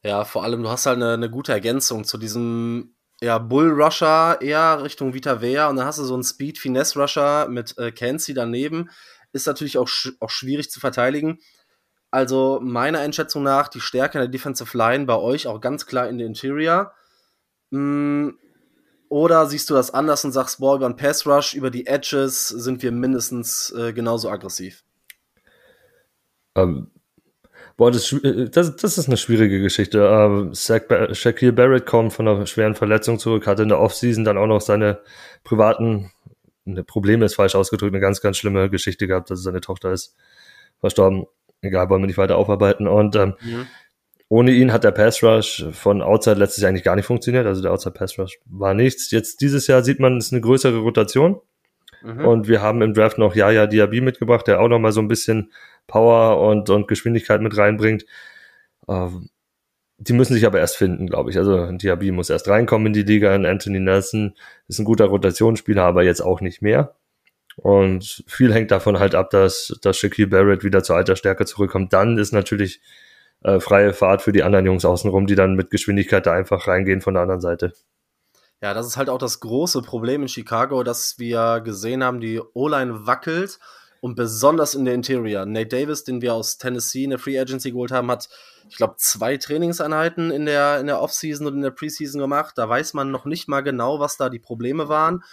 Ja, 0.04 0.26
vor 0.26 0.44
allem, 0.44 0.64
du 0.64 0.70
hast 0.70 0.88
halt 0.88 0.96
eine, 0.96 1.14
eine 1.14 1.30
gute 1.30 1.52
Ergänzung 1.52 2.06
zu 2.06 2.18
diesem 2.18 2.96
ja, 3.22 3.40
Bull 3.40 3.72
Rusher 3.72 4.40
eher 4.42 4.84
Richtung 4.84 5.14
Vita 5.14 5.42
Vea 5.42 5.70
und 5.70 5.78
dann 5.78 5.86
hast 5.86 6.00
du 6.00 6.04
so 6.04 6.14
einen 6.14 6.24
Speed 6.24 6.60
Finesse 6.60 7.00
Rusher 7.00 7.48
mit 7.50 7.78
äh, 7.78 7.92
Kenzie 7.92 8.34
daneben. 8.34 8.90
Ist 9.34 9.48
natürlich 9.48 9.78
auch, 9.78 9.88
sch 9.88 10.14
auch 10.20 10.30
schwierig 10.30 10.70
zu 10.70 10.80
verteidigen. 10.80 11.40
Also 12.12 12.60
meiner 12.62 13.00
Einschätzung 13.00 13.44
nach 13.44 13.68
die 13.68 13.82
Stärke 13.82 14.18
in 14.18 14.22
der 14.22 14.30
Defensive 14.30 14.78
Line 14.78 15.06
bei 15.06 15.16
euch 15.16 15.48
auch 15.48 15.60
ganz 15.60 15.86
klar 15.86 16.08
in 16.08 16.18
der 16.18 16.28
Interior. 16.28 16.94
Mm, 17.72 18.30
oder 19.10 19.46
siehst 19.48 19.70
du 19.70 19.74
das 19.74 19.94
anders 19.94 20.24
und 20.24 20.32
sagst, 20.32 20.60
boah, 20.60 20.76
über 20.76 20.86
einen 20.86 20.96
Pass 20.96 21.26
Rush, 21.26 21.54
über 21.54 21.72
die 21.72 21.88
Edges 21.88 22.48
sind 22.50 22.82
wir 22.84 22.92
mindestens 22.92 23.72
äh, 23.72 23.94
genauso 23.94 24.30
aggressiv? 24.30 24.84
Ähm, 26.56 26.92
boah, 27.78 27.92
das, 27.92 28.12
äh, 28.12 28.50
das, 28.50 28.76
das, 28.76 28.98
ist 28.98 29.08
eine 29.08 29.18
schwierige 29.18 29.62
Geschichte. 29.62 30.00
Ähm, 30.00 30.54
Shaquille 30.54 31.54
Barrett 31.54 31.86
kommt 31.86 32.14
von 32.14 32.28
einer 32.28 32.46
schweren 32.48 32.76
Verletzung 32.76 33.20
zurück, 33.20 33.48
hatte 33.48 33.64
in 33.64 33.70
der 33.70 33.80
Offseason 33.80 34.26
dann 34.26 34.38
auch 34.38 34.48
noch 34.48 34.62
seine 34.62 35.00
privaten 35.44 36.12
eine 36.68 36.84
Probleme 36.84 37.26
ist 37.26 37.36
falsch 37.36 37.56
ausgedrückt, 37.56 37.94
eine 37.94 38.02
ganz, 38.02 38.22
ganz 38.22 38.38
schlimme 38.38 38.70
Geschichte 38.70 39.08
gehabt, 39.08 39.30
dass 39.30 39.42
seine 39.42 39.62
Tochter 39.62 39.92
ist 39.92 40.16
verstorben. 40.80 41.26
Egal, 41.62 41.90
wollen 41.90 42.04
wir 42.04 42.08
nicht 42.08 42.18
weiter 42.18 42.38
aufarbeiten. 42.38 42.88
Und 42.88 43.16
ähm, 43.16 43.36
mhm. 43.42 43.68
ohne 44.30 44.52
ihn 44.52 44.72
hat 44.72 44.84
der 44.84 44.92
Pass 44.92 45.24
Rush 45.24 45.66
von 45.72 46.02
Outside 46.02 46.38
letztes 46.38 46.62
Jahr 46.62 46.70
eigentlich 46.70 46.84
gar 46.84 46.96
nicht 46.96 47.06
funktioniert. 47.06 47.48
Also 47.48 47.62
der 47.62 47.72
Outside 47.72 47.94
Pass 47.94 48.20
Rush 48.20 48.38
war 48.46 48.74
nichts. 48.74 49.10
Jetzt 49.12 49.42
dieses 49.42 49.68
Jahr 49.68 49.84
sieht 49.84 50.00
man, 50.00 50.18
es 50.18 50.28
ist 50.28 50.34
eine 50.34 50.42
größere 50.42 50.78
Rotation. 50.78 51.40
Mhm. 52.04 52.26
Und 52.26 52.48
wir 52.48 52.62
haben 52.62 52.82
im 52.82 52.94
Draft 52.94 53.18
noch 53.18 53.36
Yaya 53.36 53.68
Diaby 53.68 54.02
mitgebracht, 54.02 54.48
der 54.48 54.62
auch 54.62 54.68
noch 54.68 54.80
mal 54.80 54.92
so 54.92 55.02
ein 55.02 55.08
bisschen 55.08 55.52
Power 55.88 56.40
und, 56.42 56.70
und 56.70 56.88
Geschwindigkeit 56.88 57.42
mit 57.42 57.58
reinbringt. 57.58 58.06
Ähm, 58.88 59.30
die 60.00 60.14
müssen 60.14 60.34
sich 60.34 60.46
aber 60.46 60.60
erst 60.60 60.78
finden, 60.78 61.08
glaube 61.08 61.32
ich. 61.32 61.38
Also 61.38 61.72
Diaby 61.72 62.12
muss 62.12 62.30
erst 62.30 62.48
reinkommen 62.48 62.88
in 62.88 62.94
die 62.94 63.04
Liga. 63.04 63.34
Und 63.34 63.46
Anthony 63.46 63.80
Nelson 63.80 64.36
ist 64.68 64.80
ein 64.80 64.86
guter 64.86 65.06
Rotationsspieler, 65.06 65.84
aber 65.84 66.04
jetzt 66.04 66.22
auch 66.22 66.42
nicht 66.42 66.62
mehr. 66.62 66.96
Und 67.56 68.24
viel 68.28 68.54
hängt 68.54 68.70
davon 68.70 69.00
halt 69.00 69.16
ab, 69.16 69.32
dass, 69.32 69.76
dass 69.82 69.98
Shaquille 69.98 70.28
Barrett 70.28 70.64
wieder 70.64 70.84
zur 70.84 70.96
alter 70.96 71.16
Stärke 71.16 71.46
zurückkommt. 71.46 71.92
Dann 71.94 72.20
ist 72.20 72.32
natürlich 72.32 72.82
äh, 73.44 73.60
freie 73.60 73.94
Fahrt 73.94 74.22
für 74.22 74.32
die 74.32 74.44
anderen 74.44 74.68
Jungs 74.68 74.86
außenrum, 74.86 75.26
die 75.26 75.36
dann 75.36 75.56
mit 75.56 75.72
Geschwindigkeit 75.72 76.28
da 76.28 76.34
einfach 76.34 76.68
reingehen 76.68 77.02
von 77.02 77.16
der 77.16 77.24
anderen 77.24 77.42
Seite. 77.42 77.74
Ja, 78.62 78.74
das 78.74 78.88
ist 78.88 78.98
halt 78.98 79.10
auch 79.10 79.20
das 79.20 79.40
große 79.40 79.82
Problem 79.82 80.24
in 80.24 80.28
Chicago, 80.28 80.84
dass 80.84 81.20
wir 81.20 81.62
gesehen 81.62 82.04
haben, 82.04 82.20
die 82.20 82.42
O-Line 82.54 83.06
wackelt 83.06 83.60
und 84.02 84.16
besonders 84.16 84.74
in 84.74 84.86
der 84.86 84.96
Interior. 84.96 85.46
Nate 85.46 85.68
Davis, 85.68 86.04
den 86.04 86.22
wir 86.22 86.34
aus 86.34 86.58
Tennessee 86.58 87.04
in 87.04 87.12
der 87.12 87.20
Free 87.20 87.40
Agency 87.40 87.72
geholt 87.72 87.92
haben, 87.92 88.10
hat, 88.10 88.30
ich 88.70 88.78
glaube, 88.78 88.96
zwei 88.98 89.38
Trainingseinheiten 89.38 90.32
in 90.32 90.46
der, 90.46 90.80
in 90.80 90.88
der 90.88 91.02
Offseason 91.02 91.46
und 91.46 91.54
in 91.54 91.62
der 91.62 91.72
Preseason 91.72 92.20
gemacht. 92.20 92.58
Da 92.58 92.68
weiß 92.68 92.94
man 92.94 93.12
noch 93.12 93.26
nicht 93.26 93.48
mal 93.48 93.62
genau, 93.62 94.00
was 94.00 94.18
da 94.18 94.30
die 94.30 94.40
Probleme 94.40 94.90
waren. 94.90 95.24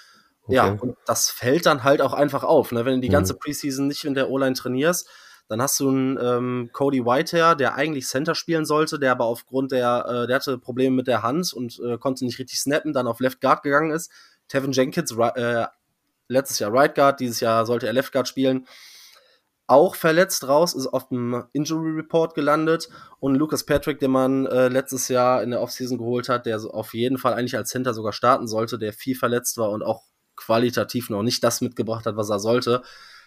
Okay. 0.44 0.56
Ja, 0.56 0.66
und 0.72 0.96
das 1.06 1.30
fällt 1.30 1.64
dann 1.64 1.82
halt 1.82 2.02
auch 2.02 2.12
einfach 2.12 2.44
auf. 2.44 2.72
Ne? 2.72 2.84
Wenn 2.84 2.96
du 2.96 3.00
die 3.00 3.08
ganze 3.08 3.32
mhm. 3.34 3.38
Preseason 3.38 3.86
nicht 3.86 4.04
in 4.04 4.14
der 4.14 4.28
O-Line 4.30 4.54
trainierst, 4.54 5.08
dann 5.48 5.60
hast 5.60 5.78
du 5.78 5.88
einen 5.88 6.18
ähm, 6.20 6.70
Cody 6.72 7.04
Whitehair, 7.04 7.54
der 7.54 7.74
eigentlich 7.74 8.06
Center 8.06 8.34
spielen 8.34 8.64
sollte, 8.64 8.98
der 8.98 9.12
aber 9.12 9.26
aufgrund 9.26 9.72
der, 9.72 10.06
äh, 10.08 10.26
der 10.26 10.36
hatte 10.36 10.58
Probleme 10.58 10.96
mit 10.96 11.06
der 11.06 11.22
Hand 11.22 11.52
und 11.52 11.80
äh, 11.80 11.98
konnte 11.98 12.24
nicht 12.24 12.38
richtig 12.38 12.60
snappen, 12.60 12.92
dann 12.92 13.06
auf 13.06 13.20
Left 13.20 13.40
Guard 13.40 13.62
gegangen 13.62 13.90
ist. 13.90 14.10
Tevin 14.48 14.72
Jenkins, 14.72 15.12
äh, 15.12 15.66
letztes 16.28 16.58
Jahr 16.58 16.72
Right 16.72 16.94
Guard, 16.94 17.20
dieses 17.20 17.40
Jahr 17.40 17.66
sollte 17.66 17.86
er 17.86 17.92
Left 17.92 18.12
Guard 18.12 18.28
spielen. 18.28 18.66
Auch 19.66 19.94
verletzt 19.94 20.46
raus, 20.46 20.74
ist 20.74 20.86
auf 20.86 21.08
dem 21.08 21.44
Injury 21.52 21.92
Report 21.92 22.34
gelandet. 22.34 22.88
Und 23.18 23.34
Lucas 23.34 23.64
Patrick, 23.64 23.98
den 23.98 24.10
man 24.10 24.46
äh, 24.46 24.68
letztes 24.68 25.08
Jahr 25.08 25.42
in 25.42 25.50
der 25.50 25.62
Offseason 25.62 25.96
geholt 25.96 26.28
hat, 26.28 26.44
der 26.46 26.60
auf 26.62 26.92
jeden 26.94 27.16
Fall 27.16 27.32
eigentlich 27.34 27.56
als 27.56 27.70
Center 27.70 27.94
sogar 27.94 28.12
starten 28.12 28.46
sollte, 28.46 28.78
der 28.78 28.92
viel 28.92 29.16
verletzt 29.16 29.56
war 29.56 29.70
und 29.70 29.82
auch 29.82 30.02
qualitativ 30.36 31.10
noch 31.10 31.22
nicht 31.22 31.42
das 31.44 31.60
mitgebracht 31.60 32.04
hat, 32.06 32.16
was 32.16 32.28
er 32.28 32.40
sollte. 32.40 32.82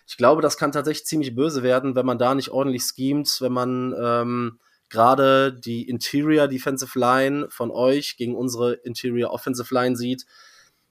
Ich 0.08 0.18
glaube, 0.18 0.42
das 0.42 0.58
kann 0.58 0.72
tatsächlich 0.72 1.06
ziemlich 1.06 1.36
böse 1.36 1.64
werden, 1.64 1.96
wenn 1.96 2.06
man 2.06 2.18
da 2.18 2.34
nicht 2.34 2.50
ordentlich 2.50 2.84
schemt, 2.84 3.42
wenn 3.42 3.52
man 3.52 3.94
ähm, 4.00 4.60
gerade 4.90 5.54
die 5.54 5.88
Interior 5.88 6.48
Defensive 6.48 6.98
Line 6.98 7.48
von 7.50 7.72
euch 7.72 8.16
gegen 8.18 8.36
unsere 8.36 8.74
Interior 8.74 9.32
Offensive 9.32 9.74
Line 9.74 9.96
sieht 9.96 10.26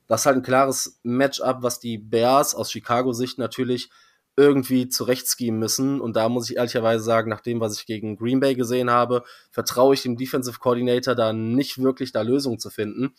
das 0.07 0.23
ist 0.23 0.27
halt 0.27 0.37
ein 0.37 0.43
klares 0.43 0.99
Matchup, 1.03 1.63
was 1.63 1.81
die 1.81 1.99
Bears 1.99 2.55
aus 2.55 2.71
Chicago-Sicht 2.71 3.39
natürlich 3.39 3.91
irgendwie 4.37 4.89
zurechtschemen 4.89 5.59
müssen. 5.59 6.01
Und 6.01 6.15
da 6.15 6.29
muss 6.29 6.51
ich 6.51 6.57
ehrlicherweise 6.57 7.03
sagen, 7.03 7.31
nach 7.31 7.41
dem, 7.41 7.61
was 7.61 7.79
ich 7.79 7.87
gegen 7.87 8.17
Green 8.17 8.41
Bay 8.41 8.55
gesehen 8.55 8.91
habe, 8.91 9.25
vertraue 9.51 9.95
ich 9.95 10.03
dem 10.03 10.17
Defensive 10.17 10.59
Coordinator 10.59 11.15
da 11.15 11.33
nicht 11.33 11.83
wirklich 11.83 12.13
da 12.13 12.23
Lösungen 12.23 12.59
zu 12.59 12.71
finden. 12.71 13.15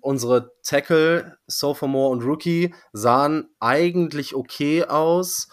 Unsere 0.00 0.52
Tackle, 0.62 1.36
Sophomore 1.46 2.10
und 2.10 2.22
Rookie, 2.22 2.74
sahen 2.92 3.48
eigentlich 3.60 4.34
okay 4.34 4.84
aus, 4.84 5.48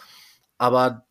aber 0.58 1.06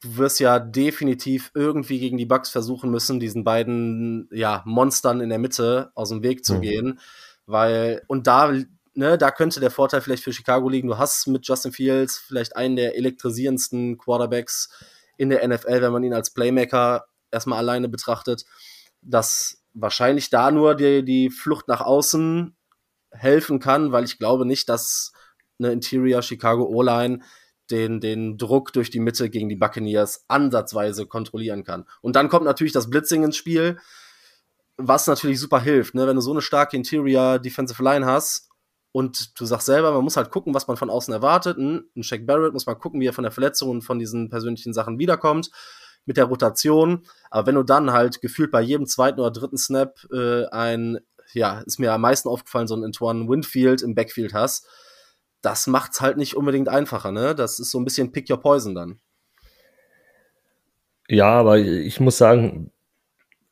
du 0.00 0.16
wirst 0.18 0.40
ja 0.40 0.58
definitiv 0.58 1.50
irgendwie 1.54 1.98
gegen 1.98 2.16
die 2.16 2.26
Bucks 2.26 2.50
versuchen 2.50 2.90
müssen, 2.90 3.20
diesen 3.20 3.44
beiden 3.44 4.28
ja, 4.32 4.62
Monstern 4.64 5.20
in 5.20 5.28
der 5.28 5.38
Mitte 5.38 5.90
aus 5.94 6.10
dem 6.10 6.22
Weg 6.22 6.44
zu 6.44 6.54
mhm. 6.54 6.60
gehen. 6.60 7.00
Weil, 7.46 8.02
und 8.08 8.26
da 8.26 8.52
ne, 8.96 9.18
da 9.18 9.30
könnte 9.30 9.60
der 9.60 9.70
Vorteil 9.70 10.00
vielleicht 10.00 10.24
für 10.24 10.32
Chicago 10.32 10.68
liegen. 10.68 10.88
Du 10.88 10.98
hast 10.98 11.26
mit 11.26 11.46
Justin 11.46 11.72
Fields 11.72 12.18
vielleicht 12.18 12.56
einen 12.56 12.76
der 12.76 12.96
elektrisierendsten 12.96 13.98
Quarterbacks 13.98 14.70
in 15.16 15.30
der 15.30 15.46
NFL, 15.46 15.82
wenn 15.82 15.92
man 15.92 16.04
ihn 16.04 16.14
als 16.14 16.30
Playmaker 16.30 17.06
erstmal 17.30 17.58
alleine 17.58 17.88
betrachtet, 17.88 18.44
dass 19.02 19.62
wahrscheinlich 19.74 20.30
da 20.30 20.50
nur 20.50 20.74
die, 20.74 21.04
die 21.04 21.30
Flucht 21.30 21.68
nach 21.68 21.82
außen 21.82 22.55
helfen 23.16 23.58
kann, 23.60 23.92
weil 23.92 24.04
ich 24.04 24.18
glaube 24.18 24.46
nicht, 24.46 24.68
dass 24.68 25.12
eine 25.58 25.72
Interior 25.72 26.22
Chicago 26.22 26.64
O-Line 26.64 27.20
den, 27.70 28.00
den 28.00 28.38
Druck 28.38 28.72
durch 28.72 28.90
die 28.90 29.00
Mitte 29.00 29.30
gegen 29.30 29.48
die 29.48 29.56
Buccaneers 29.56 30.24
ansatzweise 30.28 31.06
kontrollieren 31.06 31.64
kann. 31.64 31.84
Und 32.00 32.16
dann 32.16 32.28
kommt 32.28 32.44
natürlich 32.44 32.72
das 32.72 32.90
Blitzing 32.90 33.24
ins 33.24 33.36
Spiel, 33.36 33.78
was 34.76 35.06
natürlich 35.06 35.40
super 35.40 35.60
hilft. 35.60 35.94
Ne? 35.94 36.06
Wenn 36.06 36.16
du 36.16 36.22
so 36.22 36.30
eine 36.30 36.42
starke 36.42 36.76
Interior 36.76 37.38
Defensive 37.38 37.82
Line 37.82 38.06
hast 38.06 38.50
und 38.92 39.38
du 39.40 39.46
sagst 39.46 39.66
selber, 39.66 39.92
man 39.92 40.04
muss 40.04 40.16
halt 40.16 40.30
gucken, 40.30 40.54
was 40.54 40.68
man 40.68 40.76
von 40.76 40.90
außen 40.90 41.12
erwartet. 41.12 41.58
Ein, 41.58 41.84
Shaq 42.00 42.26
Barrett 42.26 42.52
muss 42.52 42.66
man 42.66 42.78
gucken, 42.78 43.00
wie 43.00 43.06
er 43.06 43.12
von 43.12 43.24
der 43.24 43.32
Verletzung 43.32 43.70
und 43.70 43.82
von 43.82 43.98
diesen 43.98 44.28
persönlichen 44.28 44.72
Sachen 44.72 44.98
wiederkommt. 44.98 45.50
Mit 46.04 46.18
der 46.18 46.26
Rotation. 46.26 47.04
Aber 47.30 47.48
wenn 47.48 47.56
du 47.56 47.64
dann 47.64 47.90
halt 47.90 48.20
gefühlt 48.20 48.52
bei 48.52 48.60
jedem 48.60 48.86
zweiten 48.86 49.18
oder 49.18 49.32
dritten 49.32 49.56
Snap 49.56 49.98
äh, 50.12 50.46
ein, 50.46 50.98
ja, 51.32 51.60
ist 51.60 51.78
mir 51.78 51.92
am 51.92 52.00
meisten 52.00 52.28
aufgefallen, 52.28 52.66
so 52.66 52.76
ein 52.76 52.84
Antoine 52.84 53.28
Winfield 53.28 53.82
im 53.82 53.94
Backfield 53.94 54.34
hast, 54.34 54.66
das 55.42 55.66
macht's 55.66 56.00
halt 56.00 56.16
nicht 56.16 56.34
unbedingt 56.34 56.68
einfacher, 56.68 57.12
ne? 57.12 57.34
Das 57.34 57.58
ist 57.58 57.70
so 57.70 57.78
ein 57.78 57.84
bisschen 57.84 58.12
Pick 58.12 58.30
Your 58.30 58.40
Poison 58.40 58.74
dann. 58.74 59.00
Ja, 61.08 61.28
aber 61.28 61.58
ich 61.58 62.00
muss 62.00 62.18
sagen, 62.18 62.72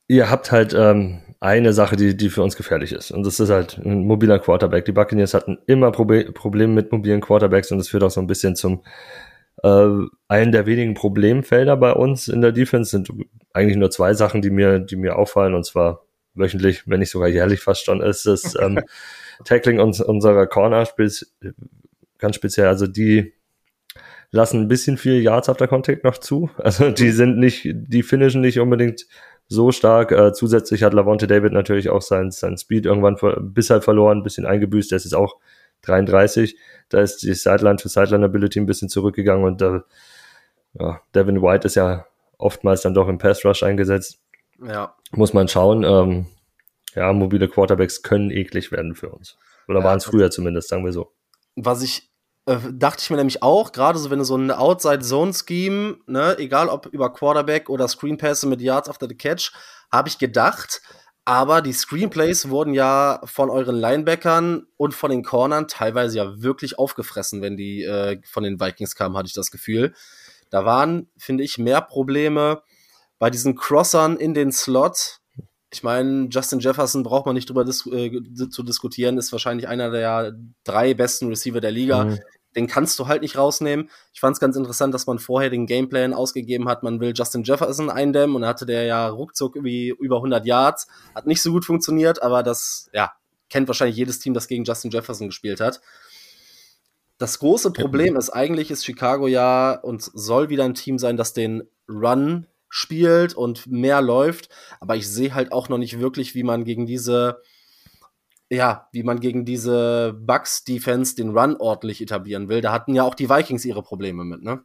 ihr 0.09 0.29
habt 0.29 0.51
halt 0.51 0.75
ähm, 0.75 1.22
eine 1.41 1.72
Sache, 1.72 1.97
die, 1.97 2.16
die 2.16 2.31
für 2.31 2.43
uns 2.43 2.57
gefährlich 2.57 2.93
ist. 2.93 3.11
Und 3.11 3.25
das 3.25 3.39
ist 3.39 3.51
halt 3.51 3.79
ein 3.79 4.07
mobiler 4.07 4.39
Quarterback. 4.39 4.87
Die 4.87 4.93
Buccaneers 4.93 5.35
hatten 5.35 5.59
immer 5.66 5.93
Probe 5.93 6.33
Probleme 6.33 6.72
mit 6.72 6.91
mobilen 6.91 7.20
Quarterbacks 7.20 7.70
und 7.70 7.79
das 7.79 7.89
führt 7.89 8.03
auch 8.03 8.11
so 8.11 8.20
ein 8.20 8.27
bisschen 8.27 8.57
zum 8.57 8.83
äh, 9.62 9.89
einen 10.29 10.53
der 10.53 10.66
wenigen 10.66 10.95
Problemfelder 10.95 11.77
bei 11.77 11.93
uns 11.93 12.29
in 12.29 12.41
der 12.41 12.53
Defense 12.53 12.91
sind 12.91 13.11
eigentlich 13.53 13.77
nur 13.77 13.91
zwei 13.91 14.14
Sachen, 14.14 14.43
die 14.43 14.51
mir, 14.51 14.81
die 14.81 14.97
mir 14.97 15.16
auffallen, 15.16 15.55
und 15.55 15.64
zwar 15.64 16.03
wöchentlich, 16.35 16.89
wenn 16.89 17.01
nicht 17.01 17.11
sogar 17.11 17.28
jährlich 17.28 17.61
fast 17.61 17.85
schon, 17.85 18.03
ist 18.03 18.26
das 18.26 18.55
ähm, 18.61 18.80
Tackling 19.45 19.80
uns, 19.80 20.01
unserer 20.01 20.47
Corner 20.47 20.87
ganz 22.18 22.37
speziell. 22.37 22.68
Also 22.68 22.87
die 22.87 23.32
lassen 24.30 24.62
ein 24.62 24.68
bisschen 24.68 24.97
viel 24.97 25.20
Yards 25.20 25.49
after 25.49 25.68
Contact 25.68 26.05
noch 26.05 26.18
zu. 26.18 26.51
Also 26.59 26.91
die 26.91 27.11
sind 27.11 27.39
nicht, 27.39 27.68
die 27.72 28.03
finishen 28.03 28.41
nicht 28.41 28.59
unbedingt 28.59 29.07
so 29.47 29.72
stark. 29.72 30.12
Äh, 30.12 30.32
zusätzlich 30.32 30.82
hat 30.82 30.95
Lavonte 30.95 31.26
David 31.26 31.53
natürlich 31.53 31.91
auch 31.91 32.03
sein, 32.03 32.30
sein 32.30 32.57
Speed 32.57 32.87
irgendwann 32.87 33.16
ver 33.16 33.41
bisher 33.41 33.82
verloren, 33.82 34.18
ein 34.18 34.22
bisschen 34.22 34.47
eingebüßt. 34.47 34.91
Der 34.91 34.97
ist 34.97 35.05
jetzt 35.05 35.14
auch 35.14 35.39
33. 35.82 36.57
Da 36.89 37.01
ist 37.01 37.22
die 37.22 37.35
Sideline 37.35 37.76
to 37.76 37.89
Sideline 37.89 38.24
Ability 38.24 38.61
ein 38.61 38.66
bisschen 38.66 38.89
zurückgegangen 38.89 39.45
und 39.45 39.62
äh, 39.62 39.80
ja, 40.78 41.01
Devin 41.14 41.41
White 41.41 41.66
ist 41.66 41.76
ja 41.76 42.07
oftmals 42.39 42.82
dann 42.82 42.95
doch 42.95 43.09
im 43.09 43.18
Pass 43.18 43.45
Rush 43.45 43.62
eingesetzt. 43.62 44.20
Ja. 44.62 44.94
Muss 45.12 45.32
man 45.32 45.48
schauen. 45.48 45.84
Ähm, 45.84 46.26
ja, 46.94 47.12
mobile 47.12 47.48
Quarterbacks 47.48 48.02
können 48.02 48.30
eklig 48.30 48.70
werden 48.72 48.94
für 48.94 49.11
uns. 49.11 49.36
Oder 49.68 49.80
ja, 49.80 49.84
waren 49.84 49.98
es 49.98 50.05
früher 50.05 50.30
zumindest, 50.30 50.68
sagen 50.68 50.84
wir 50.84 50.92
so. 50.92 51.12
Was 51.57 51.82
ich 51.82 52.11
äh, 52.46 52.59
dachte 52.72 53.00
ich 53.02 53.11
mir 53.11 53.16
nämlich 53.16 53.42
auch, 53.42 53.72
gerade 53.72 53.98
so, 53.98 54.11
wenn 54.11 54.18
du 54.18 54.24
so 54.24 54.36
ein 54.36 54.50
Outside-Zone-Scheme, 54.50 55.99
ne, 56.07 56.37
egal 56.38 56.68
ob 56.68 56.87
über 56.87 57.12
Quarterback 57.12 57.70
oder 57.70 57.88
Screenpässe 57.88 58.46
mit 58.46 58.61
Yards 58.61 58.88
after 58.88 59.08
the 59.08 59.16
Catch, 59.16 59.53
habe 59.91 60.08
ich 60.08 60.18
gedacht, 60.18 60.83
aber 61.24 61.62
die 61.62 61.72
Screenplays 61.72 62.50
wurden 62.50 62.74
ja 62.74 63.20
von 63.24 63.49
euren 63.49 63.76
Linebackern 63.76 64.66
und 64.76 64.92
von 64.92 65.11
den 65.11 65.22
Cornern 65.22 65.68
teilweise 65.68 66.18
ja 66.18 66.42
wirklich 66.42 66.79
aufgefressen, 66.79 67.41
wenn 67.41 67.57
die 67.57 67.83
äh, 67.83 68.20
von 68.26 68.42
den 68.42 68.61
Vikings 68.61 68.95
kamen, 68.95 69.16
hatte 69.16 69.29
ich 69.29 69.33
das 69.33 69.50
Gefühl. 69.50 69.95
Da 70.50 70.66
waren, 70.66 71.08
finde 71.16 71.45
ich, 71.45 71.57
mehr 71.57 71.80
Probleme 71.80 72.62
bei 73.18 73.30
diesen 73.30 73.54
Crossern 73.54 74.16
in 74.16 74.34
den 74.34 74.53
Slot. 74.53 75.20
Ich 75.72 75.82
meine, 75.82 76.28
Justin 76.30 76.61
Jefferson 76.61 77.03
braucht 77.03 77.26
man 77.26 77.34
nicht 77.34 77.49
drüber 77.49 77.64
dis 77.64 77.86
äh, 77.86 78.20
zu 78.50 78.62
diskutieren, 78.62 79.18
ist 79.18 79.32
wahrscheinlich 79.32 79.66
einer 79.66 79.91
der 79.91 80.36
drei 80.62 80.95
besten 80.95 81.28
Receiver 81.28 81.61
der 81.61 81.72
Liga. 81.72 82.04
Mhm 82.04 82.18
den 82.57 82.66
kannst 82.66 82.99
du 82.99 83.08
halt 83.08 83.22
nicht 83.22 83.36
rausnehmen. 83.36 83.91
Ich 84.12 84.20
fand 84.20 84.34
es 84.34 84.41
ganz 84.41 84.57
interessant, 84.57 84.95
dass 84.95 85.07
man 85.07 85.18
vorher 85.18 85.50
den 85.50 85.66
Gameplan 85.66 86.14
ausgegeben 86.14 86.68
hat, 86.68 86.82
man 86.82 87.00
will 87.00 87.12
Justin 87.14 87.42
Jefferson 87.42 87.91
eindämmen 87.91 88.36
und 88.36 88.46
hatte 88.46 88.66
der 88.66 88.84
ja 88.84 89.08
ruckzuck 89.08 89.57
wie 89.62 89.88
über 89.88 90.16
100 90.16 90.46
Yards. 90.46 90.86
Hat 91.14 91.26
nicht 91.26 91.42
so 91.42 91.50
gut 91.50 91.64
funktioniert, 91.64 92.22
aber 92.22 92.42
das, 92.42 92.88
ja, 92.92 93.12
kennt 93.50 93.68
wahrscheinlich 93.68 93.96
jedes 93.96 94.18
Team, 94.18 94.34
das 94.34 94.49
gegen 94.49 94.64
Justin 94.64 94.91
Jefferson 94.91 95.28
gespielt 95.28 95.61
hat. 95.61 95.80
Das 97.18 97.38
große 97.38 97.72
Problem 97.72 98.16
ist, 98.16 98.30
eigentlich 98.30 98.70
ist 98.70 98.84
Chicago 98.84 99.28
ja 99.28 99.72
und 99.72 100.03
soll 100.03 100.49
wieder 100.49 100.64
ein 100.64 100.74
Team 100.74 100.99
sein, 100.99 101.16
das 101.16 101.32
den 101.32 101.62
Run 101.88 102.46
spielt 102.76 103.34
und 103.34 103.68
mehr 103.68 104.03
läuft, 104.03 104.49
aber 104.80 104.96
ich 104.96 105.09
sehe 105.09 105.33
halt 105.33 105.53
auch 105.53 105.68
noch 105.68 105.79
nicht 105.79 106.01
wirklich, 106.01 106.34
wie 106.34 106.42
man 106.42 106.64
gegen 106.64 106.87
diese 106.87 107.41
ja, 108.51 108.88
wie 108.92 109.05
man 109.05 109.21
gegen 109.21 109.45
diese 109.45 110.13
Bucks-Defense 110.21 111.14
den 111.14 111.37
Run 111.37 111.57
ordentlich 111.57 112.01
etablieren 112.01 112.49
will. 112.49 112.61
Da 112.61 112.72
hatten 112.72 112.95
ja 112.95 113.05
auch 113.05 113.14
die 113.14 113.30
Vikings 113.30 113.64
ihre 113.64 113.83
Probleme 113.83 114.25
mit, 114.25 114.42
ne? 114.42 114.64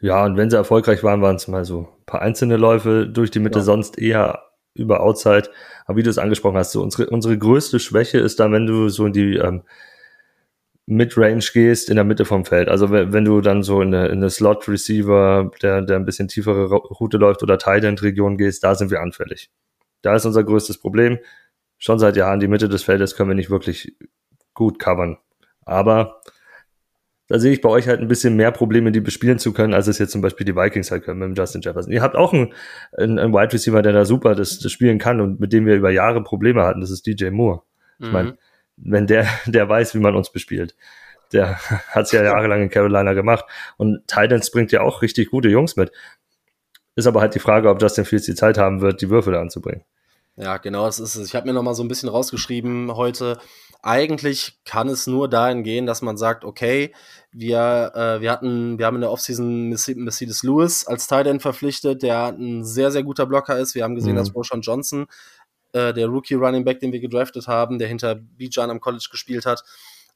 Ja, 0.00 0.24
und 0.24 0.36
wenn 0.36 0.48
sie 0.48 0.56
erfolgreich 0.56 1.02
waren, 1.02 1.22
waren 1.22 1.36
es 1.36 1.48
mal 1.48 1.64
so 1.64 1.88
ein 1.98 2.04
paar 2.06 2.22
einzelne 2.22 2.56
Läufe 2.56 3.06
durch 3.06 3.30
die 3.30 3.40
Mitte, 3.40 3.58
ja. 3.58 3.64
sonst 3.64 3.98
eher 3.98 4.42
über 4.74 5.00
Outside. 5.00 5.50
Aber 5.86 5.96
wie 5.98 6.02
du 6.02 6.10
es 6.10 6.18
angesprochen 6.18 6.56
hast, 6.56 6.72
so 6.72 6.82
unsere, 6.82 7.10
unsere 7.10 7.36
größte 7.36 7.80
Schwäche 7.80 8.18
ist 8.18 8.38
dann, 8.38 8.52
wenn 8.52 8.66
du 8.66 8.88
so 8.90 9.06
in 9.06 9.12
die 9.12 9.36
ähm, 9.36 9.62
Midrange 10.86 11.44
gehst, 11.52 11.90
in 11.90 11.96
der 11.96 12.04
Mitte 12.04 12.24
vom 12.24 12.44
Feld. 12.44 12.68
Also 12.68 12.90
wenn, 12.90 13.24
du 13.24 13.40
dann 13.40 13.64
so 13.64 13.82
in 13.82 13.92
eine, 13.92 14.06
in 14.06 14.18
eine 14.18 14.30
Slot-Receiver, 14.30 15.50
der, 15.60 15.82
der 15.82 15.96
ein 15.96 16.04
bisschen 16.04 16.28
tiefere 16.28 16.66
Route 16.66 17.16
läuft 17.16 17.42
oder 17.42 17.58
Tight-End-Region 17.58 18.38
gehst, 18.38 18.62
da 18.62 18.74
sind 18.76 18.90
wir 18.90 19.00
anfällig 19.00 19.50
Da 20.02 20.14
ist 20.14 20.24
unser 20.24 20.44
größtes 20.44 20.78
Problem. 20.78 21.18
Schon 21.78 21.98
seit 21.98 22.16
Jahren 22.16 22.38
die 22.38 22.48
Mitte 22.48 22.68
des 22.68 22.84
Feldes 22.84 23.16
können 23.16 23.30
wir 23.30 23.34
nicht 23.34 23.50
wirklich 23.50 23.96
gut 24.54 24.78
covern. 24.78 25.18
Aber 25.64 26.20
da 27.28 27.40
sehe 27.40 27.52
ich 27.52 27.60
bei 27.60 27.68
euch 27.68 27.88
halt 27.88 28.00
ein 28.00 28.06
bisschen 28.06 28.36
mehr 28.36 28.52
Probleme, 28.52 28.92
die 28.92 29.00
bespielen 29.00 29.40
zu 29.40 29.52
können, 29.52 29.74
als 29.74 29.88
es 29.88 29.98
jetzt 29.98 30.12
zum 30.12 30.20
Beispiel 30.20 30.46
die 30.46 30.54
Vikings 30.54 30.92
halt 30.92 31.02
können 31.02 31.18
mit 31.18 31.28
dem 31.28 31.34
Justin 31.34 31.60
Jefferson. 31.60 31.92
Ihr 31.92 32.02
habt 32.02 32.14
auch 32.14 32.32
einen, 32.32 32.54
einen, 32.96 33.18
einen 33.18 33.34
Wide 33.34 33.52
Receiver, 33.52 33.82
der 33.82 33.92
da 33.92 34.04
super 34.04 34.36
das, 34.36 34.60
das 34.60 34.70
spielen 34.70 34.98
kann 34.98 35.20
und 35.20 35.40
mit 35.40 35.52
dem 35.52 35.66
wir 35.66 35.74
über 35.74 35.90
Jahre 35.90 36.22
Probleme 36.22 36.62
hatten. 36.62 36.80
Das 36.80 36.92
ist 36.92 37.04
DJ 37.06 37.30
Moore. 37.30 37.62
Ich 37.98 38.12
meine, 38.12 38.32
mhm. 38.32 38.38
Wenn 38.76 39.06
der, 39.06 39.26
der 39.46 39.68
weiß, 39.68 39.94
wie 39.94 40.00
man 40.00 40.14
uns 40.14 40.30
bespielt. 40.30 40.74
Der 41.32 41.58
hat 41.88 42.06
es 42.06 42.12
ja 42.12 42.22
jahrelang 42.22 42.62
in 42.62 42.70
Carolina 42.70 43.12
gemacht. 43.12 43.44
Und 43.76 44.06
Titans 44.06 44.50
bringt 44.50 44.72
ja 44.72 44.82
auch 44.82 45.02
richtig 45.02 45.30
gute 45.30 45.48
Jungs 45.48 45.76
mit. 45.76 45.92
Ist 46.94 47.06
aber 47.06 47.20
halt 47.20 47.34
die 47.34 47.40
Frage, 47.40 47.68
ob 47.68 47.82
Justin 47.82 48.06
Fields 48.06 48.24
die 48.26 48.34
Zeit 48.34 48.56
haben 48.56 48.80
wird, 48.80 49.02
die 49.02 49.10
Würfel 49.10 49.34
anzubringen. 49.36 49.84
Ja, 50.36 50.58
genau, 50.58 50.84
das 50.84 50.98
ist 50.98 51.14
es. 51.14 51.28
Ich 51.28 51.34
habe 51.34 51.46
mir 51.46 51.54
noch 51.54 51.62
mal 51.62 51.74
so 51.74 51.82
ein 51.82 51.88
bisschen 51.88 52.10
rausgeschrieben 52.10 52.94
heute. 52.94 53.38
Eigentlich 53.82 54.58
kann 54.64 54.88
es 54.88 55.06
nur 55.06 55.28
dahin 55.28 55.62
gehen, 55.62 55.86
dass 55.86 56.02
man 56.02 56.16
sagt, 56.16 56.44
okay, 56.44 56.92
wir, 57.32 57.92
äh, 57.94 58.20
wir 58.20 58.32
hatten, 58.32 58.78
wir 58.78 58.86
haben 58.86 58.96
in 58.96 59.02
der 59.02 59.10
Offseason 59.10 59.68
Mercedes 59.68 60.42
Lewis 60.42 60.86
als 60.86 61.06
Tight 61.06 61.26
End 61.26 61.40
verpflichtet, 61.40 62.02
der 62.02 62.28
ein 62.28 62.64
sehr, 62.64 62.90
sehr 62.90 63.02
guter 63.02 63.26
Blocker 63.26 63.58
ist. 63.58 63.74
Wir 63.74 63.84
haben 63.84 63.94
gesehen, 63.94 64.12
mhm. 64.12 64.16
dass 64.16 64.34
Roshan 64.34 64.60
Johnson, 64.60 65.06
äh, 65.76 65.92
der 65.92 66.06
Rookie 66.08 66.34
Running 66.34 66.64
Back, 66.64 66.80
den 66.80 66.92
wir 66.92 67.00
gedraftet 67.00 67.46
haben, 67.48 67.78
der 67.78 67.88
hinter 67.88 68.14
Bijan 68.14 68.70
am 68.70 68.80
College 68.80 69.08
gespielt 69.10 69.44
hat, 69.44 69.62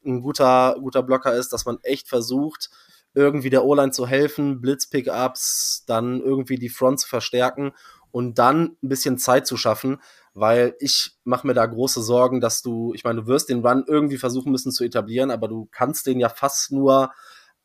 ein 0.04 0.22
guter, 0.22 0.76
guter 0.80 1.02
Blocker 1.02 1.34
ist, 1.34 1.52
dass 1.52 1.66
man 1.66 1.78
echt 1.82 2.08
versucht, 2.08 2.70
irgendwie 3.12 3.50
der 3.50 3.64
O-Line 3.64 3.90
zu 3.90 4.06
helfen, 4.06 4.62
Blitz-Pickups, 4.62 5.84
dann 5.86 6.20
irgendwie 6.20 6.56
die 6.56 6.70
Front 6.70 7.00
zu 7.00 7.08
verstärken 7.08 7.72
und 8.10 8.38
dann 8.38 8.76
ein 8.82 8.88
bisschen 8.88 9.18
Zeit 9.18 9.46
zu 9.46 9.58
schaffen, 9.58 10.00
weil 10.32 10.74
ich 10.78 11.18
mache 11.24 11.46
mir 11.46 11.54
da 11.54 11.66
große 11.66 12.02
Sorgen, 12.02 12.40
dass 12.40 12.62
du, 12.62 12.94
ich 12.94 13.04
meine, 13.04 13.22
du 13.22 13.26
wirst 13.26 13.50
den 13.50 13.66
Run 13.66 13.84
irgendwie 13.86 14.16
versuchen 14.16 14.52
müssen 14.52 14.72
zu 14.72 14.84
etablieren, 14.84 15.30
aber 15.30 15.48
du 15.48 15.68
kannst 15.70 16.06
den 16.06 16.20
ja 16.20 16.30
fast 16.30 16.72
nur, 16.72 17.12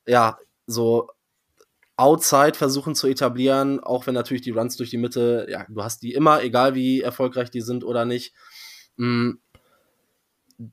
ja, 0.05 0.37
so 0.67 1.09
outside 1.97 2.53
versuchen 2.55 2.95
zu 2.95 3.07
etablieren, 3.07 3.79
auch 3.79 4.05
wenn 4.07 4.13
natürlich 4.13 4.41
die 4.41 4.51
Runs 4.51 4.75
durch 4.77 4.89
die 4.89 4.97
Mitte, 4.97 5.47
ja, 5.49 5.65
du 5.69 5.83
hast 5.83 6.01
die 6.03 6.13
immer, 6.13 6.43
egal 6.43 6.75
wie 6.75 7.01
erfolgreich 7.01 7.49
die 7.51 7.61
sind 7.61 7.83
oder 7.83 8.05
nicht. 8.05 8.33
Mm, 8.97 9.31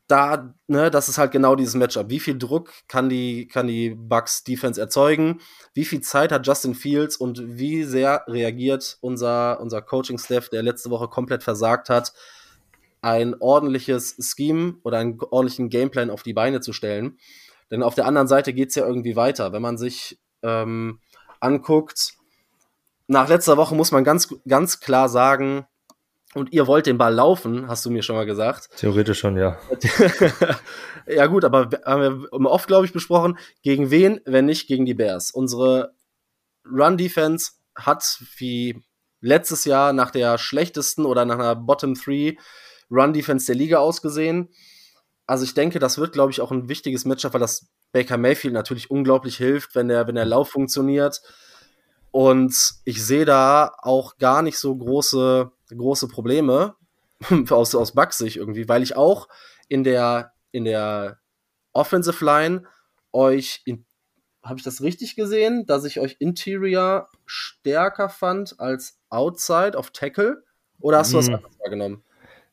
da, 0.06 0.54
ne, 0.68 0.90
das 0.90 1.08
ist 1.08 1.18
halt 1.18 1.32
genau 1.32 1.56
dieses 1.56 1.74
Matchup. 1.74 2.08
Wie 2.08 2.20
viel 2.20 2.38
Druck 2.38 2.72
kann 2.86 3.08
die, 3.08 3.48
kann 3.48 3.66
die 3.66 3.90
Bucks 3.90 4.44
Defense 4.44 4.80
erzeugen? 4.80 5.40
Wie 5.74 5.84
viel 5.84 6.00
Zeit 6.00 6.30
hat 6.30 6.46
Justin 6.46 6.74
Fields 6.74 7.16
und 7.16 7.58
wie 7.58 7.82
sehr 7.84 8.24
reagiert 8.28 8.98
unser, 9.00 9.60
unser 9.60 9.82
Coaching-Staff, 9.82 10.48
der 10.50 10.62
letzte 10.62 10.90
Woche 10.90 11.08
komplett 11.08 11.42
versagt 11.42 11.88
hat, 11.88 12.12
ein 13.00 13.34
ordentliches 13.40 14.16
Scheme 14.20 14.76
oder 14.84 14.98
einen 14.98 15.18
ordentlichen 15.20 15.68
Gameplan 15.68 16.10
auf 16.10 16.22
die 16.22 16.32
Beine 16.32 16.60
zu 16.60 16.72
stellen? 16.72 17.18
Denn 17.70 17.82
auf 17.82 17.96
der 17.96 18.06
anderen 18.06 18.28
Seite 18.28 18.52
geht's 18.52 18.76
ja 18.76 18.86
irgendwie 18.86 19.16
weiter. 19.16 19.52
Wenn 19.52 19.62
man 19.62 19.78
sich 19.78 20.20
ähm, 20.42 21.00
anguckt, 21.42 22.14
nach 23.06 23.28
letzter 23.28 23.56
Woche 23.56 23.74
muss 23.74 23.92
man 23.92 24.04
ganz, 24.04 24.34
ganz 24.46 24.80
klar 24.80 25.08
sagen, 25.08 25.66
und 26.34 26.52
ihr 26.52 26.66
wollt 26.66 26.86
den 26.86 26.96
Ball 26.96 27.12
laufen, 27.12 27.68
hast 27.68 27.84
du 27.84 27.90
mir 27.90 28.02
schon 28.02 28.16
mal 28.16 28.24
gesagt. 28.24 28.70
Theoretisch 28.76 29.18
schon, 29.18 29.36
ja. 29.36 29.58
ja 31.06 31.26
gut, 31.26 31.44
aber 31.44 31.68
haben 31.84 32.22
wir 32.30 32.50
oft, 32.50 32.66
glaube 32.66 32.86
ich, 32.86 32.92
besprochen, 32.92 33.38
gegen 33.62 33.90
wen, 33.90 34.20
wenn 34.24 34.46
nicht 34.46 34.66
gegen 34.66 34.86
die 34.86 34.94
Bears. 34.94 35.30
Unsere 35.30 35.94
Run-Defense 36.64 37.52
hat 37.74 38.22
wie 38.38 38.82
letztes 39.20 39.66
Jahr 39.66 39.92
nach 39.92 40.10
der 40.10 40.38
schlechtesten 40.38 41.04
oder 41.04 41.26
nach 41.26 41.38
einer 41.38 41.54
Bottom 41.54 41.94
3 41.94 42.38
Run-Defense 42.90 43.46
der 43.46 43.54
Liga 43.56 43.78
ausgesehen. 43.78 44.48
Also 45.26 45.44
ich 45.44 45.52
denke, 45.54 45.78
das 45.78 45.98
wird, 45.98 46.12
glaube 46.12 46.32
ich, 46.32 46.40
auch 46.40 46.50
ein 46.50 46.68
wichtiges 46.68 47.04
Matchup, 47.04 47.34
weil 47.34 47.40
das 47.40 47.68
Baker 47.92 48.16
Mayfield 48.16 48.54
natürlich 48.54 48.90
unglaublich 48.90 49.36
hilft, 49.36 49.74
wenn 49.74 49.88
der, 49.88 50.06
wenn 50.06 50.14
der 50.14 50.24
Lauf 50.24 50.50
funktioniert. 50.50 51.22
Und 52.10 52.74
ich 52.84 53.04
sehe 53.04 53.24
da 53.24 53.72
auch 53.78 54.18
gar 54.18 54.42
nicht 54.42 54.58
so 54.58 54.74
große 54.76 55.50
große 55.76 56.08
Probleme 56.08 56.74
aus, 57.50 57.74
aus 57.74 57.92
Bugs 57.92 58.18
Sicht 58.18 58.36
irgendwie, 58.36 58.68
weil 58.68 58.82
ich 58.82 58.96
auch 58.96 59.28
in 59.68 59.84
der, 59.84 60.32
in 60.50 60.64
der 60.64 61.18
Offensive 61.72 62.24
Line 62.24 62.64
euch 63.12 63.64
habe 64.42 64.58
ich 64.58 64.64
das 64.64 64.82
richtig 64.82 65.14
gesehen, 65.14 65.66
dass 65.66 65.84
ich 65.84 66.00
euch 66.00 66.16
Interior 66.18 67.08
stärker 67.26 68.08
fand 68.08 68.58
als 68.58 68.98
Outside 69.08 69.78
auf 69.78 69.90
Tackle? 69.90 70.42
Oder 70.80 70.98
hast 70.98 71.12
du 71.12 71.18
was 71.18 71.28
hm. 71.28 71.36
anderes 71.36 71.58
wahrgenommen? 71.60 72.02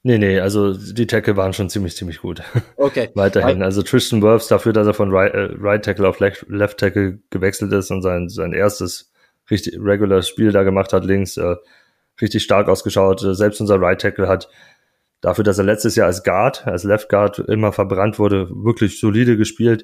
Nee, 0.02 0.18
nee, 0.18 0.40
also 0.40 0.74
die 0.74 1.08
Tackle 1.08 1.36
waren 1.36 1.52
schon 1.52 1.70
ziemlich, 1.70 1.96
ziemlich 1.96 2.20
gut. 2.20 2.42
Okay. 2.78 3.10
Weiterhin. 3.14 3.62
Also 3.62 3.82
Tristan 3.84 4.22
Wirfs 4.22 4.48
dafür, 4.48 4.72
dass 4.74 4.88
er 4.88 4.94
von 4.94 5.12
Right, 5.12 5.34
äh, 5.34 5.50
right 5.60 5.84
Tackle 5.84 6.08
auf 6.08 6.20
Left, 6.20 6.46
Left, 6.48 6.78
Tackle 6.78 7.20
gewechselt 7.30 7.74
ist 7.74 7.92
und 7.92 8.02
sein, 8.02 8.30
sein 8.30 8.54
erstes 8.54 9.12
richtig 9.52 9.78
regular 9.80 10.22
Spiel 10.22 10.52
da 10.52 10.64
gemacht 10.64 10.94
hat 10.94 11.04
links, 11.04 11.38
äh, 11.38 11.56
richtig 12.22 12.44
stark 12.44 12.70
ausgeschaut. 12.70 13.20
Selbst 13.20 13.60
unser 13.60 13.82
Right 13.82 14.00
Tackle 14.00 14.28
hat 14.28 14.50
dafür, 15.22 15.44
dass 15.44 15.58
er 15.58 15.66
letztes 15.66 15.96
Jahr 15.96 16.08
als 16.08 16.24
Guard, 16.24 16.66
als 16.66 16.84
Left 16.86 17.10
Guard 17.10 17.40
immer 17.40 17.74
verbrannt 17.74 18.18
wurde, 18.18 18.50
wirklich 18.50 19.00
solide 19.00 19.36
gespielt. 19.36 19.84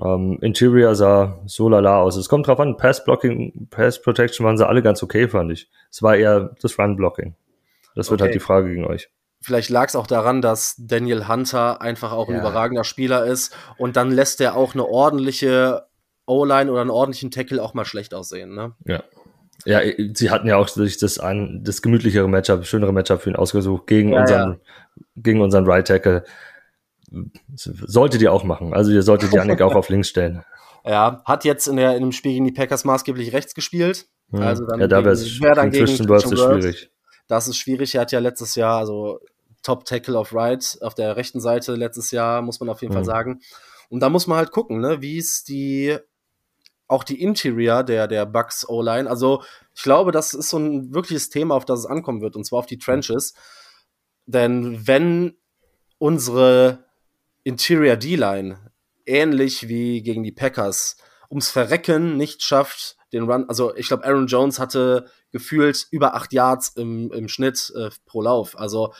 Ähm, 0.00 0.38
Interior 0.42 0.94
sah 0.94 1.40
so 1.46 1.68
lala 1.68 2.00
aus. 2.00 2.16
Es 2.16 2.28
kommt 2.28 2.48
drauf 2.48 2.60
an, 2.60 2.76
Pass 2.76 3.04
Blocking, 3.04 3.68
Pass 3.70 4.02
Protection 4.02 4.44
waren 4.44 4.58
sie 4.58 4.66
alle 4.66 4.82
ganz 4.82 5.02
okay, 5.02 5.28
fand 5.28 5.52
ich. 5.52 5.70
Es 5.90 6.02
war 6.02 6.16
eher 6.16 6.54
das 6.60 6.78
Run 6.78 6.96
Blocking. 6.96 7.34
Das 7.96 8.10
wird 8.10 8.20
halt 8.20 8.28
okay. 8.28 8.34
halt 8.34 8.34
die 8.34 8.44
Frage 8.44 8.68
gegen 8.68 8.84
euch. 8.84 9.08
Vielleicht 9.42 9.70
lag 9.70 9.88
es 9.88 9.96
auch 9.96 10.06
daran, 10.06 10.40
dass 10.40 10.76
Daniel 10.78 11.28
Hunter 11.28 11.80
einfach 11.82 12.12
auch 12.12 12.28
ein 12.28 12.34
ja. 12.34 12.40
überragender 12.40 12.84
Spieler 12.84 13.26
ist 13.26 13.56
und 13.78 13.96
dann 13.96 14.10
lässt 14.10 14.40
er 14.40 14.56
auch 14.56 14.74
eine 14.74 14.86
ordentliche 14.86 15.86
O-Line 16.26 16.70
oder 16.70 16.80
einen 16.80 16.90
ordentlichen 16.90 17.30
Tackle 17.30 17.62
auch 17.62 17.74
mal 17.74 17.84
schlecht 17.84 18.14
aussehen. 18.14 18.54
Ne? 18.54 18.74
Ja, 18.84 19.02
ja, 19.64 19.80
sie 20.14 20.30
hatten 20.30 20.46
ja 20.46 20.56
auch 20.56 20.68
sich 20.68 20.98
das 20.98 21.18
ein, 21.18 21.62
das 21.64 21.82
gemütlichere 21.82 22.28
Matchup, 22.28 22.66
schönere 22.66 22.92
Matchup 22.92 23.22
für 23.22 23.30
ihn 23.30 23.36
ausgesucht 23.36 23.86
gegen 23.86 24.12
ja, 24.12 24.20
unseren, 24.20 24.50
ja. 24.52 25.02
gegen 25.16 25.40
unseren 25.40 25.66
Right 25.66 25.86
Tackle. 25.86 26.24
Solltet 27.54 28.22
ihr 28.22 28.32
auch 28.32 28.44
machen. 28.44 28.74
Also 28.74 28.92
ihr 28.92 29.02
solltet 29.02 29.32
Janik 29.32 29.62
auch 29.62 29.74
auf 29.74 29.88
links 29.88 30.08
stellen. 30.08 30.42
Ja, 30.88 31.20
hat 31.24 31.44
jetzt 31.44 31.66
in, 31.66 31.78
der, 31.78 31.96
in 31.96 32.00
dem 32.00 32.12
Spiel 32.12 32.30
gegen 32.30 32.44
die 32.44 32.52
Packers 32.52 32.84
maßgeblich 32.84 33.32
rechts 33.32 33.56
gespielt. 33.56 34.06
Also 34.30 34.64
dann 34.66 34.78
ja, 34.78 34.86
da 34.86 35.02
wäre 35.02 35.14
es 35.14 35.24
Christian 35.24 36.08
Worth 36.08 36.28
schwierig. 36.28 36.92
Das 37.28 37.48
ist 37.48 37.56
schwierig. 37.56 37.94
Er 37.94 38.02
hat 38.02 38.12
ja 38.12 38.18
letztes 38.18 38.54
Jahr, 38.54 38.78
also 38.78 39.20
Top 39.62 39.84
Tackle 39.84 40.18
of 40.18 40.32
Right 40.32 40.78
auf 40.80 40.94
der 40.94 41.16
rechten 41.16 41.40
Seite 41.40 41.74
letztes 41.74 42.10
Jahr, 42.10 42.42
muss 42.42 42.60
man 42.60 42.68
auf 42.68 42.82
jeden 42.82 42.94
hm. 42.94 42.98
Fall 42.98 43.04
sagen. 43.04 43.40
Und 43.88 44.00
da 44.00 44.08
muss 44.08 44.26
man 44.26 44.38
halt 44.38 44.52
gucken, 44.52 44.80
ne, 44.80 45.00
wie 45.00 45.18
ist 45.18 45.48
die 45.48 45.96
auch 46.88 47.04
die 47.04 47.20
Interior 47.20 47.82
der, 47.82 48.06
der 48.06 48.26
Bucks 48.26 48.68
O-Line. 48.68 49.10
Also 49.10 49.42
ich 49.74 49.82
glaube, 49.82 50.12
das 50.12 50.34
ist 50.34 50.50
so 50.50 50.58
ein 50.58 50.94
wirkliches 50.94 51.30
Thema, 51.30 51.54
auf 51.54 51.64
das 51.64 51.80
es 51.80 51.86
ankommen 51.86 52.20
wird, 52.20 52.36
und 52.36 52.44
zwar 52.44 52.60
auf 52.60 52.66
die 52.66 52.78
Trenches. 52.78 53.34
Denn 54.26 54.86
wenn 54.86 55.36
unsere 55.98 56.84
Interior 57.42 57.96
D-Line 57.96 58.70
ähnlich 59.04 59.68
wie 59.68 60.02
gegen 60.02 60.22
die 60.22 60.32
Packers 60.32 60.96
ums 61.30 61.48
Verrecken 61.48 62.16
nicht 62.16 62.42
schafft, 62.42 62.96
den 63.12 63.30
Run, 63.30 63.48
also 63.48 63.74
ich 63.76 63.88
glaube, 63.88 64.04
Aaron 64.04 64.26
Jones 64.26 64.58
hatte 64.58 65.10
gefühlt 65.32 65.86
über 65.90 66.14
acht 66.14 66.32
Yards 66.32 66.70
im, 66.76 67.12
im 67.12 67.28
Schnitt 67.28 67.72
äh, 67.76 67.90
pro 68.06 68.22
Lauf. 68.22 68.58
Also 68.58 68.92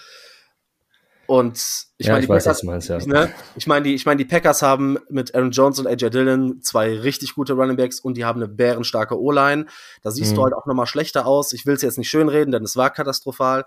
und 1.27 1.59
ich 1.99 2.07
ja, 2.07 2.13
meine, 2.13 2.25
die, 2.25 2.29
weiß, 2.29 2.45
Packers, 2.45 2.63
meinst, 2.63 2.89
ja. 2.89 2.99
ne? 2.99 3.33
ich 3.57 3.67
mein, 3.67 3.83
die, 3.83 3.95
ich 3.95 4.07
mein, 4.07 4.17
die 4.17 4.25
Packers 4.25 4.63
haben 4.63 4.97
mit 5.09 5.35
Aaron 5.35 5.51
Jones 5.51 5.81
und 5.81 5.87
AJ 5.89 6.11
Dillon 6.11 6.63
zwei 6.63 6.97
richtig 6.97 7.35
gute 7.35 7.55
Running 7.55 7.77
Backs 7.77 7.99
und 7.99 8.17
die 8.17 8.25
haben 8.25 8.41
eine 8.41 8.49
bärenstarke 8.49 9.21
O-Line. 9.21 9.67
Da 10.03 10.13
siehst 10.13 10.33
mhm. 10.33 10.37
du 10.37 10.43
halt 10.45 10.55
auch 10.55 10.67
nochmal 10.67 10.87
schlechter 10.87 11.27
aus. 11.27 11.53
Ich 11.53 11.67
will 11.67 11.75
es 11.75 11.83
jetzt 11.83 11.99
nicht 11.99 12.09
schönreden, 12.09 12.53
denn 12.53 12.63
es 12.63 12.77
war 12.77 12.91
katastrophal. 12.91 13.65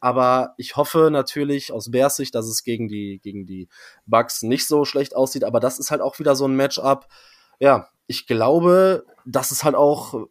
Aber 0.00 0.54
ich 0.58 0.76
hoffe 0.76 1.08
natürlich 1.10 1.72
aus 1.72 1.90
Bears 1.90 2.16
Sicht, 2.16 2.34
dass 2.34 2.46
es 2.46 2.62
gegen 2.62 2.88
die, 2.88 3.20
gegen 3.22 3.46
die 3.46 3.68
Bucks 4.06 4.42
nicht 4.42 4.66
so 4.66 4.84
schlecht 4.84 5.16
aussieht. 5.16 5.44
Aber 5.44 5.60
das 5.60 5.78
ist 5.78 5.90
halt 5.90 6.02
auch 6.02 6.18
wieder 6.18 6.36
so 6.36 6.46
ein 6.46 6.56
Matchup. 6.56 7.08
Ja, 7.58 7.88
ich 8.06 8.26
glaube, 8.26 9.06
das 9.26 9.50
ist 9.50 9.64
halt 9.64 9.74
auch 9.74 10.28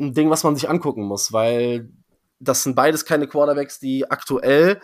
ein 0.00 0.14
Ding, 0.14 0.30
was 0.30 0.44
man 0.44 0.56
sich 0.56 0.68
angucken 0.68 1.04
muss, 1.04 1.32
weil 1.32 1.88
das 2.40 2.62
sind 2.62 2.74
beides 2.74 3.04
keine 3.04 3.26
Quarterbacks, 3.26 3.78
die 3.78 4.10
aktuell 4.10 4.80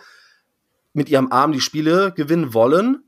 mit 0.93 1.09
ihrem 1.09 1.31
Arm 1.31 1.51
die 1.51 1.61
Spiele 1.61 2.13
gewinnen 2.15 2.53
wollen. 2.53 3.03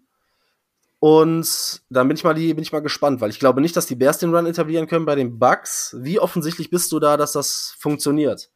Und 1.00 1.82
dann 1.90 2.08
bin 2.10 2.18
ich 2.18 2.24
mal, 2.26 2.34
die, 2.34 2.54
bin 2.54 2.62
ich 2.62 2.74
mal 2.74 2.82
gespannt, 2.82 3.22
weil 3.22 3.30
ich 3.30 3.40
glaube 3.40 3.62
nicht, 3.62 3.78
dass 3.78 3.86
die 3.86 3.96
Bears 3.96 4.18
den 4.18 4.36
Run 4.36 4.46
etablieren 4.46 4.88
können 4.88 5.06
bei 5.06 5.16
den 5.16 5.40
Bucks. 5.40 5.96
Wie 6.00 6.20
offensichtlich 6.20 6.70
bist 6.70 6.92
du 6.92 7.00
da, 7.00 7.16
dass 7.16 7.32
das 7.32 7.76
funktioniert? 7.80 8.50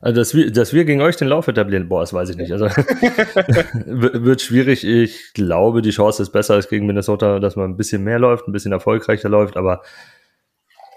Also, 0.00 0.18
dass 0.18 0.34
wir, 0.34 0.50
dass 0.50 0.72
wir 0.72 0.86
gegen 0.86 1.02
euch 1.02 1.16
den 1.16 1.28
Lauf 1.28 1.46
etablieren, 1.48 1.88
boah, 1.90 2.00
das 2.00 2.14
weiß 2.14 2.30
ich 2.30 2.36
nicht. 2.36 2.52
Also, 2.52 2.64
wird 3.84 4.40
schwierig. 4.40 4.84
Ich 4.84 5.34
glaube, 5.34 5.82
die 5.82 5.90
Chance 5.90 6.22
ist 6.22 6.30
besser 6.30 6.54
als 6.54 6.70
gegen 6.70 6.86
Minnesota, 6.86 7.38
dass 7.38 7.56
man 7.56 7.70
ein 7.70 7.76
bisschen 7.76 8.02
mehr 8.02 8.18
läuft, 8.18 8.48
ein 8.48 8.52
bisschen 8.52 8.72
erfolgreicher 8.72 9.28
läuft, 9.28 9.58
aber 9.58 9.82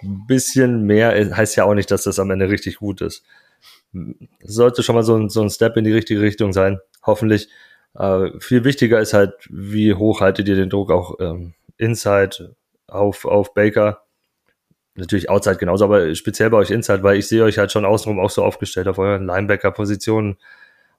ein 0.03 0.25
bisschen 0.27 0.83
mehr 0.83 1.35
heißt 1.35 1.55
ja 1.55 1.65
auch 1.65 1.73
nicht, 1.73 1.91
dass 1.91 2.03
das 2.03 2.19
am 2.19 2.31
Ende 2.31 2.49
richtig 2.49 2.77
gut 2.77 3.01
ist. 3.01 3.23
sollte 4.43 4.83
schon 4.83 4.95
mal 4.95 5.03
so 5.03 5.15
ein, 5.15 5.29
so 5.29 5.41
ein 5.41 5.49
Step 5.49 5.77
in 5.77 5.83
die 5.83 5.93
richtige 5.93 6.21
Richtung 6.21 6.53
sein, 6.53 6.79
hoffentlich. 7.03 7.49
Äh, 7.95 8.31
viel 8.39 8.63
wichtiger 8.63 8.99
ist 8.99 9.13
halt, 9.13 9.33
wie 9.49 9.93
hoch 9.93 10.21
haltet 10.21 10.47
ihr 10.47 10.55
den 10.55 10.69
Druck 10.69 10.91
auch 10.91 11.19
ähm, 11.19 11.53
inside 11.77 12.55
auf, 12.87 13.25
auf 13.25 13.53
Baker. 13.53 14.03
Natürlich 14.95 15.29
outside 15.29 15.57
genauso, 15.57 15.85
aber 15.85 16.13
speziell 16.15 16.49
bei 16.51 16.57
euch 16.57 16.69
inside, 16.69 17.03
weil 17.03 17.17
ich 17.17 17.27
sehe 17.27 17.43
euch 17.43 17.57
halt 17.57 17.71
schon 17.71 17.85
außenrum 17.85 18.19
auch 18.19 18.29
so 18.29 18.43
aufgestellt 18.43 18.87
auf 18.87 18.99
euren 18.99 19.25
Linebacker-Positionen 19.25 20.37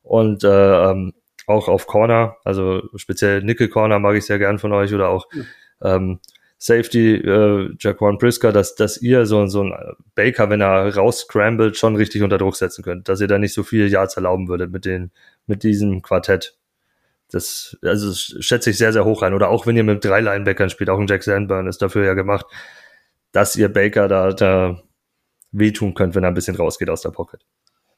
und 0.03 0.43
äh, 0.43 0.91
ähm, 0.91 1.15
auch 1.47 1.69
auf 1.69 1.87
Corner, 1.87 2.37
also 2.45 2.83
speziell 2.97 3.43
Nickel 3.43 3.69
Corner 3.69 3.99
mag 3.99 4.17
ich 4.17 4.27
sehr 4.27 4.39
gern 4.39 4.59
von 4.59 4.73
euch 4.73 4.93
oder 4.95 5.11
auch 5.11 5.27
mhm. 5.33 5.47
ähm, 5.83 6.21
Safety, 6.67 7.17
äh, 7.17 7.75
Jaquan 7.79 8.17
Prisker, 8.17 8.51
dass, 8.51 8.75
dass 8.75 8.97
ihr 8.97 9.27
so, 9.27 9.47
so 9.49 9.65
ein 9.65 9.75
Baker, 10.15 10.49
wenn 10.49 10.63
er 10.63 10.97
rausscrambled, 10.97 11.77
schon 11.77 11.95
richtig 11.95 12.23
unter 12.23 12.39
Druck 12.39 12.57
setzen 12.57 12.83
könnt, 12.83 13.07
dass 13.07 13.21
ihr 13.21 13.27
da 13.27 13.39
nicht 13.39 13.53
so 13.53 13.65
viel 13.65 13.87
Yards 13.87 14.17
erlauben 14.17 14.49
würdet 14.49 14.73
mit 14.73 14.87
den, 14.87 15.11
mit 15.47 15.63
diesem 15.63 16.01
Quartett. 16.01 16.57
Das, 17.29 17.77
also 17.83 18.09
das 18.09 18.35
schätze 18.41 18.71
ich 18.71 18.79
sehr, 18.79 18.95
sehr 18.95 19.05
hoch 19.05 19.21
ein. 19.21 19.35
Oder 19.35 19.51
auch 19.51 19.67
wenn 19.67 19.77
ihr 19.77 19.85
mit 19.85 20.03
drei 20.07 20.23
Linebackern 20.23 20.71
spielt, 20.71 20.89
auch 20.89 20.99
ein 20.99 21.07
Jack 21.07 21.23
Sandburn 21.23 21.67
ist 21.67 21.83
dafür 21.83 22.07
ja 22.07 22.15
gemacht, 22.15 22.47
dass 23.33 23.57
ihr 23.57 23.69
Baker 23.69 24.09
da, 24.09 24.33
da 24.33 24.83
wehtun 25.53 25.93
könnt, 25.93 26.15
wenn 26.15 26.25
er 26.25 26.29
ein 26.29 26.35
bisschen 26.35 26.57
rausgeht 26.57 26.89
aus 26.89 27.03
der 27.03 27.11
Pocket. 27.11 27.45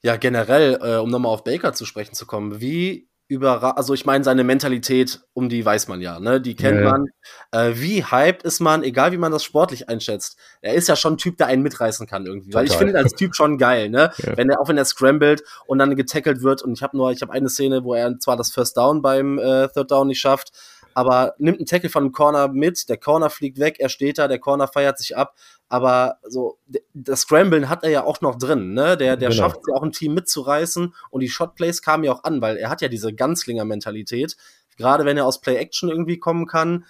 Ja, 0.02 0.16
generell, 0.16 0.76
äh, 0.82 0.96
um 0.96 1.08
nochmal 1.08 1.30
auf 1.32 1.44
Baker 1.44 1.72
zu 1.72 1.84
sprechen 1.84 2.14
zu 2.14 2.26
kommen, 2.26 2.60
wie 2.60 3.06
über, 3.28 3.76
also 3.76 3.92
ich 3.92 4.06
meine, 4.06 4.22
seine 4.22 4.44
Mentalität, 4.44 5.20
um 5.32 5.48
die 5.48 5.64
weiß 5.64 5.88
man 5.88 6.00
ja, 6.00 6.20
ne? 6.20 6.40
Die 6.40 6.54
kennt 6.54 6.80
ja, 6.80 6.90
man. 6.90 7.06
Äh, 7.50 7.72
wie 7.74 8.04
hyped 8.04 8.44
ist 8.44 8.60
man, 8.60 8.84
egal 8.84 9.10
wie 9.10 9.16
man 9.16 9.32
das 9.32 9.42
sportlich 9.42 9.88
einschätzt. 9.88 10.38
Er 10.60 10.74
ist 10.74 10.88
ja 10.88 10.94
schon 10.94 11.14
ein 11.14 11.18
Typ, 11.18 11.36
der 11.36 11.48
einen 11.48 11.62
mitreißen 11.62 12.06
kann 12.06 12.26
irgendwie. 12.26 12.50
Total. 12.50 12.62
Weil 12.62 12.70
ich 12.70 12.76
finde 12.76 12.92
ihn 12.92 12.96
als 12.96 13.14
Typ 13.14 13.34
schon 13.34 13.58
geil, 13.58 13.90
ne? 13.90 14.12
Ja. 14.26 14.36
Wenn 14.36 14.48
er, 14.48 14.60
auch 14.60 14.68
wenn 14.68 14.78
er 14.78 14.84
scrambled 14.84 15.42
und 15.66 15.78
dann 15.78 15.94
getackelt 15.94 16.42
wird 16.42 16.62
und 16.62 16.72
ich 16.72 16.82
habe 16.82 16.96
nur, 16.96 17.10
ich 17.12 17.22
habe 17.22 17.32
eine 17.32 17.48
Szene, 17.48 17.84
wo 17.84 17.94
er 17.94 18.18
zwar 18.18 18.36
das 18.36 18.50
First 18.50 18.76
Down 18.76 19.02
beim 19.02 19.38
äh, 19.38 19.68
Third 19.68 19.90
Down 19.90 20.08
nicht 20.08 20.20
schafft, 20.20 20.52
aber 20.96 21.34
nimmt 21.36 21.58
einen 21.58 21.66
Tackle 21.66 21.90
von 21.90 22.04
einem 22.04 22.12
Corner 22.12 22.48
mit, 22.48 22.88
der 22.88 22.96
Corner 22.96 23.28
fliegt 23.28 23.58
weg, 23.58 23.76
er 23.80 23.90
steht 23.90 24.16
da, 24.16 24.28
der 24.28 24.38
Corner 24.38 24.66
feiert 24.66 24.96
sich 24.96 25.14
ab, 25.14 25.36
aber 25.68 26.16
so 26.26 26.58
das 26.94 27.20
Scramblen 27.20 27.68
hat 27.68 27.84
er 27.84 27.90
ja 27.90 28.04
auch 28.04 28.22
noch 28.22 28.36
drin, 28.36 28.72
ne? 28.72 28.96
Der 28.96 29.18
der 29.18 29.28
genau. 29.28 29.42
schafft 29.42 29.60
ja 29.68 29.74
auch 29.74 29.82
ein 29.82 29.92
Team 29.92 30.14
mitzureißen 30.14 30.94
und 31.10 31.20
die 31.20 31.28
Shotplays 31.28 31.82
kamen 31.82 32.04
ja 32.04 32.12
auch 32.12 32.24
an, 32.24 32.40
weil 32.40 32.56
er 32.56 32.70
hat 32.70 32.80
ja 32.80 32.88
diese 32.88 33.12
Ganzlinger 33.12 33.66
Mentalität, 33.66 34.38
gerade 34.78 35.04
wenn 35.04 35.18
er 35.18 35.26
aus 35.26 35.42
Play 35.42 35.56
Action 35.56 35.90
irgendwie 35.90 36.18
kommen 36.18 36.46
kann. 36.46 36.86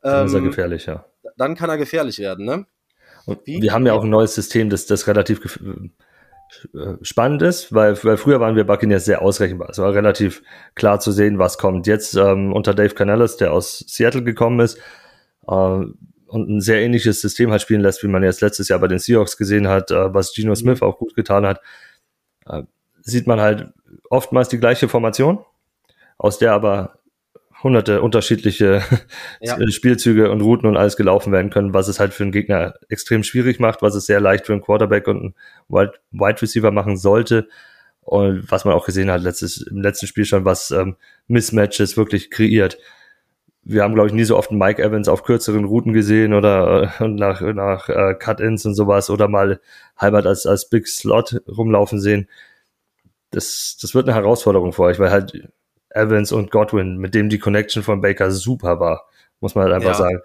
Dann 0.00 0.20
ähm, 0.20 0.26
ist 0.26 0.32
er 0.32 0.38
ähm, 0.38 0.44
gefährlich, 0.46 0.86
ja. 0.86 1.04
Dann 1.36 1.54
kann 1.54 1.68
er 1.68 1.76
gefährlich 1.76 2.18
werden, 2.18 2.46
ne? 2.46 2.64
Und 3.26 3.46
Wie? 3.46 3.60
wir 3.60 3.74
haben 3.74 3.86
ja 3.86 3.92
auch 3.92 4.04
ein 4.04 4.10
neues 4.10 4.34
System, 4.34 4.70
das 4.70 4.86
das 4.86 5.06
relativ 5.06 5.60
spannend 7.02 7.42
ist, 7.42 7.72
weil, 7.72 8.02
weil 8.04 8.16
früher 8.16 8.40
waren 8.40 8.56
wir 8.56 8.64
Buccaneers 8.64 9.04
sehr 9.04 9.22
ausrechenbar. 9.22 9.70
Es 9.70 9.78
war 9.78 9.94
relativ 9.94 10.42
klar 10.74 11.00
zu 11.00 11.12
sehen, 11.12 11.38
was 11.38 11.58
kommt. 11.58 11.86
Jetzt 11.86 12.14
ähm, 12.14 12.52
unter 12.52 12.74
Dave 12.74 12.94
Canellis, 12.94 13.36
der 13.36 13.52
aus 13.52 13.84
Seattle 13.86 14.24
gekommen 14.24 14.60
ist 14.60 14.78
äh, 15.46 15.52
und 15.52 16.48
ein 16.48 16.60
sehr 16.60 16.80
ähnliches 16.80 17.20
System 17.20 17.50
halt 17.50 17.62
spielen 17.62 17.80
lässt, 17.80 18.02
wie 18.02 18.08
man 18.08 18.22
jetzt 18.22 18.40
letztes 18.40 18.68
Jahr 18.68 18.78
bei 18.78 18.88
den 18.88 18.98
Seahawks 18.98 19.36
gesehen 19.36 19.68
hat, 19.68 19.90
äh, 19.90 20.12
was 20.12 20.34
Geno 20.34 20.54
Smith 20.54 20.82
auch 20.82 20.98
gut 20.98 21.14
getan 21.14 21.46
hat, 21.46 21.60
äh, 22.46 22.62
sieht 23.02 23.26
man 23.26 23.40
halt 23.40 23.68
oftmals 24.08 24.48
die 24.48 24.58
gleiche 24.58 24.88
Formation, 24.88 25.44
aus 26.18 26.38
der 26.38 26.52
aber 26.52 26.99
hunderte 27.62 28.02
unterschiedliche 28.02 28.82
ja. 29.40 29.58
Spielzüge 29.70 30.30
und 30.30 30.40
Routen 30.40 30.68
und 30.68 30.76
alles 30.76 30.96
gelaufen 30.96 31.32
werden 31.32 31.50
können, 31.50 31.74
was 31.74 31.88
es 31.88 32.00
halt 32.00 32.14
für 32.14 32.22
einen 32.22 32.32
Gegner 32.32 32.74
extrem 32.88 33.22
schwierig 33.22 33.60
macht, 33.60 33.82
was 33.82 33.94
es 33.94 34.06
sehr 34.06 34.20
leicht 34.20 34.46
für 34.46 34.52
einen 34.52 34.62
Quarterback 34.62 35.06
und 35.08 35.16
einen 35.18 35.34
Wide 35.68 36.42
Receiver 36.42 36.70
machen 36.70 36.96
sollte. 36.96 37.48
Und 38.02 38.50
was 38.50 38.64
man 38.64 38.74
auch 38.74 38.86
gesehen 38.86 39.10
hat 39.10 39.22
letztes, 39.22 39.58
im 39.58 39.82
letzten 39.82 40.06
Spiel 40.06 40.24
schon, 40.24 40.44
was 40.44 40.70
ähm, 40.70 40.96
Mismatches 41.28 41.96
wirklich 41.96 42.30
kreiert. 42.30 42.78
Wir 43.62 43.82
haben, 43.82 43.94
glaube 43.94 44.08
ich, 44.08 44.14
nie 44.14 44.24
so 44.24 44.36
oft 44.36 44.50
Mike 44.50 44.82
Evans 44.82 45.06
auf 45.06 45.22
kürzeren 45.22 45.64
Routen 45.64 45.92
gesehen 45.92 46.32
oder 46.32 46.94
äh, 46.98 47.08
nach, 47.08 47.40
nach 47.42 47.88
äh, 47.88 48.14
Cut-Ins 48.14 48.64
und 48.64 48.74
sowas 48.74 49.10
oder 49.10 49.28
mal 49.28 49.60
halbert 49.96 50.26
als, 50.26 50.46
als 50.46 50.68
Big 50.70 50.88
Slot 50.88 51.42
rumlaufen 51.46 52.00
sehen. 52.00 52.28
Das, 53.30 53.78
das 53.80 53.94
wird 53.94 54.08
eine 54.08 54.16
Herausforderung 54.16 54.72
für 54.72 54.82
euch, 54.82 54.98
weil 54.98 55.10
halt 55.10 55.50
Evans 55.90 56.32
und 56.32 56.50
Godwin, 56.50 56.96
mit 56.96 57.14
dem 57.14 57.28
die 57.28 57.38
Connection 57.38 57.82
von 57.82 58.00
Baker 58.00 58.30
super 58.30 58.80
war, 58.80 59.06
muss 59.40 59.54
man 59.54 59.64
halt 59.64 59.74
einfach 59.74 59.90
ja. 59.90 59.94
sagen. 59.94 60.20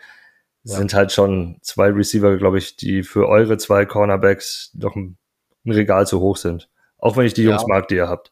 Ja. 0.63 0.77
Sind 0.77 0.93
halt 0.93 1.11
schon 1.11 1.57
zwei 1.61 1.89
Receiver, 1.89 2.37
glaube 2.37 2.57
ich, 2.57 2.75
die 2.75 3.03
für 3.03 3.27
eure 3.27 3.57
zwei 3.57 3.85
Cornerbacks 3.85 4.71
doch 4.73 4.95
ein, 4.95 5.17
ein 5.65 5.71
Regal 5.71 6.07
zu 6.07 6.19
hoch 6.19 6.37
sind. 6.37 6.69
Auch 6.97 7.17
wenn 7.17 7.25
ich 7.25 7.33
die 7.33 7.43
Jungs 7.43 7.61
ja. 7.61 7.67
mag, 7.67 7.87
die 7.87 7.95
ihr 7.95 8.09
habt. 8.09 8.31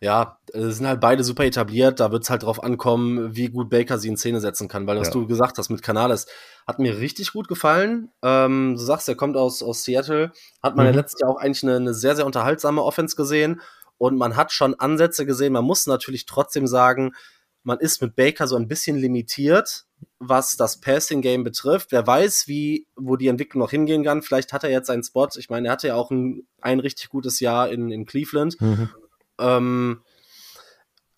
Ja, 0.00 0.38
sind 0.52 0.86
halt 0.86 1.00
beide 1.00 1.22
super 1.22 1.44
etabliert. 1.44 2.00
Da 2.00 2.10
wird 2.10 2.24
es 2.24 2.30
halt 2.30 2.42
drauf 2.42 2.62
ankommen, 2.62 3.36
wie 3.36 3.48
gut 3.48 3.70
Baker 3.70 3.98
sie 3.98 4.08
in 4.08 4.16
Szene 4.16 4.40
setzen 4.40 4.66
kann. 4.66 4.86
Weil 4.86 4.98
was 4.98 5.08
ja. 5.08 5.12
du 5.12 5.28
gesagt 5.28 5.58
hast 5.58 5.70
mit 5.70 5.80
Canales, 5.80 6.26
hat 6.66 6.80
mir 6.80 6.98
richtig 6.98 7.32
gut 7.32 7.46
gefallen. 7.46 8.10
Ähm, 8.20 8.74
du 8.76 8.82
sagst, 8.82 9.08
er 9.08 9.14
kommt 9.14 9.36
aus, 9.36 9.62
aus 9.62 9.84
Seattle. 9.84 10.32
Hat 10.60 10.76
man 10.76 10.86
mhm. 10.86 10.92
ja 10.92 11.00
letztes 11.00 11.20
Jahr 11.20 11.30
auch 11.30 11.40
eigentlich 11.40 11.62
eine, 11.62 11.76
eine 11.76 11.94
sehr, 11.94 12.16
sehr 12.16 12.26
unterhaltsame 12.26 12.82
Offense 12.82 13.14
gesehen 13.14 13.60
und 14.02 14.16
man 14.16 14.34
hat 14.34 14.50
schon 14.50 14.74
Ansätze 14.74 15.26
gesehen. 15.26 15.52
Man 15.52 15.64
muss 15.64 15.86
natürlich 15.86 16.26
trotzdem 16.26 16.66
sagen, 16.66 17.14
man 17.62 17.78
ist 17.78 18.02
mit 18.02 18.16
Baker 18.16 18.48
so 18.48 18.56
ein 18.56 18.66
bisschen 18.66 18.96
limitiert, 18.96 19.84
was 20.18 20.56
das 20.56 20.80
Passing 20.80 21.22
Game 21.22 21.44
betrifft. 21.44 21.92
Wer 21.92 22.04
weiß, 22.04 22.48
wie, 22.48 22.88
wo 22.96 23.14
die 23.14 23.28
Entwicklung 23.28 23.60
noch 23.60 23.70
hingehen 23.70 24.02
kann. 24.02 24.22
Vielleicht 24.22 24.52
hat 24.52 24.64
er 24.64 24.70
jetzt 24.70 24.88
seinen 24.88 25.04
Spot. 25.04 25.28
Ich 25.36 25.50
meine, 25.50 25.68
er 25.68 25.72
hatte 25.74 25.86
ja 25.86 25.94
auch 25.94 26.10
ein, 26.10 26.48
ein 26.60 26.80
richtig 26.80 27.10
gutes 27.10 27.38
Jahr 27.38 27.70
in, 27.70 27.92
in 27.92 28.04
Cleveland. 28.04 28.60
Mhm. 28.60 28.90
Ähm, 29.38 30.02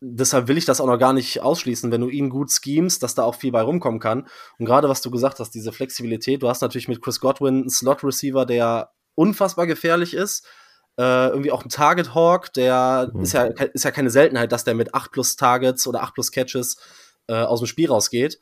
deshalb 0.03 0.49
will 0.49 0.59
ich 0.59 0.67
das 0.67 0.83
auch 0.83 0.87
noch 0.87 0.99
gar 0.99 1.15
nicht 1.15 1.41
ausschließen, 1.41 1.91
wenn 1.91 2.03
du 2.03 2.11
ihn 2.11 2.29
gut 2.29 2.53
schemst, 2.53 3.03
dass 3.03 3.15
da 3.15 3.23
auch 3.23 3.37
viel 3.37 3.51
bei 3.51 3.63
rumkommen 3.63 3.99
kann. 3.99 4.29
Und 4.59 4.67
gerade 4.67 4.91
was 4.91 5.01
du 5.01 5.11
gesagt 5.11 5.41
hast, 5.41 5.53
diese 5.53 5.73
Flexibilität, 5.73 6.43
du 6.43 6.51
hast 6.51 6.61
natürlich 6.61 6.89
mit 6.89 7.01
Chris 7.01 7.19
Godwin 7.19 7.61
einen 7.61 7.71
Slot-Receiver, 7.71 8.45
der 8.45 8.91
unfassbar 9.15 9.67
gefährlich 9.67 10.13
ist 10.13 10.47
äh, 10.99 11.29
irgendwie 11.29 11.51
auch 11.51 11.65
ein 11.65 11.69
Target 11.69 12.15
Hawk, 12.15 12.53
der 12.53 13.11
mhm. 13.13 13.23
ist, 13.23 13.33
ja, 13.33 13.45
ist 13.45 13.85
ja 13.85 13.91
keine 13.91 14.11
Seltenheit, 14.11 14.53
dass 14.53 14.65
der 14.65 14.75
mit 14.75 14.95
8 14.95 15.11
plus 15.11 15.37
Targets 15.37 15.87
oder 15.87 16.03
8 16.03 16.15
plus 16.15 16.31
Catches 16.31 16.77
äh, 17.27 17.35
aus 17.35 17.61
dem 17.61 17.67
Spiel 17.67 17.89
rausgeht. 17.89 18.41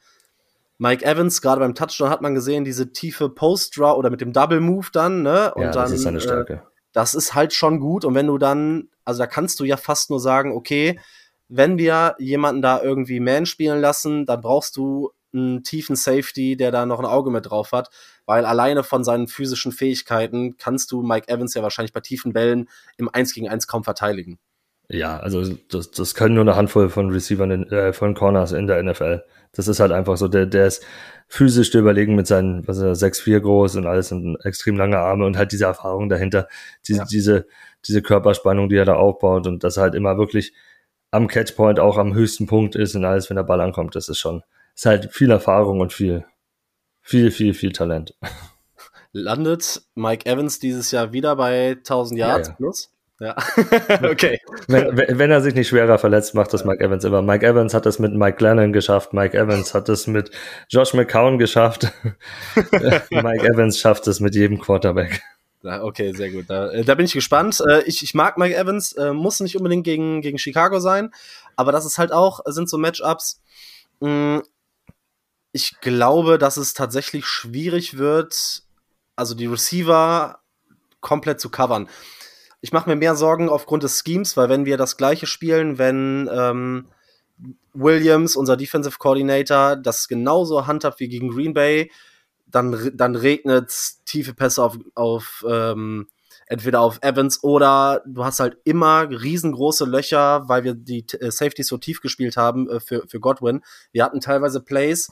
Mike 0.78 1.04
Evans, 1.04 1.40
gerade 1.40 1.60
beim 1.60 1.74
Touchdown 1.74 2.10
hat 2.10 2.22
man 2.22 2.34
gesehen, 2.34 2.64
diese 2.64 2.92
tiefe 2.92 3.28
Post-Draw 3.28 3.96
oder 3.96 4.10
mit 4.10 4.20
dem 4.20 4.32
Double 4.32 4.60
Move 4.60 4.88
dann, 4.92 5.22
ne? 5.22 5.54
Und 5.54 5.62
ja, 5.62 5.70
dann, 5.70 5.84
das 5.84 5.92
ist 5.92 6.02
seine 6.02 6.18
äh, 6.18 6.22
Stärke. 6.22 6.52
Äh, 6.54 6.60
das 6.92 7.14
ist 7.14 7.34
halt 7.34 7.52
schon 7.52 7.80
gut. 7.80 8.04
Und 8.04 8.14
wenn 8.14 8.26
du 8.26 8.36
dann, 8.36 8.88
also 9.04 9.20
da 9.20 9.26
kannst 9.26 9.60
du 9.60 9.64
ja 9.64 9.76
fast 9.76 10.10
nur 10.10 10.20
sagen, 10.20 10.52
okay, 10.52 10.98
wenn 11.48 11.78
wir 11.78 12.16
jemanden 12.18 12.62
da 12.62 12.82
irgendwie 12.82 13.20
Man 13.20 13.46
spielen 13.46 13.80
lassen, 13.80 14.26
dann 14.26 14.40
brauchst 14.40 14.76
du 14.76 15.12
einen 15.32 15.62
tiefen 15.62 15.96
Safety, 15.96 16.56
der 16.56 16.70
da 16.70 16.84
noch 16.84 16.98
ein 16.98 17.06
Auge 17.06 17.30
mit 17.30 17.46
drauf 17.46 17.72
hat, 17.72 17.90
weil 18.26 18.44
alleine 18.44 18.84
von 18.84 19.04
seinen 19.04 19.28
physischen 19.28 19.72
Fähigkeiten 19.72 20.56
kannst 20.56 20.92
du 20.92 21.02
Mike 21.02 21.28
Evans 21.28 21.54
ja 21.54 21.62
wahrscheinlich 21.62 21.92
bei 21.92 22.00
tiefen 22.00 22.32
Bällen 22.32 22.68
im 22.96 23.08
1 23.08 23.34
gegen 23.34 23.48
1 23.48 23.66
kaum 23.66 23.84
verteidigen. 23.84 24.38
Ja, 24.88 25.18
also 25.18 25.42
das, 25.70 25.90
das 25.90 26.14
können 26.14 26.34
nur 26.34 26.42
eine 26.42 26.56
Handvoll 26.56 26.90
von 26.90 27.10
Receivern, 27.10 27.50
in, 27.50 27.70
äh, 27.70 27.92
von 27.92 28.14
Corners 28.14 28.52
in 28.52 28.66
der 28.66 28.82
NFL. 28.82 29.22
Das 29.52 29.66
ist 29.66 29.80
halt 29.80 29.90
einfach 29.90 30.16
so, 30.16 30.28
der, 30.28 30.44
der 30.44 30.66
ist 30.66 30.84
physisch 31.28 31.70
der 31.70 31.80
überlegen 31.80 32.14
mit 32.14 32.26
seinen, 32.26 32.66
was 32.68 32.78
er, 32.78 32.94
6'4 32.94 33.40
groß 33.40 33.76
und 33.76 33.86
alles 33.86 34.12
und 34.12 34.36
extrem 34.44 34.76
lange 34.76 34.98
Arme 34.98 35.24
und 35.24 35.38
halt 35.38 35.52
diese 35.52 35.64
Erfahrung 35.64 36.10
dahinter, 36.10 36.46
diese, 36.86 37.00
ja. 37.00 37.04
diese, 37.06 37.46
diese 37.86 38.02
Körperspannung, 38.02 38.68
die 38.68 38.76
er 38.76 38.84
da 38.84 38.94
aufbaut 38.96 39.46
und 39.46 39.64
dass 39.64 39.78
er 39.78 39.84
halt 39.84 39.94
immer 39.94 40.18
wirklich 40.18 40.52
am 41.10 41.26
Catchpoint 41.26 41.80
auch 41.80 41.96
am 41.96 42.14
höchsten 42.14 42.46
Punkt 42.46 42.74
ist 42.74 42.94
und 42.94 43.04
alles, 43.04 43.30
wenn 43.30 43.36
der 43.36 43.44
Ball 43.44 43.60
ankommt, 43.62 43.94
das 43.94 44.10
ist 44.10 44.18
schon, 44.18 44.42
ist 44.74 44.86
halt 44.86 45.12
viel 45.12 45.30
Erfahrung 45.30 45.80
und 45.80 45.92
viel, 45.92 46.24
viel, 47.02 47.30
viel, 47.30 47.54
viel 47.54 47.72
Talent. 47.72 48.14
Landet 49.12 49.82
Mike 49.94 50.28
Evans 50.28 50.58
dieses 50.58 50.90
Jahr 50.90 51.12
wieder 51.12 51.36
bei 51.36 51.72
1000 51.72 52.18
Yards 52.18 52.48
ja, 52.48 52.52
ja. 52.52 52.56
plus? 52.56 52.92
Ja, 53.22 53.36
okay. 54.10 54.40
Wenn, 54.66 54.96
wenn, 55.18 55.30
er 55.30 55.40
sich 55.42 55.54
nicht 55.54 55.68
schwerer 55.68 55.98
verletzt, 55.98 56.34
macht 56.34 56.52
das 56.52 56.64
Mike 56.64 56.82
Evans 56.82 57.04
immer. 57.04 57.22
Mike 57.22 57.46
Evans 57.46 57.72
hat 57.72 57.86
es 57.86 58.00
mit 58.00 58.14
Mike 58.14 58.42
Lennon 58.42 58.72
geschafft. 58.72 59.12
Mike 59.12 59.38
Evans 59.38 59.74
hat 59.74 59.88
es 59.88 60.08
mit 60.08 60.30
Josh 60.68 60.92
McCown 60.94 61.38
geschafft. 61.38 61.92
Mike 63.10 63.46
Evans 63.46 63.78
schafft 63.78 64.08
es 64.08 64.18
mit 64.18 64.34
jedem 64.34 64.58
Quarterback. 64.58 65.22
Okay, 65.62 66.12
sehr 66.12 66.30
gut. 66.30 66.46
Da, 66.48 66.72
äh, 66.72 66.84
da 66.84 66.96
bin 66.96 67.06
ich 67.06 67.12
gespannt. 67.12 67.62
Äh, 67.68 67.82
ich, 67.82 68.02
ich 68.02 68.14
mag 68.14 68.38
Mike 68.38 68.56
Evans, 68.56 68.92
äh, 68.94 69.12
muss 69.12 69.38
nicht 69.38 69.56
unbedingt 69.56 69.84
gegen, 69.84 70.20
gegen 70.20 70.38
Chicago 70.38 70.80
sein, 70.80 71.12
aber 71.54 71.70
das 71.70 71.86
ist 71.86 71.98
halt 71.98 72.10
auch, 72.10 72.40
sind 72.46 72.68
so 72.68 72.78
Matchups, 72.78 73.40
mm, 74.00 74.38
ich 75.52 75.80
glaube, 75.80 76.38
dass 76.38 76.56
es 76.56 76.74
tatsächlich 76.74 77.26
schwierig 77.26 77.98
wird, 77.98 78.62
also 79.16 79.34
die 79.34 79.46
Receiver 79.46 80.40
komplett 81.00 81.40
zu 81.40 81.50
covern. 81.50 81.88
Ich 82.60 82.72
mache 82.72 82.88
mir 82.88 82.96
mehr 82.96 83.16
Sorgen 83.16 83.48
aufgrund 83.48 83.82
des 83.82 84.02
Schemes, 84.04 84.36
weil 84.36 84.48
wenn 84.48 84.64
wir 84.64 84.76
das 84.76 84.96
gleiche 84.96 85.26
spielen, 85.26 85.78
wenn 85.78 86.30
ähm, 86.32 86.86
Williams, 87.74 88.36
unser 88.36 88.56
Defensive 88.56 88.98
Coordinator, 88.98 89.76
das 89.76 90.08
genauso 90.08 90.66
handhabt 90.66 91.00
wie 91.00 91.08
gegen 91.08 91.30
Green 91.30 91.54
Bay, 91.54 91.90
dann, 92.46 92.92
dann 92.94 93.16
regnet 93.16 93.72
tiefe 94.04 94.34
Pässe 94.34 94.62
auf, 94.62 94.78
auf, 94.94 95.44
ähm, 95.48 96.08
entweder 96.46 96.80
auf 96.80 96.98
Evans 97.02 97.42
oder 97.42 98.02
du 98.06 98.24
hast 98.24 98.40
halt 98.40 98.58
immer 98.64 99.08
riesengroße 99.08 99.86
Löcher, 99.86 100.48
weil 100.48 100.64
wir 100.64 100.74
die 100.74 101.04
äh, 101.18 101.30
Safeties 101.30 101.68
so 101.68 101.78
tief 101.78 102.00
gespielt 102.00 102.36
haben 102.36 102.68
äh, 102.68 102.78
für, 102.78 103.04
für 103.08 103.20
Godwin. 103.20 103.62
Wir 103.90 104.04
hatten 104.04 104.20
teilweise 104.20 104.60
Plays, 104.60 105.10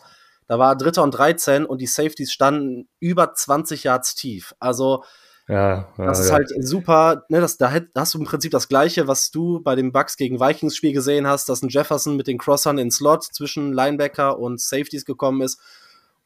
da 0.50 0.58
war 0.58 0.74
Dritter 0.74 1.04
und 1.04 1.12
13 1.12 1.64
und 1.64 1.80
die 1.80 1.86
Safeties 1.86 2.32
standen 2.32 2.88
über 2.98 3.34
20 3.34 3.84
Yards 3.84 4.16
tief. 4.16 4.52
Also 4.58 5.04
ja, 5.46 5.86
ja, 5.96 6.06
das 6.06 6.18
ist 6.18 6.30
ja. 6.30 6.34
halt 6.34 6.50
super. 6.58 7.22
Ne, 7.28 7.40
das, 7.40 7.56
da 7.56 7.72
hast 7.94 8.14
du 8.14 8.18
im 8.18 8.24
Prinzip 8.24 8.50
das 8.50 8.66
Gleiche, 8.66 9.06
was 9.06 9.30
du 9.30 9.60
bei 9.60 9.76
dem 9.76 9.92
Bucks 9.92 10.16
gegen 10.16 10.40
Vikings 10.40 10.74
Spiel 10.74 10.92
gesehen 10.92 11.28
hast, 11.28 11.48
dass 11.48 11.62
ein 11.62 11.68
Jefferson 11.68 12.16
mit 12.16 12.26
den 12.26 12.36
Crossern 12.36 12.78
in 12.78 12.90
Slot 12.90 13.22
zwischen 13.22 13.72
Linebacker 13.72 14.40
und 14.40 14.60
Safeties 14.60 15.04
gekommen 15.04 15.40
ist. 15.42 15.60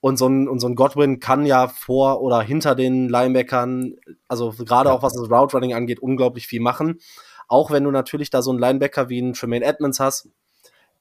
Und 0.00 0.16
so 0.16 0.26
ein, 0.26 0.48
und 0.48 0.58
so 0.58 0.68
ein 0.68 0.74
Godwin 0.74 1.20
kann 1.20 1.44
ja 1.44 1.68
vor 1.68 2.22
oder 2.22 2.40
hinter 2.40 2.74
den 2.74 3.10
Linebackern, 3.10 3.92
also 4.26 4.52
gerade 4.52 4.90
auch 4.90 5.02
was 5.02 5.12
das 5.12 5.30
Route 5.30 5.54
Running 5.54 5.74
angeht, 5.74 6.00
unglaublich 6.00 6.46
viel 6.46 6.62
machen. 6.62 6.98
Auch 7.46 7.70
wenn 7.70 7.84
du 7.84 7.90
natürlich 7.90 8.30
da 8.30 8.40
so 8.40 8.52
einen 8.52 8.58
Linebacker 8.58 9.10
wie 9.10 9.18
einen 9.18 9.34
Tremaine 9.34 9.66
Edmonds 9.66 10.00
hast, 10.00 10.30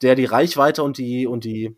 der 0.02 0.16
die 0.16 0.26
Reichweite 0.26 0.84
und 0.84 0.98
die, 0.98 1.26
und 1.26 1.46
die, 1.46 1.78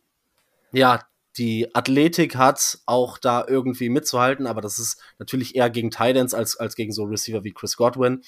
ja, 0.71 1.01
die 1.37 1.73
Athletik 1.75 2.35
hat, 2.35 2.79
auch 2.85 3.17
da 3.17 3.45
irgendwie 3.47 3.89
mitzuhalten, 3.89 4.47
aber 4.47 4.61
das 4.61 4.79
ist 4.79 5.01
natürlich 5.19 5.55
eher 5.55 5.69
gegen 5.69 5.91
Titans 5.91 6.33
als, 6.33 6.57
als 6.57 6.75
gegen 6.75 6.91
so 6.91 7.03
Receiver 7.03 7.43
wie 7.43 7.53
Chris 7.53 7.77
Godwin. 7.77 8.21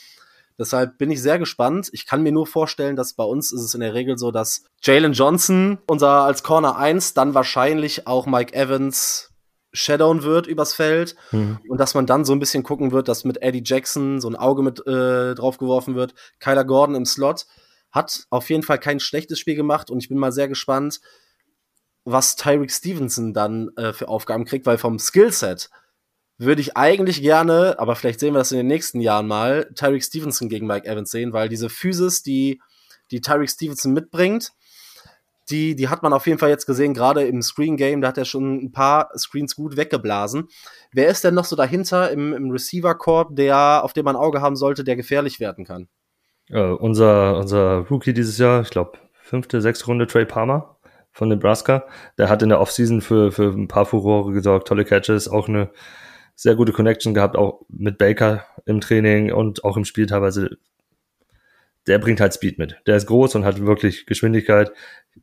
Deshalb 0.60 0.98
bin 0.98 1.12
ich 1.12 1.22
sehr 1.22 1.38
gespannt. 1.38 1.90
Ich 1.94 2.08
kann 2.08 2.24
mir 2.24 2.32
nur 2.32 2.48
vorstellen, 2.48 2.96
dass 2.96 3.14
bei 3.14 3.24
uns 3.24 3.52
ist 3.52 3.62
es 3.62 3.76
in 3.76 3.82
der 3.82 3.94
Regel 3.94 4.18
so, 4.18 4.32
dass 4.32 4.66
Jalen 4.82 5.14
Johnson, 5.14 5.78
unser 5.88 6.24
als 6.24 6.42
Corner 6.42 6.78
1, 6.78 7.14
dann 7.14 7.36
wahrscheinlich 7.36 8.08
auch 8.08 8.26
Mike 8.26 8.56
Evans 8.56 9.30
shadowen 9.72 10.24
wird 10.24 10.48
übers 10.48 10.74
Feld 10.74 11.16
mhm. 11.32 11.60
und 11.70 11.80
dass 11.80 11.94
man 11.94 12.08
dann 12.08 12.26
so 12.26 12.34
ein 12.34 12.40
bisschen 12.40 12.64
gucken 12.64 12.92
wird, 12.92 13.08
dass 13.08 13.26
mit 13.26 13.42
Eddie 13.44 13.62
Jackson 13.64 14.20
so 14.20 14.28
ein 14.28 14.36
Auge 14.36 14.64
mit 14.64 14.80
äh, 14.88 15.36
draufgeworfen 15.36 15.96
wird. 15.96 16.16
Kyler 16.40 16.66
Gordon 16.66 16.96
im 16.96 17.06
Slot 17.06 17.46
hat 17.92 18.26
auf 18.32 18.50
jeden 18.50 18.64
Fall 18.64 18.80
kein 18.80 19.00
schlechtes 19.00 19.40
Spiel 19.40 19.56
gemacht 19.56 19.92
und 19.92 20.00
ich 20.00 20.10
bin 20.10 20.18
mal 20.18 20.32
sehr 20.32 20.48
gespannt, 20.48 21.00
was 22.10 22.36
Tyreek 22.36 22.72
Stevenson 22.72 23.34
dann 23.34 23.70
äh, 23.76 23.92
für 23.92 24.08
Aufgaben 24.08 24.46
kriegt, 24.46 24.66
weil 24.66 24.78
vom 24.78 24.98
Skillset 24.98 25.70
würde 26.38 26.62
ich 26.62 26.78
eigentlich 26.78 27.22
gerne, 27.22 27.76
aber 27.80 27.96
vielleicht 27.96 28.20
sehen 28.20 28.34
wir 28.34 28.40
das 28.40 28.52
in 28.52 28.58
den 28.58 28.68
nächsten 28.68 29.02
Jahren 29.02 29.28
mal, 29.28 29.70
Tyreek 29.76 30.04
Stevenson 30.04 30.50
gegen 30.50 30.68
Mike 30.68 30.88
Evans 30.88 31.12
sehen, 31.12 31.34
weil 31.34 31.50
diese 31.50 31.70
Physis, 31.70 32.24
die, 32.24 32.62
die 33.12 33.22
Tyreek 33.22 33.50
Stevenson 33.50 33.94
mitbringt, 33.94 34.54
die, 35.50 35.76
die 35.76 35.90
hat 35.90 36.04
man 36.04 36.14
auf 36.14 36.28
jeden 36.28 36.40
Fall 36.40 36.50
jetzt 36.50 36.66
gesehen, 36.66 36.94
gerade 36.94 37.24
im 37.24 37.42
Screen 37.42 37.76
Game, 37.76 38.02
da 38.02 38.10
hat 38.10 38.18
er 38.18 38.26
schon 38.26 38.58
ein 38.58 38.72
paar 38.72 39.10
Screens 39.18 39.56
gut 39.56 39.78
weggeblasen. 39.78 40.48
Wer 40.92 41.10
ist 41.10 41.24
denn 41.24 41.34
noch 41.34 41.46
so 41.46 41.56
dahinter 41.56 42.12
im, 42.12 42.34
im 42.34 42.52
Receiver 42.52 42.96
Corp, 42.96 43.36
der, 43.36 43.84
auf 43.84 43.94
dem 43.94 44.06
man 44.06 44.16
ein 44.16 44.22
Auge 44.22 44.42
haben 44.42 44.56
sollte, 44.56 44.84
der 44.84 44.96
gefährlich 44.96 45.40
werden 45.40 45.66
kann? 45.66 45.88
Äh, 46.50 46.62
unser, 46.62 47.38
unser 47.38 47.86
Rookie 47.90 48.14
dieses 48.14 48.38
Jahr, 48.38 48.62
ich 48.62 48.70
glaube, 48.70 48.98
fünfte, 49.14 49.62
sechste 49.62 49.86
Runde, 49.86 50.08
Trey 50.08 50.26
Palmer 50.26 50.77
von 51.18 51.30
Nebraska. 51.30 51.86
Der 52.18 52.30
hat 52.30 52.44
in 52.44 52.50
der 52.50 52.62
Offseason 52.62 53.02
für, 53.02 53.32
für 53.32 53.50
ein 53.52 53.68
paar 53.68 53.86
Furore 53.86 54.32
gesorgt, 54.34 54.68
tolle 54.68 54.86
Catches, 54.86 55.28
auch 55.28 55.48
eine 55.48 55.72
sehr 56.36 56.56
gute 56.56 56.72
Connection 56.72 57.16
gehabt, 57.16 57.36
auch 57.36 57.62
mit 57.70 57.98
Baker 57.98 58.46
im 58.66 58.82
Training 58.82 59.32
und 59.32 59.64
auch 59.64 59.78
im 59.78 59.86
Spiel 59.86 60.06
teilweise. 60.06 60.58
Der 61.88 61.98
bringt 61.98 62.20
halt 62.20 62.34
Speed 62.34 62.60
mit. 62.60 62.78
Der 62.86 62.98
ist 62.98 63.08
groß 63.08 63.34
und 63.36 63.46
hat 63.46 63.66
wirklich 63.66 64.06
Geschwindigkeit. 64.06 64.72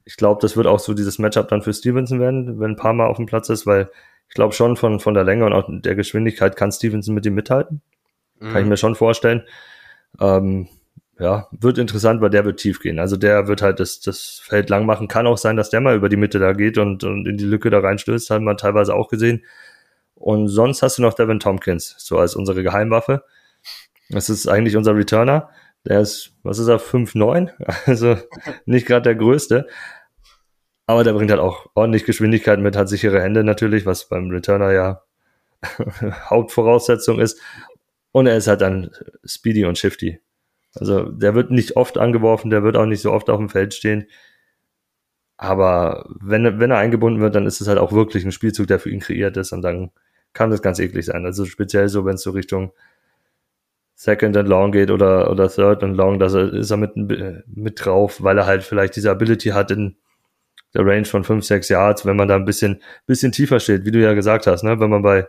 Ich 0.05 0.17
glaube, 0.17 0.41
das 0.43 0.57
wird 0.57 0.67
auch 0.67 0.81
so 0.81 0.95
dieses 0.95 1.19
Matchup 1.21 1.47
dann 1.49 1.63
für 1.63 1.73
Stevenson 1.73 2.19
werden, 2.19 2.59
wenn 2.59 2.73
ein 2.73 2.77
paar 2.77 2.95
Mal 2.95 3.07
auf 3.07 3.19
dem 3.19 3.27
Platz 3.27 3.49
ist, 3.49 3.65
weil 3.65 3.89
ich 4.29 4.35
glaube 4.35 4.55
schon 4.55 4.77
von, 4.77 4.99
von 4.99 5.15
der 5.15 5.25
Länge 5.25 5.45
und 5.45 5.53
auch 5.53 5.69
der 5.69 5.95
Geschwindigkeit 5.95 6.57
kann 6.57 6.73
Stevenson 6.73 7.15
mit 7.15 7.25
ihm 7.27 7.35
mithalten. 7.35 7.83
Mhm. 8.41 8.47
Kann 8.47 8.57
ich 8.57 8.63
mhm. 8.65 8.71
mir 8.71 8.77
schon 8.77 8.95
vorstellen. 8.97 9.45
Ähm, 10.21 10.69
ja, 11.19 11.49
wird 11.53 11.79
interessant, 11.79 12.21
weil 12.21 12.31
der 12.31 12.45
wird 12.45 12.59
tief 12.59 12.81
gehen. 12.81 12.99
Also 12.99 13.17
der 13.17 13.47
wird 13.47 13.63
halt 13.63 13.79
das, 13.79 14.01
das 14.01 14.41
Feld 14.43 14.69
lang 14.69 14.85
machen. 14.85 15.07
Kann 15.07 15.27
auch 15.27 15.39
sein, 15.39 15.57
dass 15.57 15.71
der 15.71 15.81
mal 15.81 15.97
über 15.97 16.09
die 16.09 16.17
Mitte 16.17 16.39
da 16.39 16.53
geht 16.53 16.77
und, 16.77 17.05
und 17.05 17.27
in 17.27 17.37
die 17.37 17.45
Lücke 17.45 17.71
da 17.71 17.79
reinstößt. 17.79 18.31
Haben 18.31 18.45
wir 18.45 18.57
teilweise 18.57 18.95
auch 18.95 19.09
gesehen. 19.09 19.45
Und 20.15 20.49
sonst 20.49 20.83
hast 20.83 20.99
du 20.99 21.03
noch 21.03 21.15
Devin 21.15 21.41
Tompkins, 21.41 21.95
so 21.99 22.19
als 22.19 22.35
unsere 22.35 22.63
Geheimwaffe. 22.63 23.25
Das 24.11 24.29
ist 24.29 24.49
eigentlich 24.49 24.77
unser 24.77 24.97
Returner. 24.97 25.51
Der 25.87 26.01
ist, 26.01 26.35
was 26.43 26.59
ist 26.59 26.69
er, 26.69 26.81
5'9? 26.81 27.51
Also 27.87 28.17
nicht 28.65 28.87
gerade 28.87 29.03
der 29.03 29.15
größte. 29.15 29.69
Aber 30.87 31.05
der 31.05 31.13
bringt 31.13 31.31
halt 31.31 31.41
auch 31.41 31.67
ordentlich 31.75 32.05
Geschwindigkeit 32.05 32.59
mit, 32.59 32.77
hat 32.77 32.89
sichere 32.89 33.23
Hände 33.23 33.45
natürlich, 33.45 33.87
was 33.87 34.09
beim 34.09 34.31
Returner 34.31 34.73
ja 34.73 35.03
Hauptvoraussetzung 36.31 37.21
ist. 37.21 37.41
Und 38.13 38.27
er 38.27 38.37
ist 38.37 38.49
halt 38.49 38.61
dann 38.61 38.91
speedy 39.25 39.65
und 39.65 39.79
shifty. 39.79 40.21
Also 40.75 41.09
der 41.09 41.35
wird 41.35 41.51
nicht 41.51 41.77
oft 41.77 41.99
angeworfen, 41.99 42.51
der 42.51 42.63
wird 42.63 42.77
auch 42.77 42.87
nicht 42.87 43.01
so 43.01 43.13
oft 43.13 43.31
auf 43.31 43.39
dem 43.39 43.49
Feld 43.49 43.75
stehen. 43.75 44.07
Aber 45.37 46.09
wenn, 46.21 46.61
wenn 46.61 46.71
er 46.71 46.79
eingebunden 46.79 47.21
wird, 47.21 47.35
dann 47.35 47.47
ist 47.47 47.61
es 47.61 47.69
halt 47.69 47.79
auch 47.79 47.93
wirklich 47.93 48.25
ein 48.25 48.33
Spielzug, 48.33 48.67
der 48.67 48.79
für 48.79 48.91
ihn 48.91 49.01
kreiert 49.01 49.37
ist 49.37 49.53
und 49.53 49.63
dann 49.63 49.91
kann 50.33 50.51
das 50.51 50.63
ganz 50.63 50.79
eklig 50.79 51.07
sein. 51.07 51.25
Also 51.25 51.45
speziell 51.45 51.89
so, 51.89 52.05
wenn 52.05 52.15
es 52.15 52.23
so 52.23 52.31
Richtung 52.31 52.73
Second 53.95 54.37
and 54.37 54.49
Long 54.49 54.73
geht 54.73 54.91
oder, 54.91 55.31
oder 55.31 55.49
Third 55.49 55.83
and 55.85 55.97
Long, 55.97 56.19
da 56.19 56.27
ist 56.27 56.71
er 56.71 56.77
mit, 56.77 56.97
mit 56.97 57.85
drauf, 57.85 58.23
weil 58.23 58.39
er 58.39 58.47
halt 58.47 58.63
vielleicht 58.65 58.97
diese 58.97 59.11
Ability 59.11 59.51
hat 59.51 59.71
in 59.71 59.97
der 60.75 60.85
Range 60.85 61.05
von 61.05 61.23
5, 61.23 61.45
6 61.45 61.69
Yards, 61.69 62.05
wenn 62.05 62.17
man 62.17 62.29
da 62.29 62.35
ein 62.35 62.45
bisschen, 62.45 62.83
bisschen 63.07 63.31
tiefer 63.31 63.61
steht, 63.61 63.85
wie 63.85 63.93
du 63.93 64.01
ja 64.01 64.13
gesagt 64.15 64.47
hast, 64.49 64.65
ne? 64.65 64.81
wenn 64.81 64.91
man 64.91 65.03
bei 65.03 65.29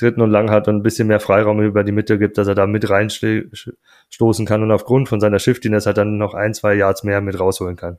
dritten 0.00 0.20
und 0.20 0.30
lang 0.30 0.50
hat 0.50 0.68
und 0.68 0.76
ein 0.76 0.82
bisschen 0.82 1.08
mehr 1.08 1.20
Freiraum 1.20 1.60
über 1.60 1.84
die 1.84 1.92
Mitte 1.92 2.18
gibt, 2.18 2.38
dass 2.38 2.48
er 2.48 2.54
da 2.54 2.66
mit 2.66 2.88
reinstoßen 2.88 4.46
kann 4.46 4.62
und 4.62 4.70
aufgrund 4.70 5.08
von 5.08 5.20
seiner 5.20 5.38
Shiftiness 5.38 5.86
hat 5.86 5.98
dann 5.98 6.18
noch 6.18 6.34
ein, 6.34 6.54
zwei 6.54 6.74
Yards 6.74 7.04
mehr 7.04 7.20
mit 7.20 7.38
rausholen 7.38 7.76
kann. 7.76 7.98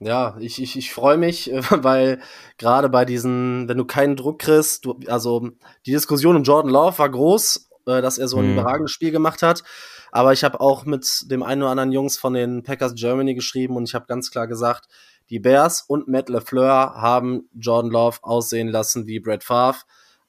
Ja, 0.00 0.36
ich, 0.38 0.62
ich, 0.62 0.76
ich 0.76 0.92
freue 0.92 1.16
mich, 1.16 1.50
weil 1.70 2.20
gerade 2.56 2.88
bei 2.88 3.04
diesen, 3.04 3.68
wenn 3.68 3.78
du 3.78 3.84
keinen 3.84 4.16
Druck 4.16 4.38
kriegst, 4.38 4.84
du, 4.84 4.98
also 5.08 5.48
die 5.86 5.92
Diskussion 5.92 6.36
um 6.36 6.44
Jordan 6.44 6.70
Love 6.70 6.98
war 6.98 7.10
groß, 7.10 7.68
äh, 7.86 8.00
dass 8.00 8.18
er 8.18 8.28
so 8.28 8.38
ein 8.38 8.46
hm. 8.46 8.52
überragendes 8.52 8.92
Spiel 8.92 9.10
gemacht 9.10 9.42
hat. 9.42 9.64
Aber 10.10 10.32
ich 10.32 10.44
habe 10.44 10.60
auch 10.60 10.84
mit 10.86 11.30
dem 11.30 11.42
einen 11.42 11.62
oder 11.62 11.72
anderen 11.72 11.92
Jungs 11.92 12.16
von 12.16 12.32
den 12.32 12.62
Packers 12.62 12.94
Germany 12.94 13.34
geschrieben 13.34 13.76
und 13.76 13.88
ich 13.88 13.94
habe 13.94 14.06
ganz 14.06 14.30
klar 14.30 14.46
gesagt, 14.46 14.88
die 15.30 15.38
Bears 15.38 15.82
und 15.82 16.08
Matt 16.08 16.30
LeFleur 16.30 16.94
haben 16.94 17.50
Jordan 17.54 17.90
Love 17.90 18.18
aussehen 18.22 18.68
lassen 18.68 19.06
wie 19.06 19.20
Brett 19.20 19.44
Favre. 19.44 19.80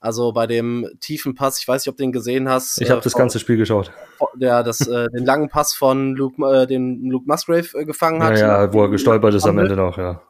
Also 0.01 0.31
bei 0.31 0.47
dem 0.47 0.89
tiefen 1.01 1.35
Pass, 1.35 1.59
ich 1.59 1.67
weiß 1.67 1.83
nicht, 1.83 1.91
ob 1.91 1.97
du 1.97 2.03
den 2.03 2.13
gesehen 2.13 2.47
hast. 2.47 2.81
Ich 2.81 2.89
habe 2.89 3.01
äh, 3.01 3.03
das 3.03 3.13
ganze 3.13 3.37
Spiel 3.37 3.57
geschaut. 3.57 3.91
Der 4.35 4.63
das, 4.63 4.87
äh, 4.87 5.09
den 5.09 5.25
langen 5.25 5.49
Pass 5.49 5.73
von 5.73 6.15
Luke, 6.15 6.41
äh, 6.45 6.67
den 6.67 7.09
Luke 7.09 7.25
Musgrave 7.27 7.67
äh, 7.77 7.85
gefangen 7.85 8.23
hat. 8.23 8.39
Ja, 8.39 8.63
ja, 8.63 8.73
wo 8.73 8.83
er 8.83 8.89
gestolpert 8.89 9.33
ist 9.33 9.45
am 9.45 9.57
Ende 9.59 9.75
noch, 9.75 9.97
ja. 9.97 10.21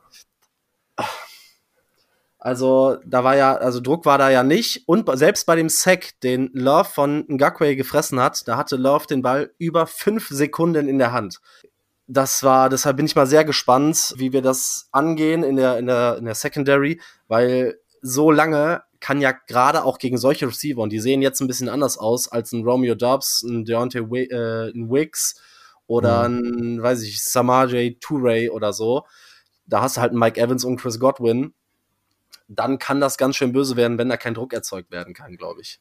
Also 2.39 2.97
da 3.05 3.23
war 3.23 3.35
ja, 3.35 3.55
also 3.55 3.81
Druck 3.81 4.05
war 4.05 4.17
da 4.17 4.29
ja 4.29 4.43
nicht. 4.43 4.87
Und 4.87 5.09
selbst 5.19 5.45
bei 5.45 5.55
dem 5.55 5.69
Sack, 5.69 6.19
den 6.23 6.49
Love 6.53 6.85
von 6.85 7.25
Ngakwe 7.27 7.75
gefressen 7.75 8.19
hat, 8.19 8.47
da 8.47 8.57
hatte 8.57 8.77
Love 8.77 9.05
den 9.07 9.21
Ball 9.21 9.51
über 9.57 9.85
fünf 9.85 10.29
Sekunden 10.29 10.87
in 10.87 10.97
der 10.97 11.11
Hand. 11.11 11.41
Das 12.07 12.41
war, 12.41 12.69
deshalb 12.69 12.97
bin 12.97 13.05
ich 13.05 13.15
mal 13.15 13.27
sehr 13.27 13.45
gespannt, 13.45 14.13
wie 14.17 14.33
wir 14.33 14.41
das 14.41 14.87
angehen 14.91 15.43
in 15.43 15.57
der, 15.57 15.77
in 15.77 15.85
der, 15.85 16.17
in 16.17 16.25
der 16.25 16.33
Secondary, 16.33 16.99
weil 17.27 17.77
so 18.01 18.31
lange 18.31 18.81
kann 18.99 19.21
ja 19.21 19.31
gerade 19.31 19.83
auch 19.83 19.97
gegen 19.97 20.17
solche 20.17 20.47
Receiver, 20.47 20.81
und 20.81 20.91
die 20.91 20.99
sehen 20.99 21.21
jetzt 21.21 21.39
ein 21.41 21.47
bisschen 21.47 21.69
anders 21.69 21.97
aus 21.97 22.27
als 22.27 22.51
ein 22.51 22.63
Romeo 22.63 22.95
Dubs, 22.95 23.43
ein 23.43 23.65
Deontay 23.65 23.99
äh, 23.99 24.71
ein 24.71 24.89
Wicks 24.89 25.41
oder 25.87 26.27
mhm. 26.27 26.77
ein, 26.77 26.83
weiß 26.83 27.01
ich, 27.03 27.23
Samajay 27.23 27.97
Toure 27.99 28.51
oder 28.51 28.73
so. 28.73 29.05
Da 29.65 29.81
hast 29.81 29.97
du 29.97 30.01
halt 30.01 30.11
einen 30.11 30.19
Mike 30.19 30.39
Evans 30.39 30.65
und 30.65 30.77
Chris 30.77 30.99
Godwin. 30.99 31.53
Dann 32.47 32.79
kann 32.79 32.99
das 32.99 33.17
ganz 33.17 33.35
schön 33.35 33.53
böse 33.53 33.75
werden, 33.75 33.97
wenn 33.97 34.09
da 34.09 34.17
kein 34.17 34.33
Druck 34.33 34.53
erzeugt 34.53 34.91
werden 34.91 35.13
kann, 35.13 35.37
glaube 35.37 35.61
ich. 35.61 35.79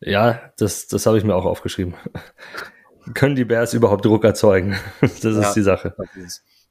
Ja, 0.00 0.52
das, 0.58 0.86
das 0.88 1.06
habe 1.06 1.18
ich 1.18 1.24
mir 1.24 1.34
auch 1.34 1.46
aufgeschrieben. 1.46 1.94
Können 3.14 3.36
die 3.36 3.44
Bears 3.44 3.74
überhaupt 3.74 4.04
Druck 4.04 4.24
erzeugen? 4.24 4.76
das 5.00 5.24
ist 5.24 5.42
ja, 5.42 5.52
die 5.52 5.62
Sache. 5.62 5.94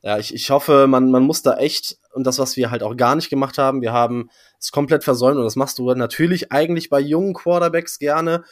Ja, 0.01 0.17
ich, 0.17 0.33
ich 0.33 0.49
hoffe, 0.49 0.87
man, 0.87 1.11
man 1.11 1.23
muss 1.23 1.41
da 1.41 1.57
echt, 1.57 1.97
und 2.13 2.25
das, 2.25 2.39
was 2.39 2.57
wir 2.57 2.71
halt 2.71 2.83
auch 2.83 2.97
gar 2.97 3.15
nicht 3.15 3.29
gemacht 3.29 3.57
haben, 3.57 3.81
wir 3.81 3.93
haben 3.93 4.29
es 4.63 4.71
komplett 4.71 5.03
versäumt, 5.03 5.37
und 5.37 5.43
das 5.43 5.55
machst 5.55 5.79
du 5.79 5.93
natürlich 5.93 6.51
eigentlich 6.51 6.89
bei 6.89 6.99
jungen 6.99 7.33
Quarterbacks 7.33 7.99
gerne. 7.99 8.43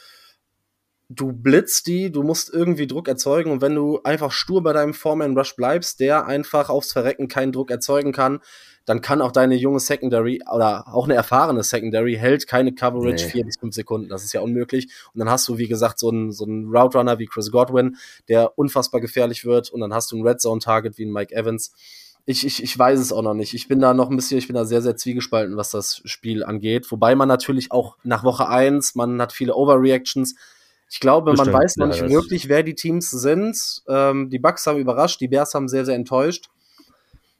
Du 1.08 1.32
blitzt 1.32 1.86
die, 1.86 2.10
du 2.10 2.22
musst 2.22 2.52
irgendwie 2.52 2.86
Druck 2.86 3.08
erzeugen, 3.08 3.50
und 3.50 3.60
wenn 3.60 3.74
du 3.74 4.00
einfach 4.02 4.32
stur 4.32 4.62
bei 4.62 4.72
deinem 4.72 4.94
Foreman 4.94 5.36
Rush 5.36 5.56
bleibst, 5.56 6.00
der 6.00 6.26
einfach 6.26 6.70
aufs 6.70 6.92
Verrecken 6.92 7.28
keinen 7.28 7.52
Druck 7.52 7.70
erzeugen 7.70 8.12
kann, 8.12 8.40
dann 8.84 9.00
kann 9.00 9.22
auch 9.22 9.32
deine 9.32 9.54
junge 9.54 9.80
Secondary 9.80 10.40
oder 10.52 10.88
auch 10.88 11.04
eine 11.04 11.14
erfahrene 11.14 11.62
Secondary 11.62 12.16
hält 12.16 12.48
keine 12.48 12.74
Coverage 12.74 13.26
nee. 13.26 13.30
vier 13.30 13.44
bis 13.44 13.56
fünf 13.58 13.74
Sekunden. 13.74 14.08
Das 14.08 14.24
ist 14.24 14.32
ja 14.32 14.40
unmöglich. 14.40 14.88
Und 15.14 15.20
dann 15.20 15.30
hast 15.30 15.46
du, 15.48 15.58
wie 15.58 15.68
gesagt, 15.68 15.98
so 15.98 16.10
einen, 16.10 16.32
so 16.32 16.44
einen 16.44 16.66
Route 16.74 16.98
Runner 16.98 17.18
wie 17.18 17.26
Chris 17.26 17.50
Godwin, 17.50 17.96
der 18.28 18.58
unfassbar 18.58 19.00
gefährlich 19.00 19.44
wird. 19.44 19.70
Und 19.70 19.80
dann 19.80 19.94
hast 19.94 20.10
du 20.10 20.16
ein 20.16 20.26
Red 20.26 20.40
Zone 20.40 20.60
Target 20.60 20.98
wie 20.98 21.04
ein 21.04 21.12
Mike 21.12 21.34
Evans. 21.34 21.72
Ich, 22.24 22.46
ich, 22.46 22.62
ich 22.62 22.78
weiß 22.78 23.00
es 23.00 23.12
auch 23.12 23.22
noch 23.22 23.34
nicht. 23.34 23.52
Ich 23.54 23.66
bin 23.66 23.80
da 23.80 23.94
noch 23.94 24.08
ein 24.08 24.16
bisschen, 24.16 24.38
ich 24.38 24.46
bin 24.46 24.54
da 24.54 24.64
sehr, 24.64 24.80
sehr 24.80 24.96
zwiegespalten, 24.96 25.56
was 25.56 25.70
das 25.70 26.02
Spiel 26.04 26.44
angeht. 26.44 26.90
Wobei 26.92 27.16
man 27.16 27.28
natürlich 27.28 27.72
auch 27.72 27.96
nach 28.04 28.22
Woche 28.22 28.48
eins, 28.48 28.94
man 28.94 29.20
hat 29.20 29.32
viele 29.32 29.54
Overreactions. 29.54 30.36
Ich 30.88 31.00
glaube, 31.00 31.32
Bestimmt, 31.32 31.52
man 31.52 31.62
weiß 31.62 31.76
noch 31.78 31.86
nicht 31.88 32.08
wirklich, 32.08 32.48
wer 32.48 32.62
die 32.62 32.74
Teams 32.74 33.10
sind. 33.10 33.82
Ähm, 33.88 34.30
die 34.30 34.38
Bucks 34.38 34.66
haben 34.66 34.78
überrascht, 34.78 35.20
die 35.20 35.28
Bears 35.28 35.54
haben 35.54 35.66
sehr, 35.66 35.84
sehr 35.84 35.96
enttäuscht. 35.96 36.48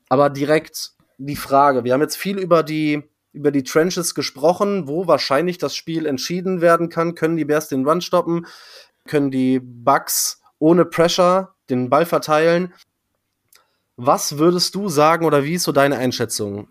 Aber 0.08 0.30
direkt 0.30 0.92
die 1.18 1.36
Frage, 1.36 1.84
wir 1.84 1.92
haben 1.92 2.00
jetzt 2.00 2.16
viel 2.16 2.38
über 2.38 2.62
die, 2.62 3.02
über 3.32 3.50
die 3.50 3.62
Trenches 3.62 4.14
gesprochen, 4.14 4.88
wo 4.88 5.06
wahrscheinlich 5.06 5.58
das 5.58 5.76
Spiel 5.76 6.06
entschieden 6.06 6.60
werden 6.60 6.88
kann. 6.88 7.14
Können 7.14 7.36
die 7.36 7.44
Bears 7.44 7.68
den 7.68 7.86
Run 7.86 8.00
stoppen? 8.00 8.46
Können 9.06 9.30
die 9.30 9.60
Bucks 9.60 10.40
ohne 10.58 10.84
Pressure 10.84 11.54
den 11.70 11.88
Ball 11.88 12.06
verteilen? 12.06 12.72
Was 13.96 14.38
würdest 14.38 14.74
du 14.74 14.88
sagen 14.88 15.26
oder 15.26 15.44
wie 15.44 15.54
ist 15.54 15.64
so 15.64 15.72
deine 15.72 15.98
Einschätzung? 15.98 16.68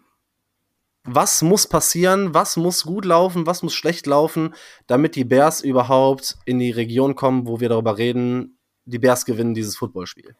Was 1.03 1.41
muss 1.41 1.67
passieren? 1.67 2.33
Was 2.33 2.57
muss 2.57 2.83
gut 2.83 3.05
laufen? 3.05 3.47
Was 3.47 3.63
muss 3.63 3.73
schlecht 3.73 4.05
laufen, 4.05 4.53
damit 4.87 5.15
die 5.15 5.23
Bears 5.23 5.61
überhaupt 5.61 6.37
in 6.45 6.59
die 6.59 6.71
Region 6.71 7.15
kommen, 7.15 7.47
wo 7.47 7.59
wir 7.59 7.69
darüber 7.69 7.97
reden, 7.97 8.57
die 8.85 8.99
Bears 8.99 9.25
gewinnen 9.25 9.53
dieses 9.53 9.77
Footballspiel? 9.77 10.35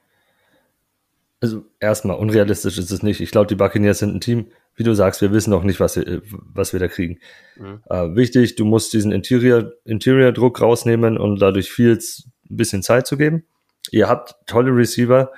Also 1.40 1.66
erstmal, 1.80 2.18
unrealistisch 2.18 2.78
ist 2.78 2.92
es 2.92 3.02
nicht. 3.02 3.20
Ich 3.20 3.32
glaube, 3.32 3.48
die 3.48 3.56
Buccaneers 3.56 3.98
sind 3.98 4.14
ein 4.14 4.22
Team, 4.22 4.52
wie 4.76 4.84
du 4.84 4.94
sagst, 4.94 5.22
wir 5.22 5.32
wissen 5.32 5.50
noch 5.50 5.64
nicht, 5.64 5.80
was 5.80 5.96
wir, 5.96 6.22
was 6.54 6.72
wir 6.72 6.80
da 6.80 6.88
kriegen. 6.88 7.18
Mhm. 7.58 7.82
Äh, 7.90 8.16
wichtig, 8.16 8.56
du 8.56 8.66
musst 8.66 8.94
diesen 8.94 9.12
Interior, 9.12 9.72
Interior-Druck 9.86 10.62
rausnehmen 10.62 11.18
und 11.18 11.42
dadurch 11.42 11.72
Fields 11.72 12.28
ein 12.48 12.58
bisschen 12.58 12.84
Zeit 12.84 13.08
zu 13.08 13.18
geben. 13.18 13.44
Ihr 13.90 14.08
habt 14.08 14.36
tolle 14.46 14.70
Receiver, 14.76 15.32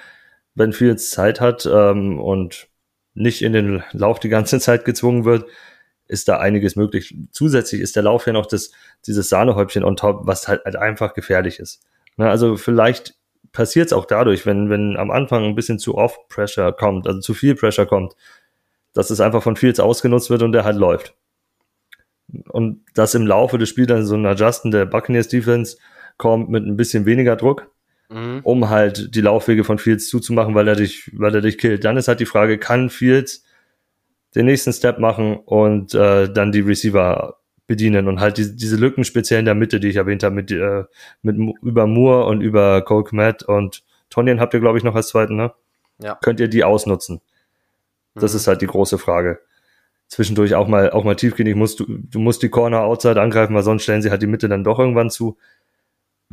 wenn 0.56 0.74
Fields 0.74 1.10
Zeit 1.10 1.42
hat 1.42 1.68
ähm, 1.72 2.20
und 2.20 2.68
nicht 3.14 3.42
in 3.42 3.54
den 3.54 3.84
Lauf 3.92 4.20
die 4.20 4.30
ganze 4.30 4.60
Zeit 4.60 4.86
gezwungen 4.86 5.26
wird, 5.26 5.46
ist 6.08 6.28
da 6.28 6.38
einiges 6.38 6.76
möglich. 6.76 7.16
Zusätzlich 7.32 7.82
ist 7.82 7.96
der 7.96 8.04
Lauf 8.04 8.28
ja 8.28 8.34
noch 8.34 8.46
das, 8.46 8.72
dieses 9.08 9.30
Sahnehäubchen 9.30 9.84
on 9.84 9.96
top, 9.96 10.28
was 10.28 10.48
halt, 10.48 10.64
halt 10.66 10.76
einfach 10.76 11.14
gefährlich 11.14 11.60
ist. 11.60 11.82
Na, 12.18 12.30
also 12.30 12.58
vielleicht 12.58 13.16
passiert 13.52 13.88
es 13.88 13.94
auch 13.94 14.06
dadurch, 14.06 14.46
wenn, 14.46 14.70
wenn 14.70 14.98
am 14.98 15.12
Anfang 15.12 15.46
ein 15.46 15.56
bisschen 15.56 15.80
zu 15.80 15.96
oft 15.96 16.28
Pressure 16.28 16.74
kommt, 16.74 17.08
also 17.08 17.20
zu 17.20 17.34
viel 17.34 17.56
Pressure 17.56 17.86
kommt, 17.86 18.16
dass 18.94 19.10
es 19.10 19.22
einfach 19.22 19.42
von 19.42 19.56
Fields 19.56 19.80
ausgenutzt 19.80 20.30
wird 20.30 20.44
und 20.44 20.52
der 20.52 20.66
halt 20.66 20.78
läuft. 20.78 21.16
Und 22.50 22.84
dass 22.94 23.16
im 23.16 23.28
Laufe 23.28 23.58
des 23.58 23.70
Spiels 23.70 23.88
dann 23.88 24.06
so 24.06 24.16
ein 24.16 24.26
Adjusten 24.26 24.72
der 24.72 24.86
Buccaneers 24.86 25.28
Defense 25.28 25.78
kommt 26.18 26.50
mit 26.50 26.66
ein 26.66 26.78
bisschen 26.78 27.06
weniger 27.06 27.36
Druck, 27.36 27.72
Mhm. 28.10 28.42
um 28.44 28.70
halt 28.70 29.16
die 29.16 29.22
Laufwege 29.22 29.64
von 29.64 29.80
Fields 29.80 30.08
zuzumachen, 30.10 30.54
weil 30.56 30.68
er 30.68 30.76
dich, 30.76 31.10
weil 31.14 31.34
er 31.34 31.42
dich 31.42 31.58
killt. 31.58 31.84
Dann 31.84 31.98
ist 31.98 32.08
halt 32.08 32.20
die 32.20 32.26
Frage, 32.26 32.58
kann 32.58 32.90
Fields 32.90 33.44
den 34.36 34.46
nächsten 34.46 34.74
Step 34.74 35.00
machen 35.00 35.38
und 35.38 35.94
äh, 35.96 36.32
dann 36.32 36.52
die 36.52 36.60
Receiver 36.62 37.38
bedienen 37.68 38.08
und 38.08 38.20
halt 38.20 38.38
die, 38.38 38.56
diese 38.56 38.76
Lücken 38.76 39.04
speziell 39.04 39.40
in 39.40 39.46
der 39.46 39.56
Mitte, 39.56 39.80
die 39.80 39.88
ich 39.88 39.96
erwähnt 39.96 40.24
habe, 40.24 40.36
mit, 40.36 40.52
äh, 40.52 40.84
mit 41.22 41.38
über 41.62 41.88
Moore 41.88 42.26
und 42.26 42.42
über 42.42 42.82
Cole 42.82 43.04
Kmet 43.06 43.44
und 43.44 43.84
Tonyan 44.10 44.40
habt 44.40 44.54
ihr, 44.54 44.60
glaube 44.60 44.78
ich, 44.78 44.84
noch 44.84 44.96
als 44.96 45.08
zweiten, 45.08 45.36
ne? 45.36 45.54
Ja. 46.00 46.16
Könnt 46.22 46.40
ihr 46.40 46.48
die 46.50 46.64
ausnutzen? 46.64 47.22
Das 48.16 48.34
Mhm. 48.34 48.38
ist 48.38 48.48
halt 48.48 48.62
die 48.62 48.68
große 48.68 48.98
Frage. 48.98 49.40
Zwischendurch 50.08 50.54
auch 50.56 50.68
mal, 50.68 50.92
auch 50.92 51.04
mal 51.04 51.16
tiefgehend, 51.16 51.56
musst 51.56 51.80
du, 51.80 51.86
du 51.88 52.20
musst 52.20 52.44
die 52.44 52.50
Corner 52.50 52.82
outside 52.82 53.20
angreifen, 53.22 53.56
weil 53.56 53.64
sonst 53.64 53.84
stellen 53.84 54.02
sie 54.02 54.12
halt 54.12 54.22
die 54.22 54.28
Mitte 54.28 54.50
dann 54.50 54.64
doch 54.64 54.78
irgendwann 54.78 55.10
zu. 55.10 55.38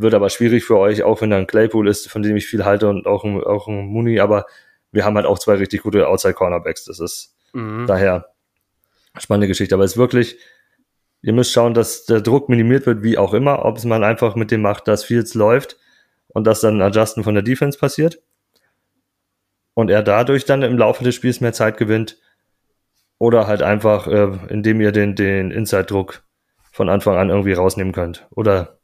Wird 0.01 0.15
aber 0.15 0.31
schwierig 0.31 0.65
für 0.65 0.79
euch, 0.79 1.03
auch 1.03 1.21
wenn 1.21 1.31
da 1.31 1.37
ein 1.37 1.47
Claypool 1.47 1.89
ist, 1.89 2.09
von 2.09 2.23
dem 2.23 2.37
ich 2.37 2.47
viel 2.47 2.65
halte 2.65 2.89
und 2.89 3.07
auch 3.07 3.25
ein, 3.25 3.43
auch 3.43 3.69
ein 3.69 3.87
Mooney, 3.87 4.21
aber 4.21 4.47
wir 4.93 5.05
haben 5.05 5.17
halt 5.17 5.27
auch 5.27 5.39
zwei 5.39 5.55
richtig 5.55 5.83
gute 5.83 6.09
Outside 6.09 6.35
Cornerbacks. 6.35 6.85
Das 6.85 7.01
ist 7.01 7.37
Mhm. 7.53 7.87
daher 7.87 8.27
spannende 9.19 9.49
Geschichte. 9.49 9.75
Aber 9.75 9.85
es 9.85 9.93
ist 9.93 9.97
wirklich, 9.97 10.39
ihr 11.23 11.33
müsst 11.33 11.53
schauen, 11.53 11.75
dass 11.75 12.05
der 12.05 12.21
Druck 12.21 12.49
minimiert 12.49 12.87
wird, 12.87 13.03
wie 13.03 13.19
auch 13.19 13.35
immer, 13.35 13.65
ob 13.65 13.77
es 13.77 13.85
man 13.85 14.05
einfach 14.05 14.37
mit 14.37 14.51
dem 14.51 14.63
macht, 14.63 14.87
dass 14.89 15.05
Fields 15.05 15.35
läuft 15.35 15.77
und 16.29 16.47
dass 16.47 16.61
dann 16.61 16.79
ein 16.79 16.83
Adjusten 16.83 17.25
von 17.25 17.35
der 17.35 17.43
Defense 17.43 17.79
passiert 17.79 18.23
und 19.75 19.91
er 19.91 20.03
dadurch 20.03 20.45
dann 20.45 20.63
im 20.63 20.79
Laufe 20.79 21.05
des 21.05 21.15
Spiels 21.15 21.41
mehr 21.41 21.53
Zeit 21.53 21.77
gewinnt 21.77 22.19
oder 23.19 23.47
halt 23.47 23.63
einfach, 23.63 24.07
äh, 24.07 24.31
indem 24.49 24.81
ihr 24.81 24.93
den, 24.93 25.15
den 25.15 25.51
Inside-Druck 25.51 26.23
von 26.73 26.89
Anfang 26.89 27.17
an 27.17 27.31
irgendwie 27.31 27.53
rausnehmen 27.53 27.93
könnt 27.93 28.27
oder 28.31 28.80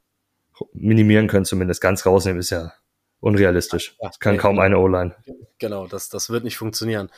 minimieren 0.72 1.28
könnt 1.28 1.46
zumindest. 1.46 1.80
Ganz 1.80 2.04
rausnehmen 2.06 2.40
ist 2.40 2.50
ja 2.50 2.72
unrealistisch. 3.20 3.96
Das 4.00 4.18
kann 4.18 4.36
kaum 4.38 4.58
eine 4.58 4.78
O-Line. 4.78 5.14
Genau, 5.58 5.86
das, 5.86 6.08
das 6.08 6.30
wird 6.30 6.44
nicht 6.44 6.56
funktionieren. 6.56 7.10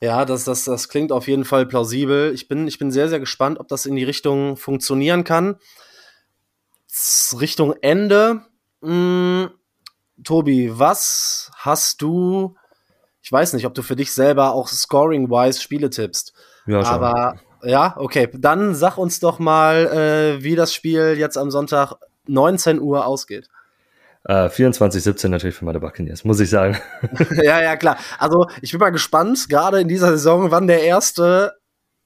Ja, 0.00 0.24
das, 0.24 0.44
das, 0.44 0.64
das 0.64 0.88
klingt 0.88 1.12
auf 1.12 1.26
jeden 1.26 1.44
Fall 1.44 1.66
plausibel. 1.66 2.32
Ich 2.34 2.48
bin, 2.48 2.68
ich 2.68 2.78
bin 2.78 2.90
sehr, 2.90 3.08
sehr 3.08 3.20
gespannt, 3.20 3.58
ob 3.58 3.68
das 3.68 3.86
in 3.86 3.96
die 3.96 4.04
Richtung 4.04 4.56
funktionieren 4.56 5.24
kann. 5.24 5.56
Richtung 7.40 7.74
Ende. 7.80 8.42
Mh, 8.80 9.50
Tobi, 10.22 10.70
was 10.78 11.50
hast 11.56 12.02
du? 12.02 12.56
Ich 13.22 13.32
weiß 13.32 13.54
nicht, 13.54 13.66
ob 13.66 13.74
du 13.74 13.82
für 13.82 13.96
dich 13.96 14.12
selber 14.12 14.52
auch 14.52 14.68
scoring-wise 14.68 15.60
Spiele 15.60 15.90
tippst. 15.90 16.32
Ja, 16.66 16.84
schon. 16.84 16.94
Aber 16.94 17.40
ja, 17.62 17.96
okay. 17.98 18.28
Dann 18.34 18.74
sag 18.74 18.98
uns 18.98 19.20
doch 19.20 19.38
mal, 19.38 19.86
äh, 19.86 20.42
wie 20.42 20.56
das 20.56 20.74
Spiel 20.74 21.16
jetzt 21.18 21.38
am 21.38 21.50
Sonntag 21.50 21.94
19 22.28 22.80
Uhr 22.80 23.06
ausgeht. 23.06 23.48
Äh, 24.24 24.48
24-17 24.48 25.28
natürlich 25.28 25.54
für 25.54 25.64
meine 25.64 25.80
Buccaneers, 25.80 26.24
muss 26.24 26.40
ich 26.40 26.50
sagen. 26.50 26.76
ja, 27.42 27.62
ja, 27.62 27.76
klar. 27.76 27.96
Also 28.18 28.46
ich 28.60 28.72
bin 28.72 28.80
mal 28.80 28.90
gespannt, 28.90 29.48
gerade 29.48 29.80
in 29.80 29.88
dieser 29.88 30.08
Saison, 30.10 30.50
wann 30.50 30.66
der 30.66 30.82
erste 30.82 31.54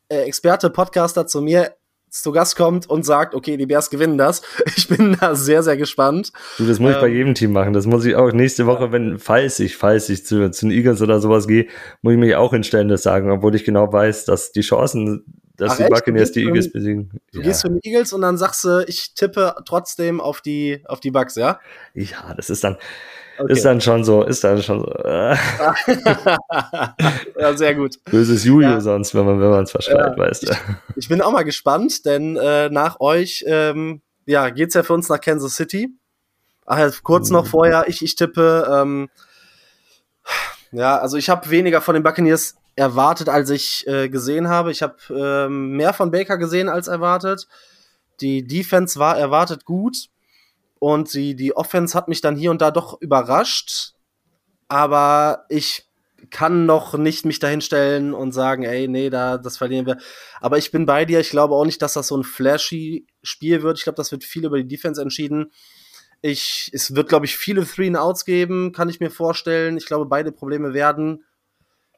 äh, 0.08 0.22
Experte-Podcaster 0.24 1.26
zu 1.26 1.40
mir 1.40 1.74
zu 2.10 2.32
Gast 2.32 2.56
kommt 2.56 2.90
und 2.90 3.06
sagt, 3.06 3.34
okay, 3.34 3.56
die 3.56 3.66
Bears 3.66 3.88
gewinnen 3.88 4.18
das. 4.18 4.42
Ich 4.76 4.88
bin 4.88 5.16
da 5.18 5.34
sehr, 5.34 5.62
sehr 5.62 5.76
gespannt. 5.76 6.32
Du, 6.58 6.66
das 6.66 6.80
muss 6.80 6.92
ich 6.92 7.00
bei 7.00 7.08
Ähm, 7.08 7.14
jedem 7.14 7.34
Team 7.34 7.52
machen. 7.52 7.72
Das 7.72 7.86
muss 7.86 8.04
ich 8.04 8.16
auch 8.16 8.32
nächste 8.32 8.66
Woche, 8.66 8.92
wenn, 8.92 9.18
falls 9.18 9.60
ich, 9.60 9.76
falls 9.76 10.08
ich 10.08 10.26
zu, 10.26 10.50
zu 10.50 10.66
den 10.66 10.72
Eagles 10.72 11.00
oder 11.00 11.20
sowas 11.20 11.46
gehe, 11.46 11.68
muss 12.02 12.14
ich 12.14 12.18
mich 12.18 12.34
auch 12.34 12.52
hinstellen, 12.52 12.88
das 12.88 13.02
sagen, 13.02 13.30
obwohl 13.30 13.54
ich 13.54 13.64
genau 13.64 13.92
weiß, 13.92 14.24
dass 14.24 14.52
die 14.52 14.62
Chancen, 14.62 15.24
dass 15.60 15.72
Ach 15.72 15.76
die? 15.76 15.88
Buccaneers 15.88 16.32
die 16.32 16.44
Eagles 16.44 16.66
für- 16.66 16.72
besiegen. 16.72 17.10
Du 17.32 17.40
Ja, 17.40 17.46
gehst 17.46 17.60
zu 17.60 17.68
den 17.68 17.80
Eagles 17.82 18.12
und 18.12 18.22
dann 18.22 18.36
sagst 18.38 18.64
du, 18.64 18.84
ich 18.86 19.14
tippe 19.14 19.54
trotzdem 19.66 20.20
auf 20.20 20.40
die, 20.40 20.82
auf 20.86 21.00
die 21.00 21.10
Bucks, 21.10 21.34
ja? 21.36 21.60
ja, 21.94 22.34
das 22.34 22.50
ist 22.50 22.64
dann, 22.64 22.76
Okay. 23.38 23.52
ist 23.54 23.64
dann 23.64 23.80
schon 23.80 24.04
so, 24.04 24.22
ist 24.22 24.44
dann 24.44 24.62
schon 24.62 24.80
so, 24.80 24.92
äh, 25.04 25.34
ja, 27.38 27.56
sehr 27.56 27.74
gut. 27.74 27.96
böses 28.04 28.44
Juju 28.44 28.68
Ja. 28.68 28.80
sonst, 28.80 29.14
wenn 29.14 29.24
man, 29.24 29.40
wenn 29.40 29.48
man 29.50 29.64
es 29.64 29.70
verschreit, 29.70 30.16
weißt 30.18 30.48
du. 30.48 30.52
Ich 30.96 31.08
bin 31.08 31.22
auch 31.22 31.32
mal 31.32 31.44
gespannt, 31.44 32.04
denn 32.04 32.36
äh, 32.36 32.68
nach 32.68 33.00
euch 33.00 33.44
ähm, 33.46 34.02
ja, 34.26 34.50
geht's 34.50 34.74
ja 34.74 34.82
für 34.82 34.92
uns 34.92 35.08
nach 35.08 35.20
Kansas 35.20 35.54
City. 35.54 35.88
Ach, 36.66 36.78
ja, 36.78 36.90
kurz 37.02 37.30
noch 37.30 37.44
Mhm. 37.46 37.48
vorher, 37.48 37.84
ich, 37.88 38.02
ich 38.02 38.14
tippe, 38.14 38.68
ähm, 38.70 39.08
ja, 40.72 40.98
also 40.98 41.16
ich 41.16 41.30
habe 41.30 41.48
weniger 41.50 41.80
von 41.80 41.94
den 41.94 42.02
Buccaneers 42.02 42.56
erwartet, 42.80 43.28
als 43.28 43.50
ich 43.50 43.86
äh, 43.86 44.08
gesehen 44.08 44.48
habe. 44.48 44.72
Ich 44.72 44.82
habe 44.82 44.96
ähm, 45.10 45.76
mehr 45.76 45.92
von 45.92 46.10
Baker 46.10 46.38
gesehen 46.38 46.70
als 46.70 46.88
erwartet. 46.88 47.46
Die 48.22 48.46
Defense 48.46 48.98
war 48.98 49.18
erwartet 49.18 49.66
gut 49.66 50.08
und 50.78 51.12
die, 51.12 51.36
die 51.36 51.54
Offense 51.54 51.96
hat 51.96 52.08
mich 52.08 52.22
dann 52.22 52.36
hier 52.36 52.50
und 52.50 52.62
da 52.62 52.70
doch 52.70 52.98
überrascht. 53.02 53.92
Aber 54.68 55.44
ich 55.50 55.86
kann 56.30 56.64
noch 56.64 56.94
nicht 56.96 57.26
mich 57.26 57.38
dahinstellen 57.38 58.14
und 58.14 58.32
sagen, 58.32 58.62
ey, 58.62 58.88
nee, 58.88 59.10
da, 59.10 59.36
das 59.36 59.58
verlieren 59.58 59.84
wir. 59.84 59.98
Aber 60.40 60.56
ich 60.56 60.70
bin 60.70 60.86
bei 60.86 61.04
dir. 61.04 61.20
Ich 61.20 61.30
glaube 61.30 61.56
auch 61.56 61.66
nicht, 61.66 61.82
dass 61.82 61.92
das 61.92 62.08
so 62.08 62.16
ein 62.16 62.24
flashy 62.24 63.06
Spiel 63.22 63.62
wird. 63.62 63.76
Ich 63.76 63.84
glaube, 63.84 63.96
das 63.96 64.10
wird 64.10 64.24
viel 64.24 64.46
über 64.46 64.56
die 64.56 64.68
Defense 64.68 65.02
entschieden. 65.02 65.52
Ich, 66.22 66.70
es 66.72 66.94
wird, 66.94 67.10
glaube 67.10 67.26
ich, 67.26 67.36
viele 67.36 67.66
Three 67.66 67.88
and 67.88 67.98
Outs 67.98 68.24
geben, 68.24 68.72
kann 68.72 68.88
ich 68.88 69.00
mir 69.00 69.10
vorstellen. 69.10 69.76
Ich 69.76 69.84
glaube, 69.84 70.06
beide 70.06 70.32
Probleme 70.32 70.72
werden 70.72 71.24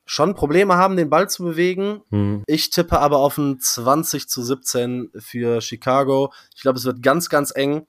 schon 0.04 0.34
Probleme 0.34 0.76
haben, 0.76 0.96
den 0.96 1.10
Ball 1.10 1.28
zu 1.30 1.44
bewegen. 1.44 2.02
Hm. 2.10 2.42
Ich 2.46 2.70
tippe 2.70 2.98
aber 2.98 3.18
auf 3.18 3.38
ein 3.38 3.60
20 3.60 4.28
zu 4.28 4.42
17 4.42 5.10
für 5.16 5.60
Chicago. 5.60 6.32
Ich 6.54 6.62
glaube, 6.62 6.78
es 6.78 6.84
wird 6.84 7.02
ganz, 7.02 7.28
ganz 7.28 7.52
eng. 7.54 7.86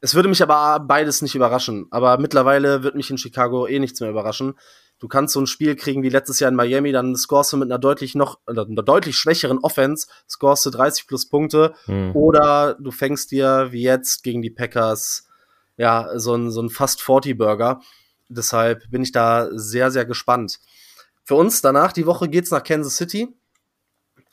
Es 0.00 0.14
würde 0.14 0.28
mich 0.28 0.42
aber 0.42 0.80
beides 0.80 1.22
nicht 1.22 1.34
überraschen. 1.34 1.86
Aber 1.90 2.18
mittlerweile 2.18 2.82
wird 2.82 2.94
mich 2.94 3.10
in 3.10 3.18
Chicago 3.18 3.66
eh 3.66 3.78
nichts 3.78 4.00
mehr 4.00 4.10
überraschen. 4.10 4.54
Du 4.98 5.08
kannst 5.08 5.32
so 5.32 5.40
ein 5.40 5.46
Spiel 5.46 5.76
kriegen 5.76 6.02
wie 6.02 6.10
letztes 6.10 6.40
Jahr 6.40 6.50
in 6.50 6.56
Miami, 6.56 6.92
dann 6.92 7.16
scorest 7.16 7.54
du 7.54 7.56
mit 7.56 7.70
einer 7.70 7.78
deutlich 7.78 8.14
noch, 8.14 8.38
oder 8.46 8.66
einer 8.66 8.82
deutlich 8.82 9.16
schwächeren 9.16 9.58
Offense, 9.58 10.06
scorest 10.28 10.66
du 10.66 10.70
30 10.70 11.06
plus 11.06 11.28
Punkte. 11.28 11.74
Hm. 11.86 12.14
Oder 12.14 12.76
du 12.78 12.90
fängst 12.90 13.30
dir 13.30 13.68
wie 13.70 13.82
jetzt 13.82 14.22
gegen 14.22 14.42
die 14.42 14.50
Packers 14.50 15.26
ja 15.76 16.18
so 16.18 16.34
ein, 16.34 16.50
so 16.50 16.62
ein 16.62 16.68
fast 16.68 17.02
40 17.02 17.36
Burger. 17.36 17.80
Deshalb 18.28 18.90
bin 18.90 19.02
ich 19.02 19.12
da 19.12 19.48
sehr, 19.52 19.90
sehr 19.90 20.04
gespannt. 20.04 20.60
Für 21.30 21.36
uns 21.36 21.62
danach 21.62 21.92
die 21.92 22.06
Woche 22.06 22.28
geht's 22.28 22.50
nach 22.50 22.64
Kansas 22.64 22.96
City. 22.96 23.28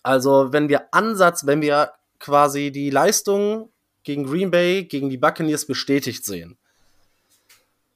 Also, 0.01 0.51
wenn 0.51 0.67
wir 0.67 0.91
Ansatz, 0.95 1.45
wenn 1.45 1.61
wir 1.61 1.91
quasi 2.17 2.71
die 2.71 2.89
Leistung 2.89 3.71
gegen 4.01 4.25
Green 4.25 4.49
Bay, 4.49 4.83
gegen 4.85 5.07
die 5.11 5.19
Buccaneers 5.19 5.67
bestätigt 5.67 6.25
sehen. 6.25 6.57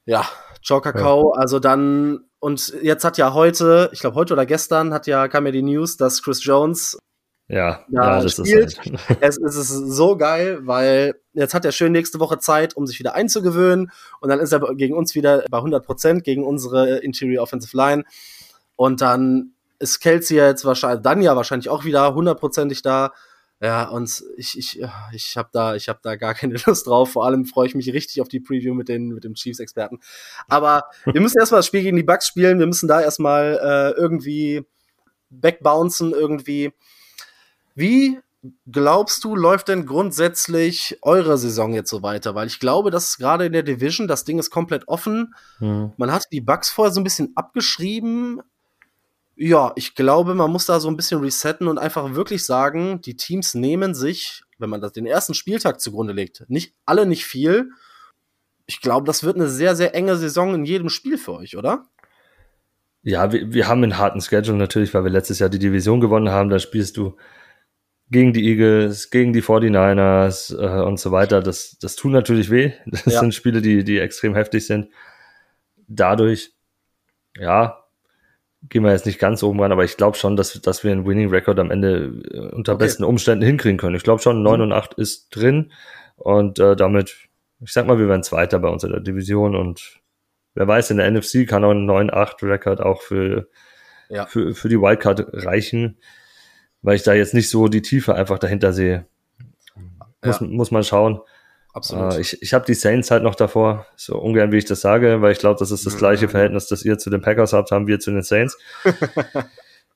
Ja, 0.06 0.30
Joe 0.62 0.82
Kakao, 0.82 1.32
also 1.32 1.58
dann, 1.58 2.26
und 2.38 2.76
jetzt 2.84 3.04
hat 3.04 3.18
ja 3.18 3.34
heute, 3.34 3.90
ich 3.92 4.02
glaube 4.02 4.16
heute 4.18 4.34
oder 4.36 4.46
gestern, 4.46 4.94
hat 4.94 5.08
ja, 5.08 5.28
kam 5.28 5.48
ja 5.48 5.52
die 5.52 5.64
News, 5.64 5.98
dass 5.98 6.22
Chris 6.22 6.46
Jones 6.46 7.00
Ja, 7.48 7.84
Ja, 7.90 8.18
ja, 8.18 8.22
das 8.22 8.34
spielt. 8.34 8.78
ist 8.86 9.10
halt. 9.10 9.18
es, 9.20 9.40
es 9.40 9.56
ist 9.56 9.72
so 9.72 10.16
geil, 10.16 10.60
weil 10.62 11.16
Jetzt 11.34 11.54
hat 11.54 11.64
er 11.64 11.72
schön 11.72 11.94
nächste 11.94 12.20
Woche 12.20 12.40
Zeit, 12.40 12.76
um 12.76 12.86
sich 12.86 13.00
wieder 13.00 13.16
einzugewöhnen. 13.16 13.92
Und 14.20 14.30
dann 14.30 14.40
ist 14.40 14.52
er 14.52 14.60
gegen 14.76 14.96
uns 14.96 15.16
wieder 15.16 15.46
bei 15.50 15.58
100 15.58 15.86
Prozent, 15.86 16.24
gegen 16.24 16.44
unsere 16.44 16.98
Interior 16.98 17.44
Offensive 17.44 17.76
Line. 17.76 18.04
Und 18.82 19.00
dann 19.00 19.52
ist 19.78 20.00
Kelsey 20.00 20.38
jetzt 20.38 20.66
wahrscheinlich, 20.66 21.04
dann 21.04 21.22
ja 21.22 21.36
wahrscheinlich 21.36 21.70
auch 21.70 21.86
wieder 21.86 22.16
hundertprozentig 22.16 22.82
da. 22.82 23.14
Ja, 23.62 23.88
und 23.88 24.24
ich, 24.38 24.58
ich, 24.58 24.82
ich 25.14 25.38
habe 25.38 25.50
da, 25.52 25.76
ich 25.76 25.88
habe 25.88 26.00
da 26.02 26.16
gar 26.16 26.34
keine 26.34 26.56
Lust 26.66 26.88
drauf. 26.88 27.12
Vor 27.12 27.24
allem 27.24 27.46
freue 27.46 27.68
ich 27.68 27.76
mich 27.76 27.94
richtig 27.94 28.22
auf 28.22 28.28
die 28.28 28.40
Preview 28.40 28.74
mit 28.74 28.90
den, 28.90 29.10
mit 29.10 29.24
dem 29.24 29.36
Chiefs-Experten. 29.36 30.00
Aber 30.48 30.86
wir 31.06 31.22
müssen 31.22 31.38
erstmal 31.38 31.60
das 31.60 31.68
Spiel 31.68 31.84
gegen 31.84 31.96
die 31.96 32.02
Bucks 32.02 32.26
spielen. 32.26 32.58
Wir 32.58 32.66
müssen 32.66 32.88
da 32.88 33.00
erstmal 33.02 33.60
äh, 33.62 34.00
irgendwie 34.00 34.66
backbouncen, 35.30 36.14
irgendwie. 36.14 36.74
Wie 37.76 38.18
glaubst 38.72 39.24
du, 39.24 39.36
läuft 39.36 39.68
denn 39.68 39.86
grundsätzlich 39.86 40.98
eure 41.04 41.38
Saison 41.38 41.72
jetzt 41.74 41.92
so 41.92 42.02
weiter? 42.02 42.34
Weil 42.34 42.48
ich 42.48 42.60
glaube, 42.60 42.90
dass 42.90 43.20
gerade 43.20 43.46
in 43.46 43.54
der 43.54 43.62
Division, 43.62 44.08
das 44.08 44.24
Ding 44.24 44.40
ist 44.40 44.50
komplett 44.50 44.88
offen. 44.88 45.36
Mhm. 45.60 45.94
Man 45.98 46.12
hat 46.12 46.26
die 46.32 46.42
Bugs 46.42 46.72
vorher 46.72 46.92
so 46.92 47.00
ein 47.00 47.04
bisschen 47.04 47.34
abgeschrieben. 47.36 48.42
Ja, 49.44 49.72
ich 49.76 49.96
glaube, 49.96 50.36
man 50.36 50.52
muss 50.52 50.68
da 50.68 50.80
so 50.80 50.88
ein 50.88 50.96
bisschen 50.96 51.20
resetten 51.20 51.68
und 51.68 51.80
einfach 51.80 52.14
wirklich 52.14 52.46
sagen, 52.46 53.02
die 53.02 53.18
Teams 53.18 53.56
nehmen 53.56 53.96
sich, 53.96 54.44
wenn 54.60 54.70
man 54.70 54.82
das 54.82 54.92
den 54.92 55.08
ersten 55.08 55.34
Spieltag 55.34 55.82
zugrunde 55.82 56.14
legt, 56.14 56.46
nicht 56.48 56.76
alle 56.86 57.08
nicht 57.08 57.26
viel. 57.26 57.72
Ich 58.68 58.82
glaube, 58.82 59.08
das 59.08 59.24
wird 59.24 59.38
eine 59.38 59.48
sehr, 59.48 59.76
sehr 59.76 59.96
enge 59.96 60.16
Saison 60.16 60.54
in 60.54 60.64
jedem 60.64 60.90
Spiel 60.90 61.18
für 61.18 61.34
euch, 61.34 61.58
oder? 61.58 61.88
Ja, 63.02 63.32
wir, 63.32 63.52
wir 63.52 63.68
haben 63.68 63.82
einen 63.82 63.98
harten 63.98 64.22
Schedule 64.22 64.60
natürlich, 64.60 64.94
weil 64.94 65.06
wir 65.06 65.10
letztes 65.10 65.40
Jahr 65.40 65.50
die 65.50 65.58
Division 65.58 66.02
gewonnen 66.02 66.30
haben. 66.30 66.52
Da 66.52 66.60
spielst 66.60 66.98
du 66.98 67.18
gegen 68.12 68.34
die 68.34 68.48
Eagles, 68.48 69.10
gegen 69.10 69.34
die 69.34 69.42
49ers 69.42 70.56
äh, 70.56 70.84
und 70.84 71.00
so 71.00 71.12
weiter. 71.12 71.42
Das, 71.42 71.80
das 71.80 71.96
tut 71.96 72.12
natürlich 72.12 72.52
weh. 72.52 72.74
Das 72.86 73.06
ja. 73.06 73.20
sind 73.20 73.34
Spiele, 73.34 73.64
die, 73.64 73.84
die 73.84 73.98
extrem 73.98 74.36
heftig 74.36 74.68
sind. 74.68 74.90
Dadurch, 75.88 76.54
ja, 77.36 77.81
gehen 78.70 78.84
wir 78.84 78.92
jetzt 78.92 79.06
nicht 79.06 79.20
ganz 79.20 79.44
oben 79.44 79.60
ran, 79.60 79.72
aber 79.72 79.84
ich 79.84 79.98
glaube 79.98 80.18
schon, 80.18 80.36
dass, 80.36 80.54
dass 80.62 80.84
wir 80.84 80.92
einen 80.92 81.06
Winning 81.06 81.30
Record 81.30 81.60
am 81.60 81.72
Ende 81.72 82.22
äh, 82.32 82.38
unter 82.56 82.74
okay. 82.74 82.86
besten 82.86 83.04
Umständen 83.04 83.44
hinkriegen 83.44 83.78
können. 83.78 83.96
Ich 83.96 84.04
glaube 84.04 84.22
schon, 84.22 84.44
9 84.44 84.60
mhm. 84.60 84.64
und 84.66 84.72
8 84.72 84.94
ist 84.96 85.30
drin 85.36 85.72
und 86.16 86.60
äh, 86.60 86.76
damit, 86.76 87.16
ich 87.60 87.74
sag 87.74 87.88
mal, 87.88 87.98
wir 88.00 88.08
werden 88.08 88.24
Zweiter 88.24 88.60
bei 88.60 88.70
uns 88.70 88.84
in 88.84 88.92
der 88.92 89.02
Division 89.02 89.56
und 89.56 90.00
wer 90.54 90.68
weiß, 90.68 90.92
in 90.92 90.98
der 90.98 91.10
NFC 91.10 91.48
kann 91.48 91.64
auch 91.64 91.72
ein 91.72 91.90
9-8 91.90 92.44
Record 92.44 92.82
auch 92.82 93.02
für, 93.02 93.50
ja. 94.10 94.26
für, 94.28 94.54
für 94.54 94.70
die 94.70 94.80
Wildcard 94.80 95.26
reichen, 95.46 95.98
weil 96.82 96.96
ich 96.96 97.04
da 97.04 97.14
jetzt 97.14 97.34
nicht 97.34 97.50
so 97.50 97.68
die 97.68 97.82
Tiefe 97.82 98.16
einfach 98.16 98.40
dahinter 98.40 98.74
sehe. 98.74 99.06
Muss, 100.24 100.40
ja. 100.40 100.48
muss 100.48 100.72
man 100.72 100.84
schauen. 100.84 101.22
Absolut. 101.74 102.14
Äh, 102.16 102.22
ich 102.22 102.42
ich 102.42 102.54
habe 102.54 102.66
die 102.66 102.74
Saints 102.74 103.12
halt 103.12 103.24
noch 103.24 103.36
davor, 103.36 103.86
so 103.96 104.18
ungern 104.18 104.52
wie 104.52 104.58
ich 104.58 104.66
das 104.66 104.82
sage, 104.82 105.22
weil 105.22 105.32
ich 105.32 105.40
glaube, 105.40 105.60
das 105.60 105.72
ist 105.72 105.86
das 105.86 105.98
gleiche. 105.98 106.28
Verhältnis, 106.28 106.68
das 106.68 106.84
ihr 106.84 106.98
zu 106.98 107.10
den 107.10 107.22
Packers 107.22 107.54
habt, 107.54 107.72
haben 107.72 107.88
wir 107.88 108.00
zu 108.00 108.12
den 108.12 108.24
Saints. 108.24 108.58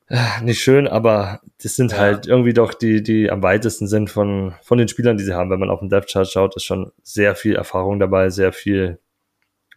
Äh, 0.08 0.18
nicht 0.42 0.60
schön, 0.60 0.88
aber 0.88 1.40
das 1.62 1.76
sind 1.76 1.92
ja. 1.92 1.98
halt 1.98 2.26
irgendwie 2.26 2.54
doch 2.54 2.72
die, 2.72 3.02
die 3.02 3.30
am 3.30 3.42
weitesten 3.42 3.86
sind 3.86 4.10
von, 4.10 4.54
von 4.62 4.78
den 4.78 4.88
Spielern, 4.88 5.18
die 5.18 5.24
sie 5.24 5.34
haben. 5.34 5.50
Wenn 5.50 5.60
man 5.60 5.70
auf 5.70 5.80
den 5.80 5.90
Depth 5.90 6.10
Chart 6.10 6.28
schaut, 6.28 6.56
ist 6.56 6.64
schon 6.64 6.92
sehr 7.02 7.34
viel 7.34 7.56
Erfahrung 7.56 7.98
dabei, 7.98 8.30
sehr 8.30 8.52
viel, 8.52 8.98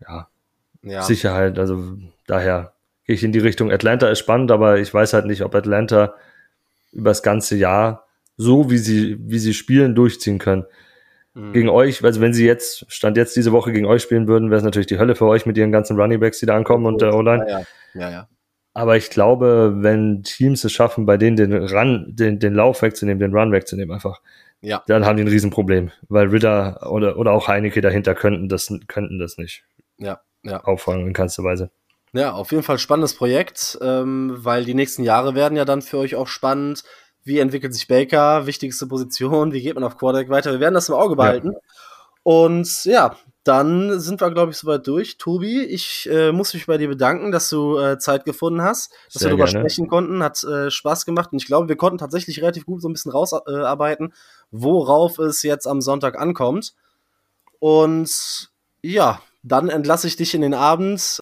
ja, 0.08 0.28
ja. 0.84 1.02
Sicherheit. 1.02 1.60
Also 1.60 1.98
daher 2.28 2.74
gehe 3.06 3.16
ich 3.16 3.24
in 3.24 3.32
die 3.32 3.40
Richtung 3.40 3.72
Atlanta 3.72 4.08
ist 4.08 4.20
spannend, 4.20 4.52
aber 4.52 4.80
ich 4.80 4.94
weiß 4.94 5.14
halt 5.14 5.26
nicht, 5.26 5.42
ob 5.42 5.54
Atlanta 5.54 6.14
über 6.94 7.10
das 7.10 7.24
ganze 7.24 7.56
Jahr 7.58 8.06
so, 8.38 8.70
wie 8.70 8.78
sie, 8.78 9.18
wie 9.20 9.40
sie 9.40 9.54
spielen, 9.54 9.96
durchziehen 9.96 10.38
können. 10.38 10.66
Mhm. 11.34 11.54
Gegen 11.54 11.70
euch, 11.70 12.04
also 12.04 12.22
wenn 12.22 12.34
sie 12.34 12.46
jetzt, 12.46 12.86
Stand 12.92 13.18
jetzt 13.18 13.36
diese 13.36 13.52
Woche 13.52 13.72
gegen 13.72 13.86
euch 13.86 14.02
spielen 14.02 14.28
würden, 14.28 14.50
wäre 14.50 14.58
es 14.58 14.64
natürlich 14.64 14.88
die 14.88 15.00
Hölle 15.00 15.16
für 15.16 15.26
euch 15.26 15.46
mit 15.46 15.58
ihren 15.58 15.72
ganzen 15.72 16.00
Runningbacks, 16.00 16.40
die 16.40 16.46
da 16.46 16.56
ankommen 16.56 16.86
und 16.86 17.02
der 17.02 17.14
O-Line. 17.14 17.46
Ja, 17.48 17.62
ja, 17.94 18.12
ja. 18.12 18.28
Aber 18.74 18.98
ich 18.98 19.10
glaube, 19.10 19.76
wenn 19.78 20.24
Teams 20.24 20.64
es 20.64 20.72
schaffen, 20.72 21.06
bei 21.06 21.18
denen 21.18 21.36
den 21.36 21.54
Run, 21.54 22.16
den, 22.16 22.40
den 22.40 22.54
Lauf 22.54 22.82
wegzunehmen, 22.82 23.20
den 23.20 23.36
Run 23.36 23.52
wegzunehmen, 23.52 23.94
einfach, 23.94 24.22
ja. 24.62 24.84
dann 24.88 25.06
haben 25.06 25.18
die 25.18 25.24
ein 25.24 25.28
Riesenproblem. 25.28 25.92
Weil 26.08 26.28
Ritter 26.28 26.90
oder, 26.92 27.18
oder 27.18 27.32
auch 27.32 27.48
Heineke 27.48 27.82
dahinter 27.82 28.16
könnten 28.16 28.48
das, 28.48 28.74
könnten 28.88 29.20
das 29.20 29.38
nicht 29.38 29.64
ja, 29.98 30.22
ja. 30.44 30.64
auffangen 30.64 31.08
in 31.08 31.14
keinster 31.14 31.44
Weise. 31.44 31.72
Ja, 32.14 32.32
auf 32.32 32.52
jeden 32.52 32.64
Fall 32.64 32.80
spannendes 32.80 33.16
Projekt, 33.16 33.78
ähm, 33.82 34.34
weil 34.38 34.66
die 34.66 34.74
nächsten 34.74 35.04
Jahre 35.04 35.36
werden 35.36 35.56
ja 35.56 35.66
dann 35.66 35.82
für 35.82 35.98
euch 35.98 36.16
auch 36.16 36.28
spannend 36.28 36.84
wie 37.24 37.40
entwickelt 37.40 37.74
sich 37.74 37.88
Baker, 37.88 38.46
wichtigste 38.46 38.88
Position, 38.88 39.54
wie 39.54 39.62
geht 39.62 39.76
man 39.76 39.84
auf 39.84 39.98
Quarterback 39.98 40.30
weiter. 40.30 40.52
Wir 40.52 40.60
werden 40.60 40.74
das 40.74 40.90
im 40.90 40.96
Auge 40.96 41.16
behalten. 41.16 41.54
Ja. 41.54 41.60
Und 42.24 42.86
ja, 42.86 43.16
dann 43.44 44.00
sind 44.00 44.22
wir, 44.22 44.32
glaube 44.32 44.52
ich, 44.52 44.58
soweit 44.58 44.86
durch. 44.86 45.18
Tobi, 45.18 45.64
ich 45.64 46.08
äh, 46.12 46.32
muss 46.32 46.54
mich 46.54 46.68
bei 46.68 46.78
dir 46.78 46.90
bedanken, 46.90 47.32
dass 47.32 47.50
du 47.50 47.78
äh, 47.78 47.98
Zeit 47.98 48.26
gefunden 48.26 48.62
hast, 48.62 48.92
dass 49.12 49.22
Sehr 49.22 49.32
wir 49.32 49.38
darüber 49.38 49.46
gerne. 49.46 49.60
sprechen 49.62 49.88
konnten. 49.88 50.22
Hat 50.22 50.44
äh, 50.44 50.70
Spaß 50.70 51.06
gemacht 51.06 51.32
und 51.32 51.42
ich 51.42 51.48
glaube, 51.48 51.70
wir 51.70 51.78
konnten 51.78 51.98
tatsächlich 51.98 52.42
relativ 52.42 52.66
gut 52.66 52.82
so 52.82 52.90
ein 52.90 52.94
bisschen 52.94 53.12
rausarbeiten, 53.12 54.14
worauf 54.52 55.18
es 55.20 55.42
jetzt 55.44 55.68
am 55.68 55.82
Sonntag 55.82 56.20
ankommt. 56.20 56.74
Und 57.60 58.52
ja, 58.82 59.22
dann 59.42 59.70
entlasse 59.70 60.08
ich 60.08 60.16
dich 60.16 60.34
in 60.36 60.42
den 60.42 60.54
Abend 60.54 61.20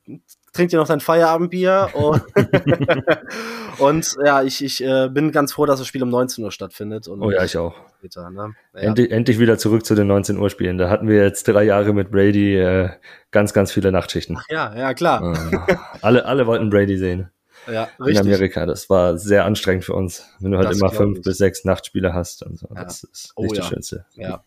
trink 0.58 0.72
dir 0.72 0.78
noch 0.78 0.88
dein 0.88 1.00
Feierabendbier 1.00 1.90
und, 1.94 2.22
und 3.80 4.18
ja, 4.26 4.42
ich, 4.42 4.64
ich 4.64 4.84
äh, 4.84 5.08
bin 5.08 5.32
ganz 5.32 5.54
froh, 5.54 5.66
dass 5.66 5.80
das 5.80 5.88
Spiel 5.88 6.04
um 6.04 6.10
19 6.10 6.44
Uhr 6.44 6.52
stattfindet. 6.52 7.08
oh 7.08 7.32
ja, 7.32 7.44
ich 7.44 7.58
auch. 7.58 7.76
Später, 8.00 8.30
ne? 8.30 8.54
ja. 8.74 8.82
endlich, 8.82 9.12
endlich 9.12 9.40
wieder 9.40 9.58
zurück 9.58 9.86
zu 9.86 9.96
den 9.96 10.08
19 10.08 10.38
Uhr 10.38 10.50
Spielen. 10.50 10.78
Da 10.78 10.90
hatten 10.90 11.08
wir 11.08 11.24
jetzt 11.24 11.48
drei 11.48 11.64
Jahre 11.64 11.94
mit 11.94 12.12
Brady 12.12 12.58
äh, 12.58 12.90
ganz, 13.32 13.54
ganz 13.54 13.72
viele 13.72 13.92
Nachtschichten. 13.92 14.38
Ach 14.40 14.46
ja, 14.50 14.76
ja, 14.76 14.94
klar. 14.94 15.36
Äh, 15.68 15.76
alle, 16.02 16.26
alle 16.26 16.48
wollten 16.48 16.70
Brady 16.70 16.98
sehen. 16.98 17.30
Ja, 17.72 17.90
richtig. 18.00 18.26
In 18.26 18.28
Amerika. 18.28 18.66
Das 18.66 18.90
war 18.90 19.18
sehr 19.18 19.46
anstrengend 19.46 19.86
für 19.86 19.94
uns, 19.94 20.28
wenn 20.40 20.52
du 20.52 20.58
halt 20.58 20.70
das 20.70 20.80
immer 20.80 20.90
fünf 20.90 21.20
ich. 21.20 21.24
bis 21.24 21.38
sechs 21.38 21.66
Nachtspiele 21.66 22.14
hast. 22.14 22.44
Und 22.44 22.58
so. 22.58 22.68
Ja. 22.74 22.84
Das 22.84 23.04
ist 23.04 23.34
nicht 23.38 23.52
oh, 23.52 23.54
das 23.54 23.58
ja. 23.58 23.64
Schönste. 23.64 24.06
Ja. 24.16 24.44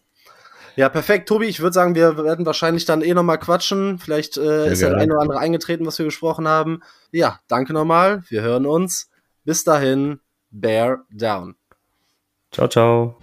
Ja, 0.80 0.88
perfekt. 0.88 1.28
Tobi, 1.28 1.44
ich 1.44 1.60
würde 1.60 1.74
sagen, 1.74 1.94
wir 1.94 2.16
werden 2.16 2.46
wahrscheinlich 2.46 2.86
dann 2.86 3.02
eh 3.02 3.12
nochmal 3.12 3.38
quatschen. 3.38 3.98
Vielleicht 3.98 4.38
äh, 4.38 4.72
ist 4.72 4.80
ja 4.80 4.88
ein 4.94 5.12
oder 5.12 5.20
andere 5.20 5.38
eingetreten, 5.38 5.84
was 5.84 5.98
wir 5.98 6.06
gesprochen 6.06 6.48
haben. 6.48 6.80
Ja, 7.12 7.38
danke 7.48 7.74
nochmal. 7.74 8.22
Wir 8.30 8.40
hören 8.40 8.64
uns. 8.64 9.10
Bis 9.44 9.62
dahin, 9.62 10.20
Bear 10.50 11.04
down. 11.10 11.56
Ciao, 12.50 12.66
ciao. 12.66 13.18